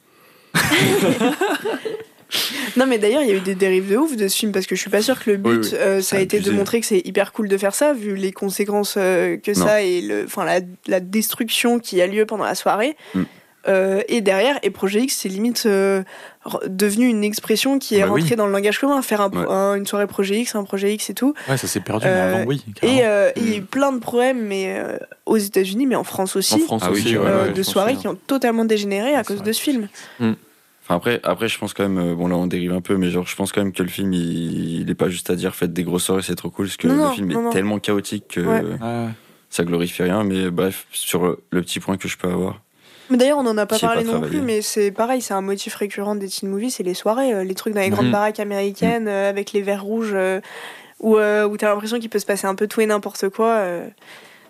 Non, 2.76 2.87
mais 2.87 2.99
d'ailleurs, 2.99 3.22
il 3.22 3.28
y 3.28 3.32
a 3.32 3.37
eu 3.37 3.41
des 3.41 3.55
dérives 3.55 3.89
de 3.89 3.97
ouf 3.97 4.16
de 4.16 4.26
ce 4.28 4.37
film 4.37 4.51
parce 4.53 4.66
que 4.66 4.74
je 4.74 4.80
suis 4.80 4.91
pas 4.91 5.01
sûre 5.01 5.18
que 5.22 5.30
le 5.30 5.37
but, 5.37 5.49
Oui, 5.51 5.68
oui. 5.72 5.78
euh, 5.78 6.01
ça 6.03 6.16
a 6.16 6.20
été 6.20 6.41
de 6.41 6.51
montrer 6.51 6.80
que 6.80 6.87
c'est 6.87 7.01
hyper 7.07 7.32
cool 7.32 7.49
de 7.49 7.57
faire 7.57 7.74
ça, 7.74 7.95
vu 7.95 8.16
les 8.16 8.32
conséquences 8.32 8.97
euh, 8.99 9.37
que 9.39 9.57
Non. 9.57 9.64
ça 9.66 9.80
et 9.82 10.01
le, 10.03 10.24
enfin 10.26 10.45
la, 10.45 10.61
la 10.89 11.01
destruction 11.01 11.78
qui 11.78 12.03
a 12.03 12.07
lieu 12.07 12.26
pendant 12.26 12.45
la 12.45 12.57
soirée. 12.57 12.97
Mm. 13.14 13.22
Euh, 13.69 14.01
et 14.09 14.21
derrière, 14.21 14.59
et 14.62 14.71
Projet 14.71 15.01
X, 15.01 15.17
c'est 15.17 15.29
limite 15.29 15.64
euh, 15.67 16.03
devenu 16.69 17.07
une 17.09 17.25
expression 17.25 17.79
qui 17.81 17.97
est 17.97 18.03
Bah 18.03 18.09
oui. 18.12 18.21
rentrée 18.21 18.37
dans 18.37 18.47
le 18.47 18.53
langage 18.53 18.79
commun. 18.79 19.03
Faire 19.03 19.21
un, 19.21 19.31
pro- 19.31 19.41
Ouais. 19.41 19.47
un- 19.51 19.75
une 19.75 19.87
soirée 19.87 20.07
Projet 20.07 20.39
X, 20.41 20.55
un 20.55 20.62
Projet 20.64 20.95
X 20.95 21.11
et 21.11 21.14
tout. 21.14 21.35
Ouais, 21.49 21.57
ça 21.57 21.67
s'est 21.67 21.81
perdu, 21.81 22.07
mais 22.07 22.12
Euh, 22.12 22.35
avant, 22.37 22.45
oui. 22.47 22.64
Et 22.83 23.05
euh, 23.05 23.31
il 23.37 23.49
y 23.51 23.55
a 23.55 23.57
eu 23.57 23.62
plein 23.62 23.93
de 23.93 23.99
problèmes, 23.99 24.41
mais 24.47 24.77
euh, 24.79 24.97
aux 25.27 25.37
États-Unis, 25.37 25.87
mais 25.87 25.97
en 25.97 26.05
France 26.05 26.37
aussi, 26.37 26.55
En 26.55 26.59
France 26.59 26.83
Ah 26.85 26.91
oui, 26.93 27.01
aussi, 27.01 27.17
euh, 27.17 27.23
ouais, 27.45 27.49
ouais, 27.49 27.53
de 27.55 27.62
soirées 27.64 27.93
aussi, 27.93 28.03
qui 28.03 28.09
ont 28.09 28.19
totalement 28.27 28.64
dégénéré 28.64 29.14
à 29.14 29.25
cause 29.25 29.43
de 29.43 29.51
ce 29.53 29.61
film. 29.61 29.89
Enfin, 30.21 30.95
après, 30.95 31.19
après, 31.25 31.49
je 31.49 31.59
pense 31.59 31.75
quand 31.75 31.89
même, 31.89 32.14
bon 32.14 32.29
là 32.29 32.37
on 32.37 32.47
dérive 32.47 32.73
un 32.73 32.81
peu, 32.81 32.97
mais 32.97 33.11
genre 33.11 33.27
je 33.27 33.35
pense 33.35 33.51
quand 33.51 33.61
même 33.61 33.73
que 33.73 33.83
le 33.83 33.89
film 33.89 34.12
il, 34.12 34.83
il 34.83 34.89
est 34.89 34.95
pas 34.95 35.09
juste 35.09 35.31
à 35.31 35.35
dire 35.35 35.53
faites 35.57 35.73
des 35.73 35.83
grosses 35.83 36.05
soirées, 36.05 36.23
c'est 36.23 36.37
trop 36.37 36.49
cool, 36.51 36.67
parce 36.67 36.77
que 36.77 36.87
Non, 36.87 37.09
le 37.09 37.11
film 37.12 37.33
non, 37.33 37.41
est 37.41 37.43
non. 37.43 37.51
tellement 37.51 37.79
chaotique 37.81 38.29
que 38.29 38.41
Ouais. 38.41 39.09
Ça 39.51 39.64
glorifie 39.64 40.03
rien. 40.03 40.23
Mais 40.23 40.51
bref, 40.51 40.87
sur 40.93 41.39
le 41.51 41.62
petit 41.62 41.81
point 41.81 41.97
que 41.97 42.07
je 42.09 42.17
peux 42.17 42.29
avoir. 42.29 42.61
Mais 43.11 43.16
d'ailleurs, 43.18 43.38
on 43.38 43.42
n'en 43.44 43.57
a 43.57 43.66
pas 43.66 43.78
parlé 43.78 44.04
pas 44.04 44.12
non 44.12 44.20
plus, 44.20 44.40
mais 44.40 44.62
c'est 44.62 44.90
pareil, 44.90 45.20
c'est 45.22 45.34
un 45.34 45.40
motif 45.40 45.74
récurrent 45.74 46.16
des 46.16 46.28
teen 46.28 46.48
movies, 46.48 46.70
c'est 46.72 46.82
les 46.82 46.94
soirées, 46.94 47.32
euh, 47.32 47.44
les 47.44 47.54
trucs 47.54 47.74
dans 47.74 47.80
les 47.80 47.90
grandes 47.90 48.07
Mhm. 48.07 48.12
baraques 48.12 48.40
américaines 48.40 49.07
euh, 49.09 49.30
avec 49.30 49.52
les 49.52 49.62
verres 49.62 49.84
rouges, 49.84 50.12
euh, 50.14 50.40
où, 51.00 51.16
euh, 51.16 51.46
où 51.46 51.57
t'as 51.57 51.68
l'impression 51.68 51.98
qu'il 52.00 52.09
peut 52.11 52.18
se 52.18 52.26
passer 52.26 52.46
un 52.46 52.54
peu 52.54 52.66
tout 52.66 52.80
et 52.80 52.86
n'importe 52.86 53.28
quoi. 53.28 53.50
euh, 53.59 53.86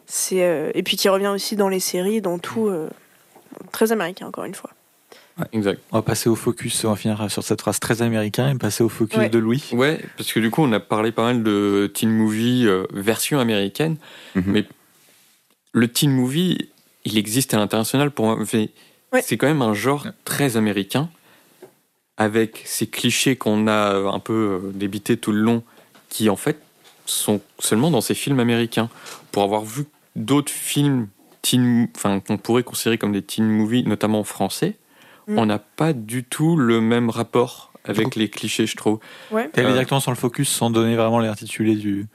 c'est 0.06 0.44
euh, 0.44 0.70
et 0.74 0.82
puis 0.82 0.96
qui 0.96 1.08
revient 1.08 1.26
aussi 1.28 1.56
dans 1.56 1.68
les 1.68 1.80
séries, 1.80 2.20
dans 2.20 2.38
tout, 2.38 2.68
euh, 2.68 2.88
très 3.72 3.90
américain 3.92 4.26
encore 4.26 4.44
une 4.44 4.54
fois. 4.54 4.70
Exact. 5.52 5.80
On 5.92 5.96
va 5.98 6.02
passer 6.02 6.30
au 6.30 6.34
focus, 6.34 6.82
on 6.86 6.90
va 6.90 6.96
finir 6.96 7.30
sur 7.30 7.42
cette 7.42 7.60
phrase 7.60 7.78
très 7.78 8.00
américain 8.00 8.48
et 8.50 8.54
passer 8.56 8.82
au 8.82 8.88
focus 8.88 9.18
Ouais. 9.18 9.28
de 9.28 9.38
Louis. 9.38 9.62
Ouais, 9.72 10.00
parce 10.16 10.32
que 10.32 10.40
du 10.40 10.50
coup, 10.50 10.62
on 10.62 10.72
a 10.72 10.80
parlé 10.80 11.12
pas 11.12 11.24
mal 11.24 11.42
de 11.42 11.90
teen 11.92 12.08
movie 12.10 12.64
euh, 12.66 12.84
version 12.94 13.38
américaine. 13.38 13.96
Mhm. 14.34 14.44
Mais 14.46 14.64
le 15.72 15.88
teen 15.88 16.10
movie, 16.10 16.70
il 17.06 17.16
existe 17.16 17.54
à 17.54 17.56
l'international 17.56 18.10
pour 18.10 18.26
Ouais. 19.12 19.22
C'est 19.22 19.36
quand 19.38 19.46
même 19.46 19.62
un 19.62 19.72
genre 19.72 20.06
très 20.24 20.56
américain, 20.58 21.08
avec 22.16 22.62
ces 22.64 22.86
clichés 22.86 23.36
qu'on 23.36 23.66
a 23.68 23.94
euh, 23.94 24.08
un 24.08 24.18
peu 24.18 24.60
euh, 24.64 24.72
débités 24.74 25.16
tout 25.16 25.32
le 25.32 25.38
long, 25.40 25.62
qui 26.08 26.28
en 26.30 26.36
fait 26.36 26.58
sont 27.04 27.40
seulement 27.58 27.90
dans 27.90 28.00
ces 28.00 28.14
films 28.14 28.40
américains. 28.40 28.88
Pour 29.32 29.42
avoir 29.44 29.62
vu 29.64 29.84
d'autres 30.16 30.50
films 30.52 31.08
teen, 31.42 31.88
enfin 31.94 32.20
qu'on 32.20 32.36
pourrait 32.38 32.62
considérer 32.64 32.98
comme 32.98 33.12
des 33.12 33.22
teen 33.22 33.46
movies, 33.48 33.86
notamment 33.86 34.24
français, 34.24 34.76
Mm. 35.28 35.38
on 35.38 35.46
n'a 35.46 35.58
pas 35.58 35.92
du 35.92 36.22
tout 36.22 36.56
le 36.56 36.80
même 36.80 37.10
rapport 37.10 37.72
avec 37.84 38.14
les 38.14 38.28
clichés, 38.30 38.64
je 38.66 38.76
trouve. 38.76 39.00
T'es 39.30 39.36
allé 39.60 39.70
Euh, 39.70 39.72
directement 39.72 39.98
sur 39.98 40.12
le 40.12 40.16
focus 40.16 40.48
sans 40.48 40.70
donner 40.70 40.94
vraiment 40.94 41.18
l'intitulé 41.18 41.74
du, 41.74 42.02
du 42.02 42.06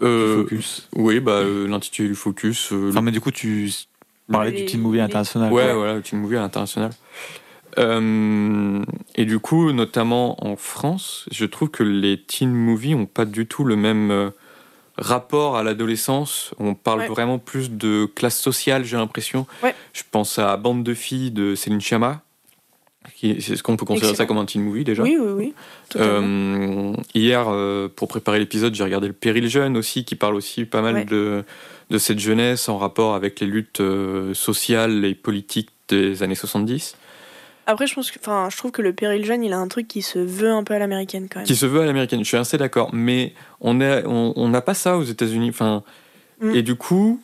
Euh, 0.00 0.42
focus. 0.44 0.88
Oui, 0.94 1.20
bah, 1.20 1.32
euh, 1.32 1.68
l'intitulé 1.68 2.08
du 2.08 2.14
focus. 2.14 2.72
euh, 2.72 2.88
Enfin, 2.90 3.02
mais 3.02 3.10
du 3.10 3.20
coup, 3.20 3.30
tu 3.30 3.70
parlais 4.32 4.50
Les- 4.50 4.60
du 4.60 4.64
teen 4.66 4.80
movie 4.80 5.00
international. 5.00 5.52
ouais, 5.52 5.64
quoi. 5.64 5.74
voilà, 5.74 5.94
le 5.94 6.02
teen 6.02 6.18
movie 6.20 6.36
à 6.36 6.40
l'international. 6.40 6.90
Euh, 7.78 8.82
et 9.14 9.24
du 9.24 9.38
coup, 9.38 9.72
notamment 9.72 10.42
en 10.44 10.56
France, 10.56 11.26
je 11.30 11.44
trouve 11.44 11.68
que 11.70 11.82
les 11.82 12.20
teen 12.20 12.50
movies 12.52 12.94
ont 12.94 13.06
pas 13.06 13.24
du 13.24 13.46
tout 13.46 13.64
le 13.64 13.76
même 13.76 14.10
euh, 14.10 14.30
rapport 14.96 15.56
à 15.56 15.62
l'adolescence. 15.62 16.52
On 16.58 16.74
parle 16.74 17.00
Ouais. 17.00 17.08
vraiment 17.08 17.38
plus 17.38 17.70
de 17.70 18.06
classe 18.06 18.38
sociale, 18.38 18.84
j'ai 18.84 18.96
l'impression. 18.96 19.46
Ouais. 19.62 19.74
Je 19.92 20.02
pense 20.10 20.38
à 20.38 20.56
Bande 20.56 20.82
de 20.82 20.94
filles 20.94 21.30
de 21.30 21.54
Céline 21.54 21.80
Sciamma. 21.80 22.22
Qui- 23.16 23.40
C'est 23.42 23.56
ce 23.56 23.62
qu'on 23.62 23.76
peut 23.76 23.84
considérer 23.84 24.14
ça 24.14 24.26
comme 24.26 24.38
un 24.38 24.44
teen 24.44 24.62
movie 24.62 24.84
déjà. 24.84 25.02
Oui, 25.02 25.16
oui, 25.20 25.32
oui. 25.32 25.54
Euh, 25.96 26.92
hier, 27.14 27.46
euh, 27.48 27.88
pour 27.94 28.08
préparer 28.08 28.38
l'épisode, 28.38 28.74
j'ai 28.74 28.84
regardé 28.84 29.06
Le 29.08 29.12
Péril 29.12 29.48
Jeune 29.48 29.76
aussi, 29.76 30.04
qui 30.04 30.14
parle 30.16 30.34
aussi 30.34 30.64
pas 30.64 30.82
mal 30.82 30.94
Ouais. 30.94 31.04
de, 31.04 31.44
de 31.90 31.98
cette 31.98 32.18
jeunesse 32.18 32.68
en 32.68 32.78
rapport 32.78 33.14
avec 33.14 33.40
les 33.40 33.46
luttes 33.46 33.80
euh, 33.80 34.34
sociales 34.34 35.04
et 35.04 35.14
politiques 35.14 35.70
des 35.88 36.22
années 36.22 36.34
70, 36.34 36.96
Après, 37.66 37.86
je 37.86 37.94
pense 37.94 38.10
que, 38.10 38.18
je 38.22 38.56
trouve 38.56 38.70
que 38.70 38.80
le 38.82 38.92
péril 38.94 39.24
jeune, 39.26 39.44
il 39.44 39.52
a 39.52 39.58
un 39.58 39.68
truc 39.68 39.88
qui 39.88 40.00
se 40.02 40.18
veut 40.18 40.50
un 40.50 40.64
peu 40.64 40.72
à 40.74 40.78
l'américaine 40.78 41.28
quand 41.30 41.40
même. 41.40 41.46
qui 41.46 41.54
se 41.56 41.66
veut 41.66 41.80
à 41.82 41.86
l'américaine. 41.86 42.20
Je 42.20 42.28
suis 42.28 42.36
assez 42.38 42.56
d'accord, 42.56 42.90
mais 42.94 43.34
on 43.60 43.80
est- 43.82 44.04
on 44.06 44.32
on 44.36 44.48
n'a 44.48 44.60
pas 44.62 44.72
ça 44.74 44.96
aux 44.96 45.02
États-Unis. 45.02 45.52
Mm. 46.40 46.54
Et 46.54 46.62
du 46.62 46.76
coup, 46.76 47.20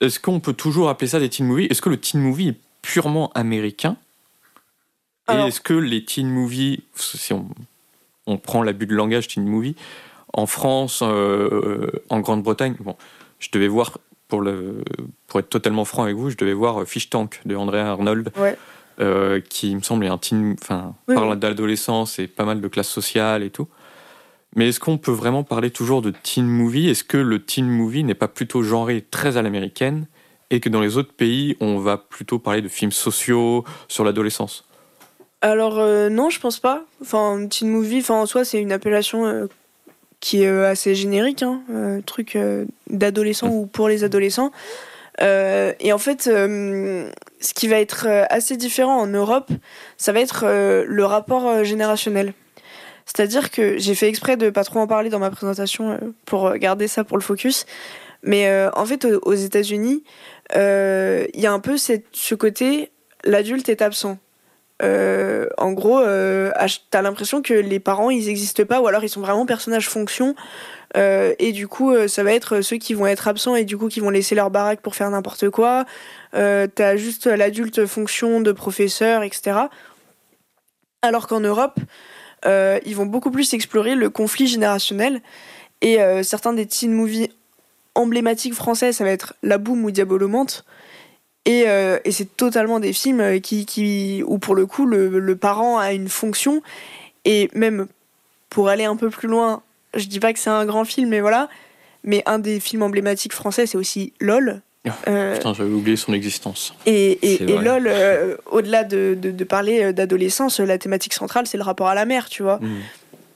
est-ce 0.00 0.18
qu'on 0.20 0.40
peut 0.40 0.52
toujours 0.52 0.88
appeler 0.88 1.08
ça 1.08 1.18
des 1.20 1.28
teen 1.28 1.46
movies? 1.46 1.66
Est-ce 1.70 1.82
que 1.82 1.88
le 1.88 1.96
teen 1.96 2.20
movie 2.20 2.48
est 2.50 2.56
purement 2.82 3.30
américain? 3.34 3.96
Alors- 5.30 5.44
Et 5.46 5.48
est-ce 5.48 5.60
que 5.60 5.74
les 5.74 6.04
teen 6.04 6.28
movies, 6.28 6.80
si 6.96 7.32
on, 7.32 7.48
on 8.26 8.36
prend 8.38 8.62
l'abus 8.62 8.86
de 8.86 8.94
langage 8.94 9.28
teen 9.28 9.44
movie, 9.46 9.76
en 10.32 10.46
France, 10.46 11.00
euh, 11.02 11.88
en 12.08 12.20
Grande-Bretagne, 12.20 12.76
bon, 12.80 12.96
je 13.38 13.48
devais 13.52 13.68
voir, 13.68 13.98
pour, 14.28 14.40
le, 14.42 14.84
pour 15.26 15.40
être 15.40 15.48
totalement 15.50 15.84
franc 15.84 16.04
avec 16.04 16.16
vous, 16.16 16.30
je 16.30 16.36
devais 16.36 16.52
voir 16.52 16.84
Fish 16.86 17.10
Tank 17.10 17.40
de 17.46 17.56
Andrea 17.56 17.80
Arnold, 17.90 18.30
Ouais. 18.36 18.56
euh, 19.00 19.40
qui 19.40 19.74
me 19.74 19.80
semble 19.82 20.04
est 20.04 20.08
un 20.08 20.18
teen, 20.18 20.54
enfin, 20.60 20.94
Oui, 21.08 21.14
parle 21.16 21.30
oui. 21.32 21.36
d'adolescence 21.38 22.18
et 22.18 22.26
pas 22.28 22.44
mal 22.44 22.60
de 22.60 22.68
classe 22.68 22.88
sociale 22.88 23.42
et 23.42 23.50
tout. 23.50 23.66
Mais 24.56 24.68
est-ce 24.68 24.80
qu'on 24.80 24.98
peut 24.98 25.12
vraiment 25.12 25.42
parler 25.44 25.70
toujours 25.70 26.02
de 26.02 26.10
teen 26.10 26.46
movie 26.46 26.88
Est-ce 26.88 27.04
que 27.04 27.16
le 27.16 27.38
teen 27.40 27.68
movie 27.68 28.02
n'est 28.04 28.14
pas 28.14 28.26
plutôt 28.28 28.62
genré 28.62 29.04
très 29.08 29.36
à 29.36 29.42
l'américaine 29.42 30.06
et 30.50 30.58
que 30.60 30.68
dans 30.68 30.80
les 30.80 30.96
autres 30.96 31.12
pays, 31.12 31.56
on 31.60 31.78
va 31.78 31.96
plutôt 31.96 32.38
parler 32.40 32.60
de 32.60 32.66
films 32.68 32.90
sociaux 32.92 33.64
sur 33.88 34.04
l'adolescence? 34.04 34.64
Alors 35.42 35.78
euh, 35.78 36.10
non, 36.10 36.30
je 36.30 36.38
pense 36.38 36.58
pas. 36.58 36.84
Enfin, 37.00 37.46
teen 37.48 37.68
movie, 37.68 38.00
enfin 38.00 38.14
en 38.14 38.26
soi, 38.26 38.44
c'est 38.44 38.60
une 38.60 38.72
appellation 38.72 39.26
euh, 39.26 39.46
qui 40.20 40.42
est 40.42 40.48
euh, 40.48 40.68
assez 40.68 40.94
générique, 40.94 41.42
hein, 41.42 41.62
truc 42.04 42.38
d'adolescent 42.88 43.48
ou 43.48 43.66
pour 43.66 43.88
les 43.88 44.04
adolescents. 44.04 44.52
Et 45.20 45.92
en 45.92 45.98
fait, 45.98 46.22
ce 46.22 47.54
qui 47.54 47.68
va 47.68 47.78
être 47.78 48.06
assez 48.30 48.56
différent 48.56 48.96
en 48.96 49.06
Europe, 49.06 49.50
ça 49.98 50.12
va 50.12 50.20
être 50.20 50.46
le 50.46 51.04
rapport 51.04 51.62
générationnel. 51.62 52.32
C'est-à-dire 53.04 53.50
que 53.50 53.76
j'ai 53.76 53.94
fait 53.94 54.08
exprès 54.08 54.38
de 54.38 54.48
pas 54.48 54.64
trop 54.64 54.80
en 54.80 54.86
parler 54.86 55.10
dans 55.10 55.18
ma 55.18 55.30
présentation 55.30 55.98
pour 56.24 56.54
garder 56.54 56.88
ça 56.88 57.04
pour 57.04 57.18
le 57.18 57.22
focus. 57.22 57.66
Mais 58.22 58.50
en 58.74 58.86
fait, 58.86 59.04
aux 59.04 59.34
États-Unis, 59.34 60.04
il 60.54 61.30
y 61.40 61.46
a 61.46 61.52
un 61.52 61.60
peu 61.60 61.76
ce 61.76 62.34
côté 62.34 62.90
l'adulte 63.24 63.68
est 63.68 63.82
absent. 63.82 64.16
Euh, 64.82 65.46
en 65.58 65.72
gros, 65.72 66.00
euh, 66.00 66.50
t'as 66.90 67.02
l'impression 67.02 67.42
que 67.42 67.54
les 67.54 67.80
parents 67.80 68.10
ils 68.10 68.28
existent 68.28 68.64
pas 68.64 68.80
ou 68.80 68.86
alors 68.86 69.04
ils 69.04 69.08
sont 69.08 69.20
vraiment 69.20 69.46
personnages 69.46 69.88
fonction. 69.88 70.34
Euh, 70.96 71.34
et 71.38 71.52
du 71.52 71.68
coup, 71.68 71.92
euh, 71.92 72.08
ça 72.08 72.22
va 72.22 72.32
être 72.32 72.62
ceux 72.62 72.76
qui 72.76 72.94
vont 72.94 73.06
être 73.06 73.28
absents 73.28 73.54
et 73.56 73.64
du 73.64 73.76
coup 73.76 73.88
qui 73.88 74.00
vont 74.00 74.10
laisser 74.10 74.34
leur 74.34 74.50
baraque 74.50 74.80
pour 74.80 74.94
faire 74.94 75.10
n'importe 75.10 75.50
quoi. 75.50 75.84
T'as 76.32 76.96
juste 76.96 77.26
l'adulte 77.26 77.86
fonction 77.86 78.40
de 78.40 78.52
professeur, 78.52 79.22
etc. 79.22 79.58
Alors 81.02 81.26
qu'en 81.26 81.40
Europe, 81.40 81.78
ils 82.44 82.94
vont 82.94 83.06
beaucoup 83.06 83.30
plus 83.30 83.52
explorer 83.54 83.94
le 83.94 84.10
conflit 84.10 84.46
générationnel 84.46 85.20
et 85.82 85.98
certains 86.22 86.52
des 86.52 86.66
teen 86.66 86.92
movies 86.92 87.30
emblématiques 87.96 88.54
français, 88.54 88.92
ça 88.92 89.04
va 89.04 89.10
être 89.10 89.34
La 89.42 89.58
Boum 89.58 89.84
ou 89.84 89.90
Diabolomante. 89.90 90.64
Et, 91.46 91.64
euh, 91.66 91.98
et 92.04 92.12
c'est 92.12 92.36
totalement 92.36 92.80
des 92.80 92.92
films 92.92 93.20
euh, 93.20 93.38
qui, 93.38 93.64
qui, 93.64 94.22
où 94.26 94.38
pour 94.38 94.54
le 94.54 94.66
coup 94.66 94.84
le, 94.84 95.18
le 95.18 95.36
parent 95.36 95.78
a 95.78 95.92
une 95.92 96.08
fonction 96.08 96.62
et 97.24 97.48
même 97.54 97.86
pour 98.50 98.68
aller 98.68 98.84
un 98.84 98.96
peu 98.96 99.08
plus 99.10 99.26
loin, 99.28 99.62
je 99.94 100.06
dis 100.06 100.20
pas 100.20 100.32
que 100.32 100.38
c'est 100.38 100.50
un 100.50 100.66
grand 100.66 100.84
film 100.84 101.08
mais 101.08 101.20
voilà, 101.20 101.48
mais 102.04 102.22
un 102.26 102.38
des 102.38 102.60
films 102.60 102.82
emblématiques 102.82 103.32
français 103.32 103.66
c'est 103.66 103.78
aussi 103.78 104.12
LOL. 104.20 104.60
Ah, 104.86 104.96
Euh, 105.08 105.34
Putain, 105.34 105.52
j'avais 105.54 105.70
oublié 105.70 105.96
son 105.96 106.12
existence. 106.12 106.74
et. 106.86 107.38
LOL, 107.46 107.86
euh, 107.86 108.36
au-delà 108.50 108.84
de, 108.84 109.16
de, 109.18 109.30
de 109.30 109.44
parler 109.44 109.92
d'adolescence, 109.92 110.60
la 110.60 110.78
thématique 110.78 111.14
centrale 111.14 111.46
c'est 111.46 111.58
le 111.58 111.64
rapport 111.64 111.88
à 111.88 111.94
la 111.94 112.04
mère, 112.04 112.28
tu 112.28 112.42
vois. 112.42 112.58
Mm. 112.60 112.78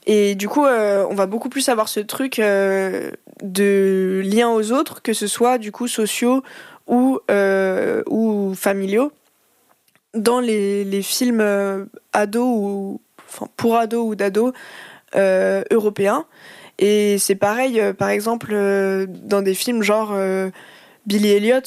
Et 0.07 0.35
du 0.35 0.47
coup, 0.47 0.65
euh, 0.65 1.05
on 1.09 1.15
va 1.15 1.25
beaucoup 1.25 1.49
plus 1.49 1.67
avoir 1.69 1.89
ce 1.89 1.99
truc 1.99 2.37
euh, 2.39 3.09
de 3.41 4.21
lien 4.23 4.49
aux 4.49 4.71
autres, 4.71 5.01
que 5.01 5.13
ce 5.13 5.25
soit 5.27 5.57
du 5.57 5.71
coup 5.71 5.87
sociaux 5.87 6.43
ou, 6.87 7.19
euh, 7.31 8.03
ou 8.07 8.53
familiaux, 8.55 9.11
dans 10.13 10.39
les, 10.39 10.83
les 10.83 11.01
films 11.01 11.41
euh, 11.41 11.85
ados 12.13 12.47
ou 12.47 13.01
enfin 13.27 13.47
pour 13.57 13.75
ados 13.77 14.07
ou 14.07 14.15
d'ados 14.15 14.53
euh, 15.15 15.63
européens. 15.71 16.25
Et 16.77 17.17
c'est 17.19 17.35
pareil, 17.35 17.81
par 17.97 18.09
exemple, 18.09 18.53
dans 19.07 19.41
des 19.41 19.53
films 19.53 19.81
genre 19.81 20.13
Billy 21.05 21.31
Elliot. 21.31 21.61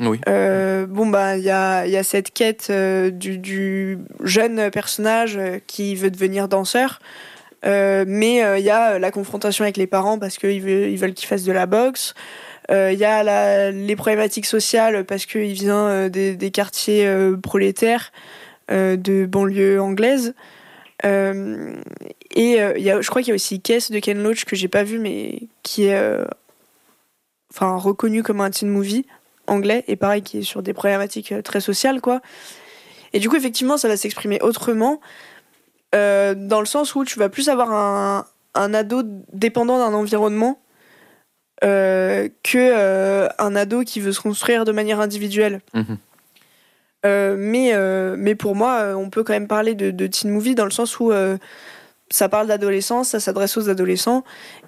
Oui. 0.00 0.20
Euh, 0.28 0.86
bon 0.86 1.06
bah 1.06 1.38
il 1.38 1.44
y 1.44 1.50
a, 1.50 1.86
il 1.86 1.92
y 1.92 1.96
a 1.96 2.02
cette 2.02 2.30
quête 2.32 2.68
euh, 2.70 3.10
du, 3.10 3.38
du 3.38 3.98
jeune 4.22 4.70
personnage 4.70 5.38
qui 5.66 5.94
veut 5.94 6.10
devenir 6.10 6.48
danseur. 6.48 7.00
Euh, 7.64 8.04
mais 8.06 8.36
il 8.58 8.64
y 8.64 8.70
a 8.70 8.98
la 8.98 9.10
confrontation 9.10 9.64
avec 9.64 9.76
les 9.76 9.86
parents 9.86 10.18
parce 10.18 10.38
qu'ils 10.38 10.60
veulent, 10.60 10.90
ils 10.90 10.98
veulent 10.98 11.14
qu'il 11.14 11.26
fasse 11.28 11.44
de 11.44 11.52
la 11.52 11.66
boxe. 11.66 12.14
Euh, 12.70 12.92
Il 12.92 12.98
y 12.98 13.04
a 13.04 13.70
les 13.70 13.96
problématiques 13.96 14.46
sociales 14.46 15.04
parce 15.04 15.26
qu'il 15.26 15.52
vient 15.52 15.86
euh, 15.86 16.08
des, 16.08 16.50
quartiers 16.50 17.06
euh, 17.06 17.36
prolétaires 17.36 18.12
euh, 18.70 18.96
de 18.96 19.26
banlieue 19.26 19.80
anglaise. 19.80 20.34
Euh, 21.04 21.76
et 22.34 22.60
euh, 22.60 22.78
y 22.78 22.90
a, 22.90 23.00
je 23.00 23.08
crois 23.08 23.22
qu'il 23.22 23.28
y 23.28 23.32
a 23.32 23.34
aussi 23.34 23.60
Caisse 23.60 23.90
de 23.90 23.98
Ken 23.98 24.22
Loach 24.22 24.46
que 24.46 24.56
j'ai 24.56 24.68
pas 24.68 24.82
vu 24.82 24.98
mais 24.98 25.42
qui 25.62 25.84
est 25.84 25.94
euh, 25.94 26.24
reconnu 27.60 28.22
comme 28.22 28.40
un 28.40 28.50
teen 28.50 28.70
movie 28.70 29.06
anglais 29.46 29.84
et 29.88 29.96
pareil 29.96 30.22
qui 30.22 30.38
est 30.38 30.42
sur 30.42 30.62
des 30.62 30.72
problématiques 30.72 31.32
euh, 31.32 31.42
très 31.42 31.60
sociales 31.60 32.00
quoi. 32.00 32.22
Et 33.12 33.18
du 33.18 33.28
coup 33.28 33.36
effectivement 33.36 33.76
ça 33.76 33.88
va 33.88 33.96
s'exprimer 33.98 34.40
autrement 34.40 35.00
euh, 35.94 36.34
dans 36.34 36.60
le 36.60 36.66
sens 36.66 36.94
où 36.94 37.04
tu 37.04 37.18
vas 37.18 37.28
plus 37.28 37.50
avoir 37.50 37.72
un, 37.72 38.26
un 38.54 38.74
ado 38.74 39.02
dépendant 39.32 39.78
d'un 39.78 39.94
environnement 39.94 40.58
euh, 41.64 42.28
que 42.42 42.58
euh, 42.58 43.28
un 43.38 43.56
ado 43.56 43.82
qui 43.82 44.00
veut 44.00 44.12
se 44.12 44.20
construire 44.20 44.64
de 44.64 44.72
manière 44.72 45.00
individuelle. 45.00 45.60
Mhm. 45.74 45.98
Euh, 47.04 47.36
mais, 47.38 47.70
euh, 47.72 48.16
mais 48.18 48.34
pour 48.34 48.56
moi, 48.56 48.94
on 48.96 49.10
peut 49.10 49.22
quand 49.22 49.32
même 49.32 49.46
parler 49.48 49.74
de, 49.74 49.90
de 49.90 50.06
teen 50.06 50.30
movie 50.30 50.54
dans 50.54 50.64
le 50.64 50.70
sens 50.70 50.98
où 50.98 51.12
ça 52.10 52.28
parle 52.28 52.46
d'adolescence, 52.46 53.08
ça 53.08 53.20
s'adresse 53.20 53.56
aux 53.56 53.68
adolescents, 53.68 54.24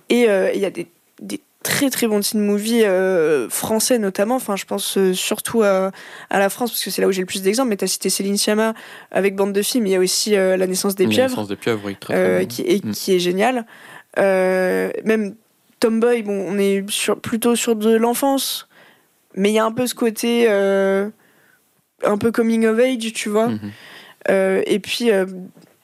et 0.09 0.23
il 0.55 0.61
y 0.61 0.65
a 0.65 0.71
des, 0.71 0.87
des 1.21 1.41
très 1.65 1.91
très 1.91 2.07
bons 2.07 2.21
teen 2.21 2.41
movies 2.41 2.87
français 3.51 3.99
notamment. 3.99 4.37
Enfin, 4.37 4.57
je 4.57 4.65
pense 4.65 4.99
surtout 5.13 5.63
à, 5.63 5.91
à 6.31 6.39
la 6.39 6.49
France 6.49 6.71
parce 6.71 6.85
que 6.85 6.91
c'est 6.91 7.03
là 7.03 7.09
où 7.09 7.13
j'ai 7.13 7.23
le 7.23 7.27
plus 7.27 7.43
d'exemples. 7.43 7.71
Mais 7.71 7.77
t'as 7.77 7.89
cité 7.89 8.09
Céline 8.09 8.37
Sciamma 8.39 8.75
avec 9.11 9.35
bande 9.35 9.53
de 9.53 9.63
films. 9.63 9.87
Il 9.87 9.93
y 9.93 9.97
a 9.97 10.01
aussi 10.01 10.31
La 10.33 10.67
naissance 10.67 10.95
des 10.95 11.05
La 11.05 11.11
pieuvres 11.11 11.31
naissance 11.31 11.49
des 11.49 11.57
pieuvres, 11.57 11.83
oui, 11.85 11.97
très, 11.99 12.15
très 12.15 12.47
qui, 12.47 12.63
est, 12.63 12.85
Mm. 12.85 12.93
qui 12.93 13.15
est 13.15 13.19
génial. 13.19 13.67
Euh, 14.19 14.91
même 15.05 15.35
Tomboy, 15.81 16.23
bon, 16.23 16.45
on 16.49 16.59
est 16.59 16.89
sur, 16.91 17.21
plutôt 17.21 17.57
sur 17.57 17.77
de 17.77 17.95
l'enfance, 17.97 18.69
mais 19.35 19.51
il 19.51 19.55
y 19.55 19.59
a 19.59 19.65
un 19.65 19.73
peu 19.73 19.87
ce 19.87 19.95
côté 19.95 20.47
euh, 20.49 21.09
un 22.03 22.19
peu 22.19 22.33
coming 22.33 22.67
of 22.67 22.79
age, 22.79 23.13
tu 23.13 23.29
vois. 23.29 23.49
Mhm. 23.49 23.71
Euh, 24.31 24.63
et 24.67 24.79
puis, 24.79 25.11
euh, 25.11 25.27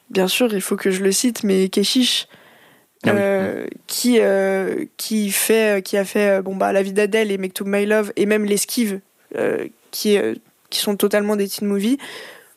bien 0.09 0.27
sûr, 0.27 0.53
il 0.53 0.61
faut 0.61 0.75
que 0.75 0.91
je 0.91 1.03
le 1.03 1.11
cite, 1.11 1.43
mais 1.43 1.69
Keshish, 1.69 2.27
Ah 3.05 3.11
oui. 3.13 3.69
qui, 3.87 4.19
qui, 4.97 5.31
fait, 5.31 5.83
qui 5.85 5.97
a 5.97 6.05
fait 6.05 6.41
bon, 6.41 6.55
bah, 6.55 6.73
La 6.73 6.83
vie 6.83 6.93
d'Adèle 6.93 7.31
et 7.31 7.37
Make 7.37 7.53
to 7.53 7.65
My 7.65 7.85
Love, 7.85 8.11
et 8.15 8.25
même 8.25 8.45
L'Esquive, 8.45 8.99
qui, 9.91 10.17
qui 10.69 10.79
sont 10.79 10.95
totalement 10.95 11.35
des 11.35 11.47
teen 11.47 11.67
movies, 11.67 11.97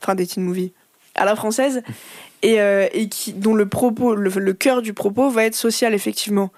enfin 0.03 0.15
des 0.15 0.27
teen 0.27 0.43
movies 0.43 0.73
à 1.15 1.25
la 1.25 1.37
française, 1.37 1.83
et, 2.43 2.57
et 2.93 3.09
qui, 3.09 3.33
dont 3.33 3.55
le 3.55 3.67
propos, 3.67 4.15
le, 4.15 4.31
le 4.31 4.53
cœur 4.53 4.83
du 4.83 4.93
propos 4.95 5.31
va 5.31 5.45
être 5.45 5.55
social, 5.55 5.95
effectivement. 5.95 6.51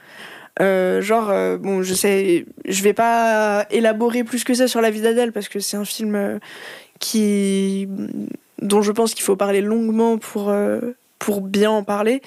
Euh, 0.61 1.01
genre, 1.01 1.31
euh, 1.31 1.57
bon, 1.57 1.83
je 1.83 1.95
sais, 1.95 2.45
je 2.67 2.83
vais 2.83 2.93
pas 2.93 3.67
élaborer 3.71 4.25
plus 4.25 4.45
que 4.45 4.55
ça 4.55 4.69
sur 4.69 4.81
la 4.81 4.91
vie 4.91 5.01
d'Adèle 5.01 5.33
parce 5.33 5.49
que 5.49 5.59
c'est 5.59 5.77
un 5.77 5.85
film 5.85 6.15
euh, 6.15 6.39
qui, 6.99 7.89
dont 8.61 8.83
je 8.83 8.93
pense 8.93 9.15
qu'il 9.15 9.25
faut 9.25 9.37
parler 9.37 9.61
longuement 9.61 10.19
pour, 10.19 10.53
pour 11.19 11.41
bien 11.41 11.71
en 11.71 11.83
parler. 11.83 12.21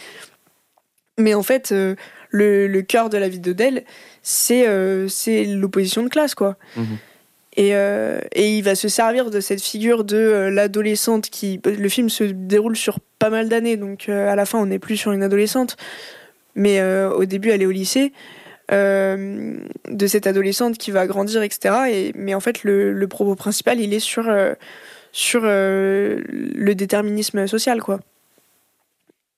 Mais 1.19 1.35
en 1.35 1.43
fait, 1.43 1.71
le, 1.71 2.67
le 2.67 2.81
cœur 2.81 3.09
de 3.09 3.17
la 3.17 3.29
vie 3.29 3.39
d'Adèle, 3.39 3.83
c'est 4.23 4.67
c'est 5.07 5.45
l'opposition 5.45 6.01
de 6.01 6.09
classe, 6.09 6.33
quoi. 6.33 6.57
Mhm. 6.75 6.97
Et, 7.55 7.75
euh, 7.75 8.19
et 8.31 8.57
il 8.57 8.63
va 8.63 8.73
se 8.75 8.87
servir 8.87 9.29
de 9.29 9.39
cette 9.39 9.61
figure 9.61 10.03
de 10.03 10.17
euh, 10.17 10.49
l'adolescente 10.49 11.29
qui. 11.29 11.61
Le 11.63 11.89
film 11.89 12.09
se 12.09 12.23
déroule 12.23 12.75
sur 12.75 12.99
pas 13.19 13.29
mal 13.29 13.47
d'années, 13.47 13.77
donc 13.77 14.09
euh, 14.09 14.31
à 14.31 14.35
la 14.35 14.45
fin, 14.45 14.57
on 14.57 14.65
n'est 14.65 14.79
plus 14.79 14.97
sur 14.97 15.11
une 15.11 15.21
adolescente. 15.21 15.77
Mais 16.55 16.79
euh, 16.79 17.11
au 17.11 17.25
début, 17.25 17.49
elle 17.49 17.61
est 17.61 17.65
au 17.65 17.71
lycée. 17.71 18.13
euh, 18.71 19.57
de 19.89 20.07
cette 20.07 20.25
adolescente 20.25 20.77
qui 20.77 20.91
va 20.91 21.05
grandir, 21.05 21.43
etc. 21.43 21.75
Et, 21.91 22.11
mais 22.15 22.33
en 22.33 22.39
fait, 22.39 22.63
le, 22.63 23.05
propos 23.07 23.35
principal, 23.35 23.79
il 23.79 23.93
est 23.93 23.99
sur, 23.99 24.29
euh, 24.29 24.53
sur 25.11 25.41
le 25.43 26.73
déterminisme 26.73 27.45
social, 27.45 27.81
quoi. 27.81 27.99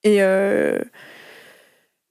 Et 0.04 0.20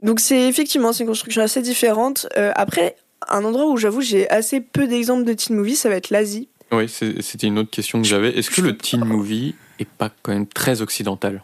donc, 0.02 0.18
c'est 0.20 0.48
effectivement, 0.48 0.90
une 0.92 1.06
construction 1.06 1.42
assez 1.42 1.62
différente. 1.62 2.26
Après, 2.34 2.96
un 3.28 3.44
endroit 3.44 3.66
où 3.66 3.76
j'avoue, 3.76 4.00
j'ai 4.00 4.28
assez 4.28 4.60
peu 4.60 4.86
d'exemples 4.86 5.24
de 5.24 5.32
teen 5.32 5.56
movie, 5.56 5.76
ça 5.76 5.88
va 5.88 5.96
être 5.96 6.10
l'Asie. 6.10 6.48
Oui, 6.72 6.88
c'était 6.88 7.46
une 7.46 7.58
autre 7.58 7.70
question 7.70 8.02
que 8.02 8.08
j'avais. 8.08 8.36
Est-ce 8.36 8.50
que 8.50 8.60
le 8.60 8.76
teen 8.76 9.04
movie 9.04 9.54
est 9.78 9.88
pas 9.88 10.10
quand 10.22 10.32
même 10.32 10.46
très 10.46 10.82
occidental? 10.82 11.42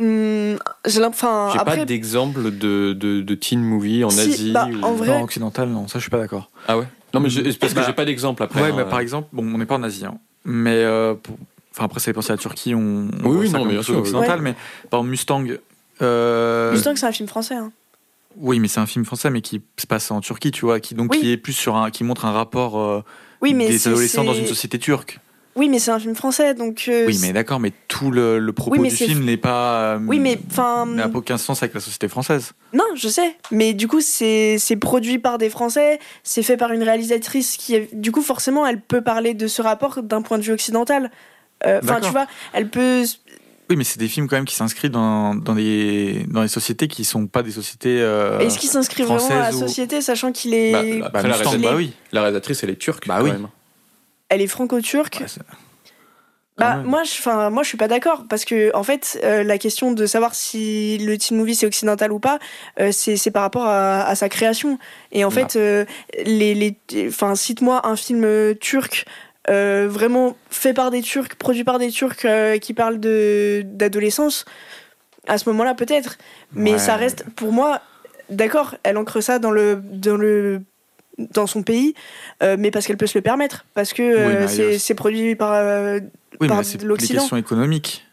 Hum, 0.00 0.58
j'ai 0.86 1.00
après, 1.04 1.54
pas 1.64 1.84
d'exemple 1.84 2.50
de, 2.50 2.92
de, 2.94 3.20
de 3.20 3.34
teen 3.36 3.62
movie 3.62 4.02
en 4.02 4.10
Si, 4.10 4.20
Asie. 4.20 4.50
bah, 4.52 4.66
ou- 4.68 4.84
en 4.84 4.94
vrai- 4.94 5.06
Non, 5.08 5.22
occidental, 5.22 5.68
non, 5.68 5.86
ça 5.86 5.98
je 5.98 6.02
suis 6.02 6.10
pas 6.10 6.18
d'accord. 6.18 6.50
Ah 6.66 6.76
ouais? 6.78 6.86
Non, 7.12 7.20
mais 7.20 7.30
je- 7.30 7.40
parce 7.56 7.72
que 7.72 7.78
Bah, 7.78 7.84
j'ai 7.86 7.92
pas 7.92 8.04
d'exemple 8.04 8.42
après. 8.42 8.60
ouais, 8.60 8.70
hein. 8.70 8.74
mais 8.76 8.84
par 8.86 8.98
exemple, 8.98 9.28
bon, 9.32 9.44
on 9.54 9.58
n'est 9.58 9.66
pas 9.66 9.76
en 9.76 9.84
Asie, 9.84 10.04
hein, 10.04 10.18
mais 10.44 10.74
euh, 10.82 11.14
pour- 11.14 11.36
enfin 11.72 11.84
après 11.84 12.00
ça 12.00 12.10
dépend 12.10 12.22
si 12.22 12.30
la 12.30 12.36
Turquie, 12.36 12.74
on, 12.74 13.08
on 13.22 13.26
Oui, 13.28 13.48
non, 13.50 13.64
quelque 13.68 13.82
sûr, 13.82 13.98
occidental, 13.98 14.40
mais 14.42 14.54
par 14.90 14.98
exemple 15.00 15.10
Mustang. 15.10 15.44
euh, 16.02 16.72
Mustang, 16.72 16.96
c'est 16.96 17.06
un 17.06 17.12
film 17.12 17.28
français. 17.28 17.54
hein. 17.54 17.70
Oui, 18.36 18.58
mais 18.58 18.66
c'est 18.66 18.80
un 18.80 18.86
film 18.86 19.04
français, 19.04 19.30
mais 19.30 19.42
qui 19.42 19.62
se 19.76 19.86
passe 19.86 20.10
en 20.10 20.20
Turquie, 20.20 20.50
tu 20.50 20.62
vois, 20.64 20.80
qui 20.80 20.96
donc 20.96 21.12
Oui. 21.12 21.20
qui 21.20 21.30
est 21.30 21.36
plus 21.36 21.52
sur 21.52 21.76
un, 21.76 21.92
qui 21.92 22.02
montre 22.02 22.24
un 22.24 22.32
rapport 22.32 22.80
euh, 22.80 23.04
Oui, 23.42 23.54
mais 23.54 23.68
des 23.68 23.86
adolescents 23.86 24.24
dans 24.24 24.34
une 24.34 24.46
société 24.48 24.80
turque. 24.80 25.20
Oui, 25.56 25.68
mais 25.68 25.78
c'est 25.78 25.92
un 25.92 25.98
film 26.00 26.14
français, 26.16 26.52
donc. 26.54 26.86
euh, 26.88 27.04
Oui, 27.06 27.16
mais 27.22 27.32
d'accord, 27.32 27.60
mais 27.60 27.72
tout 27.86 28.10
le, 28.10 28.38
le 28.40 28.52
propos 28.52 28.76
Oui, 28.76 28.88
du 28.88 28.94
film 28.96 29.24
n'est 29.24 29.36
pas. 29.36 29.94
euh, 29.94 29.98
Oui, 30.06 30.18
mais 30.18 30.38
enfin. 30.50 30.84
n'a 30.86 31.08
aucun 31.14 31.38
sens 31.38 31.62
avec 31.62 31.74
la 31.74 31.80
société 31.80 32.08
française. 32.08 32.52
Non, 32.72 32.84
je 32.96 33.06
sais. 33.08 33.36
Mais 33.52 33.72
du 33.72 33.86
coup, 33.86 34.00
c'est 34.00 34.58
produit 34.80 35.18
par 35.18 35.38
des 35.38 35.50
Français, 35.50 36.00
c'est 36.24 36.42
fait 36.42 36.56
par 36.56 36.72
une 36.72 36.82
réalisatrice 36.82 37.56
qui, 37.56 37.76
est- 37.76 37.94
du 37.94 38.10
coup, 38.10 38.22
forcément, 38.22 38.66
elle 38.66 38.80
peut 38.80 39.00
parler 39.02 39.34
de 39.34 39.46
ce 39.46 39.62
rapport 39.62 40.02
d'un 40.02 40.22
point 40.22 40.38
de 40.38 40.42
vue 40.42 40.52
occidental. 40.52 41.10
Euh, 41.66 41.78
Enfin, 41.82 41.94
D'accord. 41.94 42.00
tu 42.08 42.10
vois, 42.12 42.26
elle 42.52 42.68
peut. 42.68 43.04
Oui, 43.70 43.76
mais 43.76 43.84
c'est 43.84 43.98
des 43.98 44.08
films 44.08 44.28
quand 44.28 44.36
même 44.36 44.44
qui 44.44 44.56
s'inscrivent 44.56 44.90
dans, 44.90 45.34
dans, 45.34 45.54
des, 45.54 46.26
dans 46.28 46.42
des 46.42 46.48
sociétés 46.48 46.86
qui 46.88 47.04
sont 47.04 47.26
pas 47.26 47.42
des 47.42 47.52
sociétés. 47.52 47.98
euh, 48.02 48.38
Est-ce 48.40 48.58
qu'il 48.58 48.68
s'inscrit 48.68 49.04
vraiment 49.04 49.26
à 49.30 49.50
la 49.50 49.54
ou- 49.54 49.58
société, 49.60 50.00
sachant 50.02 50.32
qu'il 50.32 50.52
est. 50.52 50.72
Bah, 50.72 50.82
bah, 50.82 51.10
bah, 51.14 51.22
la 51.28 51.36
réalisatrice- 51.36 51.62
bah 51.62 51.74
oui. 51.76 51.92
La 52.12 52.20
réalisatrice, 52.22 52.62
elle 52.64 52.70
est 52.70 52.76
turque. 52.76 53.06
Bah 53.08 53.18
quand 53.20 53.24
oui. 53.24 53.30
même. 53.32 53.48
Elle 54.34 54.42
est 54.42 54.46
franco-turque. 54.48 55.20
Ouais, 55.20 55.26
Bah, 56.56 56.76
moi, 56.84 57.02
je, 57.02 57.10
enfin, 57.18 57.50
moi, 57.50 57.62
je 57.64 57.68
suis 57.68 57.76
pas 57.76 57.88
d'accord 57.88 58.24
parce 58.28 58.44
que, 58.44 58.70
en 58.76 58.84
fait, 58.84 59.18
euh, 59.24 59.42
la 59.42 59.58
question 59.58 59.90
de 59.90 60.06
savoir 60.06 60.34
si 60.36 60.98
le 60.98 61.18
teen 61.18 61.36
movie 61.36 61.56
c'est 61.56 61.66
occidental 61.66 62.12
ou 62.12 62.20
pas, 62.20 62.38
euh, 62.80 62.90
c'est 62.92 63.30
par 63.32 63.42
rapport 63.42 63.66
à, 63.66 64.02
à 64.04 64.14
sa 64.14 64.28
création. 64.28 64.78
Et 65.10 65.24
en 65.24 65.28
Ah. 65.28 65.30
fait, 65.32 65.56
euh, 65.56 65.84
les, 66.24 66.54
les, 66.54 66.76
enfin, 67.08 67.34
cite-moi 67.34 67.86
un 67.86 67.96
film 67.96 68.54
turc. 68.60 69.04
vraiment 69.48 70.36
fait 70.48 70.72
par 70.74 70.90
des 70.90 71.02
Turcs, 71.02 71.34
produit 71.38 71.64
par 71.64 71.78
des 71.78 71.90
Turcs 71.90 72.24
qui 72.62 72.72
parlent 72.72 72.98
de 73.00 73.62
d'adolescence, 73.66 74.44
à 75.26 75.36
ce 75.38 75.48
moment-là 75.50 75.74
peut-être. 75.74 76.16
Mais 76.52 76.72
Ouais. 76.72 76.78
ça 76.78 76.96
reste, 76.96 77.24
pour 77.36 77.52
moi, 77.52 77.80
d'accord, 78.30 78.76
elle 78.84 78.96
ancre 78.96 79.20
ça 79.20 79.38
dans 79.38 79.50
le 79.50 79.82
dans 79.82 80.16
le 80.16 80.62
dans 81.18 81.46
son 81.46 81.62
pays, 81.62 81.94
euh, 82.42 82.56
mais 82.58 82.70
parce 82.70 82.86
qu'elle 82.86 82.96
peut 82.96 83.06
se 83.06 83.16
le 83.16 83.22
permettre, 83.22 83.64
parce 83.74 83.92
que 83.92 84.02
euh, 84.02 84.78
c'est 84.78 84.94
produit 84.94 85.36
par 85.36 85.52
euh, 85.52 86.00
Oui, 86.40 86.48
par 86.48 86.62
l'Occident. 86.82 87.20
questions 87.20 87.36
économiques. 87.36 88.04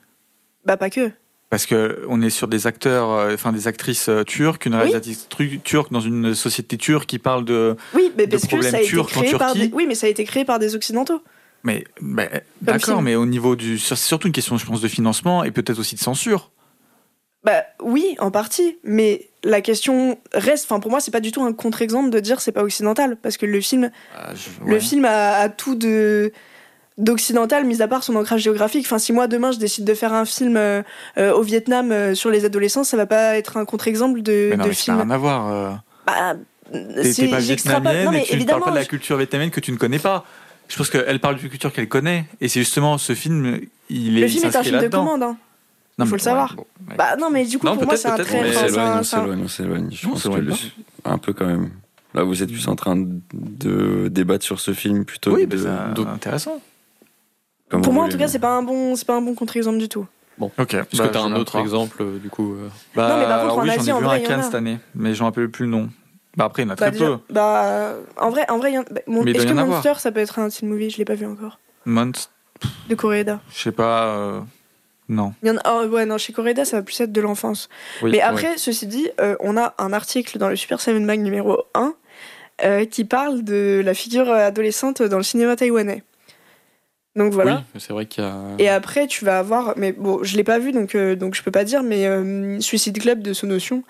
Bah 0.66 0.78
pas 0.78 0.90
que. 0.90 1.12
Parce 1.50 1.66
que 1.66 2.06
on 2.08 2.22
est 2.22 2.30
sur 2.30 2.48
des 2.48 2.68
acteurs, 2.68 3.12
euh, 3.12 3.34
enfin 3.34 3.52
des 3.52 3.68
actrices 3.68 4.10
turques, 4.26 4.66
une 4.68 4.76
réalisatrice 4.76 5.28
turque 5.64 5.92
dans 5.92 6.00
une 6.00 6.34
société 6.34 6.78
turque 6.78 7.08
qui 7.08 7.20
parle 7.20 7.44
de. 7.44 7.76
Oui, 7.94 8.12
mais 8.18 8.26
de 8.26 8.32
parce 8.32 8.44
que 8.44 8.48
problèmes 8.50 8.72
ça 8.72 8.78
a 8.78 8.82
été 8.82 8.90
turcs 8.90 9.18
en 9.18 9.22
créé 9.22 9.32
par 9.32 9.54
Turquie. 9.54 9.70
des... 9.70 9.76
Oui, 9.76 9.86
mais 9.88 9.96
ça 9.96 10.08
a 10.08 10.10
été 10.10 10.24
créé 10.24 10.46
par 10.46 10.60
des 10.60 10.76
occidentaux. 10.76 11.22
Mais, 11.64 11.84
mais 12.02 12.44
d'accord, 12.62 13.02
mais 13.02 13.16
au 13.16 13.26
niveau 13.26 13.56
du, 13.56 13.78
c'est 13.78 13.96
surtout 13.96 14.28
une 14.28 14.34
question, 14.34 14.58
je 14.58 14.66
pense, 14.66 14.82
de 14.82 14.88
financement 14.88 15.44
et 15.44 15.52
peut-être 15.52 15.78
aussi 15.78 15.96
de 15.96 16.00
censure. 16.00 16.50
Bah 17.44 17.64
oui, 17.82 18.16
en 18.20 18.30
partie, 18.30 18.78
mais 18.84 19.28
la 19.44 19.62
question 19.62 20.20
reste. 20.34 20.66
Enfin, 20.66 20.80
pour 20.80 20.92
moi, 20.92 21.00
c'est 21.00 21.10
pas 21.12 21.20
du 21.22 21.32
tout 21.32 21.42
un 21.44 21.54
contre-exemple 21.54 22.12
de 22.12 22.20
dire 22.20 22.40
c'est 22.40 22.52
pas 22.52 22.62
occidental, 22.64 23.18
parce 23.22 23.38
que 23.38 23.48
le 23.48 23.60
film, 23.62 23.90
le 24.66 24.80
film 24.80 25.06
a, 25.06 25.38
a 25.40 25.50
tout 25.50 25.74
de 25.76 26.32
d'occidental, 26.98 27.66
mis 27.66 27.82
à 27.82 27.88
part 27.88 28.04
son 28.04 28.16
ancrage 28.16 28.42
géographique. 28.42 28.86
Enfin, 28.86 29.00
si 29.00 29.12
moi 29.14 29.28
demain 29.28 29.52
je 29.52 29.58
décide 29.58 29.86
de 29.86 29.94
faire 29.96 30.14
un 30.14 30.26
film 30.26 30.56
euh, 30.58 30.84
euh, 31.18 31.34
au 31.34 31.42
Vietnam 31.42 31.92
euh, 31.92 32.14
sur 32.14 32.30
les 32.30 32.46
adolescents, 32.46 32.84
ça 32.84 32.96
va 32.98 33.06
pas 33.08 33.38
être 33.38 33.58
un 33.58 33.66
contre-exemple 33.66 34.22
de, 34.22 34.50
Mais 34.52 34.58
non, 34.58 34.66
de 34.66 34.70
mais 34.70 34.76
ça 34.76 34.92
n'a 34.94 34.98
film. 35.00 35.10
rien 35.10 35.16
à 35.16 35.18
voir. 35.18 35.82
Bah, 36.06 36.36
T'es 36.72 37.12
c'est- 37.12 37.24
t'es 37.24 37.28
pas 37.32 37.40
j'extrapole. 37.40 37.82
vietnamienne 37.84 38.06
Non, 38.06 38.12
mais 38.12 38.22
et 38.24 38.28
tu 38.28 38.38
ne 38.38 38.46
parles 38.46 38.64
pas 38.64 38.70
de 38.72 38.76
la 38.76 38.86
culture 38.86 39.18
vietnamienne 39.18 39.50
que 39.52 39.60
tu 39.60 39.72
ne 39.72 39.78
connais 39.78 40.00
pas. 40.00 40.26
Je 40.68 40.78
pense 40.78 40.90
qu'elle 40.90 41.20
parle 41.20 41.36
d'une 41.38 41.50
culture 41.50 41.74
qu'elle 41.74 41.90
connaît. 41.90 42.26
Et 42.40 42.48
c'est 42.48 42.60
justement 42.62 42.98
ce 42.98 43.14
film, 43.14 43.60
il 43.90 44.18
est 44.20 44.22
le 44.22 44.28
film 44.28 44.46
est 44.46 44.56
un 44.56 44.64
film 44.64 44.80
de 44.80 44.88
commande. 44.88 45.24
hein. 45.24 45.38
Non, 46.04 46.10
faut 46.10 46.16
le 46.16 46.20
savoir. 46.22 46.56
bon, 46.56 46.66
ouais. 46.90 46.96
Bah 46.98 47.16
non, 47.18 47.30
mais 47.30 47.46
du 47.46 47.58
coup 47.60 47.66
Non, 47.66 47.76
pour 47.76 47.86
moi 47.86 47.96
c'est 47.98 48.08
un 48.10 48.16
très. 48.18 48.40
On 48.40 48.54
s'éloigne, 48.54 48.98
on 49.00 49.04
s'éloigne, 49.04 49.42
on 49.44 49.48
s'éloigne. 49.48 49.90
Je 49.92 50.08
pense 50.08 50.24
que 50.24 50.30
le- 50.30 50.54
un 51.06 51.18
peu 51.18 51.34
quand 51.34 51.46
même. 51.46 51.72
Là, 52.14 52.24
vous 52.24 52.44
êtes 52.44 52.52
plus 52.52 52.68
en 52.68 52.76
train 52.76 52.98
de 52.98 54.08
débattre 54.10 54.44
sur 54.44 54.60
ce 54.60 54.74
film 54.74 55.06
plutôt 55.06 55.34
Oui, 55.34 55.48
que 55.48 55.56
mais 55.56 55.62
de. 55.94 56.02
c'est 56.04 56.08
intéressant. 56.10 56.62
comme 57.70 57.82
Pour 57.82 57.94
moi, 57.94 58.06
en 58.06 58.10
tout 58.10 58.18
cas, 58.18 58.28
c'est 58.28 58.40
pas 58.40 58.58
un 58.58 58.64
bon, 58.64 58.96
c'est 58.98 59.06
pas 59.08 59.16
un 59.16 59.22
bon 59.22 59.34
contre-exemple 59.34 59.78
du 59.78 59.88
tout. 59.88 60.06
Ok. 60.40 60.74
Est-ce 60.74 60.98
bah, 60.98 61.08
que 61.08 61.12
tu 61.14 61.18
as 61.18 61.22
je 61.22 61.26
un 61.28 61.36
autre 61.36 61.56
exemple, 61.58 61.98
euh, 62.02 62.18
du 62.18 62.30
coup 62.30 62.54
euh, 62.56 62.68
Bah, 62.96 63.10
Non, 63.10 63.18
mais 63.20 63.26
par 63.26 63.42
contre, 63.42 63.44
alors 63.44 63.60
en 63.60 63.64
oui, 63.64 63.70
Asie, 63.70 63.80
j'en 63.80 63.86
ai 63.86 63.92
en 63.94 64.00
vu 64.00 64.06
vrai, 64.06 64.16
un 64.16 64.18
il 64.18 64.22
y 64.22 64.26
à 64.26 64.28
en 64.28 64.30
Cannes 64.32 64.40
a. 64.40 64.44
cette 64.44 64.56
année, 64.56 64.80
mais 64.96 65.14
je 65.14 65.20
me 65.22 65.26
rappelle 65.26 65.50
plus 65.52 65.66
le 65.66 65.72
nom. 65.72 65.90
Bah 66.36 66.46
après, 66.46 66.64
il 66.64 66.66
y 66.66 66.70
en 66.70 66.74
a 66.74 66.76
Bah, 66.76 66.90
très 66.92 66.98
peu. 66.98 67.18
bah, 67.30 67.94
en 68.18 68.30
vrai, 68.30 68.46
en 68.50 68.58
vrai, 68.58 68.72
il 68.74 68.80
en- 68.80 68.84
bah, 68.90 69.02
il 69.08 69.30
est-ce 69.36 69.46
que 69.46 69.52
en. 69.52 69.68
Monster, 69.68 69.94
ça 70.00 70.12
peut 70.12 70.20
être 70.20 70.40
un 70.40 70.50
teen 70.50 70.68
movie? 70.68 70.90
Je 70.90 70.98
l'ai 70.98 71.06
pas 71.06 71.16
vu 71.16 71.26
encore. 71.28 71.60
Month, 71.86 72.30
De 72.90 72.96
Koreeda. 72.96 73.40
je 73.54 73.60
sais 73.60 73.72
pas. 73.72 74.44
Euh, 75.12 75.16
Non. 75.16 75.34
Il 75.44 75.50
y 75.50 75.52
en 75.52 75.58
a, 75.58 75.62
oh, 75.84 75.86
ouais, 75.88 76.06
non, 76.06 76.18
chez 76.18 76.34
Koreeda, 76.34 76.66
ça 76.66 76.78
va 76.78 76.84
plus 76.84 77.00
être 77.02 77.12
de 77.12 77.22
l'enfance. 77.22 77.70
oui, 78.02 78.12
Mais 78.12 78.22
après, 78.22 78.58
ceci 78.58 78.88
dit, 78.88 79.10
euh, 79.20 79.36
on 79.40 79.58
a 79.58 79.74
un 79.78 79.94
article 79.94 80.38
dans 80.38 80.50
le 80.50 80.56
Super 80.56 80.80
7 80.82 80.96
Mag 81.02 81.20
numéro 81.20 81.64
1 81.74 81.94
euh, 82.64 82.86
qui 82.86 83.06
parle 83.06 83.44
de 83.44 83.82
la 83.84 83.94
figure 83.94 84.32
adolescente 84.32 85.02
dans 85.02 85.18
le 85.18 85.24
cinéma 85.24 85.56
taïwanais. 85.56 86.04
Donc 87.16 87.34
voilà. 87.34 87.64
Oui, 87.74 87.82
c'est 87.82 87.92
vrai 87.92 88.06
qu'il 88.06 88.24
y 88.24 88.28
a. 88.28 88.36
Et 88.58 88.70
après, 88.70 89.06
tu 89.08 89.26
vas 89.26 89.38
avoir, 89.40 89.74
mais 89.76 89.92
bon, 89.92 90.24
je 90.24 90.38
l'ai 90.38 90.46
pas 90.46 90.60
vu, 90.60 90.72
donc 90.72 90.96
euh, 90.96 91.16
donc 91.16 91.36
je 91.36 91.44
peux 91.44 91.52
pas 91.52 91.66
dire, 91.66 91.84
mais 91.84 92.08
euh, 92.08 92.60
Suicide 92.62 92.98
Club 93.00 93.22
de 93.22 93.34
Sonotion, 93.34 93.84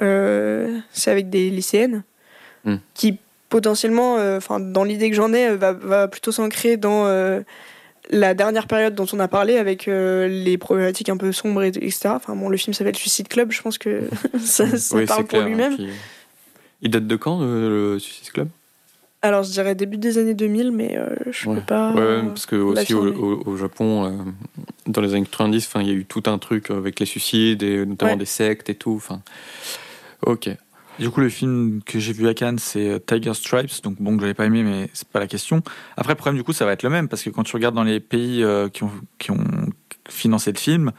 euh, 0.00 0.78
c'est 0.92 1.10
avec 1.10 1.28
des 1.30 1.50
lycéennes 1.50 2.02
Hmm. 2.64 2.76
qui 2.94 3.18
potentiellement, 3.48 4.18
euh, 4.18 4.36
enfin 4.36 4.60
dans 4.60 4.84
l'idée 4.84 5.10
que 5.10 5.16
j'en 5.16 5.32
ai, 5.34 5.48
euh, 5.48 5.56
va, 5.56 5.72
va 5.72 6.06
plutôt 6.06 6.30
s'ancrer 6.30 6.76
dans 6.76 7.06
euh, 7.06 7.40
la 8.10 8.34
dernière 8.34 8.66
période 8.66 8.94
dont 8.94 9.06
on 9.12 9.20
a 9.20 9.28
parlé 9.28 9.56
avec 9.56 9.88
euh, 9.88 10.26
les 10.28 10.58
problématiques 10.58 11.08
un 11.08 11.16
peu 11.16 11.32
sombres 11.32 11.62
et, 11.62 11.68
etc. 11.68 12.08
Enfin 12.08 12.34
bon, 12.36 12.48
le 12.48 12.56
film 12.56 12.74
s'appelle 12.74 12.96
Suicide 12.96 13.28
Club, 13.28 13.52
je 13.52 13.62
pense 13.62 13.78
que 13.78 14.02
ça, 14.40 14.76
ça 14.76 14.96
Oui, 14.96 15.06
parle 15.06 15.20
pour 15.24 15.28
clair, 15.38 15.46
lui-même. 15.46 15.72
hein, 15.72 15.76
puis- 15.76 15.88
Il 16.82 16.90
date 16.90 17.06
de 17.06 17.16
quand 17.16 17.40
euh, 17.42 17.92
le 17.94 17.98
Suicide 17.98 18.32
Club? 18.32 18.48
Alors 19.24 19.44
je 19.44 19.52
dirais 19.52 19.76
début 19.76 19.98
des 19.98 20.18
années 20.18 20.34
2000, 20.34 20.72
mais 20.72 20.96
euh, 20.98 21.14
je 21.30 21.48
Ouais. 21.48 21.54
peux 21.54 21.60
pas. 21.62 21.92
Ouais, 21.92 22.22
parce 22.26 22.44
que 22.44 22.56
aussi 22.56 22.92
au, 22.92 23.04
l'affirmer. 23.04 23.10
au- 23.16 23.42
au 23.46 23.56
Japon, 23.56 24.04
euh, 24.06 24.10
dans 24.88 25.00
les 25.00 25.14
années 25.14 25.22
90, 25.24 25.64
enfin, 25.68 25.80
il 25.82 25.86
y 25.86 25.90
a 25.92 25.94
eu 25.94 26.04
tout 26.04 26.24
un 26.26 26.38
truc 26.38 26.72
avec 26.72 26.98
les 26.98 27.06
suicides 27.06 27.62
et 27.62 27.86
notamment 27.86 28.12
Ouais. 28.12 28.18
des 28.18 28.24
sectes 28.24 28.68
et 28.68 28.74
tout. 28.74 28.94
Enfin, 28.96 29.20
ok. 30.26 30.50
Du 31.02 31.10
coup, 31.10 31.20
le 31.20 31.30
film 31.30 31.80
que 31.84 31.98
j'ai 31.98 32.12
vu 32.12 32.28
à 32.28 32.34
Cannes, 32.34 32.60
c'est 32.60 32.88
euh, 32.88 32.98
Tiger 33.00 33.34
Stripes, 33.34 33.82
donc 33.82 34.00
bon, 34.00 34.14
que 34.14 34.20
j'avais 34.20 34.34
pas 34.34 34.46
aimé, 34.46 34.62
mais 34.62 34.88
c'est 34.92 35.08
pas 35.08 35.18
la 35.18 35.26
question. 35.26 35.60
Après, 35.96 36.12
le 36.12 36.16
problème, 36.16 36.36
du 36.36 36.44
coup, 36.44 36.52
ça 36.52 36.64
va 36.64 36.70
être 36.70 36.84
le 36.84 36.90
même, 36.90 37.08
parce 37.08 37.24
que 37.24 37.30
quand 37.30 37.42
tu 37.42 37.56
regardes 37.56 37.74
dans 37.74 37.82
les 37.82 37.98
pays 37.98 38.44
euh, 38.44 38.68
qui, 38.68 38.84
ont, 38.84 38.92
qui 39.18 39.32
ont 39.32 39.44
financé 40.08 40.52
le 40.52 40.58
film, 40.58 40.92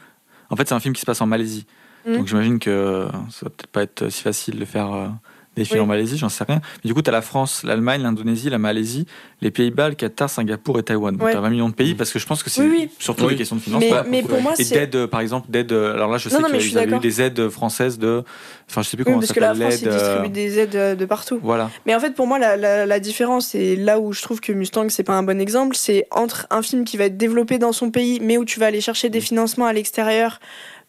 en 0.50 0.56
fait, 0.56 0.68
c'est 0.68 0.74
un 0.74 0.80
film 0.80 0.92
qui 0.92 1.00
se 1.00 1.06
passe 1.06 1.22
en 1.22 1.26
Malaisie. 1.26 1.64
Mhm. 2.06 2.18
Donc 2.18 2.26
j'imagine 2.26 2.58
que 2.58 3.08
ça 3.30 3.46
va 3.46 3.50
peut-être 3.50 3.66
pas 3.68 3.82
être 3.82 4.10
si 4.10 4.20
facile 4.20 4.58
de 4.58 4.64
faire 4.66 4.92
euh, 4.92 5.08
des 5.56 5.64
films 5.64 5.78
Oui. 5.80 5.84
en 5.84 5.86
Malaisie, 5.86 6.18
j'en 6.18 6.28
sais 6.28 6.44
rien. 6.44 6.60
Mais 6.82 6.88
du 6.88 6.94
coup, 6.94 7.02
tu 7.02 7.08
as 7.10 7.12
la 7.12 7.22
France, 7.22 7.62
l'Allemagne, 7.64 8.02
l'Indonésie, 8.02 8.50
la 8.50 8.58
Malaisie, 8.58 9.06
les 9.40 9.50
Pays-Bas, 9.50 9.90
le 9.90 9.94
Qatar, 9.94 10.28
Singapour 10.28 10.78
et 10.78 10.82
Taïwan. 10.82 11.14
Donc 11.16 11.24
Ouais. 11.26 11.32
tu 11.32 11.36
as 11.36 11.40
20 11.40 11.50
millions 11.50 11.68
de 11.68 11.74
pays, 11.74 11.94
parce 11.94 12.10
que 12.12 12.18
je 12.18 12.26
pense 12.26 12.42
que 12.42 12.50
c'est 12.50 12.62
Oui, 12.62 12.68
oui. 12.70 12.90
surtout 12.98 13.24
Oui. 13.24 13.30
des 13.30 13.36
questions 13.36 13.56
de 13.56 13.60
Mais, 13.60 13.64
financement. 13.80 14.02
mais 14.10 14.22
pour 14.22 14.40
moi, 14.40 14.54
Et 14.58 14.64
c'est. 14.64 14.74
d'aide, 14.74 15.06
par 15.06 15.20
exemple, 15.20 15.50
d'aide. 15.50 15.72
Alors 15.72 16.10
là, 16.10 16.18
je 16.18 16.28
sais 16.28 16.36
mais 16.50 16.58
qu'ils 16.58 16.68
suis 16.70 16.78
avaient 16.78 16.96
eu 16.96 16.98
des 17.00 17.20
aides 17.22 17.48
françaises 17.48 17.98
de. 17.98 18.24
Enfin, 18.68 18.82
je 18.82 18.88
sais 18.88 18.96
plus 18.96 19.02
Oui, 19.02 19.12
comment 19.12 19.18
parce 19.18 19.28
ça 19.28 19.34
que 19.34 19.40
la 19.40 19.48
s'appelle 19.54 19.62
France, 19.70 19.80
il 19.80 19.84
l'aide. 19.84 19.94
euh, 19.94 19.98
distribue 19.98 20.28
des 20.30 20.58
aides 20.58 20.76
euh, 20.76 20.94
de 20.94 21.04
partout. 21.04 21.38
Voilà. 21.42 21.70
Mais 21.86 21.94
en 21.94 22.00
fait, 22.00 22.14
pour 22.14 22.26
moi, 22.26 22.38
la, 22.38 22.56
la, 22.56 22.86
la 22.86 23.00
différence, 23.00 23.54
et 23.54 23.76
là 23.76 24.00
où 24.00 24.12
je 24.12 24.22
trouve 24.22 24.40
que 24.40 24.52
Mustang, 24.52 24.88
c'est 24.88 25.02
pas 25.04 25.14
un 25.14 25.22
bon 25.22 25.40
exemple, 25.40 25.76
c'est 25.76 26.06
entre 26.10 26.46
un 26.50 26.62
film 26.62 26.84
qui 26.84 26.96
va 26.96 27.04
être 27.04 27.16
développé 27.16 27.58
dans 27.58 27.72
son 27.72 27.90
pays, 27.90 28.18
mais 28.20 28.38
où 28.38 28.44
tu 28.44 28.58
vas 28.58 28.66
aller 28.66 28.80
chercher 28.80 29.08
des 29.10 29.20
financements 29.20 29.66
à 29.66 29.72
l'extérieur 29.72 30.40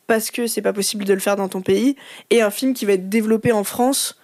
parce 0.08 0.30
que 0.32 0.46
c'est 0.48 0.62
pas 0.62 0.74
possible 0.74 1.04
de 1.04 1.14
le 1.14 1.20
faire 1.20 1.36
dans 1.36 1.48
ton 1.50 1.62
pays, 1.62 1.96
et 2.30 2.42
un 2.44 2.52
film 2.52 2.74
qui 2.76 2.86
va 2.86 2.94
être 2.94 3.10
développé 3.10 3.52
en 3.52 3.64
France 3.64 4.18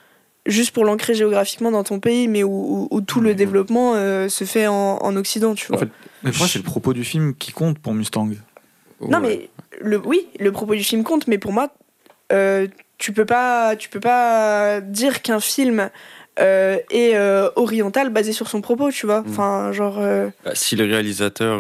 juste 0.45 0.71
pour 0.71 0.85
l'ancrer 0.85 1.13
géographiquement 1.13 1.71
dans 1.71 1.83
ton 1.83 1.99
pays, 1.99 2.27
mais 2.27 2.43
où, 2.43 2.49
où- 2.51 2.87
où 2.91 3.01
tout 3.01 3.21
le 3.21 3.35
développement 3.35 3.93
euh, 3.95 4.27
se 4.29 4.43
fait 4.43 4.67
en, 4.67 4.97
en 5.01 5.15
Occident, 5.15 5.53
tu 5.53 5.67
vois. 5.67 5.77
En 5.77 5.79
fait, 5.79 5.89
Mais 6.23 6.31
pour 6.31 6.39
moi, 6.39 6.47
c'est 6.47 6.59
le 6.59 6.63
propos 6.65 6.93
du 6.93 7.03
film 7.03 7.35
qui 7.35 7.51
compte 7.51 7.77
pour 7.79 7.93
Mustang. 7.93 8.29
Non, 9.01 9.19
ouais. 9.19 9.19
mais 9.21 9.49
le, 9.81 9.97
oui, 9.97 10.27
le 10.39 10.51
propos 10.51 10.75
du 10.75 10.83
film 10.83 11.03
compte, 11.03 11.27
mais 11.27 11.37
pour 11.37 11.51
moi, 11.53 11.69
euh, 12.31 12.67
tu 12.97 13.11
peux 13.13 13.25
pas, 13.25 13.75
tu 13.75 13.89
peux 13.89 13.99
pas 13.99 14.79
dire 14.81 15.21
qu'un 15.21 15.39
film 15.39 15.89
euh, 16.39 16.77
est 16.91 17.15
euh, 17.15 17.49
oriental 17.55 18.09
basé 18.09 18.31
sur 18.31 18.47
son 18.47 18.61
propos, 18.61 18.91
tu 18.91 19.05
vois. 19.05 19.21
Mm. 19.21 19.25
Enfin, 19.29 19.71
genre. 19.71 19.97
euh, 19.99 20.29
Bah, 20.45 20.51
si 20.55 20.75
le 20.75 20.85
réalisateur 20.85 21.59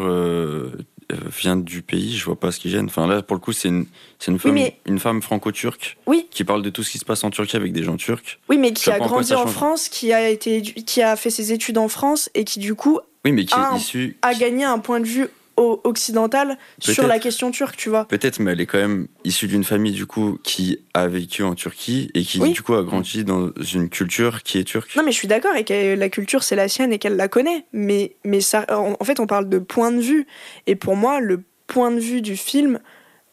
vient 1.39 1.55
du 1.57 1.81
pays, 1.81 2.15
je 2.17 2.25
vois 2.25 2.39
pas 2.39 2.51
ce 2.51 2.59
qui 2.59 2.69
gêne. 2.69 2.85
Enfin 2.85 3.07
là, 3.07 3.21
pour 3.21 3.35
le 3.35 3.41
coup, 3.41 3.53
c'est 3.53 3.67
une, 3.69 3.85
c'est 4.19 4.31
une 4.31 4.39
femme, 4.39 4.53
mais- 4.53 4.77
une 4.85 4.99
femme 4.99 5.21
franco-turque 5.21 5.97
Oui. 6.07 6.27
qui 6.31 6.43
parle 6.43 6.61
de 6.61 6.69
tout 6.69 6.83
ce 6.83 6.91
qui 6.91 6.97
se 6.97 7.05
passe 7.05 7.23
en 7.23 7.29
Turquie 7.29 7.55
avec 7.55 7.73
des 7.73 7.83
gens 7.83 7.97
turcs. 7.97 8.39
Oui, 8.49 8.57
mais 8.57 8.73
qui 8.73 8.89
a 8.91 8.95
en 9.01 9.05
grandi 9.05 9.33
en. 9.33 9.47
France, 9.47 9.89
qui 9.89 10.13
a 10.13 10.29
été, 10.29 10.61
qui 10.61 11.01
a 11.01 11.15
fait 11.15 11.29
ses 11.29 11.51
études 11.53 11.77
en 11.77 11.87
France 11.87 12.29
et 12.35 12.43
qui 12.43 12.59
du 12.59 12.75
coup 12.75 12.99
Oui, 13.25 13.31
mais 13.31 13.45
qui 13.45 13.53
est 13.55 13.77
issue. 13.77 14.17
a 14.21 14.33
gagné 14.33 14.63
un 14.63 14.79
point 14.79 14.99
de 14.99 15.05
vue 15.07 15.27
o- 15.61 15.81
occidental 15.83 16.57
sur 16.79 17.07
la 17.07 17.19
question 17.19 17.51
turque, 17.51 17.77
tu 17.77 17.89
vois. 17.89 18.05
Peut-être, 18.05 18.39
mais 18.39 18.51
elle 18.51 18.61
est 18.61 18.65
quand 18.65 18.77
même 18.79 19.07
issue 19.23 19.47
d'une 19.47 19.63
famille 19.63 19.91
du 19.93 20.05
coup 20.05 20.39
qui 20.43 20.79
a 20.93 21.07
vécu 21.07 21.43
en 21.43 21.55
Turquie 21.55 22.09
et 22.13 22.23
qui 22.23 22.39
Oui. 22.39 22.51
du 22.51 22.61
coup 22.61 22.73
a 22.73 22.83
grandi 22.83 23.23
dans 23.23 23.51
une 23.73 23.89
culture 23.89 24.43
qui 24.43 24.57
est 24.57 24.63
turque. 24.63 24.95
Non, 24.95 25.03
mais 25.03 25.11
je 25.11 25.17
suis 25.17 25.27
d'accord 25.27 25.55
et 25.55 25.63
que 25.63 25.95
la 25.95 26.09
culture 26.09 26.43
c'est 26.43 26.55
la 26.55 26.67
sienne 26.67 26.91
et 26.91 26.99
qu'elle 26.99 27.15
la 27.15 27.27
connaît. 27.27 27.65
Mais, 27.73 28.15
mais 28.25 28.41
ça, 28.41 28.65
en 28.69 28.95
en 28.99 29.03
fait, 29.05 29.19
on 29.19 29.27
parle 29.27 29.47
de 29.49 29.59
point 29.59 29.91
de 29.91 30.01
vue. 30.01 30.27
Et 30.67 30.75
pour 30.75 30.95
moi, 30.95 31.19
le 31.19 31.43
point 31.67 31.91
de 31.91 31.99
vue 31.99 32.21
du 32.21 32.35
film 32.35 32.79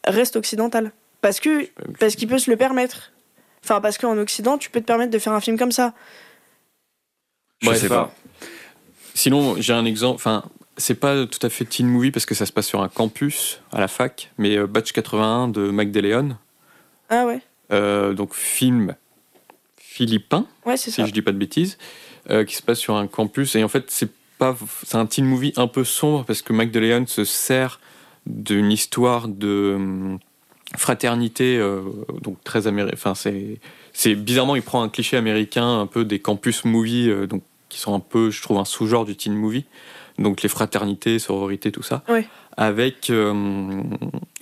reste 0.05 0.35
occidental. 0.35 0.91
Parce 1.21 1.39
que 1.39 1.67
parce 1.99 2.15
qu'il 2.15 2.27
peut 2.27 2.39
se 2.39 2.49
le 2.49 2.55
permettre. 2.57 3.11
Enfin, 3.63 3.81
parce 3.81 3.97
qu'en 3.97 4.17
Occident, 4.17 4.57
tu 4.57 4.69
peux 4.69 4.79
te 4.79 4.85
permettre 4.85 5.11
de 5.11 5.19
faire 5.19 5.33
un 5.33 5.41
film 5.41 5.57
comme 5.57 5.71
ça. 5.73 5.93
Je 7.61 7.67
Bref, 7.67 7.81
sais 7.81 7.89
pas. 7.89 8.13
Sinon, 9.13 9.55
j'ai 9.59 9.73
un 9.73 9.83
exemple. 9.83 10.15
Enfin, 10.15 10.43
c'est 10.79 10.95
pas 10.95 11.25
tout 11.27 11.45
à 11.45 11.49
fait 11.49 11.65
teen 11.65 11.87
movie 11.87 12.11
parce 12.11 12.25
que 12.25 12.33
ça 12.33 12.45
se 12.45 12.51
passe 12.51 12.67
sur 12.67 12.81
un 12.81 12.87
campus 12.87 13.61
à 13.71 13.79
la 13.79 13.87
fac, 13.87 14.31
mais 14.37 14.57
euh, 14.57 14.65
Batch 14.65 14.91
81 14.93 15.49
de 15.49 15.69
Mac 15.69 15.91
DeLeon, 15.91 16.37
Ah 17.09 17.25
ouais, 17.25 17.41
euh, 17.71 18.13
donc 18.13 18.33
film 18.33 18.95
philippin, 19.77 20.45
ouais, 20.65 20.77
si 20.77 20.91
ça. 20.91 21.05
je 21.05 21.11
dis 21.11 21.21
pas 21.21 21.33
de 21.33 21.37
bêtises, 21.37 21.77
euh, 22.29 22.45
qui 22.45 22.55
se 22.55 22.63
passe 22.63 22.79
sur 22.79 22.95
un 22.95 23.07
campus. 23.07 23.55
Et 23.55 23.63
en 23.63 23.67
fait, 23.67 23.85
c'est 23.91 24.09
pas, 24.37 24.55
c'est 24.83 24.95
un 24.95 25.05
teen 25.05 25.25
movie 25.25 25.53
un 25.57 25.67
peu 25.67 25.83
sombre 25.83 26.23
parce 26.23 26.41
que 26.41 26.53
Mac 26.53 26.71
DeLeon 26.71 27.05
se 27.05 27.25
sert 27.25 27.81
d'une 28.25 28.71
histoire 28.71 29.27
de 29.27 29.73
hum, 29.75 30.19
fraternité, 30.77 31.59
donc 32.21 32.41
très 32.43 32.67
américain. 32.67 32.95
Enfin, 32.95 33.15
c'est, 33.15 33.59
c'est 33.91 34.15
bizarrement, 34.15 34.55
il 34.55 34.61
prend 34.61 34.81
un 34.81 34.89
cliché 34.89 35.17
américain, 35.17 35.81
un 35.81 35.87
peu 35.87 36.05
des 36.05 36.19
campus 36.19 36.63
movies, 36.63 37.27
donc 37.27 37.43
qui 37.67 37.79
sont 37.79 37.93
un 37.93 37.99
peu, 37.99 38.29
je 38.29 38.41
trouve, 38.41 38.57
un 38.57 38.65
sous-genre 38.65 39.03
du 39.03 39.15
teen 39.15 39.35
movie. 39.35 39.65
Donc 40.19 40.43
les 40.43 40.49
fraternités, 40.49 41.17
sororités, 41.17 41.71
tout 41.71 41.83
ça. 41.83 42.03
Ouais. 42.09 42.27
Avec 42.57 43.09
euh, 43.09 43.81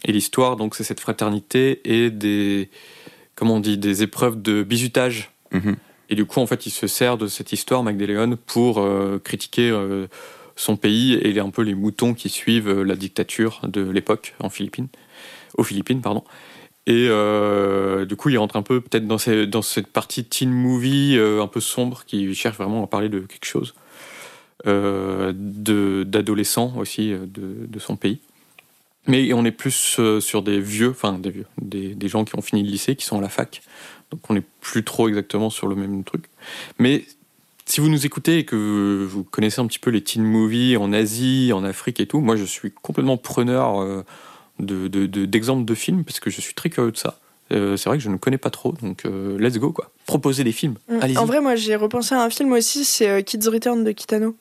et 0.03 0.11
l'histoire, 0.11 0.55
donc 0.55 0.75
c'est 0.75 0.83
cette 0.83 0.99
fraternité 0.99 1.81
et 1.85 2.09
des 2.09 2.69
comment 3.35 3.55
on 3.55 3.59
dit 3.59 3.77
des 3.77 4.03
épreuves 4.03 4.41
de 4.41 4.63
bizutage. 4.63 5.31
Mhm. 5.51 5.77
Et 6.09 6.15
du 6.15 6.25
coup, 6.25 6.39
en 6.39 6.47
fait, 6.47 6.65
il 6.65 6.71
se 6.71 6.87
sert 6.87 7.17
de 7.17 7.27
cette 7.27 7.51
histoire, 7.51 7.83
Mac 7.83 7.97
DeLeon, 7.97 8.37
pour 8.45 8.79
euh, 8.79 9.19
critiquer 9.23 9.69
euh, 9.69 10.07
son 10.55 10.77
pays 10.77 11.13
et 11.13 11.31
les- 11.33 11.39
un 11.39 11.49
peu 11.49 11.61
les 11.61 11.75
moutons 11.75 12.13
qui 12.13 12.29
suivent 12.29 12.69
euh, 12.69 12.83
la 12.83 12.95
dictature 12.95 13.61
de 13.67 13.81
l'époque 13.81 14.33
en 14.39 14.49
Philippines, 14.49 14.87
aux 15.57 15.63
Philippines, 15.63 16.01
pardon. 16.01 16.23
Et 16.87 17.07
euh, 17.09 18.05
du 18.05 18.15
coup, 18.15 18.29
il 18.29 18.37
rentre 18.37 18.55
un 18.55 18.61
peu 18.61 18.79
peut-être 18.79 19.05
dans, 19.05 19.17
cette 19.61 19.87
partie 19.87 20.23
teen 20.23 20.49
movie 20.49 21.17
euh, 21.17 21.43
un 21.43 21.47
peu 21.47 21.59
sombre 21.59 22.05
qui 22.05 22.33
cherche 22.33 22.57
vraiment 22.57 22.83
à 22.83 22.87
parler 22.87 23.09
de 23.09 23.19
quelque 23.19 23.45
chose 23.45 23.73
d'adolescents 24.65 26.73
aussi 26.77 27.13
euh, 27.13 27.19
de, 27.25 27.65
de 27.67 27.79
son 27.79 27.95
pays. 27.95 28.19
Mais 29.07 29.31
on 29.34 29.45
est 29.45 29.51
plus 29.51 29.95
euh, 29.99 30.19
sur 30.19 30.43
des 30.43 30.59
vieux, 30.59 30.89
enfin 30.89 31.13
des 31.17 31.31
vieux, 31.31 31.45
des, 31.61 31.95
des 31.95 32.07
gens 32.09 32.25
qui 32.25 32.35
ont 32.35 32.41
fini 32.41 32.61
le 32.63 32.69
lycée, 32.69 32.95
qui 32.95 33.05
sont 33.05 33.17
à 33.17 33.21
la 33.21 33.29
fac. 33.29 33.61
Donc 34.11 34.21
on 34.29 34.34
n'est 34.34 34.43
plus 34.61 34.84
trop 34.84 35.07
exactement 35.07 35.49
sur 35.49 35.67
le 35.67 35.75
même 35.75 36.03
truc. 36.03 36.25
Mais 36.77 37.05
si 37.65 37.79
vous 37.81 37.89
nous 37.89 38.05
écoutez 38.05 38.39
et 38.39 38.45
que 38.45 39.05
vous 39.09 39.23
connaissez 39.23 39.61
un 39.61 39.67
petit 39.67 39.79
peu 39.79 39.91
les 39.91 40.01
teen 40.03 40.23
movies 40.23 40.77
en 40.77 40.91
Asie, 40.93 41.51
en 41.53 41.63
Afrique 41.63 41.99
et 41.99 42.05
tout, 42.07 42.19
moi 42.19 42.35
je 42.35 42.43
suis 42.43 42.71
complètement 42.71 43.17
preneur 43.17 43.81
euh, 43.81 44.03
de- 44.59 44.88
de- 44.89 45.05
de- 45.05 45.25
d'exemples 45.25 45.65
de, 45.65 45.75
films 45.75 46.03
parce 46.03 46.19
que 46.19 46.29
je 46.29 46.41
suis 46.41 46.53
très 46.53 46.69
curieux 46.69 46.91
de 46.91 46.97
ça. 46.97 47.19
Euh, 47.53 47.77
c'est 47.77 47.88
vrai 47.88 47.97
que 47.97 48.03
je 48.03 48.09
ne 48.09 48.17
connais 48.17 48.38
pas 48.38 48.49
trop, 48.49 48.73
donc 48.81 49.05
euh, 49.05 49.38
let's 49.39 49.57
go 49.57 49.71
quoi. 49.71 49.89
Proposez 50.05 50.43
des 50.43 50.51
films. 50.51 50.75
Allez-y. 51.01 51.15
Mm. 51.15 51.19
En 51.19 51.25
vrai, 51.25 51.39
moi, 51.39 51.55
j'ai 51.55 51.77
repensé 51.77 52.13
à 52.13 52.21
un 52.21 52.29
film 52.29 52.51
aussi, 52.51 52.84
c'est 52.84 53.07
euh, 53.09 53.21
Kids 53.21 53.47
Return 53.47 53.85
de 53.85 53.91
Kitano. 53.93 54.35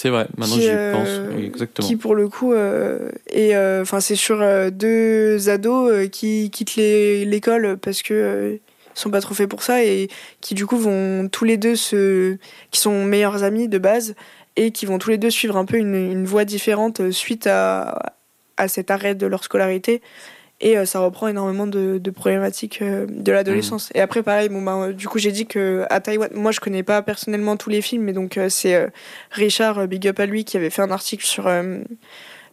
C'est 0.00 0.10
vrai, 0.10 0.28
maintenant 0.36 0.54
j'y 0.54 0.68
euh, 0.68 0.92
pense. 0.92 1.42
Exactement. 1.42 1.88
Qui 1.88 1.96
pour 1.96 2.14
le 2.14 2.28
coup 2.28 2.52
euh, 2.52 3.10
est, 3.30 3.56
euh, 3.56 3.82
enfin 3.82 3.98
c'est 3.98 4.14
sur 4.14 4.40
euh, 4.40 4.70
deux 4.70 5.48
ados 5.48 5.90
euh, 5.90 6.06
qui 6.06 6.50
quittent 6.50 6.76
l'école 6.76 7.76
parce 7.78 8.02
que 8.02 8.14
euh, 8.14 8.56
sont 8.94 9.10
pas 9.10 9.20
trop 9.20 9.34
faits 9.34 9.48
pour 9.48 9.64
ça 9.64 9.82
et 9.82 10.08
qui 10.40 10.54
du 10.54 10.66
coup 10.66 10.76
vont 10.76 11.28
tous 11.28 11.44
les 11.44 11.56
deux 11.56 11.74
se, 11.74 12.36
qui 12.70 12.80
sont 12.80 13.04
meilleurs 13.04 13.42
amis 13.42 13.66
de 13.66 13.78
base 13.78 14.14
et 14.54 14.70
qui 14.70 14.86
vont 14.86 14.98
tous 14.98 15.10
les 15.10 15.18
deux 15.18 15.30
suivre 15.30 15.56
un 15.56 15.64
peu 15.64 15.78
une, 15.78 15.96
une 15.96 16.26
voie 16.26 16.44
différente 16.44 17.00
euh, 17.00 17.10
suite 17.10 17.48
à 17.48 18.14
à 18.56 18.68
cet 18.68 18.92
arrêt 18.92 19.16
de 19.16 19.26
leur 19.26 19.42
scolarité 19.42 20.00
et 20.60 20.76
euh, 20.76 20.84
ça 20.86 20.98
reprend 21.00 21.28
énormément 21.28 21.66
de, 21.66 21.98
de 21.98 22.10
problématiques 22.10 22.82
euh, 22.82 23.06
de 23.08 23.30
l'adolescence. 23.32 23.90
Et 23.94 24.00
après, 24.00 24.22
pareil, 24.22 24.48
bon, 24.48 24.60
ben, 24.62 24.88
euh, 24.88 24.92
du 24.92 25.06
coup, 25.08 25.18
j'ai 25.18 25.30
dit 25.32 25.46
que 25.46 25.84
à 25.90 26.00
Taïwan, 26.00 26.30
moi, 26.34 26.50
je 26.50 26.60
connais 26.60 26.82
pas 26.82 27.00
personnellement 27.02 27.56
tous 27.56 27.70
les 27.70 27.80
films, 27.82 28.02
mais 28.04 28.12
donc 28.12 28.38
c'est 28.48 28.90
Richard, 29.30 29.86
big 29.86 30.08
up 30.08 30.18
à 30.20 30.26
lui, 30.26 30.44
qui 30.44 30.56
avait 30.56 30.70
fait 30.70 30.82
un 30.82 30.90
article 30.90 31.24
sur 31.24 31.48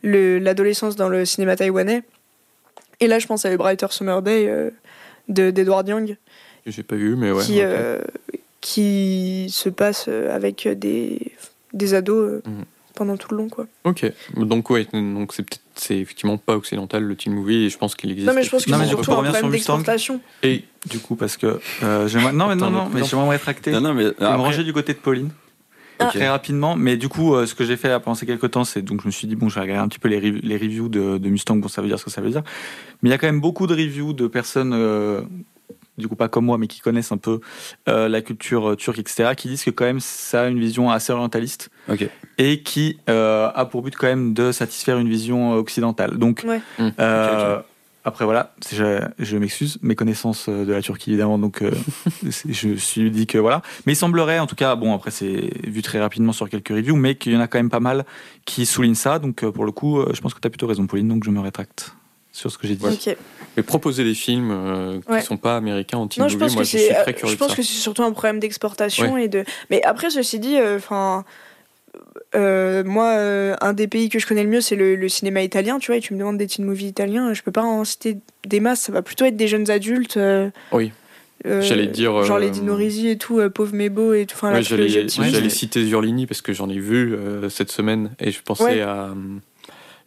le- 0.03 0.39
l'adolescence 0.39 0.95
dans 0.95 1.09
le 1.09 1.25
cinéma 1.25 1.55
taïwanais. 1.55 2.03
Et 2.99 3.07
là, 3.07 3.19
je 3.19 3.27
pense 3.27 3.43
à 3.45 3.51
The 3.53 3.57
Brighter 3.57 3.87
Summer 3.89 4.21
Day 4.21 4.47
euh, 4.47 4.69
de 5.27 5.49
d'Edward 5.51 5.87
Young, 5.87 6.15
J'ai 6.65 6.83
pas 6.83 6.95
vu, 6.95 7.15
mais 7.15 7.31
ouais. 7.31 7.43
qui, 7.43 7.59
euh, 7.61 7.99
se 9.49 9.69
passe 9.69 10.07
avec 10.07 10.67
des, 10.67 11.31
des 11.73 11.93
ados 11.93 12.31
euh, 12.33 12.41
Mhm. 12.45 12.63
Pendant 12.95 13.17
tout 13.17 13.27
le 13.31 13.37
long, 13.37 13.49
quoi. 13.49 13.67
Ok, 13.83 14.11
donc 14.37 14.69
ouais, 14.69 14.87
donc 14.93 15.33
c'est 15.33 15.43
peut-être 15.43 15.61
c'est 15.75 15.97
effectivement 15.97 16.37
pas 16.37 16.55
occidental 16.55 17.03
le 17.03 17.15
teen 17.15 17.33
movie 17.33 17.65
et 17.65 17.69
je 17.69 17.77
pense 17.77 17.95
qu'il 17.95 18.09
existe. 18.11 18.27
Non, 18.27 18.33
mais 18.33 18.43
je 18.43 18.49
pense 18.49 18.63
que 18.65 18.71
c'est 18.71 18.85
surtout 18.87 19.11
un 19.11 19.15
revenir 19.15 19.31
sur 19.33 19.39
problème 19.41 19.51
d'exportation. 19.51 20.21
Et 20.41 20.63
Du 20.89 20.99
coup, 20.99 21.15
parce 21.15 21.35
que 21.37 21.59
euh, 21.83 22.07
j'aimerais. 22.07 22.31
Non, 22.31 22.47
mais 22.47 22.55
non, 22.55 22.69
non, 22.71 22.89
mais 22.93 23.03
j'aimerais 23.03 23.25
me 23.25 23.31
rétracter. 23.31 23.71
Non, 23.71 23.81
non, 23.81 23.93
mais 23.93 24.03
Je 24.03 24.07
vais 24.09 24.15
me 24.19 24.25
après- 24.25 24.35
ranger 24.37 24.63
du 24.63 24.71
côté 24.73 24.93
de 24.93 24.97
Pauline. 24.99 25.29
Ah. 25.99 26.07
Très 26.07 26.27
rapidement, 26.27 26.75
mais 26.75 26.97
du 26.97 27.07
coup, 27.07 27.35
euh, 27.35 27.45
ce 27.45 27.55
que 27.55 27.63
j'ai 27.63 27.77
fait 27.77 27.87
pendant 28.01 28.15
ces 28.15 28.25
quelques 28.25 28.51
temps, 28.51 28.65
c'est 28.65 28.81
donc 28.81 29.01
je 29.01 29.07
me 29.07 29.11
suis 29.11 29.27
dit 29.27 29.35
bon, 29.37 29.47
je 29.47 29.55
vais 29.55 29.61
regarder 29.61 29.81
un 29.81 29.87
petit 29.87 29.97
peu 29.99 30.09
les, 30.09 30.19
rev- 30.19 30.41
les 30.43 30.57
reviews 30.57 30.89
de, 30.89 31.17
de 31.17 31.29
Mustang, 31.29 31.55
bon, 31.55 31.69
ça 31.69 31.81
veut 31.81 31.87
dire 31.87 31.97
ce 31.99 32.03
que 32.03 32.11
ça 32.11 32.19
veut 32.19 32.29
dire. 32.31 32.43
Mais 33.01 33.09
il 33.09 33.11
y 33.11 33.15
a 33.15 33.17
quand 33.17 33.27
même 33.27 33.39
beaucoup 33.39 33.65
de 33.65 33.73
reviews 33.73 34.11
de 34.11 34.27
personnes, 34.27 34.73
euh, 34.73 35.21
du 35.97 36.07
coup 36.07 36.15
pas 36.15 36.27
comme 36.29 36.45
moi, 36.45 36.57
mais 36.57 36.67
qui 36.67 36.79
connaissent 36.79 37.11
un 37.11 37.17
peu 37.17 37.39
euh, 37.87 38.07
la 38.07 38.21
culture 38.21 38.71
euh, 38.71 38.75
turque, 38.75 38.99
etc., 38.99 39.31
qui 39.35 39.47
disent 39.47 39.63
que 39.63 39.69
quand 39.71 39.85
même 39.85 39.99
ça 39.99 40.43
a 40.43 40.47
une 40.47 40.59
vision 40.59 40.91
assez 40.91 41.13
orientaliste 41.13 41.69
et 42.37 42.61
qui 42.61 42.99
euh, 43.09 43.49
a 43.53 43.65
pour 43.65 43.81
but 43.81 43.95
quand 43.95 44.07
même 44.07 44.33
de 44.33 44.51
satisfaire 44.51 44.97
une 44.97 45.09
vision 45.09 45.53
occidentale. 45.53 46.17
Donc, 46.17 46.43
Ouais. 46.45 46.61
Mmh. 46.79 46.89
euh, 46.99 47.59
après 48.07 48.23
voilà, 48.23 48.53
je, 48.71 49.01
je 49.17 49.37
m'excuse, 49.37 49.79
mes 49.81 49.95
connaissances 49.95 50.47
de 50.47 50.71
la 50.71 50.81
Turquie 50.83 51.11
évidemment, 51.11 51.39
donc 51.39 51.63
euh, 51.63 51.71
je 52.23 52.67
me 52.67 52.75
suis 52.75 53.09
dit 53.09 53.25
que 53.25 53.39
voilà. 53.39 53.63
Mais 53.85 53.93
il 53.93 53.95
semblerait, 53.95 54.37
en 54.37 54.45
tout 54.45 54.55
cas, 54.55 54.75
bon 54.75 54.93
après 54.93 55.09
c'est 55.09 55.49
vu 55.63 55.81
très 55.81 55.99
rapidement 55.99 56.31
sur 56.31 56.47
quelques 56.49 56.69
reviews, 56.69 56.95
mais 56.95 57.15
qu'il 57.15 57.33
y 57.33 57.37
en 57.37 57.39
a 57.39 57.47
quand 57.47 57.57
même 57.57 57.71
pas 57.71 57.79
mal 57.79 58.05
qui 58.45 58.67
soulignent 58.67 58.93
ça. 58.93 59.17
Donc 59.17 59.43
pour 59.49 59.65
le 59.65 59.71
coup, 59.71 60.03
je 60.13 60.21
pense 60.21 60.35
que 60.35 60.39
tu 60.39 60.45
as 60.45 60.51
plutôt 60.51 60.67
raison, 60.67 60.85
Pauline, 60.85 61.07
donc 61.07 61.23
je 61.23 61.31
me 61.31 61.39
rétracte 61.39 61.95
sur 62.35 62.51
ce 62.51 62.57
que 62.57 62.67
j'ai 62.67 62.75
dit. 62.75 62.85
Ok. 62.85 63.15
mais 63.57 63.63
proposer 63.63 64.03
des 64.03 64.13
films 64.13 64.51
euh, 64.51 64.99
qui 64.99 65.11
Ouais. 65.11 65.21
sont 65.21 65.37
pas 65.37 65.55
américains 65.55 65.97
en 65.97 66.07
teen 66.07 66.21
Non, 66.23 66.27
je 66.27 66.37
pense 66.37 66.53
moi 66.53 66.63
que 66.63 66.69
je 66.69 66.77
suis 66.77 66.87
très 66.89 67.09
euh, 67.09 67.13
curieux 67.13 67.31
je 67.31 67.35
de 67.35 67.39
pense 67.39 67.49
ça. 67.51 67.55
que 67.55 67.61
c'est 67.63 67.73
surtout 67.79 68.03
un 68.03 68.11
problème 68.11 68.39
d'exportation 68.39 69.17
et 69.17 69.27
de. 69.29 69.45
Mais 69.69 69.81
après, 69.83 70.09
ceci 70.09 70.39
dit, 70.39 70.57
enfin. 70.75 71.23
moi, 72.33 73.11
euh, 73.17 73.55
un 73.61 73.73
des 73.73 73.87
pays 73.87 74.09
que 74.09 74.19
je 74.19 74.27
connais 74.27 74.43
le 74.43 74.49
mieux, 74.49 74.61
c'est 74.61 74.75
le, 74.75 74.95
le 74.95 75.09
cinéma 75.09 75.41
italien, 75.41 75.79
tu 75.79 75.87
vois, 75.87 75.97
et 75.97 76.01
tu 76.01 76.13
me 76.13 76.19
demandes 76.19 76.37
des 76.37 76.47
teen 76.47 76.65
movies 76.65 76.87
italiens, 76.89 77.33
je 77.33 77.41
peux 77.41 77.51
pas 77.51 77.63
en 77.63 77.83
citer 77.85 78.17
des 78.45 78.59
masses, 78.59 78.81
ça 78.81 78.91
va 78.91 79.01
plutôt 79.01 79.25
être 79.25 79.37
des 79.37 79.47
jeunes 79.47 79.69
adultes. 79.71 80.17
euh, 80.17 80.49
Oui. 80.73 80.91
euh, 81.45 81.61
J'allais 81.61 81.87
dire, 81.87 82.23
Genre 82.23 82.37
euh, 82.37 82.39
les 82.41 82.49
Dino 82.49 82.75
Risi 82.75 83.07
et 83.07 83.17
tout, 83.17 83.39
euh, 83.39 83.49
Pauvre 83.49 83.73
Mébo 83.73 84.13
et 84.13 84.25
tout. 84.25 84.35
Enfin, 84.35 84.49
la 84.51 84.57
Ouais, 84.57 84.63
j'allais 84.63 84.93
Ouais, 84.93 85.41
mais- 85.41 85.49
citer 85.49 85.85
Zurlini 85.85 86.25
parce 86.27 86.41
que 86.41 86.51
j'en 86.53 86.69
ai 86.69 86.79
vu 86.79 87.13
euh, 87.13 87.49
cette 87.49 87.71
semaine 87.71 88.11
et 88.19 88.31
je 88.31 88.41
pensais 88.41 88.63
Ouais. 88.65 88.81
à 88.81 89.05
euh, 89.05 89.13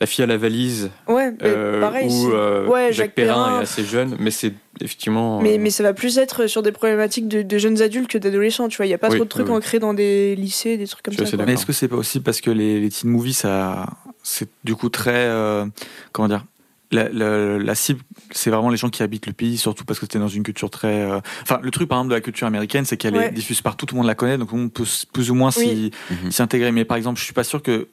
La 0.01 0.07
fille 0.07 0.23
à 0.23 0.27
la 0.29 0.37
valise 0.37 0.91
Ouais, 1.09 1.33
euh, 1.43 1.81
pareil. 1.81 2.07
où 2.07 2.11
c'est- 2.11 2.29
euh, 2.33 2.67
ouais, 2.69 2.85
Jacques 2.93 2.95
Jacques 2.95 3.15
Perrin 3.15 3.45
Perrin. 3.47 3.59
est 3.59 3.63
assez 3.63 3.85
jeune, 3.85 4.17
mais 4.21 4.31
c'est 4.31 4.55
effectivement. 4.81 5.41
Mais, 5.41 5.55
euh, 5.55 5.59
mais 5.61 5.71
ça 5.71 5.83
va 5.83 5.93
plus 5.93 6.19
être 6.19 6.47
sur 6.47 6.63
des 6.63 6.71
problématiques 6.71 7.27
de, 7.27 7.43
de 7.43 7.59
jeunes 7.59 7.83
adultes 7.83 8.09
que 8.09 8.19
d'adolescents, 8.19 8.69
tu 8.69 8.77
vois. 8.77 8.87
Il 8.87 8.91
n'y 8.91 8.95
a 8.95 8.99
pas 8.99 9.09
Oui, 9.09 9.17
trop 9.17 9.25
de 9.25 9.29
trucs 9.29 9.47
oui, 9.47 9.51
oui. 9.53 9.57
ancrés 9.59 9.81
dans 9.81 9.95
des 9.95 10.37
lycées, 10.37 10.77
des 10.77 10.87
trucs 10.87 11.05
comme 11.05 11.15
Je 11.15 11.25
ça. 11.25 11.37
Mais 11.45 11.55
est-ce 11.55 11.67
que 11.67 11.73
c'est 11.73 11.89
pas 11.89 11.97
aussi 11.97 12.21
parce 12.21 12.41
que 12.41 12.51
les, 12.53 12.79
les 12.79 12.91
teen 12.91 13.11
movies, 13.11 13.37
ça, 13.37 13.87
c'est 14.23 14.49
du 14.63 14.77
coup 14.77 14.89
très, 14.89 15.11
euh, 15.17 15.67
comment 16.13 16.29
dire, 16.29 16.45
la, 16.93 17.09
la- 17.09 17.59
la 17.59 17.75
cible, 17.75 18.01
c'est 18.31 18.51
vraiment 18.51 18.71
les 18.71 18.77
gens 18.77 18.91
qui 18.91 19.03
habitent 19.03 19.27
le 19.27 19.33
pays, 19.33 19.59
surtout 19.59 19.85
parce 19.85 19.99
que 19.99 20.07
c'était 20.07 20.21
dans 20.21 20.29
une 20.29 20.45
culture 20.45 20.71
très. 20.71 21.01
euh, 21.11 21.19
Enfin, 21.43 21.59
le 21.61 21.71
truc 21.73 21.89
par 21.89 21.99
exemple 21.99 22.11
de 22.11 22.15
la 22.15 22.21
culture 22.21 22.47
américaine, 22.47 22.85
c'est 22.85 22.97
qu'elle 22.97 23.17
Ouais. 23.17 23.27
est 23.27 23.31
diffuse 23.33 23.61
partout, 23.63 23.85
tout 23.85 23.97
le 23.97 23.99
monde 23.99 24.07
la 24.07 24.15
connaît, 24.15 24.39
donc 24.39 24.53
on 24.53 24.69
peut 24.69 24.85
plus 25.13 25.31
ou 25.31 25.35
moins 25.35 25.51
s'y. 25.51 25.91
Mhm. 26.11 26.31
s'y 26.31 26.41
intégrer. 26.41 26.71
Mais 26.71 26.85
par 26.85 26.97
exemple, 26.97 27.19
je 27.19 27.25
suis 27.25 27.35
pas 27.35 27.43
sûr 27.45 27.63
que 27.65 27.89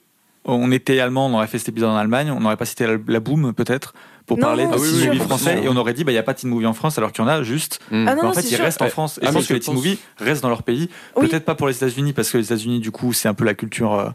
on 0.46 0.70
était 0.72 0.98
allemand, 1.00 1.26
on 1.26 1.34
aurait 1.34 1.46
fait 1.48 1.58
cet 1.58 1.68
épisode 1.70 1.90
en 1.90 1.96
Allemagne, 1.96 2.30
on 2.30 2.40
n'aurait 2.40 2.56
pas 2.56 2.64
cité 2.64 2.86
la, 2.86 2.96
la 3.08 3.20
Boom 3.20 3.52
peut-être 3.52 3.92
pour 4.26 4.38
Non, 4.38 4.44
parler 4.46 4.64
non, 4.64 4.70
de 4.70 4.76
Ah 4.76 4.78
oui, 4.80 4.88
teen 4.90 4.98
oui, 5.00 5.06
movie 5.08 5.18
français, 5.20 5.60
et 5.62 5.68
on 5.68 5.76
aurait 5.76 5.92
dit 5.94 6.02
bah 6.04 6.10
il 6.12 6.14
y 6.16 6.18
a 6.18 6.22
pas 6.22 6.32
de 6.32 6.38
teen 6.38 6.50
movie 6.50 6.66
en 6.66 6.72
France 6.72 6.98
alors 6.98 7.12
qu'il 7.12 7.24
y 7.24 7.26
en 7.26 7.30
a 7.30 7.42
juste. 7.42 7.78
hmm. 7.90 8.06
Ah 8.08 8.14
non, 8.14 8.22
Mais 8.22 8.28
en 8.28 8.32
fait, 8.32 8.40
ils 8.42 8.54
sûr. 8.56 8.64
restent 8.64 8.82
en. 8.82 8.88
France. 8.88 9.18
Et 9.18 9.20
Ah, 9.22 9.26
je 9.26 9.30
mais 9.32 9.38
pense 9.40 9.46
que 9.48 9.54
les 9.54 9.60
teen 9.60 9.74
movies 9.74 9.98
restent 10.18 10.42
dans 10.42 10.48
leur 10.48 10.62
pays. 10.62 10.88
Oui. 11.16 11.28
Peut-être 11.28 11.44
pas 11.44 11.54
pour 11.54 11.68
les 11.68 11.76
États-Unis, 11.76 12.12
parce 12.12 12.30
que 12.30 12.38
les 12.38 12.44
États-Unis, 12.44 12.80
du 12.80 12.90
coup, 12.90 13.12
c'est 13.12 13.28
un 13.28 13.34
peu 13.34 13.44
la 13.44 13.54
culture. 13.54 13.94
euh, 13.94 14.08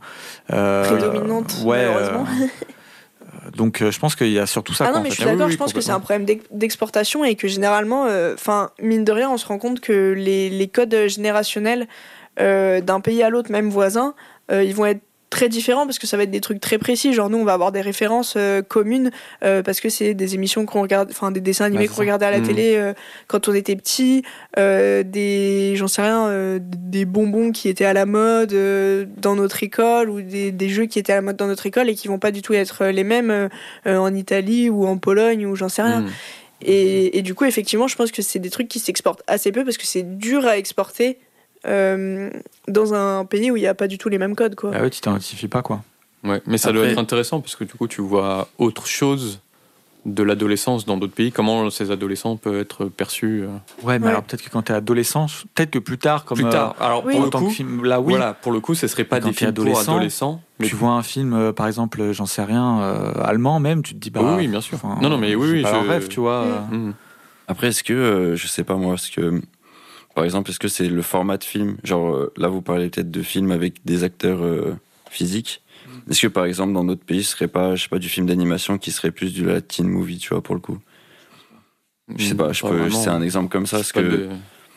euh, 0.51 0.83
Prédominante, 0.89 1.53
ouais, 1.63 1.85
malheureusement. 1.85 2.25
euh, 2.41 3.49
donc, 3.55 3.81
euh, 3.81 3.91
je 3.91 3.99
pense 3.99 4.15
qu'il 4.15 4.31
y 4.31 4.39
a 4.39 4.45
surtout 4.45 4.73
ça. 4.73 4.85
Ah 4.87 4.91
non, 4.91 4.99
mais 5.01 5.09
fait. 5.09 5.15
je 5.15 5.15
suis 5.15 5.23
Ah 5.23 5.27
oui, 5.27 5.31
d'accord, 5.33 5.47
oui, 5.47 5.53
je 5.53 5.57
pense 5.57 5.73
que 5.73 5.81
c'est 5.81 5.91
un 5.91 5.99
problème 5.99 6.25
d'ex- 6.25 6.45
d'exportation 6.51 7.23
et 7.23 7.35
que 7.35 7.47
généralement, 7.47 8.05
enfin, 8.33 8.69
mine 8.81 9.03
de 9.03 9.11
rien, 9.11 9.29
on 9.29 9.37
se 9.37 9.45
rend 9.45 9.57
compte 9.59 9.79
que 9.79 10.13
les, 10.17 10.49
les 10.49 10.67
codes 10.67 10.95
générationnels 11.07 11.87
euh, 12.39 12.81
d'un 12.81 12.99
pays 13.01 13.23
à 13.23 13.29
l'autre, 13.29 13.51
même 13.51 13.69
voisin, 13.69 14.13
euh, 14.51 14.63
ils 14.63 14.75
vont 14.75 14.85
être 14.85 15.01
très 15.31 15.49
différents 15.49 15.85
parce 15.85 15.97
que 15.97 16.05
ça 16.05 16.17
va 16.17 16.23
être 16.23 16.29
des 16.29 16.41
trucs 16.41 16.59
très 16.59 16.77
précis. 16.77 17.13
Genre, 17.13 17.29
nous, 17.29 17.39
on 17.39 17.43
va 17.43 17.53
avoir 17.53 17.71
des 17.71 17.81
références 17.81 18.35
euh, 18.37 18.61
communes 18.61 19.09
euh, 19.43 19.63
parce 19.63 19.79
que 19.79 19.89
c'est 19.89 20.13
des 20.13 20.35
émissions 20.35 20.67
qu'on 20.67 20.81
regarde, 20.81 21.09
enfin, 21.09 21.31
des 21.31 21.39
dessins 21.39 21.65
animés 21.65 21.87
qu'on 21.87 21.95
regardait 21.95 22.27
à 22.27 22.31
la 22.31 22.39
Mhm. 22.39 22.45
télé 22.47 22.75
euh, 22.75 22.93
quand 23.27 23.47
on 23.47 23.53
était 23.53 23.75
petit, 23.75 24.23
des, 24.57 25.73
j'en 25.75 25.87
sais 25.87 26.03
rien, 26.03 26.59
des 26.59 27.05
bonbons 27.05 27.51
qui 27.51 27.69
étaient 27.69 27.85
à 27.85 27.93
la 27.93 28.05
mode 28.05 28.55
dans 29.17 29.35
notre 29.35 29.63
école 29.63 30.09
ou 30.09 30.21
des, 30.21 30.51
des 30.51 30.69
jeux 30.69 30.85
qui 30.85 30.99
étaient 30.99 31.13
à 31.13 31.15
la 31.15 31.21
mode 31.21 31.37
dans 31.37 31.47
notre 31.47 31.65
école 31.65 31.89
et 31.89 31.95
qui 31.95 32.07
vont 32.07 32.19
pas 32.19 32.31
du 32.31 32.41
tout 32.41 32.53
être 32.53 32.85
les 32.85 33.03
mêmes 33.03 33.49
en 33.85 34.13
Italie 34.13 34.69
ou 34.69 34.85
en 34.85 34.97
Pologne 34.97 35.45
ou 35.47 35.55
j'en 35.55 35.69
sais 35.69 35.81
rien. 35.81 36.01
Hmm. 36.01 36.09
Et, 36.63 37.17
et 37.17 37.21
du 37.21 37.33
coup, 37.33 37.45
effectivement, 37.45 37.87
je 37.87 37.95
pense 37.95 38.11
que 38.11 38.21
c'est 38.21 38.39
des 38.39 38.49
trucs 38.49 38.67
qui 38.67 38.79
s'exportent 38.79 39.23
assez 39.27 39.51
peu 39.51 39.63
parce 39.63 39.77
que 39.77 39.87
c'est 39.87 40.17
dur 40.17 40.45
à 40.45 40.57
exporter 40.57 41.17
dans 41.65 42.93
un 42.93 43.25
pays 43.25 43.51
où 43.51 43.57
il 43.57 43.61
n'y 43.61 43.67
a 43.67 43.73
pas 43.73 43.87
du 43.87 43.97
tout 43.97 44.09
les 44.09 44.17
mêmes 44.17 44.35
codes. 44.35 44.55
Quoi. 44.55 44.71
Ah 44.73 44.81
ouais, 44.81 44.89
tu 44.89 45.01
t'identifies 45.01 45.47
pas, 45.47 45.61
quoi. 45.61 45.81
Ouais, 46.23 46.41
mais 46.45 46.57
ça 46.57 46.71
doit 46.71 46.85
être 46.85 46.97
intéressant 46.99 47.41
parce 47.41 47.55
que 47.55 47.63
du 47.63 47.73
coup, 47.73 47.87
tu 47.87 48.01
vois 48.01 48.47
autre 48.59 48.85
chose 48.87 49.39
de 50.05 50.23
l'adolescence 50.23 50.85
dans 50.85 50.97
d'autres 50.97 51.13
pays. 51.13 51.31
Comment 51.31 51.69
ces 51.69 51.91
adolescents 51.91 52.35
peuvent 52.35 52.59
être 52.59 52.85
perçus 52.85 53.43
euh, 53.43 53.47
Ouais, 53.83 53.99
mais 53.99 54.05
Ouais. 54.05 54.09
alors 54.11 54.23
peut-être 54.23 54.41
que 54.43 54.49
quand 54.49 54.63
t'es 54.63 54.73
adolescent, 54.73 55.27
peut-être 55.53 55.69
que 55.69 55.77
plus 55.79 55.99
tard, 55.99 56.25
comme. 56.25 56.37
plus 56.39 56.45
euh, 56.47 56.51
tard. 56.51 56.75
Alors 56.79 57.05
oui. 57.05 57.13
pour 57.13 57.21
en 57.21 57.25
le 57.25 57.29
tant 57.29 57.39
coup, 57.39 57.47
que 57.47 57.53
film, 57.53 57.83
là, 57.85 58.01
oui. 58.01 58.13
voilà, 58.13 58.33
pour 58.33 58.51
le 58.51 58.59
coup, 58.59 58.73
ce 58.73 58.87
serait 58.87 59.03
pas 59.03 59.19
des 59.19 59.31
films 59.31 59.53
pour 59.53 59.63
adolescent, 59.63 59.91
adolescents. 59.93 60.41
Mais 60.59 60.67
Tu 60.67 60.75
vois 60.75 60.91
un 60.91 61.03
film, 61.03 61.33
euh, 61.33 61.53
par 61.53 61.67
exemple, 61.67 62.01
euh, 62.01 62.13
j'en 62.13 62.25
sais 62.25 62.43
rien, 62.43 62.81
euh, 62.81 63.13
allemand 63.23 63.59
même, 63.59 63.83
tu 63.83 63.93
te 63.93 63.99
dis, 63.99 64.09
bah. 64.09 64.21
Oui, 64.23 64.33
oui, 64.37 64.47
bien 64.47 64.61
sûr. 64.61 64.79
Non, 65.01 65.09
non, 65.09 65.17
mais 65.19 65.35
oui, 65.35 65.61
c'est 65.63 65.71
oui, 65.71 65.83
je- 65.83 65.89
rêve, 65.89 66.07
tu 66.07 66.19
vois. 66.19 66.45
Mm. 66.45 66.49
euh. 66.73 66.77
Hmm. 66.77 66.93
Après, 67.47 67.67
est-ce 67.67 67.83
que, 67.83 67.93
euh, 67.93 68.35
je 68.35 68.47
sais 68.47 68.63
pas 68.63 68.75
moi, 68.75 68.95
est-ce 68.95 69.11
que, 69.11 69.39
par 70.15 70.23
exemple, 70.23 70.49
est-ce 70.51 70.59
que 70.59 70.67
c'est 70.67 70.87
le 70.87 71.01
format 71.01 71.37
de 71.37 71.43
film? 71.43 71.77
Genre, 71.83 72.15
euh, 72.15 72.33
là, 72.37 72.47
vous 72.47 72.61
parlez 72.61 72.89
peut-être 72.89 73.11
de 73.11 73.21
films 73.21 73.51
avec 73.51 73.85
des 73.85 74.03
acteurs 74.03 74.43
euh, 74.43 74.75
physiques. 75.09 75.61
Est-ce 76.09 76.21
que, 76.21 76.27
par 76.27 76.45
exemple, 76.45 76.73
dans 76.73 76.83
d'autres 76.83 77.05
pays, 77.05 77.23
ce 77.23 77.31
serait 77.31 77.47
pas, 77.47 77.75
je 77.75 77.83
sais 77.83 77.89
pas, 77.89 77.99
du 77.99 78.09
film 78.09 78.25
d'animation 78.25 78.77
qui 78.77 78.91
serait 78.91 79.11
plus 79.11 79.33
du 79.33 79.45
latin 79.45 79.83
movie, 79.83 80.17
tu 80.17 80.29
vois, 80.29 80.41
pour 80.41 80.55
le 80.55 80.61
coup? 80.61 80.79
Je 82.17 82.25
sais 82.25 82.35
pas, 82.35 82.51
je 82.51 82.61
Pas 82.61 82.69
peux, 82.69 82.89
c'est 82.89 83.09
un 83.09 83.21
exemple 83.21 83.49
comme 83.49 83.65
ça, 83.65 83.77
parce 83.77 83.91
pas 83.91 84.01
que. 84.01 84.07
de- 84.07 84.29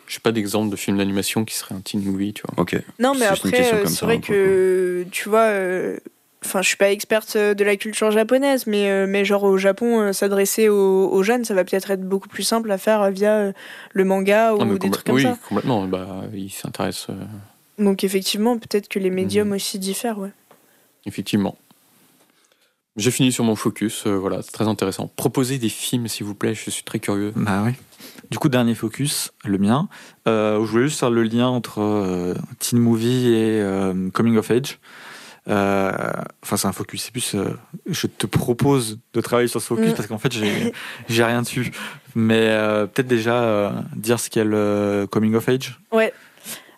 j'ai 0.06 0.20
pas 0.20 0.32
d'exemple 0.32 0.70
de 0.70 0.76
film 0.76 0.98
d'animation 0.98 1.46
qui 1.46 1.54
serait 1.54 1.74
un 1.74 1.80
teen 1.80 2.02
movie, 2.04 2.34
tu 2.34 2.42
vois. 2.46 2.62
Ok. 2.62 2.76
Non, 2.98 3.14
mais 3.18 3.24
après, 3.24 3.72
euh, 3.72 3.86
c'est 3.86 4.04
vrai 4.04 4.16
hein, 4.16 4.20
que, 4.20 5.06
tu 5.10 5.30
vois, 5.30 5.46
euh, 5.46 5.96
enfin, 6.44 6.62
je 6.62 6.68
suis 6.68 6.76
pas 6.76 6.90
experte 6.90 7.36
euh, 7.36 7.54
de 7.54 7.64
la 7.64 7.76
culture 7.76 8.10
japonaise, 8.10 8.66
mais, 8.66 8.90
euh, 8.90 9.06
mais 9.08 9.24
genre 9.24 9.42
au 9.44 9.56
Japon, 9.58 10.00
euh, 10.00 10.12
s'adresser 10.12 10.68
aux, 10.68 11.08
aux 11.10 11.22
jeunes, 11.22 11.44
ça 11.44 11.54
va 11.54 11.64
peut-être 11.64 11.90
être 11.90 12.06
beaucoup 12.06 12.28
plus 12.28 12.42
simple 12.42 12.70
à 12.70 12.78
faire 12.78 13.10
via 13.10 13.52
le 13.92 14.04
manga 14.04 14.54
ou 14.54 14.58
Non, 14.58 14.66
mais 14.66 14.78
des 14.78 14.90
trucs 14.90 15.06
comme 15.06 15.14
oui, 15.16 15.22
ça. 15.22 15.38
complètement. 15.48 15.86
Bah, 15.86 16.24
ils 16.32 16.50
s'intéressent 16.50 17.10
euh, 17.10 17.82
Donc 17.82 18.04
effectivement, 18.04 18.58
peut-être 18.58 18.88
que 18.88 18.98
les 18.98 19.10
Mhm. 19.10 19.16
médiums 19.16 19.52
aussi 19.52 19.78
diffèrent, 19.78 20.18
ouais. 20.18 20.30
effectivement. 21.06 21.56
J'ai 22.96 23.10
fini 23.10 23.32
sur 23.32 23.42
mon 23.42 23.56
focus, 23.56 24.06
euh, 24.06 24.14
voilà, 24.16 24.40
c'est 24.42 24.52
très 24.52 24.68
intéressant. 24.68 25.10
Proposez 25.16 25.58
des 25.58 25.68
films, 25.68 26.06
s'il 26.06 26.24
vous 26.26 26.36
plaît, 26.36 26.54
je 26.54 26.70
suis 26.70 26.84
très 26.84 27.00
curieux. 27.00 27.32
Bah 27.34 27.62
oui. 27.66 27.72
Du 28.30 28.38
coup, 28.38 28.48
dernier 28.48 28.76
focus, 28.76 29.32
le 29.44 29.58
mien. 29.58 29.88
Euh, 30.28 30.64
je 30.64 30.70
voulais 30.70 30.84
juste 30.84 31.00
faire 31.00 31.10
le 31.10 31.24
lien 31.24 31.48
entre 31.48 31.80
euh, 31.80 32.34
teen 32.60 32.78
movie 32.78 33.26
et 33.34 33.60
euh, 33.60 34.10
coming 34.10 34.36
of 34.36 34.48
age. 34.52 34.78
Euh, 35.48 35.90
Enfin, 36.42 36.56
c'est 36.56 36.66
un 36.68 36.72
focus. 36.72 37.04
C'est 37.04 37.10
plus, 37.12 37.34
euh, 37.34 37.56
je 37.86 38.06
te 38.06 38.26
propose 38.26 38.98
de 39.14 39.20
travailler 39.20 39.48
sur 39.48 39.60
ce 39.60 39.66
focus 39.66 39.90
Mm. 39.92 39.94
parce 39.94 40.08
qu'en 40.08 40.18
fait, 40.18 40.32
j'ai 41.08 41.24
rien 41.24 41.42
dessus. 41.42 41.70
Mais 42.14 42.48
euh, 42.50 42.86
peut-être 42.86 43.08
déjà 43.08 43.72
dire 43.96 44.20
ce 44.20 44.30
qu'est 44.30 44.44
le 44.44 45.06
coming 45.10 45.34
of 45.34 45.48
age. 45.48 45.78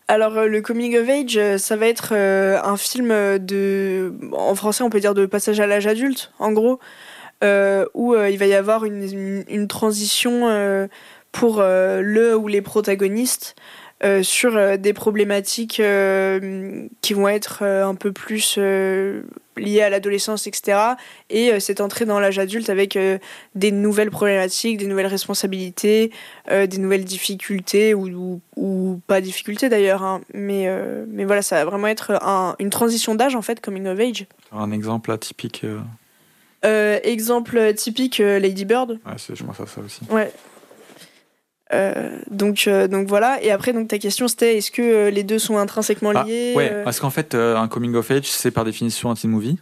Alors 0.08 0.38
euh, 0.38 0.46
le 0.46 0.60
coming 0.62 0.96
of 0.96 1.08
age, 1.08 1.58
ça 1.58 1.76
va 1.76 1.86
être 1.88 2.14
un 2.14 2.76
film 2.76 3.08
de, 3.38 4.14
en 4.32 4.54
français 4.54 4.84
on 4.84 4.90
peut 4.90 5.00
dire 5.00 5.14
de 5.14 5.26
passage 5.26 5.58
à 5.58 5.66
l'âge 5.66 5.86
adulte, 5.88 6.30
en 6.38 6.52
gros, 6.52 6.78
euh, 7.42 7.86
où 7.94 8.14
il 8.14 8.38
va 8.38 8.46
y 8.46 8.54
avoir 8.54 8.84
une, 8.84 9.02
une, 9.02 9.44
une 9.48 9.66
transition 9.68 10.48
euh, 10.48 10.86
pour 11.32 11.58
euh, 11.60 12.00
le 12.02 12.36
ou 12.36 12.46
les 12.48 12.62
protagonistes 12.62 13.56
euh, 14.04 14.22
sur 14.22 14.56
euh, 14.56 14.76
des 14.76 14.92
problématiques 14.92 15.80
euh, 15.80 16.86
qui 17.00 17.14
vont 17.14 17.28
être 17.28 17.62
un 17.62 17.94
peu 17.94 18.12
plus 18.12 18.58
liées 18.58 19.80
à 19.80 19.88
l'adolescence, 19.88 20.46
etc. 20.46 20.78
Et 21.30 21.58
cette 21.60 21.80
entrée 21.80 22.04
dans 22.04 22.20
l'âge 22.20 22.38
adulte 22.38 22.68
avec 22.68 22.98
des 23.54 23.70
nouvelles 23.72 24.10
problématiques, 24.10 24.76
des 24.76 24.86
nouvelles 24.86 25.06
responsabilités, 25.06 26.10
des 26.50 26.78
nouvelles 26.78 27.04
difficultés 27.06 27.94
ou, 27.94 28.06
ou, 28.08 28.40
ou 28.56 29.00
pas 29.06 29.20
difficultés 29.22 29.68
d'ailleurs. 29.70 30.02
hein. 30.02 30.20
Mais, 30.34 30.68
mais 31.08 31.24
voilà, 31.24 31.40
ça 31.40 31.56
va 31.56 31.64
vraiment 31.70 31.86
être 31.86 32.22
un- 32.22 32.54
une 32.58 32.68
transition 32.70 33.14
d'âge 33.14 33.34
en 33.34 33.40
fait, 33.42 33.60
coming 33.62 33.86
of 33.86 33.98
age. 33.98 34.26
Un 34.52 34.72
exemple 34.72 35.10
là, 35.10 35.16
typique. 35.18 35.62
euh, 35.64 35.78
Euh, 36.64 36.98
exemple 37.04 37.72
typique, 37.74 38.18
euh, 38.20 38.38
Lady 38.38 38.64
Bird. 38.64 38.90
ouais, 39.06 39.12
c'est- 39.18 39.36
je 39.36 39.44
pense 39.44 39.60
à 39.60 39.66
ça 39.66 39.80
aussi. 39.80 40.00
Ouais. 40.10 40.30
Euh, 41.72 42.16
donc, 42.30 42.64
euh, 42.68 42.86
donc 42.86 43.08
voilà. 43.08 43.42
Et 43.42 43.50
après, 43.50 43.72
donc 43.72 43.88
ta 43.88 43.98
question 43.98 44.28
c'était 44.28 44.56
est-ce 44.56 44.70
que 44.70 44.82
euh, 44.82 45.10
les 45.10 45.24
deux 45.24 45.38
sont 45.38 45.58
intrinsèquement 45.58 46.12
Ah, 46.14 46.24
liés 46.24 46.52
ouais, 46.56 46.70
euh, 46.72 46.84
parce 46.84 47.00
qu'en 47.00 47.10
fait, 47.10 47.34
un 47.34 47.66
coming 47.68 47.94
of 47.94 48.10
age, 48.10 48.24
c'est 48.30 48.50
par 48.52 48.64
définition 48.64 49.10
un 49.10 49.14
teen 49.14 49.30
movie 49.30 49.58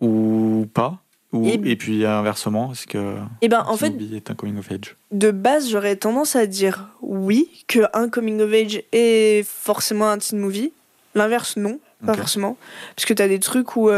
ou 0.00 0.66
pas 0.74 0.98
ou, 1.32 1.46
Et- 1.46 1.60
et, 1.64 1.76
puis 1.76 2.04
inversement, 2.06 2.72
est-ce 2.72 2.86
que 2.86 3.16
Eh 3.42 3.48
ben, 3.48 3.60
un 3.66 3.70
en 3.70 3.76
fait, 3.76 3.90
movie 3.90 4.16
est 4.16 4.30
un 4.30 4.34
coming 4.34 4.58
of 4.58 4.70
age? 4.70 4.96
de 5.12 5.30
base, 5.30 5.68
j'aurais 5.70 5.96
tendance 5.96 6.36
à 6.36 6.46
dire 6.46 6.88
oui, 7.02 7.64
que 7.68 7.80
un 7.94 8.08
coming 8.08 8.40
of 8.40 8.52
age 8.52 8.82
est 8.92 9.46
forcément 9.46 10.08
un 10.10 10.18
teen 10.18 10.38
movie. 10.38 10.72
L'inverse, 11.14 11.56
non, 11.56 11.78
pas 12.04 12.14
forcément. 12.14 12.56
Parce 12.94 13.06
que 13.06 13.14
t'as 13.14 13.26
des 13.28 13.38
trucs 13.38 13.76
où 13.76 13.88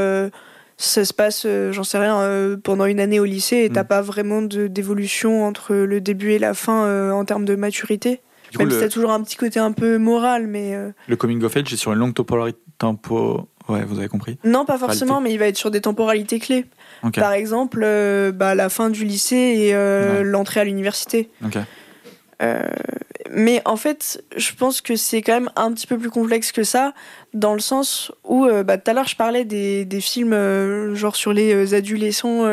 ça 0.81 1.05
se 1.05 1.13
passe, 1.13 1.43
euh, 1.45 1.73
j'en 1.73 1.83
sais 1.85 1.99
rien, 1.99 2.19
euh, 2.21 2.57
pendant 2.57 2.87
une 2.87 3.01
année 3.01 3.21
au 3.21 3.25
lycée 3.27 3.65
et 3.65 3.69
t'as 3.71 3.83
Mm. 3.83 3.89
pas 3.89 4.01
vraiment 4.01 4.41
de- 4.43 4.69
d'évolution 4.69 5.45
entre 5.45 5.75
le 5.75 6.01
début 6.01 6.31
et 6.33 6.39
la 6.39 6.55
fin 6.55 6.85
euh, 6.87 7.11
en 7.11 7.25
termes 7.25 7.45
de 7.45 7.57
maturité. 7.57 8.21
Du 8.51 8.57
coup, 8.57 8.63
Même 8.63 8.71
si 8.71 8.77
le, 8.77 8.83
t'as 8.83 8.89
toujours 8.89 9.11
un 9.11 9.23
petit 9.23 9.37
côté 9.37 9.59
un 9.61 9.73
peu 9.73 9.99
moral, 9.99 10.47
mais. 10.47 10.75
le 11.07 11.17
coming 11.17 11.43
of 11.45 11.55
age 11.57 11.71
est 11.73 11.77
sur 11.77 11.93
une 11.93 11.99
longue 11.99 12.15
temporalité. 12.15 12.59
Tempo... 12.79 13.49
Ouais, 13.69 13.85
vous 13.85 13.99
avez 13.99 14.09
compris. 14.09 14.39
Non, 14.45 14.65
pas 14.65 14.79
forcément, 14.79 15.21
mais 15.21 15.31
il 15.33 15.39
va 15.39 15.47
être 15.49 15.57
sur 15.59 15.71
des 15.71 15.81
temporalités 15.83 16.39
clés. 16.39 16.65
Par 17.15 17.33
exemple, 17.33 17.81
bah, 18.35 18.55
la 18.55 18.69
fin 18.71 18.89
du 18.89 19.05
lycée 19.05 19.37
et 19.37 19.75
Ouais. 19.77 20.23
l'entrée 20.25 20.61
à 20.61 20.65
l'université. 20.65 21.29
Ok. 21.45 21.59
Euh, 22.43 22.69
mais 23.31 23.62
en 23.65 23.77
fait, 23.77 24.23
je 24.36 24.52
pense 24.55 24.81
que 24.81 24.97
c'est 24.97 25.23
quand 25.23 25.35
même 25.35 25.51
un 25.56 25.73
petit 25.73 25.86
peu 25.86 25.98
plus 25.98 26.10
complexe 26.10 26.52
que 26.52 26.62
ça, 26.62 26.94
dans 27.35 27.55
le 27.55 27.60
sens 27.60 28.12
où, 28.24 28.47
euh, 28.47 28.62
bah, 28.62 28.78
tout 28.78 28.90
à 28.90 28.94
l'heure, 28.94 29.09
je 29.09 29.16
parlais 29.16 29.44
des, 29.44 29.86
films 30.01 30.32
euh, 30.32 30.94
genre 30.94 31.16
sur 31.16 31.32
les 31.32 31.74
adolescents 31.74 32.47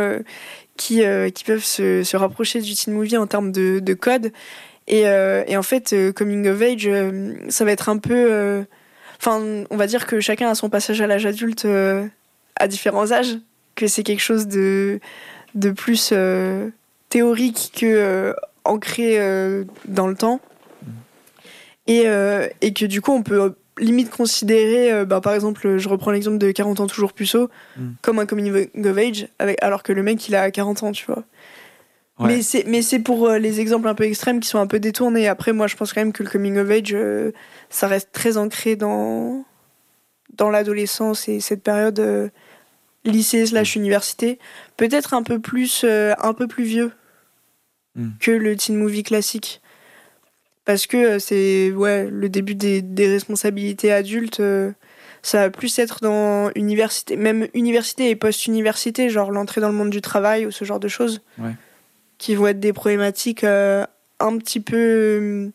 qui, 0.78 1.04
qui 1.34 1.44
peuvent 1.44 1.64
se, 1.64 2.04
se 2.04 2.18
rapprocher 2.18 2.62
du 2.62 2.74
teen 2.74 2.94
movie 2.94 3.18
en 3.18 3.28
termes 3.28 3.52
de, 3.52 3.80
de 3.80 3.94
code. 3.94 4.32
Et, 4.88 5.02
et 5.02 5.58
en 5.58 5.64
fait, 5.64 5.96
Coming 6.14 6.48
of 6.48 6.62
Age, 6.62 6.90
ça 7.50 7.66
va 7.66 7.72
être 7.72 7.90
un 7.90 7.98
peu. 7.98 8.66
Enfin, 9.18 9.66
on 9.70 9.78
va 9.78 9.88
dire 9.88 10.06
que 10.06 10.20
chacun 10.20 10.50
a 10.50 10.56
son 10.56 10.70
passage 10.70 11.02
à 11.02 11.08
l'âge 11.08 11.26
adulte 11.26 11.66
à 12.58 12.68
différents 12.68 13.12
âges, 13.12 13.38
que 13.76 13.88
c'est 13.88 14.04
quelque 14.04 14.22
chose 14.22 14.48
de, 14.48 15.00
de 15.56 15.72
plus 15.72 16.14
théorique 17.10 17.72
que 17.76 18.36
ancré 18.66 19.20
euh, 19.20 19.64
dans 19.86 20.08
le 20.08 20.16
temps. 20.16 20.40
Et, 21.88 22.04
euh, 22.06 22.48
et 22.62 22.74
que 22.74 22.86
du 22.86 23.00
coup, 23.02 23.12
on 23.12 23.22
peut 23.22 23.42
euh, 23.42 23.50
limite 23.78 24.10
considérer, 24.10 25.06
bah, 25.06 25.22
par 25.22 25.34
exemple, 25.34 25.78
je 25.78 25.90
reprends 25.90 26.12
l'exemple 26.12 26.38
de 26.38 26.52
40 26.52 26.80
ans 26.80 26.88
toujours 26.88 27.14
puceau, 27.14 27.50
Mm. 27.78 27.90
comme 28.02 28.20
un 28.20 28.26
coming 28.26 28.68
of 28.86 28.98
age, 28.98 29.28
avec, 29.38 29.62
alors 29.62 29.84
que 29.84 29.94
le 29.94 30.02
mec, 30.02 30.28
il 30.28 30.36
a 30.36 30.50
40 30.50 30.84
ans, 30.84 30.92
tu 30.92 31.06
vois. 31.06 31.24
Ouais. 32.18 32.42
Mais 32.68 32.82
c'est 32.82 33.00
pour 33.00 33.30
les 33.30 33.60
exemples 33.60 33.90
un 33.90 33.94
peu 33.94 34.06
extrêmes 34.06 34.40
qui 34.40 34.48
sont 34.48 34.60
un 34.60 34.68
peu 34.68 34.80
détournés. 34.80 35.28
Après, 35.28 35.52
moi, 35.52 35.68
je 35.68 35.76
pense 35.76 35.92
quand 35.92 36.00
même 36.00 36.14
que 36.14 36.24
le 36.24 36.30
coming 36.30 36.58
of 36.58 36.70
age, 36.72 36.94
euh, 36.94 37.32
ça 37.70 37.88
reste 37.88 38.10
très 38.14 38.38
ancré 38.38 38.76
dans 38.76 39.44
dans 40.38 40.50
l'adolescence 40.50 41.28
et 41.30 41.40
cette 41.40 41.62
période 41.64 42.00
euh, 42.00 42.30
lycée 43.04 43.46
slash 43.46 43.76
université. 43.76 44.40
Peut-être 44.78 45.14
un 45.14 45.24
peu 45.24 45.40
plus 45.40 45.84
euh, 45.84 46.14
un 46.22 46.34
peu 46.34 46.48
plus 46.48 46.64
vieux 46.64 46.92
Mm. 47.96 48.10
que 48.20 48.32
le 48.32 48.56
teen 48.58 48.76
movie 48.78 49.04
classique. 49.04 49.62
Parce 50.66 50.88
que 50.88 50.98
euh, 50.98 51.20
c'est 51.20 51.72
ouais 51.72 52.10
le 52.10 52.28
début 52.30 52.56
des, 52.56 52.82
des 52.82 53.08
responsabilités 53.08 53.92
adultes. 53.92 54.40
euh, 54.40 54.72
ça 55.22 55.40
va 55.40 55.50
plus 55.50 55.80
être 55.80 56.02
dans 56.02 56.52
université, 56.56 57.16
même 57.16 57.48
université 57.56 58.10
et 58.12 58.16
post-université, 58.16 59.10
genre 59.10 59.32
l'entrée 59.32 59.60
dans 59.62 59.70
le 59.70 59.74
monde 59.76 59.90
du 59.90 60.02
travail 60.02 60.46
ou 60.46 60.52
ce 60.52 60.66
genre 60.66 60.80
de 60.80 60.88
choses. 60.88 61.22
Ouais. 61.40 61.56
Qui 62.20 62.36
vont 62.36 62.48
être 62.48 62.60
des 62.60 62.74
problématiques 62.74 63.44
euh, 63.44 63.86
un 64.20 64.38
petit 64.38 64.60
peu 64.60 64.78
euh, 64.78 65.50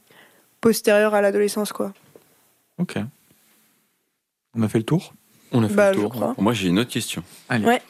postérieures 0.61 1.15
à 1.15 1.21
l'adolescence, 1.21 1.73
quoi. 1.73 1.93
Ok. 2.79 2.97
On 4.55 4.63
a 4.63 4.69
fait 4.69 4.79
le 4.79 4.85
tour? 4.85 5.15
On 5.53 5.63
a 5.63 5.69
fait 5.69 5.75
Bah, 5.75 5.91
le 5.91 5.97
je 5.97 6.01
tour. 6.03 6.11
crois. 6.13 6.35
Moi, 6.39 6.53
j'ai 6.53 6.69
une 6.69 6.79
autre 6.79 6.91
question. 6.91 7.23
Allez. 7.49 7.65
Ouais. 7.67 7.83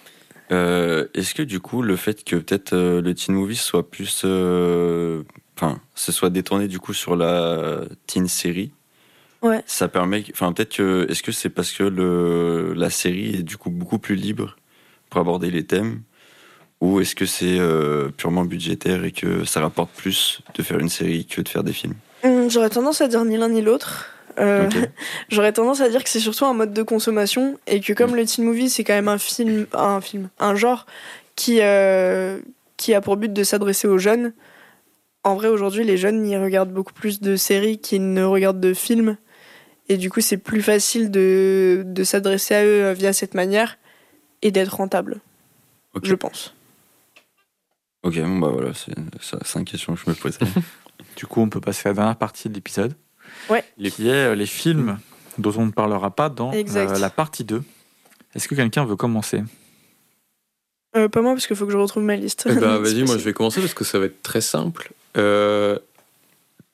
Euh, 0.53 1.07
Est-ce 1.15 1.35
que 1.35 1.43
du 1.43 1.61
coup, 1.61 1.83
le 1.83 1.97
fait 1.97 2.25
que 2.25 2.37
peut-être 2.37 2.73
euh, 2.73 3.01
le 3.01 3.15
teen 3.15 3.35
movie 3.35 3.57
soit 3.57 3.89
plus, 3.89 4.23
euh, 4.25 5.23
enfin, 5.57 5.81
ce 5.95 6.13
soit 6.13 6.31
détourné 6.31 6.67
du 6.69 6.79
coup 6.79 6.93
sur 6.93 7.17
la 7.17 7.83
teen 8.07 8.27
série, 8.29 8.73
Ouais. 9.43 9.63
ça 9.65 9.89
permet, 9.89 10.23
enfin, 10.33 10.53
peut-être 10.53 10.77
que, 10.77 11.07
est-ce 11.09 11.23
que 11.23 11.33
c'est 11.33 11.49
parce 11.49 11.73
que 11.73 11.83
le 11.85 12.75
la 12.75 12.91
série 12.91 13.37
est 13.37 13.43
du 13.43 13.57
coup 13.57 13.71
beaucoup 13.71 13.99
plus 13.99 14.15
libre 14.15 14.57
pour 15.09 15.21
aborder 15.21 15.51
les 15.51 15.65
thèmes, 15.65 16.03
ou 16.83 17.01
est-ce 17.01 17.15
que 17.15 17.25
c'est 17.27 17.59
purement 18.19 18.45
budgétaire 18.45 19.03
et 19.05 19.13
que 19.13 19.45
ça 19.45 19.61
rapporte 19.63 19.93
plus 19.97 20.41
de 20.55 20.63
faire 20.63 20.79
une 20.79 20.91
série 20.91 21.25
que 21.25 21.41
de 21.41 21.49
faire 21.49 21.65
des 21.65 21.73
films? 21.73 21.95
Hum, 22.23 22.51
J'aurais 22.51 22.69
tendance 22.69 23.01
à 23.01 23.09
dire 23.09 23.25
ni 23.25 23.39
l'un 23.39 23.49
ni 23.49 23.63
l'autre. 23.63 24.11
Euh. 24.41 24.69
J'aurais 25.29 25.53
tendance 25.53 25.81
à 25.81 25.89
dire 25.89 26.03
que 26.03 26.11
c'est 26.11 26.21
surtout 26.21 26.47
un 26.47 26.55
mode 26.55 26.73
de 26.73 26.83
consommation 26.83 27.59
et 27.67 27.81
que 27.81 27.93
comme 27.93 28.17
le 28.17 28.25
teen 28.25 28.45
movie 28.45 28.71
c'est 28.71 28.85
quand 28.85 28.95
même 28.95 29.09
un 29.09 29.19
film, 29.19 29.67
un 29.73 30.01
film, 30.01 30.29
un 30.39 30.55
genre 30.55 30.87
qui 31.37 31.59
euh, 31.61 32.41
qui 32.77 32.95
a 32.95 33.01
pour 33.01 33.17
but 33.17 33.33
de 33.33 33.45
s'adresser 33.45 33.87
aux 33.89 33.99
jeunes. 33.99 34.33
En 35.25 35.35
vrai 35.35 35.49
aujourd'hui 35.49 35.85
les 35.85 35.97
jeunes 35.97 36.27
ils 36.27 36.39
regardent 36.39 36.73
beaucoup 36.73 36.93
plus 36.95 37.21
de 37.21 37.37
séries 37.37 37.79
qu'ils 37.79 38.13
ne 38.13 38.25
regardent 38.25 38.61
de 38.61 38.75
films 38.75 39.17
et 39.89 39.97
du 39.97 40.11
coup 40.11 40.21
c'est 40.21 40.39
plus 40.39 40.63
facile 40.63 41.11
de 41.11 41.83
de 41.85 42.05
s'adresser 42.05 42.55
à 42.55 42.65
eux 42.65 42.93
via 42.93 43.13
cette 43.13 43.35
manière 43.35 43.79
et 44.43 44.51
d'être 44.51 44.77
rentable. 44.77 45.21
Je 46.03 46.15
pense. 46.15 46.55
Ok, 48.03 48.19
bon 48.19 48.39
bah 48.39 48.49
voilà, 48.49 48.73
c'est 48.73 49.59
une 49.59 49.65
question 49.67 49.95
que 49.95 50.01
je 50.01 50.11
me 50.11 50.15
posais. 50.15 50.39
Du 51.17 51.27
coup, 51.27 51.41
on 51.41 51.49
peut 51.49 51.61
passer 51.61 51.89
à 51.89 51.93
la 51.93 51.95
dernière 51.95 52.17
partie 52.17 52.49
de 52.49 52.55
l'épisode. 52.55 52.95
Ouais. 53.49 53.65
Qui 53.91 54.09
est 54.09 54.13
euh, 54.13 54.35
les 54.35 54.47
films 54.47 54.99
dont 55.39 55.53
on 55.57 55.67
ne 55.67 55.71
parlera 55.71 56.11
pas 56.11 56.29
dans 56.29 56.53
euh, 56.53 56.99
la 56.99 57.11
partie 57.11 57.45
2. 57.45 57.63
Est-ce 58.35 58.49
que 58.49 58.55
quelqu'un 58.55 58.85
veut 58.85 58.97
commencer? 58.97 59.43
Euh, 60.97 61.09
pas 61.09 61.23
moi 61.23 61.33
parce 61.33 61.47
qu'il 61.47 61.57
faut 61.57 61.67
que 61.67 61.73
je 61.73 61.77
retrouve 61.77 62.03
ma 62.03 62.17
liste. 62.17 62.47
Eh 62.51 62.55
ben, 62.55 62.79
vas-y, 62.83 63.05
moi 63.05 63.17
je 63.17 63.25
vais 63.25 63.33
commencer 63.33 63.61
parce 63.61 63.75
que 63.75 63.85
ça 63.85 63.99
va 63.99 64.07
être 64.07 64.23
très 64.23 64.41
simple. 64.41 64.93
Euh, 65.17 65.79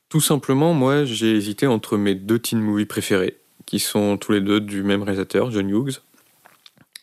tout 0.08 0.20
simplement, 0.20 0.72
moi 0.72 1.04
j'ai 1.04 1.34
hésité 1.34 1.66
entre 1.66 1.96
mes 1.96 2.14
deux 2.14 2.38
teen 2.38 2.60
movies 2.60 2.86
préférés, 2.86 3.36
qui 3.66 3.78
sont 3.78 4.16
tous 4.16 4.32
les 4.32 4.40
deux 4.40 4.60
du 4.60 4.82
même 4.82 5.02
réalisateur, 5.02 5.50
John 5.50 5.68
Hughes. 5.68 6.00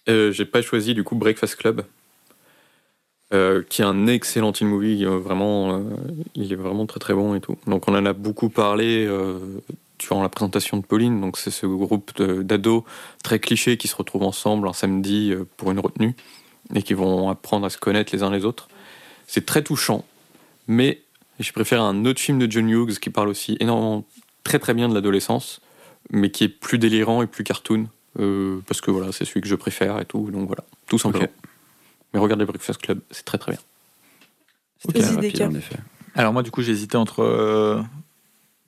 Euh, 0.10 0.32
j'ai 0.32 0.46
pas 0.46 0.62
choisi 0.62 0.94
du 0.94 1.04
coup 1.04 1.16
Breakfast 1.16 1.56
Club, 1.56 1.86
euh, 3.34 3.64
qui 3.68 3.82
est 3.82 3.86
un 3.86 4.06
excellent 4.06 4.52
teen 4.52 4.68
movie, 4.68 5.06
euh, 5.06 5.18
vraiment, 5.18 5.78
euh, 5.78 5.82
il 6.36 6.54
est 6.54 6.56
vraiment 6.56 6.86
très 6.86 7.00
très 7.00 7.16
bon 7.16 7.34
et 7.34 7.42
tout. 7.42 7.58
Donc 7.66 7.88
on 7.88 7.96
en 7.96 8.06
a 8.06 8.14
beaucoup 8.14 8.50
parlé 8.50 9.10
durant 9.98 10.22
la 10.22 10.30
présentation 10.30 10.78
de 10.78 10.86
Pauline. 10.86 11.20
Donc 11.20 11.38
c'est 11.38 11.50
ce 11.50 11.66
groupe 11.66 12.22
d'ados 12.22 12.84
très 13.24 13.40
clichés 13.40 13.78
qui 13.78 13.88
se 13.88 13.96
retrouvent 13.96 14.24
ensemble 14.24 14.68
un 14.68 14.74
samedi 14.74 15.34
pour 15.58 15.72
une 15.72 15.80
retenue 15.80 16.16
et 16.76 16.84
qui 16.84 16.94
vont 16.94 17.30
apprendre 17.30 17.66
à 17.66 17.70
se 17.70 17.78
connaître 17.78 18.14
les 18.16 18.22
uns 18.22 18.30
les 18.30 18.46
autres. 18.46 18.68
C'est 19.26 19.46
très 19.46 19.64
touchant, 19.64 20.06
mais 20.68 21.02
je 21.40 21.52
préfère 21.54 21.82
un 21.82 22.06
autre 22.06 22.20
film 22.20 22.38
de 22.38 22.52
John 22.52 22.70
Hughes 22.70 23.00
qui 23.00 23.10
parle 23.10 23.30
aussi 23.30 23.58
énormément, 23.60 24.06
très 24.44 24.60
très 24.60 24.76
bien 24.76 24.90
de 24.90 24.94
l'adolescence, 24.94 25.60
mais 26.12 26.30
qui 26.30 26.44
est 26.44 26.50
plus 26.50 26.78
délirant 26.78 27.24
et 27.24 27.28
plus 27.28 27.44
cartoon, 27.44 27.88
parce 28.16 28.82
que 28.82 28.92
voilà, 28.92 29.12
c'est 29.12 29.26
celui 29.26 29.42
que 29.42 29.48
je 29.48 29.56
préfère 29.56 30.00
et 30.00 30.06
tout, 30.06 30.30
donc 30.30 30.46
voilà, 30.48 30.64
tout 30.88 31.00
simplement. 31.00 31.26
Ok. 31.26 31.53
Mais 32.14 32.20
regardez 32.20 32.46
Breakfast 32.46 32.82
Club, 32.82 33.00
c'est 33.12 33.26
très 33.26 33.38
très 33.38 33.54
bien. 33.54 33.62
C'était 34.80 35.00
Vas-y, 35.00 35.16
rapide 35.16 35.42
en 35.44 35.56
effet. 35.56 35.78
Alors 36.16 36.34
moi, 36.34 36.44
du 36.44 36.52
coup, 36.52 36.62
j'ai 36.62 36.72
hésité 36.72 36.98
entre 36.98 37.24
euh, 37.24 37.82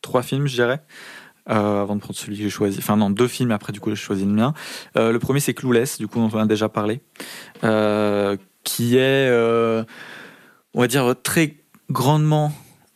trois 0.02 0.24
films, 0.24 0.48
je 0.48 0.56
dirais, 0.56 0.82
euh, 1.50 1.82
avant 1.82 1.96
de 1.96 2.02
prendre 2.02 2.16
celui 2.16 2.38
que 2.38 2.44
j'ai 2.44 2.50
choisi. 2.50 2.78
Enfin 2.80 2.98
non, 2.98 3.10
deux 3.10 3.28
films, 3.28 3.52
après, 3.52 3.72
du 3.72 3.80
coup, 3.80 3.90
j'ai 3.92 3.96
choisi 3.96 4.26
le 4.26 4.32
mien. 4.32 4.54
Euh, 4.98 5.12
le 5.12 5.20
premier, 5.20 5.40
c'est 5.40 5.54
Clueless, 5.54 5.98
du 5.98 6.08
coup, 6.08 6.20
dont 6.20 6.30
on 6.34 6.40
a 6.40 6.46
déjà 6.46 6.70
parlé, 6.70 7.02
euh, 7.64 8.38
qui 8.64 8.98
est, 8.98 9.30
euh, 9.30 9.84
on 10.74 10.82
va 10.82 10.88
dire, 10.88 11.14
très 11.22 11.58
grandement 11.92 12.52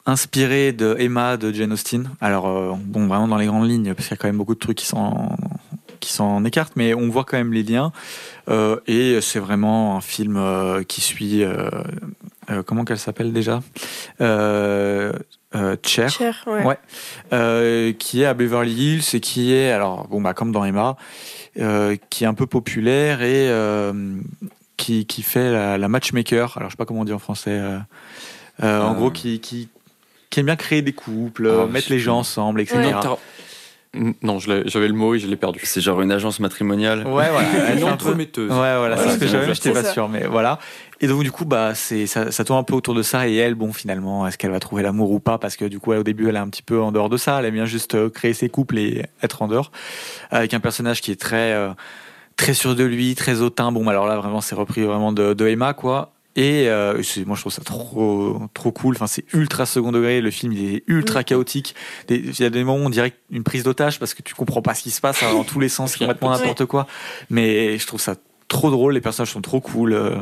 inspiré 0.08 0.72
de 0.72 0.96
Emma 0.98 1.38
de 1.38 1.52
Jane 1.52 1.72
Austen. 1.72 2.10
Alors, 2.22 2.48
euh, 2.48 2.74
bon, 2.76 3.06
vraiment 3.06 3.28
dans 3.28 3.38
les 3.38 3.46
grandes 3.46 3.70
lignes, 3.70 3.94
parce 3.94 4.08
qu'il 4.08 4.16
y 4.16 4.20
a 4.20 4.22
quand 4.22 4.28
même 4.28 4.38
beaucoup 4.38 4.56
de 4.56 4.60
trucs 4.60 4.78
qui 4.78 4.88
s'en 4.88 5.38
qui 6.00 6.12
s'en 6.14 6.44
écartent, 6.46 6.76
mais 6.76 6.94
on 6.94 7.10
voit 7.10 7.24
quand 7.24 7.38
même 7.38 7.54
les 7.54 7.64
liens. 7.64 7.92
Euh, 8.50 8.78
et 8.88 9.20
c'est 9.22 9.40
vraiment 9.40 9.96
un 9.98 10.02
film 10.02 10.38
euh, 10.38 10.84
qui 10.84 11.02
suit... 11.02 11.44
euh, 11.44 11.70
euh, 12.50 12.64
comment 12.64 12.84
qu'elle 12.84 12.98
s'appelle 13.00 13.32
déjà? 13.32 13.62
Euh, 14.22 15.14
euh, 15.56 15.76
Cher, 15.86 16.10
Cher, 16.10 16.44
ouais. 16.48 16.64
Ouais. 16.66 16.78
euh, 17.34 17.94
qui 17.94 18.22
est 18.22 18.26
à 18.26 18.34
Beverly 18.34 18.74
Hills 18.74 19.04
et 19.14 19.20
qui 19.20 19.54
est, 19.54 19.72
alors, 19.72 20.08
bon, 20.08 20.22
bah, 20.22 20.34
comme 20.34 20.52
dans 20.52 20.66
Emma, 20.66 20.96
euh, 21.60 21.96
qui 22.10 22.24
est 22.24 22.28
un 22.28 22.34
peu 22.34 22.48
populaire 22.48 23.22
et 23.22 23.50
euh, 23.50 23.94
qui, 24.78 25.06
qui 25.06 25.22
fait 25.24 25.52
la, 25.52 25.78
la 25.78 25.88
matchmaker. 25.88 26.58
Alors, 26.58 26.70
je 26.70 26.74
sais 26.74 26.78
pas 26.78 26.86
comment 26.86 27.02
on 27.02 27.06
dit 27.06 27.14
en 27.14 27.20
français. 27.20 27.52
euh, 27.52 27.78
euh, 28.64 28.82
En 28.82 28.94
gros, 28.96 29.12
qui, 29.12 29.40
qui, 29.40 29.70
qui 30.30 30.40
aime 30.40 30.48
bien 30.48 30.56
créer 30.56 30.82
des 30.82 30.94
couples, 30.94 31.50
Ah, 31.50 31.66
mettre 31.68 31.92
les 31.92 32.00
gens 32.00 32.18
ensemble, 32.20 32.62
etc. 32.62 32.80
Ouais. 32.80 32.94
Non, 34.22 34.38
je 34.38 34.52
l'ai- 34.54 34.64
j'avais 34.70 34.88
le 34.88 34.94
mot 34.94 35.16
et 35.16 35.20
je 35.20 35.28
l'ai 35.28 35.36
perdu. 35.36 35.60
C'est 35.64 35.82
genre 35.82 36.00
une 36.02 36.12
agence 36.12 36.40
matrimoniale. 36.40 37.08
Ouais, 37.08 37.30
voilà. 37.32 37.74
Une 37.76 37.84
entremetteuse. 37.86 38.52
Ouais, 38.52 38.78
voilà, 38.78 38.98
c'est 38.98 39.10
ce 39.14 39.18
que 39.18 39.26
j'avais, 39.28 39.52
j'étais 39.54 39.72
pas 39.72 39.84
sûr, 39.94 40.08
mais 40.08 40.28
voilà. 40.28 40.60
Et 41.02 41.08
donc, 41.08 41.24
du 41.24 41.32
coup, 41.32 41.44
bah, 41.46 41.74
c'est, 41.74 42.06
ça, 42.06 42.32
ça 42.32 42.44
tourne 42.44 42.60
un 42.60 42.64
peu 42.64 42.76
autour 42.76 42.94
de 42.94 43.02
ça. 43.02 43.28
Et 43.28 43.36
elle, 43.36 43.56
bon, 43.56 43.74
finalement, 43.74 44.28
est-ce 44.28 44.38
qu'elle 44.38 44.52
va 44.52 44.60
trouver 44.60 44.84
l'amour 44.84 45.10
ou 45.12 45.20
pas? 45.20 45.40
Parce 45.40 45.56
que, 45.56 45.66
du 45.66 45.80
coup, 45.80 45.92
elle, 45.94 46.00
au 46.00 46.04
début, 46.04 46.30
elle 46.30 46.36
est 46.36 46.40
un 46.40 46.50
petit 46.50 46.62
peu 46.62 46.80
en 46.80 46.92
dehors 46.92 47.10
de 47.10 47.18
ça. 47.18 47.40
Elle 47.40 47.46
aime 47.46 47.54
bien 47.56 47.66
juste 47.66 47.96
euh, 47.96 48.10
créer 48.10 48.34
ses 48.34 48.48
couples 48.50 48.78
et 48.78 49.06
être 49.24 49.42
en 49.42 49.48
dehors. 49.48 49.72
Avec 50.30 50.54
un 50.54 50.60
personnage 50.60 51.02
qui 51.02 51.12
est 51.12 51.20
très, 51.20 51.54
euh, 51.54 51.70
très 52.36 52.54
sûr 52.54 52.76
de 52.76 52.84
lui, 52.84 53.16
très 53.16 53.42
hautain. 53.42 53.72
Bon, 53.72 53.84
bah, 53.84 53.92
alors 53.92 54.06
là, 54.08 54.18
vraiment, 54.18 54.42
c'est 54.42 54.54
repris 54.56 54.84
vraiment 54.84 55.12
de, 55.14 55.34
de 55.34 55.48
Emma, 55.48 55.74
quoi. 55.74 56.12
Et 56.36 56.68
euh, 56.70 57.02
moi, 57.26 57.36
je 57.36 57.42
trouve 57.42 57.52
ça 57.52 57.64
trop, 57.64 58.42
trop 58.54 58.72
cool. 58.72 58.96
Enfin, 58.96 59.08
c'est 59.08 59.26
ultra 59.34 59.66
second 59.66 59.92
degré. 59.92 60.22
Le 60.22 60.32
film, 60.32 60.54
il 60.54 60.76
est 60.76 60.84
ultra 60.88 61.24
chaotique. 61.24 61.76
Des- 62.08 62.18
Il 62.20 62.40
y 62.40 62.44
a 62.46 62.50
des 62.50 62.64
moments 62.64 62.82
où 62.84 62.86
on 62.86 62.90
dirait 62.90 63.14
une 63.32 63.44
prise 63.44 63.64
d'otage 63.64 64.00
parce 64.00 64.14
que 64.14 64.22
tu 64.22 64.36
comprends 64.36 64.62
pas 64.62 64.74
ce 64.76 64.84
qui 64.84 64.92
se 64.92 65.02
passe 65.02 65.22
hein, 65.24 65.34
dans 65.34 65.44
tous 65.44 65.60
les 65.60 65.70
sens, 65.70 65.96
complètement 65.98 66.30
n'importe 66.32 66.66
quoi. 66.66 66.88
Mais 67.30 67.78
je 67.78 67.86
trouve 67.88 68.00
ça 68.00 68.16
trop 68.48 68.70
drôle. 68.70 68.94
Les 68.94 69.02
personnages 69.02 69.32
sont 69.32 69.42
trop 69.42 69.60
cool. 69.60 69.94
euh, 69.94 70.18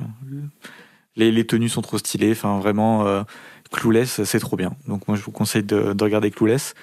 Les, 1.15 1.31
les 1.31 1.45
tenues 1.45 1.69
sont 1.69 1.81
trop 1.81 1.97
stylées. 1.97 2.31
Enfin, 2.31 2.59
vraiment, 2.59 3.05
euh, 3.05 3.23
Clueless, 3.71 4.23
c'est 4.23 4.39
trop 4.39 4.55
bien. 4.55 4.73
Donc, 4.88 5.07
moi, 5.07 5.17
je 5.17 5.23
vous 5.23 5.31
conseille 5.31 5.63
de, 5.63 5.93
de 5.93 6.03
regarder 6.03 6.31
Clueless. 6.31 6.73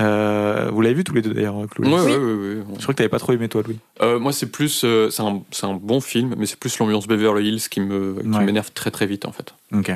Euh, 0.00 0.70
vous 0.72 0.80
l'avez 0.80 0.94
vu 0.94 1.04
tous 1.04 1.14
les 1.14 1.22
deux 1.22 1.32
d'ailleurs, 1.32 1.56
Ouais, 1.56 1.66
Clueless 1.68 1.92
ouais, 2.04 2.16
ouais, 2.16 2.16
ouais. 2.16 2.56
Je 2.78 2.82
crois 2.82 2.94
que 2.94 2.98
t'avais 2.98 3.08
pas 3.08 3.20
trop 3.20 3.32
aimé 3.32 3.48
toi, 3.48 3.62
Louis. 3.64 3.78
Euh, 4.02 4.18
moi, 4.18 4.32
c'est 4.32 4.46
plus, 4.50 4.82
euh, 4.84 5.08
c'est 5.10 5.22
un, 5.22 5.40
c'est 5.52 5.66
un 5.66 5.74
bon 5.74 6.00
film, 6.00 6.34
mais 6.36 6.46
c'est 6.46 6.58
plus 6.58 6.76
l'ambiance 6.78 7.06
Beverly 7.06 7.48
Hills 7.48 7.68
qui 7.68 7.80
me, 7.80 8.20
qui 8.20 8.28
Ouais. 8.28 8.44
m'énerve 8.44 8.72
très 8.72 8.90
très 8.90 9.06
vite 9.06 9.24
en 9.24 9.30
fait. 9.32 9.54
Ok. 9.72 9.92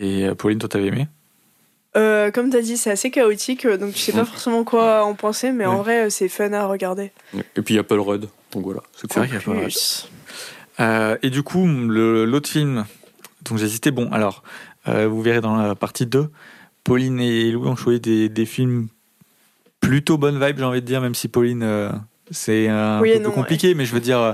Et 0.00 0.26
euh, 0.26 0.34
Pauline, 0.34 0.58
toi, 0.58 0.68
t'avais 0.68 0.86
aimé? 0.88 1.08
Euh, 1.96 2.30
comme 2.30 2.48
t'as 2.50 2.62
dit, 2.62 2.76
c'est 2.78 2.90
assez 2.90 3.10
chaotique, 3.10 3.64
euh, 3.66 3.76
donc 3.76 3.92
tu 3.94 3.98
sais 4.00 4.12
pas 4.12 4.22
Mm. 4.22 4.26
forcément 4.26 4.64
quoi 4.64 5.04
en 5.04 5.14
penser, 5.14 5.52
mais 5.52 5.66
en 5.66 5.76
vrai, 5.82 6.06
euh, 6.06 6.10
c'est 6.10 6.28
fun 6.28 6.52
à 6.54 6.66
regarder. 6.66 7.12
Et 7.56 7.62
puis 7.62 7.74
il 7.74 7.76
y 7.76 7.80
a 7.80 7.84
Paul 7.84 8.00
Rudd, 8.00 8.28
donc 8.52 8.64
voilà, 8.64 8.80
c'est 8.96 9.06
cool. 9.10 9.22
vrai 9.24 9.26
qu'il 9.38 9.52
y 9.54 9.56
a. 9.56 9.62
Plus. 9.62 10.08
Euh, 10.80 11.16
et 11.22 11.28
du 11.28 11.42
coup, 11.42 11.66
le- 11.66 12.24
l'autre 12.24 12.48
film 12.48 12.86
dont 13.42 13.56
j'ai 13.58 13.66
hésité, 13.66 13.90
bon, 13.90 14.10
alors, 14.10 14.42
euh, 14.88 15.06
vous 15.06 15.20
verrez 15.20 15.42
dans 15.42 15.54
la 15.56 15.74
partie 15.74 16.06
2, 16.06 16.30
Pauline 16.84 17.20
et 17.20 17.50
Louis 17.50 17.68
ont 17.68 17.76
choisi 17.76 18.00
des, 18.00 18.28
des 18.28 18.46
films 18.46 18.88
plutôt 19.80 20.18
bonne 20.18 20.44
vibe, 20.44 20.58
j'ai 20.58 20.64
envie 20.64 20.80
de 20.80 20.86
dire, 20.86 21.00
même 21.00 21.14
si 21.14 21.28
Pauline, 21.28 21.62
euh, 21.62 21.90
c'est 22.30 22.68
un 22.68 23.00
Oui 23.00 23.18
peu 23.20 23.30
compliqué, 23.30 23.74
mais 23.74 23.84
je 23.84 23.92
veux 23.92 24.00
dire, 24.00 24.20
euh, 24.20 24.32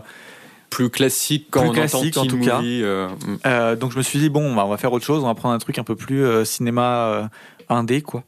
Plus 0.71 0.91
classique 0.91 1.49
quand 1.51 1.61
Plus 1.61 1.69
on 1.71 1.73
classique, 1.73 2.17
entend 2.17 2.27
en 2.27 2.31
tout 2.31 2.41
cas. 2.41 2.59
movie, 2.59 2.83
euh, 2.83 3.09
mm. 3.09 3.39
euh, 3.47 3.77
donc 3.77 3.93
je 3.93 3.99
me 3.99 4.03
suis 4.03 4.19
dit, 4.19 4.29
bon, 4.29 4.55
bah, 4.55 4.65
on 4.67 4.69
va 4.69 4.77
faire 4.77 4.93
autre 4.93 5.05
chose, 5.05 5.23
on 5.23 5.27
va 5.27 5.35
prendre 5.35 5.55
un 5.55 5.59
truc 5.59 5.79
un 5.79 5.85
peu 5.85 5.97
plus 5.97 6.25
euh, 6.25 6.45
cinéma 6.45 7.07
euh, 7.07 7.25
indé, 7.69 8.03
quoi. 8.03 8.25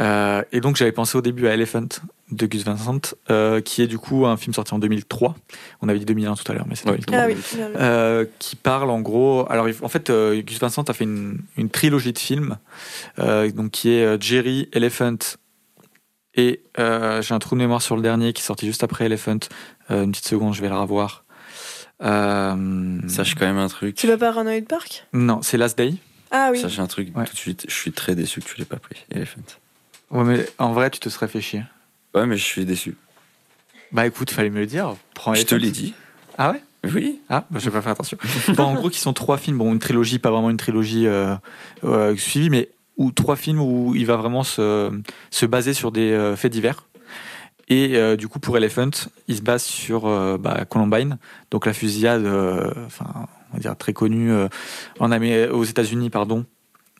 Euh, 0.00 0.42
et 0.52 0.60
donc 0.60 0.76
j'avais 0.76 0.92
pensé 0.92 1.16
au 1.18 1.20
début 1.22 1.46
à 1.46 1.54
Elephant 1.54 1.88
de 2.30 2.46
Gus 2.46 2.64
Van 2.64 2.76
Sant, 2.76 3.14
euh, 3.30 3.60
qui 3.60 3.82
est 3.82 3.86
du 3.86 3.98
coup 3.98 4.26
un 4.26 4.36
film 4.36 4.54
sorti 4.54 4.72
en 4.74 4.78
2003. 4.78 5.34
On 5.82 5.88
avait 5.88 5.98
dit 5.98 6.04
2001 6.04 6.34
tout 6.34 6.50
à 6.50 6.54
l'heure, 6.54 6.66
mais 6.68 6.74
c'est 6.76 6.86
Ouais. 6.88 6.98
2003. 6.98 7.18
Ah 7.18 7.26
oui. 7.26 7.36
Euh, 7.76 8.24
qui 8.38 8.56
parle 8.56 8.90
en 8.90 9.00
gros. 9.00 9.46
Alors 9.50 9.66
en 9.82 9.88
fait, 9.88 10.10
euh, 10.10 10.40
Gus 10.42 10.58
Van 10.60 10.68
Sant 10.68 10.84
a 10.88 10.92
fait 10.92 11.04
une, 11.04 11.38
une 11.56 11.70
trilogie 11.70 12.12
de 12.12 12.18
films, 12.18 12.58
euh, 13.18 13.50
donc 13.50 13.70
qui 13.72 13.90
est 13.90 14.04
euh, 14.04 14.16
Jerry, 14.20 14.68
Elephant 14.72 15.16
et 16.36 16.62
euh, 16.78 17.20
j'ai 17.22 17.34
un 17.34 17.40
trou 17.40 17.56
de 17.56 17.60
mémoire 17.60 17.82
sur 17.82 17.96
le 17.96 18.02
dernier 18.02 18.32
qui 18.32 18.40
est 18.42 18.44
sorti 18.46 18.64
juste 18.66 18.84
après 18.84 19.06
Elephant. 19.06 19.38
Euh, 19.90 20.04
une 20.04 20.12
petite 20.12 20.28
seconde, 20.28 20.54
je 20.54 20.60
vais 20.60 20.68
le 20.68 20.76
revoir. 20.78 21.24
Euh, 22.02 22.98
Sache 23.08 23.34
quand 23.34 23.46
même 23.46 23.58
un 23.58 23.68
truc. 23.68 23.94
Tu 23.96 24.06
vas 24.06 24.16
pas 24.16 24.28
à 24.28 24.32
Paranoid 24.32 24.62
Park? 24.68 25.06
Non, 25.12 25.42
c'est 25.42 25.58
Last 25.58 25.76
Day. 25.76 25.94
Ah 26.30 26.50
oui. 26.52 26.60
Sache 26.60 26.78
un 26.78 26.86
truc 26.86 27.14
Ouais. 27.16 27.24
tout 27.26 27.32
de 27.32 27.38
suite. 27.38 27.66
Je 27.68 27.74
suis 27.74 27.92
très 27.92 28.14
déçu 28.14 28.40
que 28.40 28.46
tu 28.48 28.54
l'aies 28.58 28.64
pas 28.64 28.76
pris, 28.76 29.04
Elephant. 29.10 29.40
Ouais, 30.10 30.24
mais 30.24 30.46
en 30.58 30.72
vrai, 30.72 30.90
tu 30.90 31.00
te 31.00 31.08
serais 31.08 31.28
fait 31.28 31.40
chier. 31.40 31.62
Ouais, 32.14 32.26
mais 32.26 32.36
je 32.36 32.44
suis 32.44 32.64
déçu. 32.64 32.96
Bah 33.92 34.06
écoute, 34.06 34.30
fallait 34.30 34.50
me 34.50 34.60
le 34.60 34.66
dire. 34.66 34.94
Prends 35.14 35.34
Je 35.34 35.42
te 35.42 35.54
l'ai 35.54 35.70
dit. 35.70 35.94
Ah 36.38 36.52
ouais? 36.52 36.62
Oui. 36.94 37.20
Ah, 37.28 37.44
bah, 37.50 37.58
je 37.60 37.66
vais 37.66 37.70
pas 37.72 37.82
faire 37.82 37.92
attention. 37.92 38.16
Bon, 38.54 38.64
en 38.64 38.74
gros, 38.74 38.88
qui 38.88 39.00
sont 39.00 39.12
trois 39.12 39.36
films. 39.36 39.58
Bon, 39.58 39.72
une 39.72 39.78
trilogie, 39.78 40.18
pas 40.18 40.30
vraiment 40.30 40.50
une 40.50 40.56
trilogie 40.56 41.06
euh, 41.06 41.34
euh, 41.84 42.16
suivie, 42.16 42.50
mais 42.50 42.70
ou 42.96 43.12
trois 43.12 43.36
films 43.36 43.60
où 43.60 43.94
il 43.94 44.06
va 44.06 44.16
vraiment 44.16 44.44
se, 44.44 44.90
se 45.30 45.46
baser 45.46 45.74
sur 45.74 45.92
des 45.92 46.10
euh, 46.12 46.36
faits 46.36 46.52
divers. 46.52 46.86
Et 47.68 47.96
euh, 47.96 48.16
du 48.16 48.28
coup, 48.28 48.40
pour 48.40 48.56
Elephant, 48.56 48.90
il 49.28 49.36
se 49.36 49.42
base 49.42 49.62
sur 49.62 50.06
euh, 50.06 50.38
bah, 50.38 50.64
Columbine, 50.68 51.18
donc 51.50 51.66
la 51.66 51.72
fusillade, 51.72 52.26
enfin, 52.86 53.06
on 53.52 53.54
va 53.54 53.60
dire 53.60 53.76
très 53.76 53.92
connue 53.92 54.32
en 54.98 55.10
Amé- 55.12 55.48
aux 55.48 55.64
États-Unis, 55.64 56.10
pardon. 56.10 56.44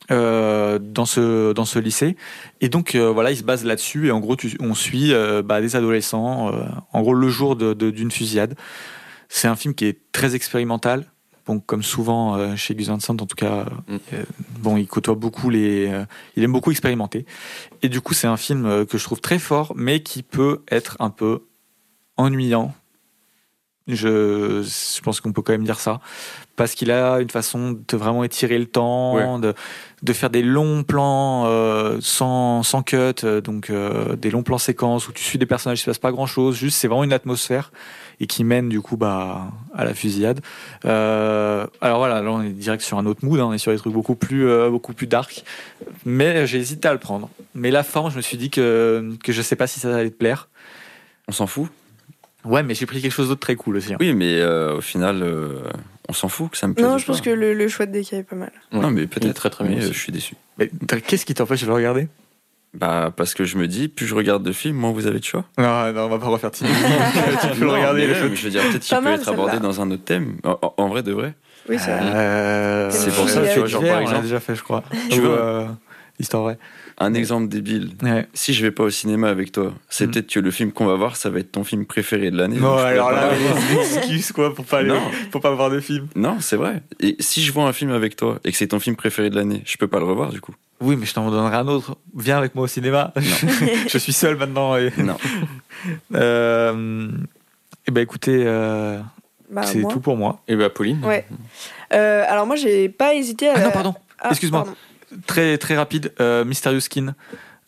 Euh, 0.09 0.79
dans 0.79 1.05
ce 1.05 1.53
dans 1.53 1.65
ce 1.65 1.77
lycée 1.79 2.17
et 2.59 2.69
donc 2.69 2.95
euh, 2.95 3.11
voilà 3.11 3.29
il 3.31 3.37
se 3.37 3.43
base 3.43 3.63
là-dessus 3.63 4.07
et 4.07 4.11
en 4.11 4.19
gros 4.19 4.35
tu- 4.35 4.57
on 4.59 4.73
suit 4.73 5.13
euh, 5.13 5.43
bah, 5.43 5.61
des 5.61 5.75
adolescents 5.75 6.51
euh, 6.51 6.63
en 6.91 7.01
gros 7.01 7.13
le 7.13 7.29
jour 7.29 7.55
de- 7.55 7.73
de- 7.73 7.91
d'une 7.91 8.09
fusillade 8.11 8.55
c'est 9.29 9.47
un 9.47 9.55
film 9.55 9.73
qui 9.75 9.85
est 9.85 9.99
très 10.11 10.35
expérimental. 10.35 11.05
Bon, 11.45 11.59
comme 11.59 11.81
souvent 11.83 12.55
chez 12.57 12.75
Gus 12.75 12.87
Van 12.89 12.99
Sant, 12.99 13.13
en 13.21 13.25
tout 13.25 13.35
cas, 13.35 13.65
Mm. 13.87 13.97
bon, 14.59 14.77
il 14.77 14.85
côtoie 14.87 15.15
beaucoup 15.15 15.49
les, 15.49 15.89
il 16.35 16.43
aime 16.43 16.51
beaucoup 16.51 16.69
expérimenter. 16.69 17.25
Et 17.81 17.89
du 17.89 17.99
coup, 17.99 18.13
c'est 18.13 18.27
un 18.27 18.37
film 18.37 18.85
que 18.85 18.97
je 18.99 19.03
trouve 19.03 19.21
très 19.21 19.39
fort, 19.39 19.73
mais 19.75 20.03
qui 20.03 20.21
peut 20.21 20.61
être 20.69 20.97
un 20.99 21.09
peu 21.09 21.43
ennuyant. 22.17 22.75
Je, 23.87 24.61
je 24.63 25.01
pense 25.01 25.19
qu'on 25.19 25.33
peut 25.33 25.41
quand 25.41 25.53
même 25.53 25.63
dire 25.63 25.79
ça, 25.79 25.99
parce 26.55 26.75
qu'il 26.75 26.91
a 26.91 27.19
une 27.19 27.31
façon 27.31 27.71
de 27.87 27.97
vraiment 27.97 28.23
étirer 28.23 28.59
le 28.59 28.67
temps, 28.67 29.15
Ouais. 29.15 29.39
de, 29.41 29.53
de 30.01 30.13
faire 30.13 30.31
des 30.31 30.41
longs 30.41 30.83
plans 30.83 31.45
euh, 31.45 31.99
sans, 32.01 32.63
sans 32.63 32.81
cut, 32.81 32.97
euh, 33.23 33.39
donc 33.39 33.69
euh, 33.69 34.15
des 34.15 34.31
longs 34.31 34.41
plans 34.41 34.57
séquences 34.57 35.07
où 35.07 35.11
tu 35.11 35.23
suis 35.23 35.37
des 35.37 35.45
personnages, 35.45 35.77
il 35.79 35.81
se 35.81 35.85
passe 35.85 35.99
pas 35.99 36.11
grand 36.11 36.25
chose, 36.25 36.55
juste 36.55 36.77
c'est 36.77 36.87
vraiment 36.87 37.03
une 37.03 37.13
atmosphère 37.13 37.71
et 38.19 38.25
qui 38.25 38.43
mène 38.43 38.67
du 38.67 38.81
coup 38.81 38.97
bah, 38.97 39.51
à 39.75 39.85
la 39.85 39.93
fusillade. 39.93 40.41
Euh, 40.85 41.67
alors 41.81 41.99
voilà, 41.99 42.21
là 42.23 42.31
on 42.31 42.41
est 42.41 42.49
direct 42.49 42.83
sur 42.83 42.97
un 42.97 43.05
autre 43.05 43.23
mood, 43.23 43.39
hein, 43.39 43.45
on 43.45 43.53
est 43.53 43.59
sur 43.59 43.71
des 43.71 43.77
trucs 43.77 43.93
beaucoup 43.93 44.15
plus, 44.15 44.47
beaucoup 44.71 44.93
plus 44.93 45.05
dark, 45.07 45.43
mais 46.03 46.47
j'ai 46.47 46.57
hésité 46.57 46.87
à 46.87 46.93
le 46.93 46.99
prendre. 46.99 47.29
Mais 47.53 47.69
la 47.69 47.83
forme, 47.83 48.09
je 48.11 48.17
me 48.17 48.21
suis 48.21 48.37
dit 48.37 48.49
que, 48.49 49.11
que 49.23 49.31
je 49.31 49.41
sais 49.43 49.55
pas 49.55 49.67
si 49.67 49.79
ça 49.79 49.95
allait 49.95 50.09
te 50.09 50.17
plaire. 50.17 50.49
On 51.27 51.31
s'en 51.31 51.45
fout? 51.45 51.69
Ouais, 52.43 52.63
mais 52.63 52.73
j'ai 52.73 52.87
pris 52.87 53.01
quelque 53.03 53.11
chose 53.11 53.27
d'autre 53.27 53.41
très 53.41 53.55
cool 53.55 53.77
aussi. 53.77 53.93
hein. 53.93 53.97
Oui, 53.99 54.15
mais 54.15 54.43
au 54.43 54.81
final, 54.81 55.23
on 56.09 56.13
s'en 56.13 56.27
fout 56.29 56.51
que 56.51 56.57
ça 56.57 56.67
me 56.67 56.73
plaise. 56.73 56.85
Non, 56.85 56.97
je 56.97 57.05
pense 57.05 57.19
pas. 57.19 57.25
que 57.25 57.29
le, 57.31 57.53
le 57.53 57.67
choix 57.67 57.85
de 57.85 57.91
Deka 57.91 58.17
est 58.17 58.23
pas 58.23 58.35
mal. 58.35 58.51
Non, 58.71 58.91
mais 58.91 59.07
peut-être. 59.07 59.33
très 59.35 59.49
très 59.49 59.63
bien. 59.65 59.77
Mais 59.77 59.83
euh, 59.85 59.91
je 59.93 59.97
suis 59.97 60.11
déçu. 60.11 60.35
Qu'est-ce 61.07 61.25
qui 61.25 61.33
t'empêche 61.33 61.61
de 61.61 61.67
le 61.67 61.73
regarder? 61.73 62.07
Bah, 62.73 63.11
parce 63.15 63.33
que 63.33 63.43
je 63.43 63.57
me 63.57 63.67
dis, 63.67 63.89
plus 63.89 64.05
je 64.07 64.15
regarde 64.15 64.43
de 64.43 64.51
films, 64.53 64.77
moins 64.77 64.91
vous 64.91 65.05
avez 65.05 65.19
de 65.19 65.25
choix. 65.25 65.43
Non, 65.57 65.91
non, 65.91 66.05
on 66.05 66.09
va 66.09 66.19
pas 66.19 66.27
refaire 66.27 66.51
donc, 66.51 66.69
tu 67.41 67.59
peux 67.59 67.65
le 67.65 67.71
regarder. 67.71 68.01
mais 68.01 68.07
le 68.07 68.13
ouais, 68.13 68.17
film. 68.19 68.29
mais 68.29 68.35
je 68.37 68.43
veux 68.45 68.49
dire, 68.49 68.61
peut-être 68.63 68.81
qu'il 68.81 68.95
peut 68.97 69.03
mal, 69.03 69.19
être 69.19 69.27
abordé 69.29 69.59
dans 69.59 69.81
un 69.81 69.91
autre 69.91 70.03
thème. 70.05 70.37
En, 70.77 70.87
vrai, 70.87 71.03
de 71.03 71.11
vrai. 71.11 71.33
Oui, 71.67 71.77
c'est 71.77 71.91
vrai. 71.91 71.99
Euh, 72.15 72.89
C'est 72.91 73.13
pour 73.13 73.29
ça, 73.29 73.41
tu 73.47 73.59
vois, 73.59 73.67
genre, 73.67 73.81
par 73.81 73.91
on 73.91 73.95
l'a 73.95 74.01
exemple- 74.03 74.21
déjà 74.23 74.39
fait, 74.39 74.55
je 74.55 74.63
crois. 74.63 74.83
Tu 75.09 75.19
vois 75.19 75.29
euh, 75.37 75.67
Histoire 76.21 76.43
vraie. 76.43 76.57
Un 76.99 77.13
exemple 77.15 77.47
débile. 77.47 77.89
Ouais. 78.03 78.27
Si 78.33 78.53
je 78.53 78.61
vais 78.63 78.71
pas 78.71 78.83
au 78.83 78.89
cinéma 78.89 79.29
avec 79.29 79.51
toi, 79.51 79.73
c'est 79.89 80.05
Mm. 80.07 80.11
peut-être 80.11 80.27
que 80.27 80.39
le 80.39 80.51
film 80.51 80.71
qu'on 80.71 80.85
va 80.85 80.95
voir, 80.95 81.15
ça 81.15 81.29
va 81.31 81.39
être 81.39 81.51
ton 81.51 81.63
film 81.63 81.85
préféré 81.85 82.29
de 82.31 82.37
l'année. 82.37 82.57
Non, 82.57 82.77
alors 82.77 83.11
là, 83.11 83.31
excuses 83.81 84.31
quoi 84.31 84.53
pour 84.53 84.65
pas 84.65 84.79
aller, 84.79 84.89
Non. 84.89 85.01
pour 85.31 85.41
pas 85.41 85.51
voir 85.51 85.69
de 85.71 85.79
film. 85.79 86.07
Non, 86.15 86.37
c'est 86.39 86.55
vrai. 86.57 86.83
Et 86.99 87.15
si 87.19 87.41
je 87.41 87.51
vois 87.51 87.65
un 87.65 87.73
film 87.73 87.91
avec 87.91 88.15
toi 88.15 88.39
et 88.43 88.51
que 88.51 88.57
c'est 88.57 88.67
ton 88.67 88.79
film 88.79 88.95
préféré 88.95 89.29
de 89.31 89.35
l'année, 89.35 89.63
je 89.65 89.77
peux 89.77 89.87
pas 89.87 89.97
le 89.99 90.05
revoir 90.05 90.29
du 90.31 90.39
coup. 90.41 90.53
Oui, 90.79 90.95
mais 90.95 91.05
je 91.05 91.13
t'en 91.13 91.29
donnerai 91.29 91.55
un 91.57 91.67
autre. 91.67 91.97
Viens 92.15 92.37
avec 92.37 92.53
moi 92.55 92.63
au 92.65 92.67
cinéma. 92.67 93.13
je 93.87 93.97
suis 93.97 94.13
seul 94.13 94.35
maintenant. 94.37 94.77
Et... 94.77 94.91
Non. 94.97 95.17
Euh, 96.13 97.07
eh 97.87 97.91
ben 97.91 98.01
écoutez, 98.01 98.43
euh, 98.45 98.99
Bah, 99.49 99.63
c'est 99.63 99.81
tout 99.87 99.99
pour 99.99 100.15
moi. 100.17 100.41
Et 100.47 100.55
bah 100.55 100.69
Pauline. 100.69 101.03
Ouais. 101.03 101.25
Euh, 101.93 102.23
alors 102.27 102.45
moi, 102.45 102.55
j'ai 102.55 102.89
pas 102.89 103.15
hésité 103.15 103.49
à. 103.49 103.53
Ah 103.55 103.63
non, 103.63 103.71
pardon. 103.71 103.95
Ah, 104.19 104.29
excuse-moi. 104.29 104.65
Très 105.27 105.57
très 105.57 105.75
rapide. 105.75 106.13
Euh, 106.19 106.45
Mysterious 106.45 106.81
Skin 106.81 107.05
de 107.07 107.13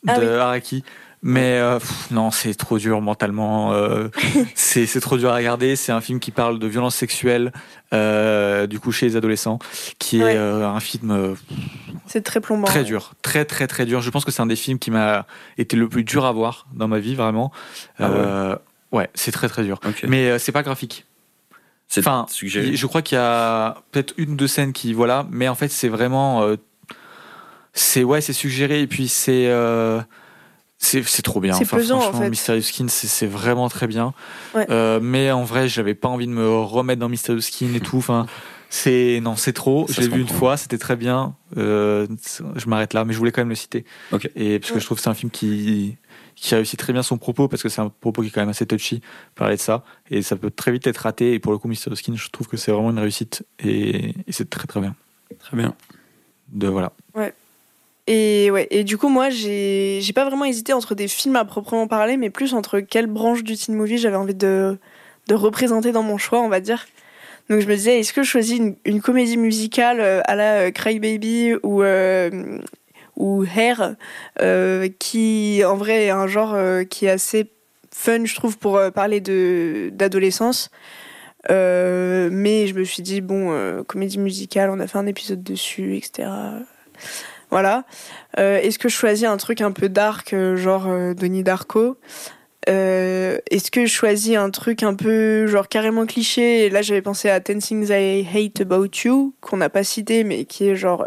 Ah 0.07 0.15
oui. 0.19 0.25
Araki. 0.27 0.83
Mais 1.25 1.57
euh, 1.57 1.79
pff, 1.79 2.11
non, 2.11 2.31
c'est 2.31 2.53
trop 2.53 2.77
dur 2.77 2.99
mentalement. 2.99 3.71
euh, 3.71 4.09
c'est 4.55 4.85
c'est 4.85 4.99
trop 4.99 5.17
dur 5.17 5.31
à 5.31 5.35
regarder. 5.35 5.77
C'est 5.77 5.93
un 5.93 6.01
film 6.01 6.19
qui 6.19 6.31
parle 6.31 6.59
de 6.59 6.67
violence 6.67 6.95
sexuelle, 6.95 7.53
euh, 7.93 8.67
du 8.67 8.79
coup 8.81 8.91
chez 8.91 9.05
les 9.05 9.15
adolescents, 9.15 9.57
qui 9.99 10.19
est 10.19 10.23
Ouais. 10.23 10.35
euh, 10.35 10.67
un 10.67 10.81
film 10.81 11.11
euh, 11.11 11.33
C'est 12.07 12.23
très 12.23 12.41
plombant. 12.41 12.65
très 12.65 12.79
ouais. 12.79 12.85
dur, 12.85 13.13
très 13.21 13.45
très 13.45 13.67
très 13.67 13.85
dur. 13.85 14.01
Je 14.01 14.09
pense 14.09 14.25
que 14.25 14.31
c'est 14.31 14.41
un 14.41 14.47
des 14.47 14.57
films 14.57 14.79
qui 14.79 14.91
m'a 14.91 15.25
été 15.57 15.77
le 15.77 15.87
plus 15.87 16.03
dur 16.03 16.25
à 16.25 16.31
voir 16.33 16.67
dans 16.73 16.89
ma 16.89 16.99
vie, 16.99 17.15
vraiment. 17.15 17.53
Ah 17.99 18.11
ouais 18.11 18.55
ouais, 18.99 19.09
c'est 19.15 19.31
très 19.31 19.47
très 19.47 19.63
dur. 19.63 19.79
Mais 20.05 20.29
euh, 20.29 20.37
c'est 20.39 20.51
pas 20.51 20.61
graphique. 20.63 21.05
c'est 21.87 22.01
Enfin, 22.01 22.25
suggéré. 22.29 22.75
je 22.75 22.85
crois 22.85 23.01
qu'il 23.01 23.17
y 23.17 23.21
a 23.21 23.75
peut-être 23.91 24.13
une 24.17 24.31
ou 24.31 24.35
deux 24.35 24.47
scènes 24.47 24.73
qui 24.73 24.91
voilà, 24.93 25.25
mais 25.31 25.47
en 25.47 25.55
fait 25.55 25.69
c'est 25.71 25.87
vraiment, 25.89 26.43
euh, 26.43 26.57
c'est 27.73 28.03
ouais, 28.03 28.21
c'est 28.21 28.33
suggéré 28.33 28.81
et 28.81 28.87
puis 28.87 29.07
c'est 29.07 29.47
euh, 29.47 30.01
c'est 30.77 31.03
c'est 31.03 31.21
trop 31.21 31.39
bien. 31.39 31.53
C'est 31.53 31.65
pesant, 31.69 31.97
en 31.97 32.01
franchement, 32.01 32.21
fait. 32.21 32.29
Mysterious 32.29 32.61
Skin, 32.63 32.87
c'est 32.87 33.07
c'est 33.07 33.27
vraiment 33.27 33.69
très 33.69 33.87
bien. 33.87 34.13
Ouais. 34.53 34.65
Euh, 34.69 34.99
mais 35.01 35.31
en 35.31 35.43
vrai, 35.43 35.67
j'avais 35.67 35.95
pas 35.95 36.07
envie 36.07 36.27
de 36.27 36.31
me 36.31 36.47
remettre 36.59 36.99
dans 36.99 37.09
Mysterious 37.09 37.41
Skin 37.41 37.73
et 37.73 37.79
tout. 37.79 37.97
Enfin, 37.97 38.27
c'est 38.69 39.19
non, 39.21 39.35
c'est 39.35 39.53
trop. 39.53 39.87
Se 39.87 40.01
vu 40.01 40.21
une 40.21 40.27
fois, 40.27 40.57
c'était 40.57 40.77
très 40.77 40.95
bien. 40.95 41.35
Euh, 41.57 42.07
je 42.55 42.67
m'arrête 42.67 42.93
là, 42.93 43.05
mais 43.05 43.13
je 43.13 43.17
voulais 43.19 43.31
quand 43.31 43.41
même 43.41 43.49
le 43.49 43.55
citer. 43.55 43.85
Ok. 44.11 44.29
Et 44.35 44.59
parce 44.59 44.69
que 44.71 44.75
Ouais. 44.75 44.79
je 44.81 44.85
trouve 44.85 44.97
que 44.97 45.03
c'est 45.03 45.09
un 45.09 45.13
film 45.13 45.31
qui 45.31 45.97
qui 46.35 46.55
réussit 46.55 46.79
très 46.79 46.91
bien 46.93 47.03
son 47.03 47.19
propos 47.19 47.47
parce 47.47 47.61
que 47.61 47.69
c'est 47.69 47.79
un 47.81 47.89
propos 47.89 48.23
qui 48.23 48.29
est 48.29 48.31
quand 48.31 48.41
même 48.41 48.49
assez 48.49 48.65
touchy, 48.65 49.01
parler 49.35 49.55
de 49.55 49.61
ça. 49.61 49.83
Et 50.09 50.23
ça 50.23 50.35
peut 50.35 50.49
très 50.49 50.71
vite 50.71 50.85
être 50.87 50.97
raté. 50.97 51.33
Et 51.33 51.39
pour 51.39 51.51
le 51.51 51.59
coup, 51.59 51.67
Mr. 51.67 51.95
Skin, 51.95 52.15
je 52.15 52.27
trouve 52.29 52.47
que 52.47 52.57
c'est 52.57 52.71
vraiment 52.71 52.89
une 52.89 52.97
réussite. 52.99 53.45
Et, 53.63 54.09
et 54.27 54.31
c'est 54.31 54.49
très 54.49 54.65
très 54.67 54.81
bien. 54.81 54.95
Très 55.39 55.55
bien. 55.55 55.75
De 56.51 56.67
voilà. 56.67 56.91
Et 58.07 58.51
ouais, 58.51 58.67
et 58.69 58.83
du 58.83 58.97
coup, 58.97 59.07
moi, 59.07 59.29
j'ai 59.29 59.99
j'ai 60.01 60.13
pas 60.13 60.25
vraiment 60.25 60.45
hésité 60.45 60.73
entre 60.73 60.95
des 60.95 61.07
films 61.07 61.37
à 61.37 61.45
proprement 61.45 61.87
parler, 61.87 62.17
mais 62.17 62.29
plus 62.29 62.53
entre 62.53 62.79
quelle 62.81 63.07
branche 63.07 63.43
du 63.43 63.55
teen 63.55 63.75
movie 63.75 63.97
j'avais 63.97 64.17
envie 64.17 64.35
de, 64.35 64.77
de 65.27 65.35
représenter 65.35 65.91
dans 65.91 66.03
mon 66.03 66.17
choix, 66.17 66.41
on 66.41 66.49
va 66.49 66.59
dire. 66.59 66.85
Donc 67.49 67.59
je 67.59 67.67
me 67.67 67.75
disais, 67.75 67.99
est-ce 67.99 68.13
que 68.13 68.23
je 68.23 68.29
choisis 68.29 68.59
une, 68.85 69.01
comédie 69.01 69.37
musicale 69.37 69.99
euh, 69.99 70.21
à 70.25 70.35
la 70.35 70.53
euh, 70.61 70.71
Cry 70.71 70.99
Baby 70.99 71.55
ou, 71.61 71.83
euh, 71.83 72.59
ou 73.17 73.43
Hair, 73.43 73.95
qui 74.99 75.61
en 75.65 75.75
vrai 75.75 76.05
est 76.05 76.09
un 76.09 76.27
genre 76.27 76.57
qui 76.89 77.05
est 77.05 77.09
assez 77.09 77.51
fun, 77.91 78.25
je 78.25 78.35
trouve, 78.35 78.57
pour 78.57 78.79
parler 78.93 79.21
de 79.21 79.89
d'adolescence. 79.93 80.71
Mais 81.49 82.67
je 82.67 82.73
me 82.73 82.83
suis 82.83 83.03
dit, 83.03 83.21
bon, 83.21 83.83
comédie 83.83 84.17
musicale, 84.17 84.69
on 84.71 84.79
a 84.79 84.87
fait 84.87 84.97
un 84.97 85.05
épisode 85.05 85.43
dessus, 85.43 85.95
etc. 85.97 86.29
Voilà. 87.53 87.83
Euh, 88.39 88.59
Est-ce 88.61 88.79
que 88.79 88.89
je 88.89 88.95
choisis 88.95 89.27
un 89.27 89.37
truc 89.37 89.61
un 89.61 89.71
peu 89.71 89.87
dark, 89.87 90.33
euh, 90.33 90.55
genre 90.55 90.87
euh, 90.87 91.13
Donnie 91.13 91.43
Darko? 91.43 91.97
Est-ce 92.65 93.69
que 93.69 93.85
je 93.85 93.93
choisis 93.93 94.35
un 94.35 94.49
truc 94.49 94.81
un 94.81 94.95
peu 94.95 95.45
genre 95.45 95.67
carrément 95.67 96.07
cliché? 96.07 96.65
Et 96.65 96.71
là, 96.71 96.81
j'avais 96.81 97.03
pensé 97.03 97.29
à 97.29 97.39
Ten 97.41 97.59
Things 97.59 97.89
I 97.91 98.27
Hate 98.27 98.61
About 98.61 98.87
You, 99.05 99.35
qu'on 99.39 99.57
n'a 99.57 99.69
pas 99.69 99.83
cité, 99.83 100.23
mais 100.23 100.45
qui 100.45 100.67
est 100.67 100.75
genre 100.75 101.05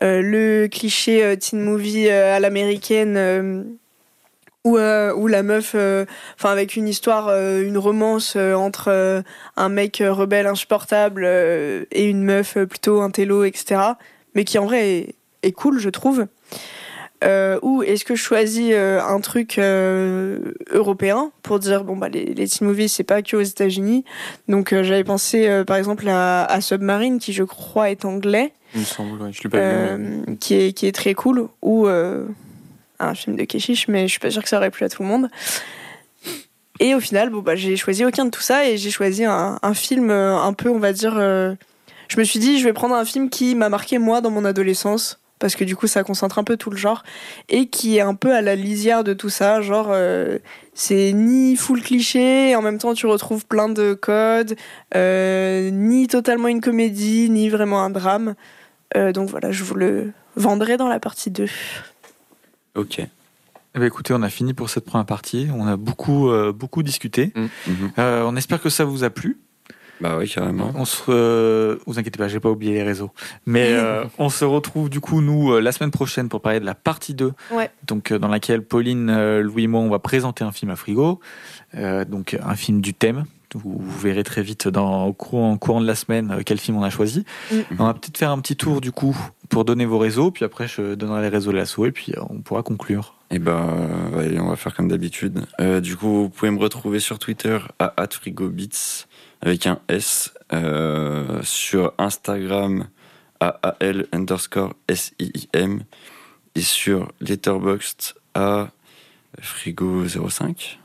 le 0.00 0.68
cliché 0.68 1.36
teen 1.36 1.60
movie 1.60 2.08
à 2.08 2.40
l'américaine. 2.40 3.76
où, 4.64 4.78
où 4.78 5.26
la 5.26 5.42
meuf, 5.42 5.74
enfin 5.74 6.50
avec 6.50 6.76
une 6.76 6.88
histoire, 6.88 7.28
une 7.28 7.76
romance 7.76 8.36
entre 8.36 9.22
un 9.56 9.68
mec 9.68 10.02
rebelle 10.02 10.46
insupportable 10.46 11.26
et 11.26 12.04
une 12.08 12.22
meuf 12.22 12.56
plutôt 12.64 13.02
intello, 13.02 13.44
etc. 13.44 13.80
Mais 14.34 14.44
qui 14.44 14.58
en 14.58 14.64
vrai 14.64 14.88
est, 14.88 15.14
est 15.42 15.52
cool, 15.52 15.78
je 15.78 15.90
trouve. 15.90 16.26
Euh, 17.24 17.58
ou 17.62 17.84
est-ce 17.84 18.04
que 18.04 18.16
je 18.16 18.22
choisis 18.22 18.70
euh, 18.72 19.00
un 19.00 19.20
truc 19.20 19.56
euh, 19.58 20.38
européen 20.72 21.30
pour 21.44 21.60
dire 21.60 21.84
bon 21.84 21.94
bah 21.96 22.08
les, 22.08 22.24
les 22.34 22.48
teen 22.48 22.66
movies 22.66 22.88
c'est 22.88 23.04
pas 23.04 23.22
que 23.22 23.36
aux 23.36 23.42
États-Unis. 23.42 24.04
Donc 24.48 24.70
j'avais 24.82 25.04
pensé 25.04 25.62
par 25.64 25.76
exemple 25.76 26.08
à, 26.08 26.44
à 26.44 26.60
Submarine 26.60 27.20
qui 27.20 27.32
je 27.32 27.44
crois 27.44 27.90
est 27.90 28.04
anglais, 28.04 28.52
Il 28.74 28.80
me 28.80 28.84
semble, 28.84 29.22
ouais, 29.22 29.30
je 29.32 29.40
l'ai 29.44 29.50
pas 29.50 29.58
vu. 29.96 29.98
mais- 30.26 30.36
qui 30.36 30.54
est 30.56 30.72
qui 30.72 30.86
est 30.86 30.92
très 30.92 31.14
cool. 31.14 31.48
Ou 31.62 31.86
un 31.86 33.14
film 33.14 33.36
de 33.36 33.44
Keshish, 33.44 33.86
mais 33.86 34.02
je 34.08 34.12
suis 34.12 34.20
pas 34.20 34.30
sûre 34.32 34.42
que 34.42 34.48
ça 34.48 34.56
aurait 34.56 34.70
plu 34.72 34.84
à 34.84 34.88
tout 34.88 35.02
le 35.02 35.08
monde. 35.08 35.28
Et 36.80 36.96
au 36.96 37.00
final, 37.00 37.30
bon 37.30 37.40
bah 37.40 37.54
j'ai 37.54 37.76
choisi 37.76 38.04
aucun 38.04 38.24
de 38.24 38.30
tout 38.30 38.40
ça 38.42 38.68
et 38.68 38.76
j'ai 38.76 38.90
choisi 38.90 39.24
un, 39.24 39.60
un 39.62 39.74
film 39.74 40.10
un 40.10 40.52
peu, 40.54 40.70
on 40.70 40.80
va 40.80 40.92
dire. 40.92 41.14
je 41.14 42.18
me 42.18 42.24
suis 42.24 42.40
dit, 42.40 42.58
je 42.58 42.64
vais 42.64 42.72
prendre 42.72 42.96
un 42.96 43.04
film 43.04 43.30
qui 43.30 43.54
m'a 43.54 43.68
marqué 43.68 43.98
moi 43.98 44.20
dans 44.20 44.30
mon 44.32 44.44
adolescence 44.44 45.20
parce 45.42 45.56
que 45.56 45.64
du 45.64 45.74
coup 45.74 45.88
ça 45.88 46.04
concentre 46.04 46.38
un 46.38 46.44
peu 46.44 46.56
tout 46.56 46.70
le 46.70 46.76
genre 46.76 47.02
et 47.48 47.66
qui 47.66 47.96
est 47.96 48.00
un 48.00 48.14
peu 48.14 48.32
à 48.32 48.40
la 48.40 48.54
lisière 48.54 49.02
de 49.02 49.12
tout 49.12 49.28
ça 49.28 49.60
genre 49.60 49.88
euh, 49.90 50.38
c'est 50.72 51.12
ni 51.12 51.56
full 51.56 51.82
cliché 51.82 52.50
et 52.50 52.56
en 52.56 52.62
même 52.62 52.78
temps 52.78 52.94
tu 52.94 53.06
retrouves 53.06 53.44
plein 53.44 53.68
de 53.68 53.92
codes 53.92 54.54
euh, 54.94 55.68
ni 55.72 56.06
totalement 56.06 56.46
une 56.46 56.60
comédie 56.60 57.28
ni 57.28 57.48
vraiment 57.50 57.82
un 57.82 57.90
drame 57.90 58.34
Euh, 58.94 59.10
donc 59.10 59.30
voilà 59.30 59.50
je 59.50 59.64
vous 59.64 59.74
le 59.74 60.12
vendrai 60.36 60.76
dans 60.76 60.88
la 60.88 61.00
partie 61.00 61.30
2 61.30 61.46
Ok. 62.74 63.00
Eh 63.74 63.78
ben, 63.78 63.86
écoutez, 63.86 64.12
on 64.14 64.22
a 64.22 64.28
fini 64.28 64.52
pour 64.52 64.68
cette 64.68 64.84
première 64.84 65.06
partie. 65.06 65.48
On 65.54 65.66
a 65.66 65.76
beaucoup, 65.76 66.28
euh, 66.28 66.52
beaucoup 66.52 66.82
discuté. 66.82 67.32
Mhm. 67.34 67.92
Euh, 67.98 68.22
on 68.26 68.36
espère 68.36 68.60
que 68.60 68.68
ça 68.68 68.84
vous 68.84 69.02
a 69.02 69.10
plu. 69.10 69.38
Bah 70.02 70.16
oui, 70.18 70.28
carrément. 70.28 70.72
On 70.74 70.84
se, 70.84 71.00
euh, 71.10 71.76
vous 71.86 71.96
inquiétez 71.96 72.18
pas, 72.18 72.26
j'ai 72.26 72.40
pas 72.40 72.50
oublié 72.50 72.74
les 72.74 72.82
réseaux. 72.82 73.12
Mais 73.46 73.68
euh, 73.70 74.04
on 74.18 74.30
se 74.30 74.44
retrouve 74.44 74.90
du 74.90 74.98
coup 74.98 75.20
nous 75.20 75.52
euh, 75.52 75.60
la 75.60 75.70
semaine 75.70 75.92
prochaine 75.92 76.28
pour 76.28 76.40
parler 76.40 76.58
de 76.58 76.66
la 76.66 76.74
partie 76.74 77.14
2. 77.14 77.32
Ouais. 77.52 77.70
Donc 77.86 78.10
euh, 78.10 78.18
dans 78.18 78.26
laquelle 78.26 78.62
Pauline, 78.62 79.08
euh, 79.10 79.42
Louis 79.42 79.62
et 79.62 79.66
moi 79.68 79.80
on 79.80 79.88
va 79.88 80.00
présenter 80.00 80.42
un 80.42 80.50
film 80.50 80.72
à 80.72 80.76
frigo. 80.76 81.20
Euh, 81.76 82.04
donc 82.04 82.36
un 82.42 82.56
film 82.56 82.80
du 82.80 82.94
thème. 82.94 83.26
Vous, 83.54 83.78
vous 83.78 83.98
verrez 84.00 84.24
très 84.24 84.42
vite 84.42 84.66
dans 84.66 85.06
au 85.06 85.12
courant, 85.12 85.52
au 85.52 85.58
courant 85.58 85.80
de 85.80 85.86
la 85.86 85.94
semaine 85.94 86.32
euh, 86.32 86.42
quel 86.44 86.58
film 86.58 86.78
on 86.78 86.82
a 86.82 86.90
choisi. 86.90 87.24
Mm. 87.52 87.56
On 87.78 87.84
va 87.84 87.94
peut-être 87.94 88.18
faire 88.18 88.30
un 88.30 88.40
petit 88.40 88.56
tour 88.56 88.80
du 88.80 88.90
coup 88.90 89.16
pour 89.50 89.64
donner 89.64 89.84
vos 89.84 89.98
réseaux, 89.98 90.32
puis 90.32 90.44
après 90.44 90.66
je 90.66 90.94
donnerai 90.94 91.22
les 91.22 91.28
réseaux 91.28 91.52
de 91.52 91.58
l'assaut 91.58 91.86
et 91.86 91.92
puis 91.92 92.12
euh, 92.16 92.22
on 92.28 92.40
pourra 92.40 92.64
conclure. 92.64 93.14
Et 93.30 93.38
ben, 93.38 93.68
euh, 94.12 94.18
allez, 94.18 94.38
on 94.40 94.48
va 94.48 94.56
faire 94.56 94.74
comme 94.74 94.88
d'habitude. 94.88 95.46
Euh, 95.58 95.80
du 95.80 95.96
coup, 95.96 96.24
vous 96.24 96.28
pouvez 96.28 96.50
me 96.50 96.58
retrouver 96.58 97.00
sur 97.00 97.18
Twitter 97.18 97.58
à 97.78 97.94
@frigobits 98.10 99.06
avec 99.42 99.66
un 99.66 99.80
S, 99.88 100.32
euh, 100.52 101.40
sur 101.42 101.92
Instagram 101.98 102.88
à 103.40 103.48
AL 103.80 104.06
underscore 104.12 104.72
S-I-I-M 104.88 105.82
et 106.54 106.60
sur 106.60 107.10
Letterboxd 107.20 108.14
à 108.34 108.68
frigo05. 109.40 110.78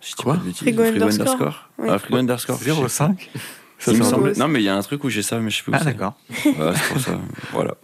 Si 0.00 0.14
Quoi 0.14 0.36
bêtises, 0.36 0.58
Frigo 0.62 0.82
underscore 0.82 1.70
Oui. 1.78 1.88
Ah, 1.90 1.98
frigo 1.98 2.18
underscore. 2.18 2.58
05 2.58 3.30
Ça, 3.78 3.92
Il 3.92 3.98
me 3.98 4.04
semblait- 4.04 4.34
Non, 4.34 4.48
mais 4.48 4.60
il 4.60 4.64
y 4.64 4.68
a 4.68 4.76
un 4.76 4.82
truc 4.82 5.02
où 5.04 5.08
j'ai 5.08 5.22
ça, 5.22 5.38
mais 5.40 5.50
je 5.50 5.56
sais 5.56 5.62
plus 5.62 5.72
où 5.72 5.76
Ah 5.78 5.84
d'accord. 5.84 6.14
Voilà, 6.56 6.74
c'est 6.76 6.88
pour 6.92 7.00
ça. 7.00 7.18
Voilà. 7.52 7.74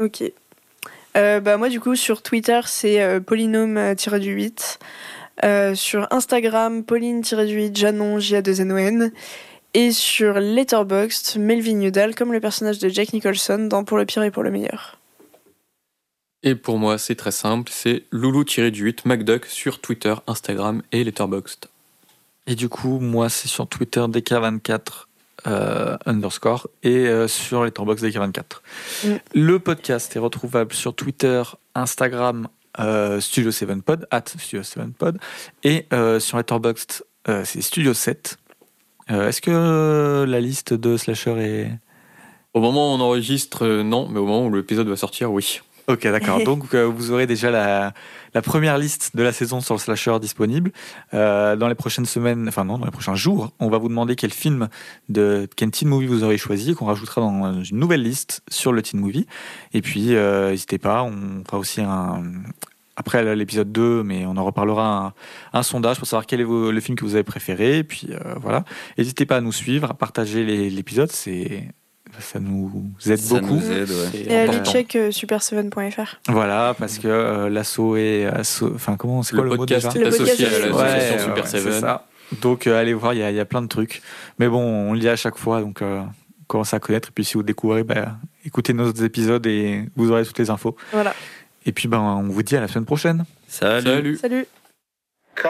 Ok. 0.00 0.24
Euh, 1.16 1.40
bah 1.40 1.56
moi 1.56 1.68
du 1.70 1.80
coup 1.80 1.96
sur 1.96 2.22
Twitter 2.22 2.60
c'est 2.66 3.02
euh, 3.02 3.18
polynôme-du-8. 3.18 4.78
Euh, 5.44 5.74
sur 5.74 6.06
Instagram 6.10 6.84
Pauline-du-8 6.84 7.76
Janon 7.76 8.18
J-A-2-N-O-N. 8.18 9.12
Et 9.74 9.92
sur 9.92 10.40
Letterboxd 10.40 11.38
Melvin 11.38 11.82
Udall 11.82 12.14
comme 12.14 12.32
le 12.32 12.40
personnage 12.40 12.78
de 12.78 12.88
Jack 12.88 13.12
Nicholson 13.12 13.66
dans 13.68 13.84
Pour 13.84 13.98
le 13.98 14.06
pire 14.06 14.22
et 14.22 14.30
pour 14.30 14.42
le 14.42 14.50
meilleur. 14.50 14.98
Et 16.42 16.54
pour 16.54 16.78
moi, 16.78 16.98
c'est 16.98 17.16
très 17.16 17.32
simple, 17.32 17.70
c'est 17.72 18.04
loulou-du-8 18.12 19.00
MacDuck 19.04 19.46
sur 19.46 19.80
Twitter, 19.80 20.14
Instagram 20.26 20.82
et 20.92 21.02
Letterboxd. 21.02 21.66
Et 22.46 22.54
du 22.54 22.68
coup, 22.68 23.00
moi, 23.00 23.28
c'est 23.28 23.48
sur 23.48 23.66
Twitter 23.68 24.00
DK24 24.00 24.80
euh, 25.46 25.96
underscore 26.06 26.68
et 26.82 27.06
euh, 27.06 27.28
sur 27.28 27.64
Letterboxd 27.64 28.06
DK24. 28.06 28.42
Mm. 29.04 29.14
Le 29.34 29.58
podcast 29.58 30.14
est 30.14 30.18
retrouvable 30.18 30.72
sur 30.72 30.94
Twitter, 30.94 31.42
Instagram, 31.74 32.48
euh, 32.78 33.20
Studio 33.20 33.50
7 33.50 33.82
Pod, 33.82 34.06
at 34.10 34.24
Studio 34.26 34.62
7 34.62 34.96
Pod, 34.96 35.18
et 35.64 35.86
euh, 35.92 36.20
sur 36.20 36.36
Letterboxd, 36.36 37.04
euh, 37.28 37.42
c'est 37.44 37.60
Studio 37.60 37.94
7. 37.94 38.38
Euh, 39.10 39.28
Est-ce 39.28 39.40
que 39.40 40.24
la 40.28 40.40
liste 40.40 40.74
de 40.74 40.96
slasher 40.96 41.38
est... 41.38 41.70
Au 42.54 42.60
moment 42.60 42.92
où 42.92 42.96
on 42.96 43.00
enregistre, 43.00 43.66
non, 43.82 44.08
mais 44.08 44.18
au 44.18 44.26
moment 44.26 44.46
où 44.46 44.54
l'épisode 44.54 44.88
va 44.88 44.96
sortir, 44.96 45.32
oui. 45.32 45.60
Ok, 45.88 46.02
d'accord. 46.02 46.44
Donc, 46.44 46.74
euh, 46.74 46.84
vous 46.84 47.12
aurez 47.12 47.26
déjà 47.26 47.50
la, 47.50 48.42
première 48.42 48.76
liste 48.76 49.16
de 49.16 49.22
la 49.22 49.32
saison 49.32 49.62
sur 49.62 49.74
le 49.74 49.80
slasher 49.80 50.18
disponible. 50.20 50.70
Euh, 51.14 51.56
dans 51.56 51.66
les 51.66 51.74
prochaines 51.74 52.04
semaines, 52.04 52.46
enfin 52.46 52.66
non, 52.66 52.76
dans 52.76 52.84
les 52.84 52.90
prochains 52.90 53.14
jours, 53.14 53.52
on 53.58 53.70
va 53.70 53.78
vous 53.78 53.88
demander 53.88 54.14
quel 54.14 54.30
film 54.30 54.68
de 55.08 55.48
quel 55.56 55.70
teen 55.70 55.88
movie 55.88 56.06
vous 56.06 56.24
aurez 56.24 56.36
choisi, 56.36 56.74
qu'on 56.74 56.84
rajoutera 56.84 57.22
dans 57.22 57.62
une 57.62 57.78
nouvelle 57.78 58.02
liste 58.02 58.42
sur 58.50 58.72
le 58.72 58.82
teen 58.82 59.00
movie. 59.00 59.26
Et 59.72 59.80
puis, 59.80 60.14
euh, 60.14 60.50
n'hésitez 60.50 60.76
pas, 60.76 61.02
on 61.02 61.42
fera 61.46 61.58
aussi 61.58 61.80
un 61.80 62.22
après 62.96 63.34
l'épisode 63.36 63.72
2, 63.72 64.02
mais 64.02 64.26
on 64.26 64.36
en 64.36 64.44
reparlera 64.44 65.14
un, 65.52 65.62
sondage 65.62 65.98
pour 65.98 66.08
savoir 66.08 66.26
quel 66.26 66.40
est 66.40 66.44
le 66.44 66.80
film 66.80 66.98
que 66.98 67.04
vous 67.04 67.14
avez 67.14 67.22
préféré. 67.22 67.78
Et 67.78 67.84
puis 67.84 68.10
voilà, 68.40 68.64
n'hésitez 68.98 69.24
pas 69.24 69.36
à 69.36 69.40
nous 69.40 69.52
suivre, 69.52 69.92
à 69.92 69.94
partager 69.94 70.44
l'épisode, 70.68 71.10
c'est 71.12 71.68
ça 72.20 72.40
nous 72.40 72.70
aide 73.06 73.16
Ça 73.18 73.40
beaucoup. 73.40 73.54
nous 73.54 73.70
aide, 73.72 73.88
ouais. 73.90 74.20
Et 74.26 74.36
allez 74.36 74.58
check 74.64 74.96
euh, 74.96 75.10
super7.fr. 75.10 76.16
Voilà, 76.28 76.74
parce 76.78 76.98
que 76.98 77.08
euh, 77.08 77.48
l'assaut 77.48 77.96
est 77.96 78.26
asso- 78.26 78.72
enfin 78.74 78.96
comment 78.96 79.22
c'est 79.22 79.34
quoi 79.34 79.44
Le 79.44 79.50
le, 79.50 79.56
podcast 79.56 79.86
mot 79.86 79.92
est 79.92 79.98
Le 79.98 80.04
podcast 80.10 80.22
associé 80.30 80.46
à 80.46 80.48
est- 80.48 80.52
l'association 80.68 81.16
Ouais, 81.34 81.42
Super 81.46 81.64
ouais, 81.72 81.80
ça. 81.80 82.06
Donc 82.42 82.66
euh, 82.66 82.78
allez 82.80 82.94
voir, 82.94 83.14
il 83.14 83.20
y, 83.20 83.22
a- 83.22 83.30
il 83.30 83.36
y 83.36 83.40
a 83.40 83.44
plein 83.44 83.62
de 83.62 83.68
trucs. 83.68 84.02
Mais 84.38 84.48
bon, 84.48 84.62
on 84.62 84.92
le 84.92 84.98
dit 85.00 85.08
à 85.08 85.16
chaque 85.16 85.36
fois, 85.38 85.60
donc 85.60 85.80
euh, 85.82 86.02
commencez 86.46 86.76
à 86.76 86.80
connaître. 86.80 87.08
Et 87.08 87.12
puis 87.14 87.24
si 87.24 87.34
vous 87.34 87.42
découvrez, 87.42 87.84
bah, 87.84 88.16
écoutez 88.44 88.72
nos 88.72 88.86
autres 88.88 89.02
épisodes 89.04 89.46
et 89.46 89.84
vous 89.96 90.10
aurez 90.10 90.24
toutes 90.24 90.38
les 90.38 90.50
infos. 90.50 90.76
Voilà. 90.92 91.14
Et 91.66 91.72
puis 91.72 91.88
ben, 91.88 91.98
on 92.00 92.22
vous 92.28 92.42
dit 92.42 92.56
à 92.56 92.60
la 92.60 92.68
semaine 92.68 92.84
prochaine. 92.86 93.24
Salut. 93.46 93.82
Salut. 93.84 94.16
Salut. 94.16 94.46
Cut. 95.34 95.48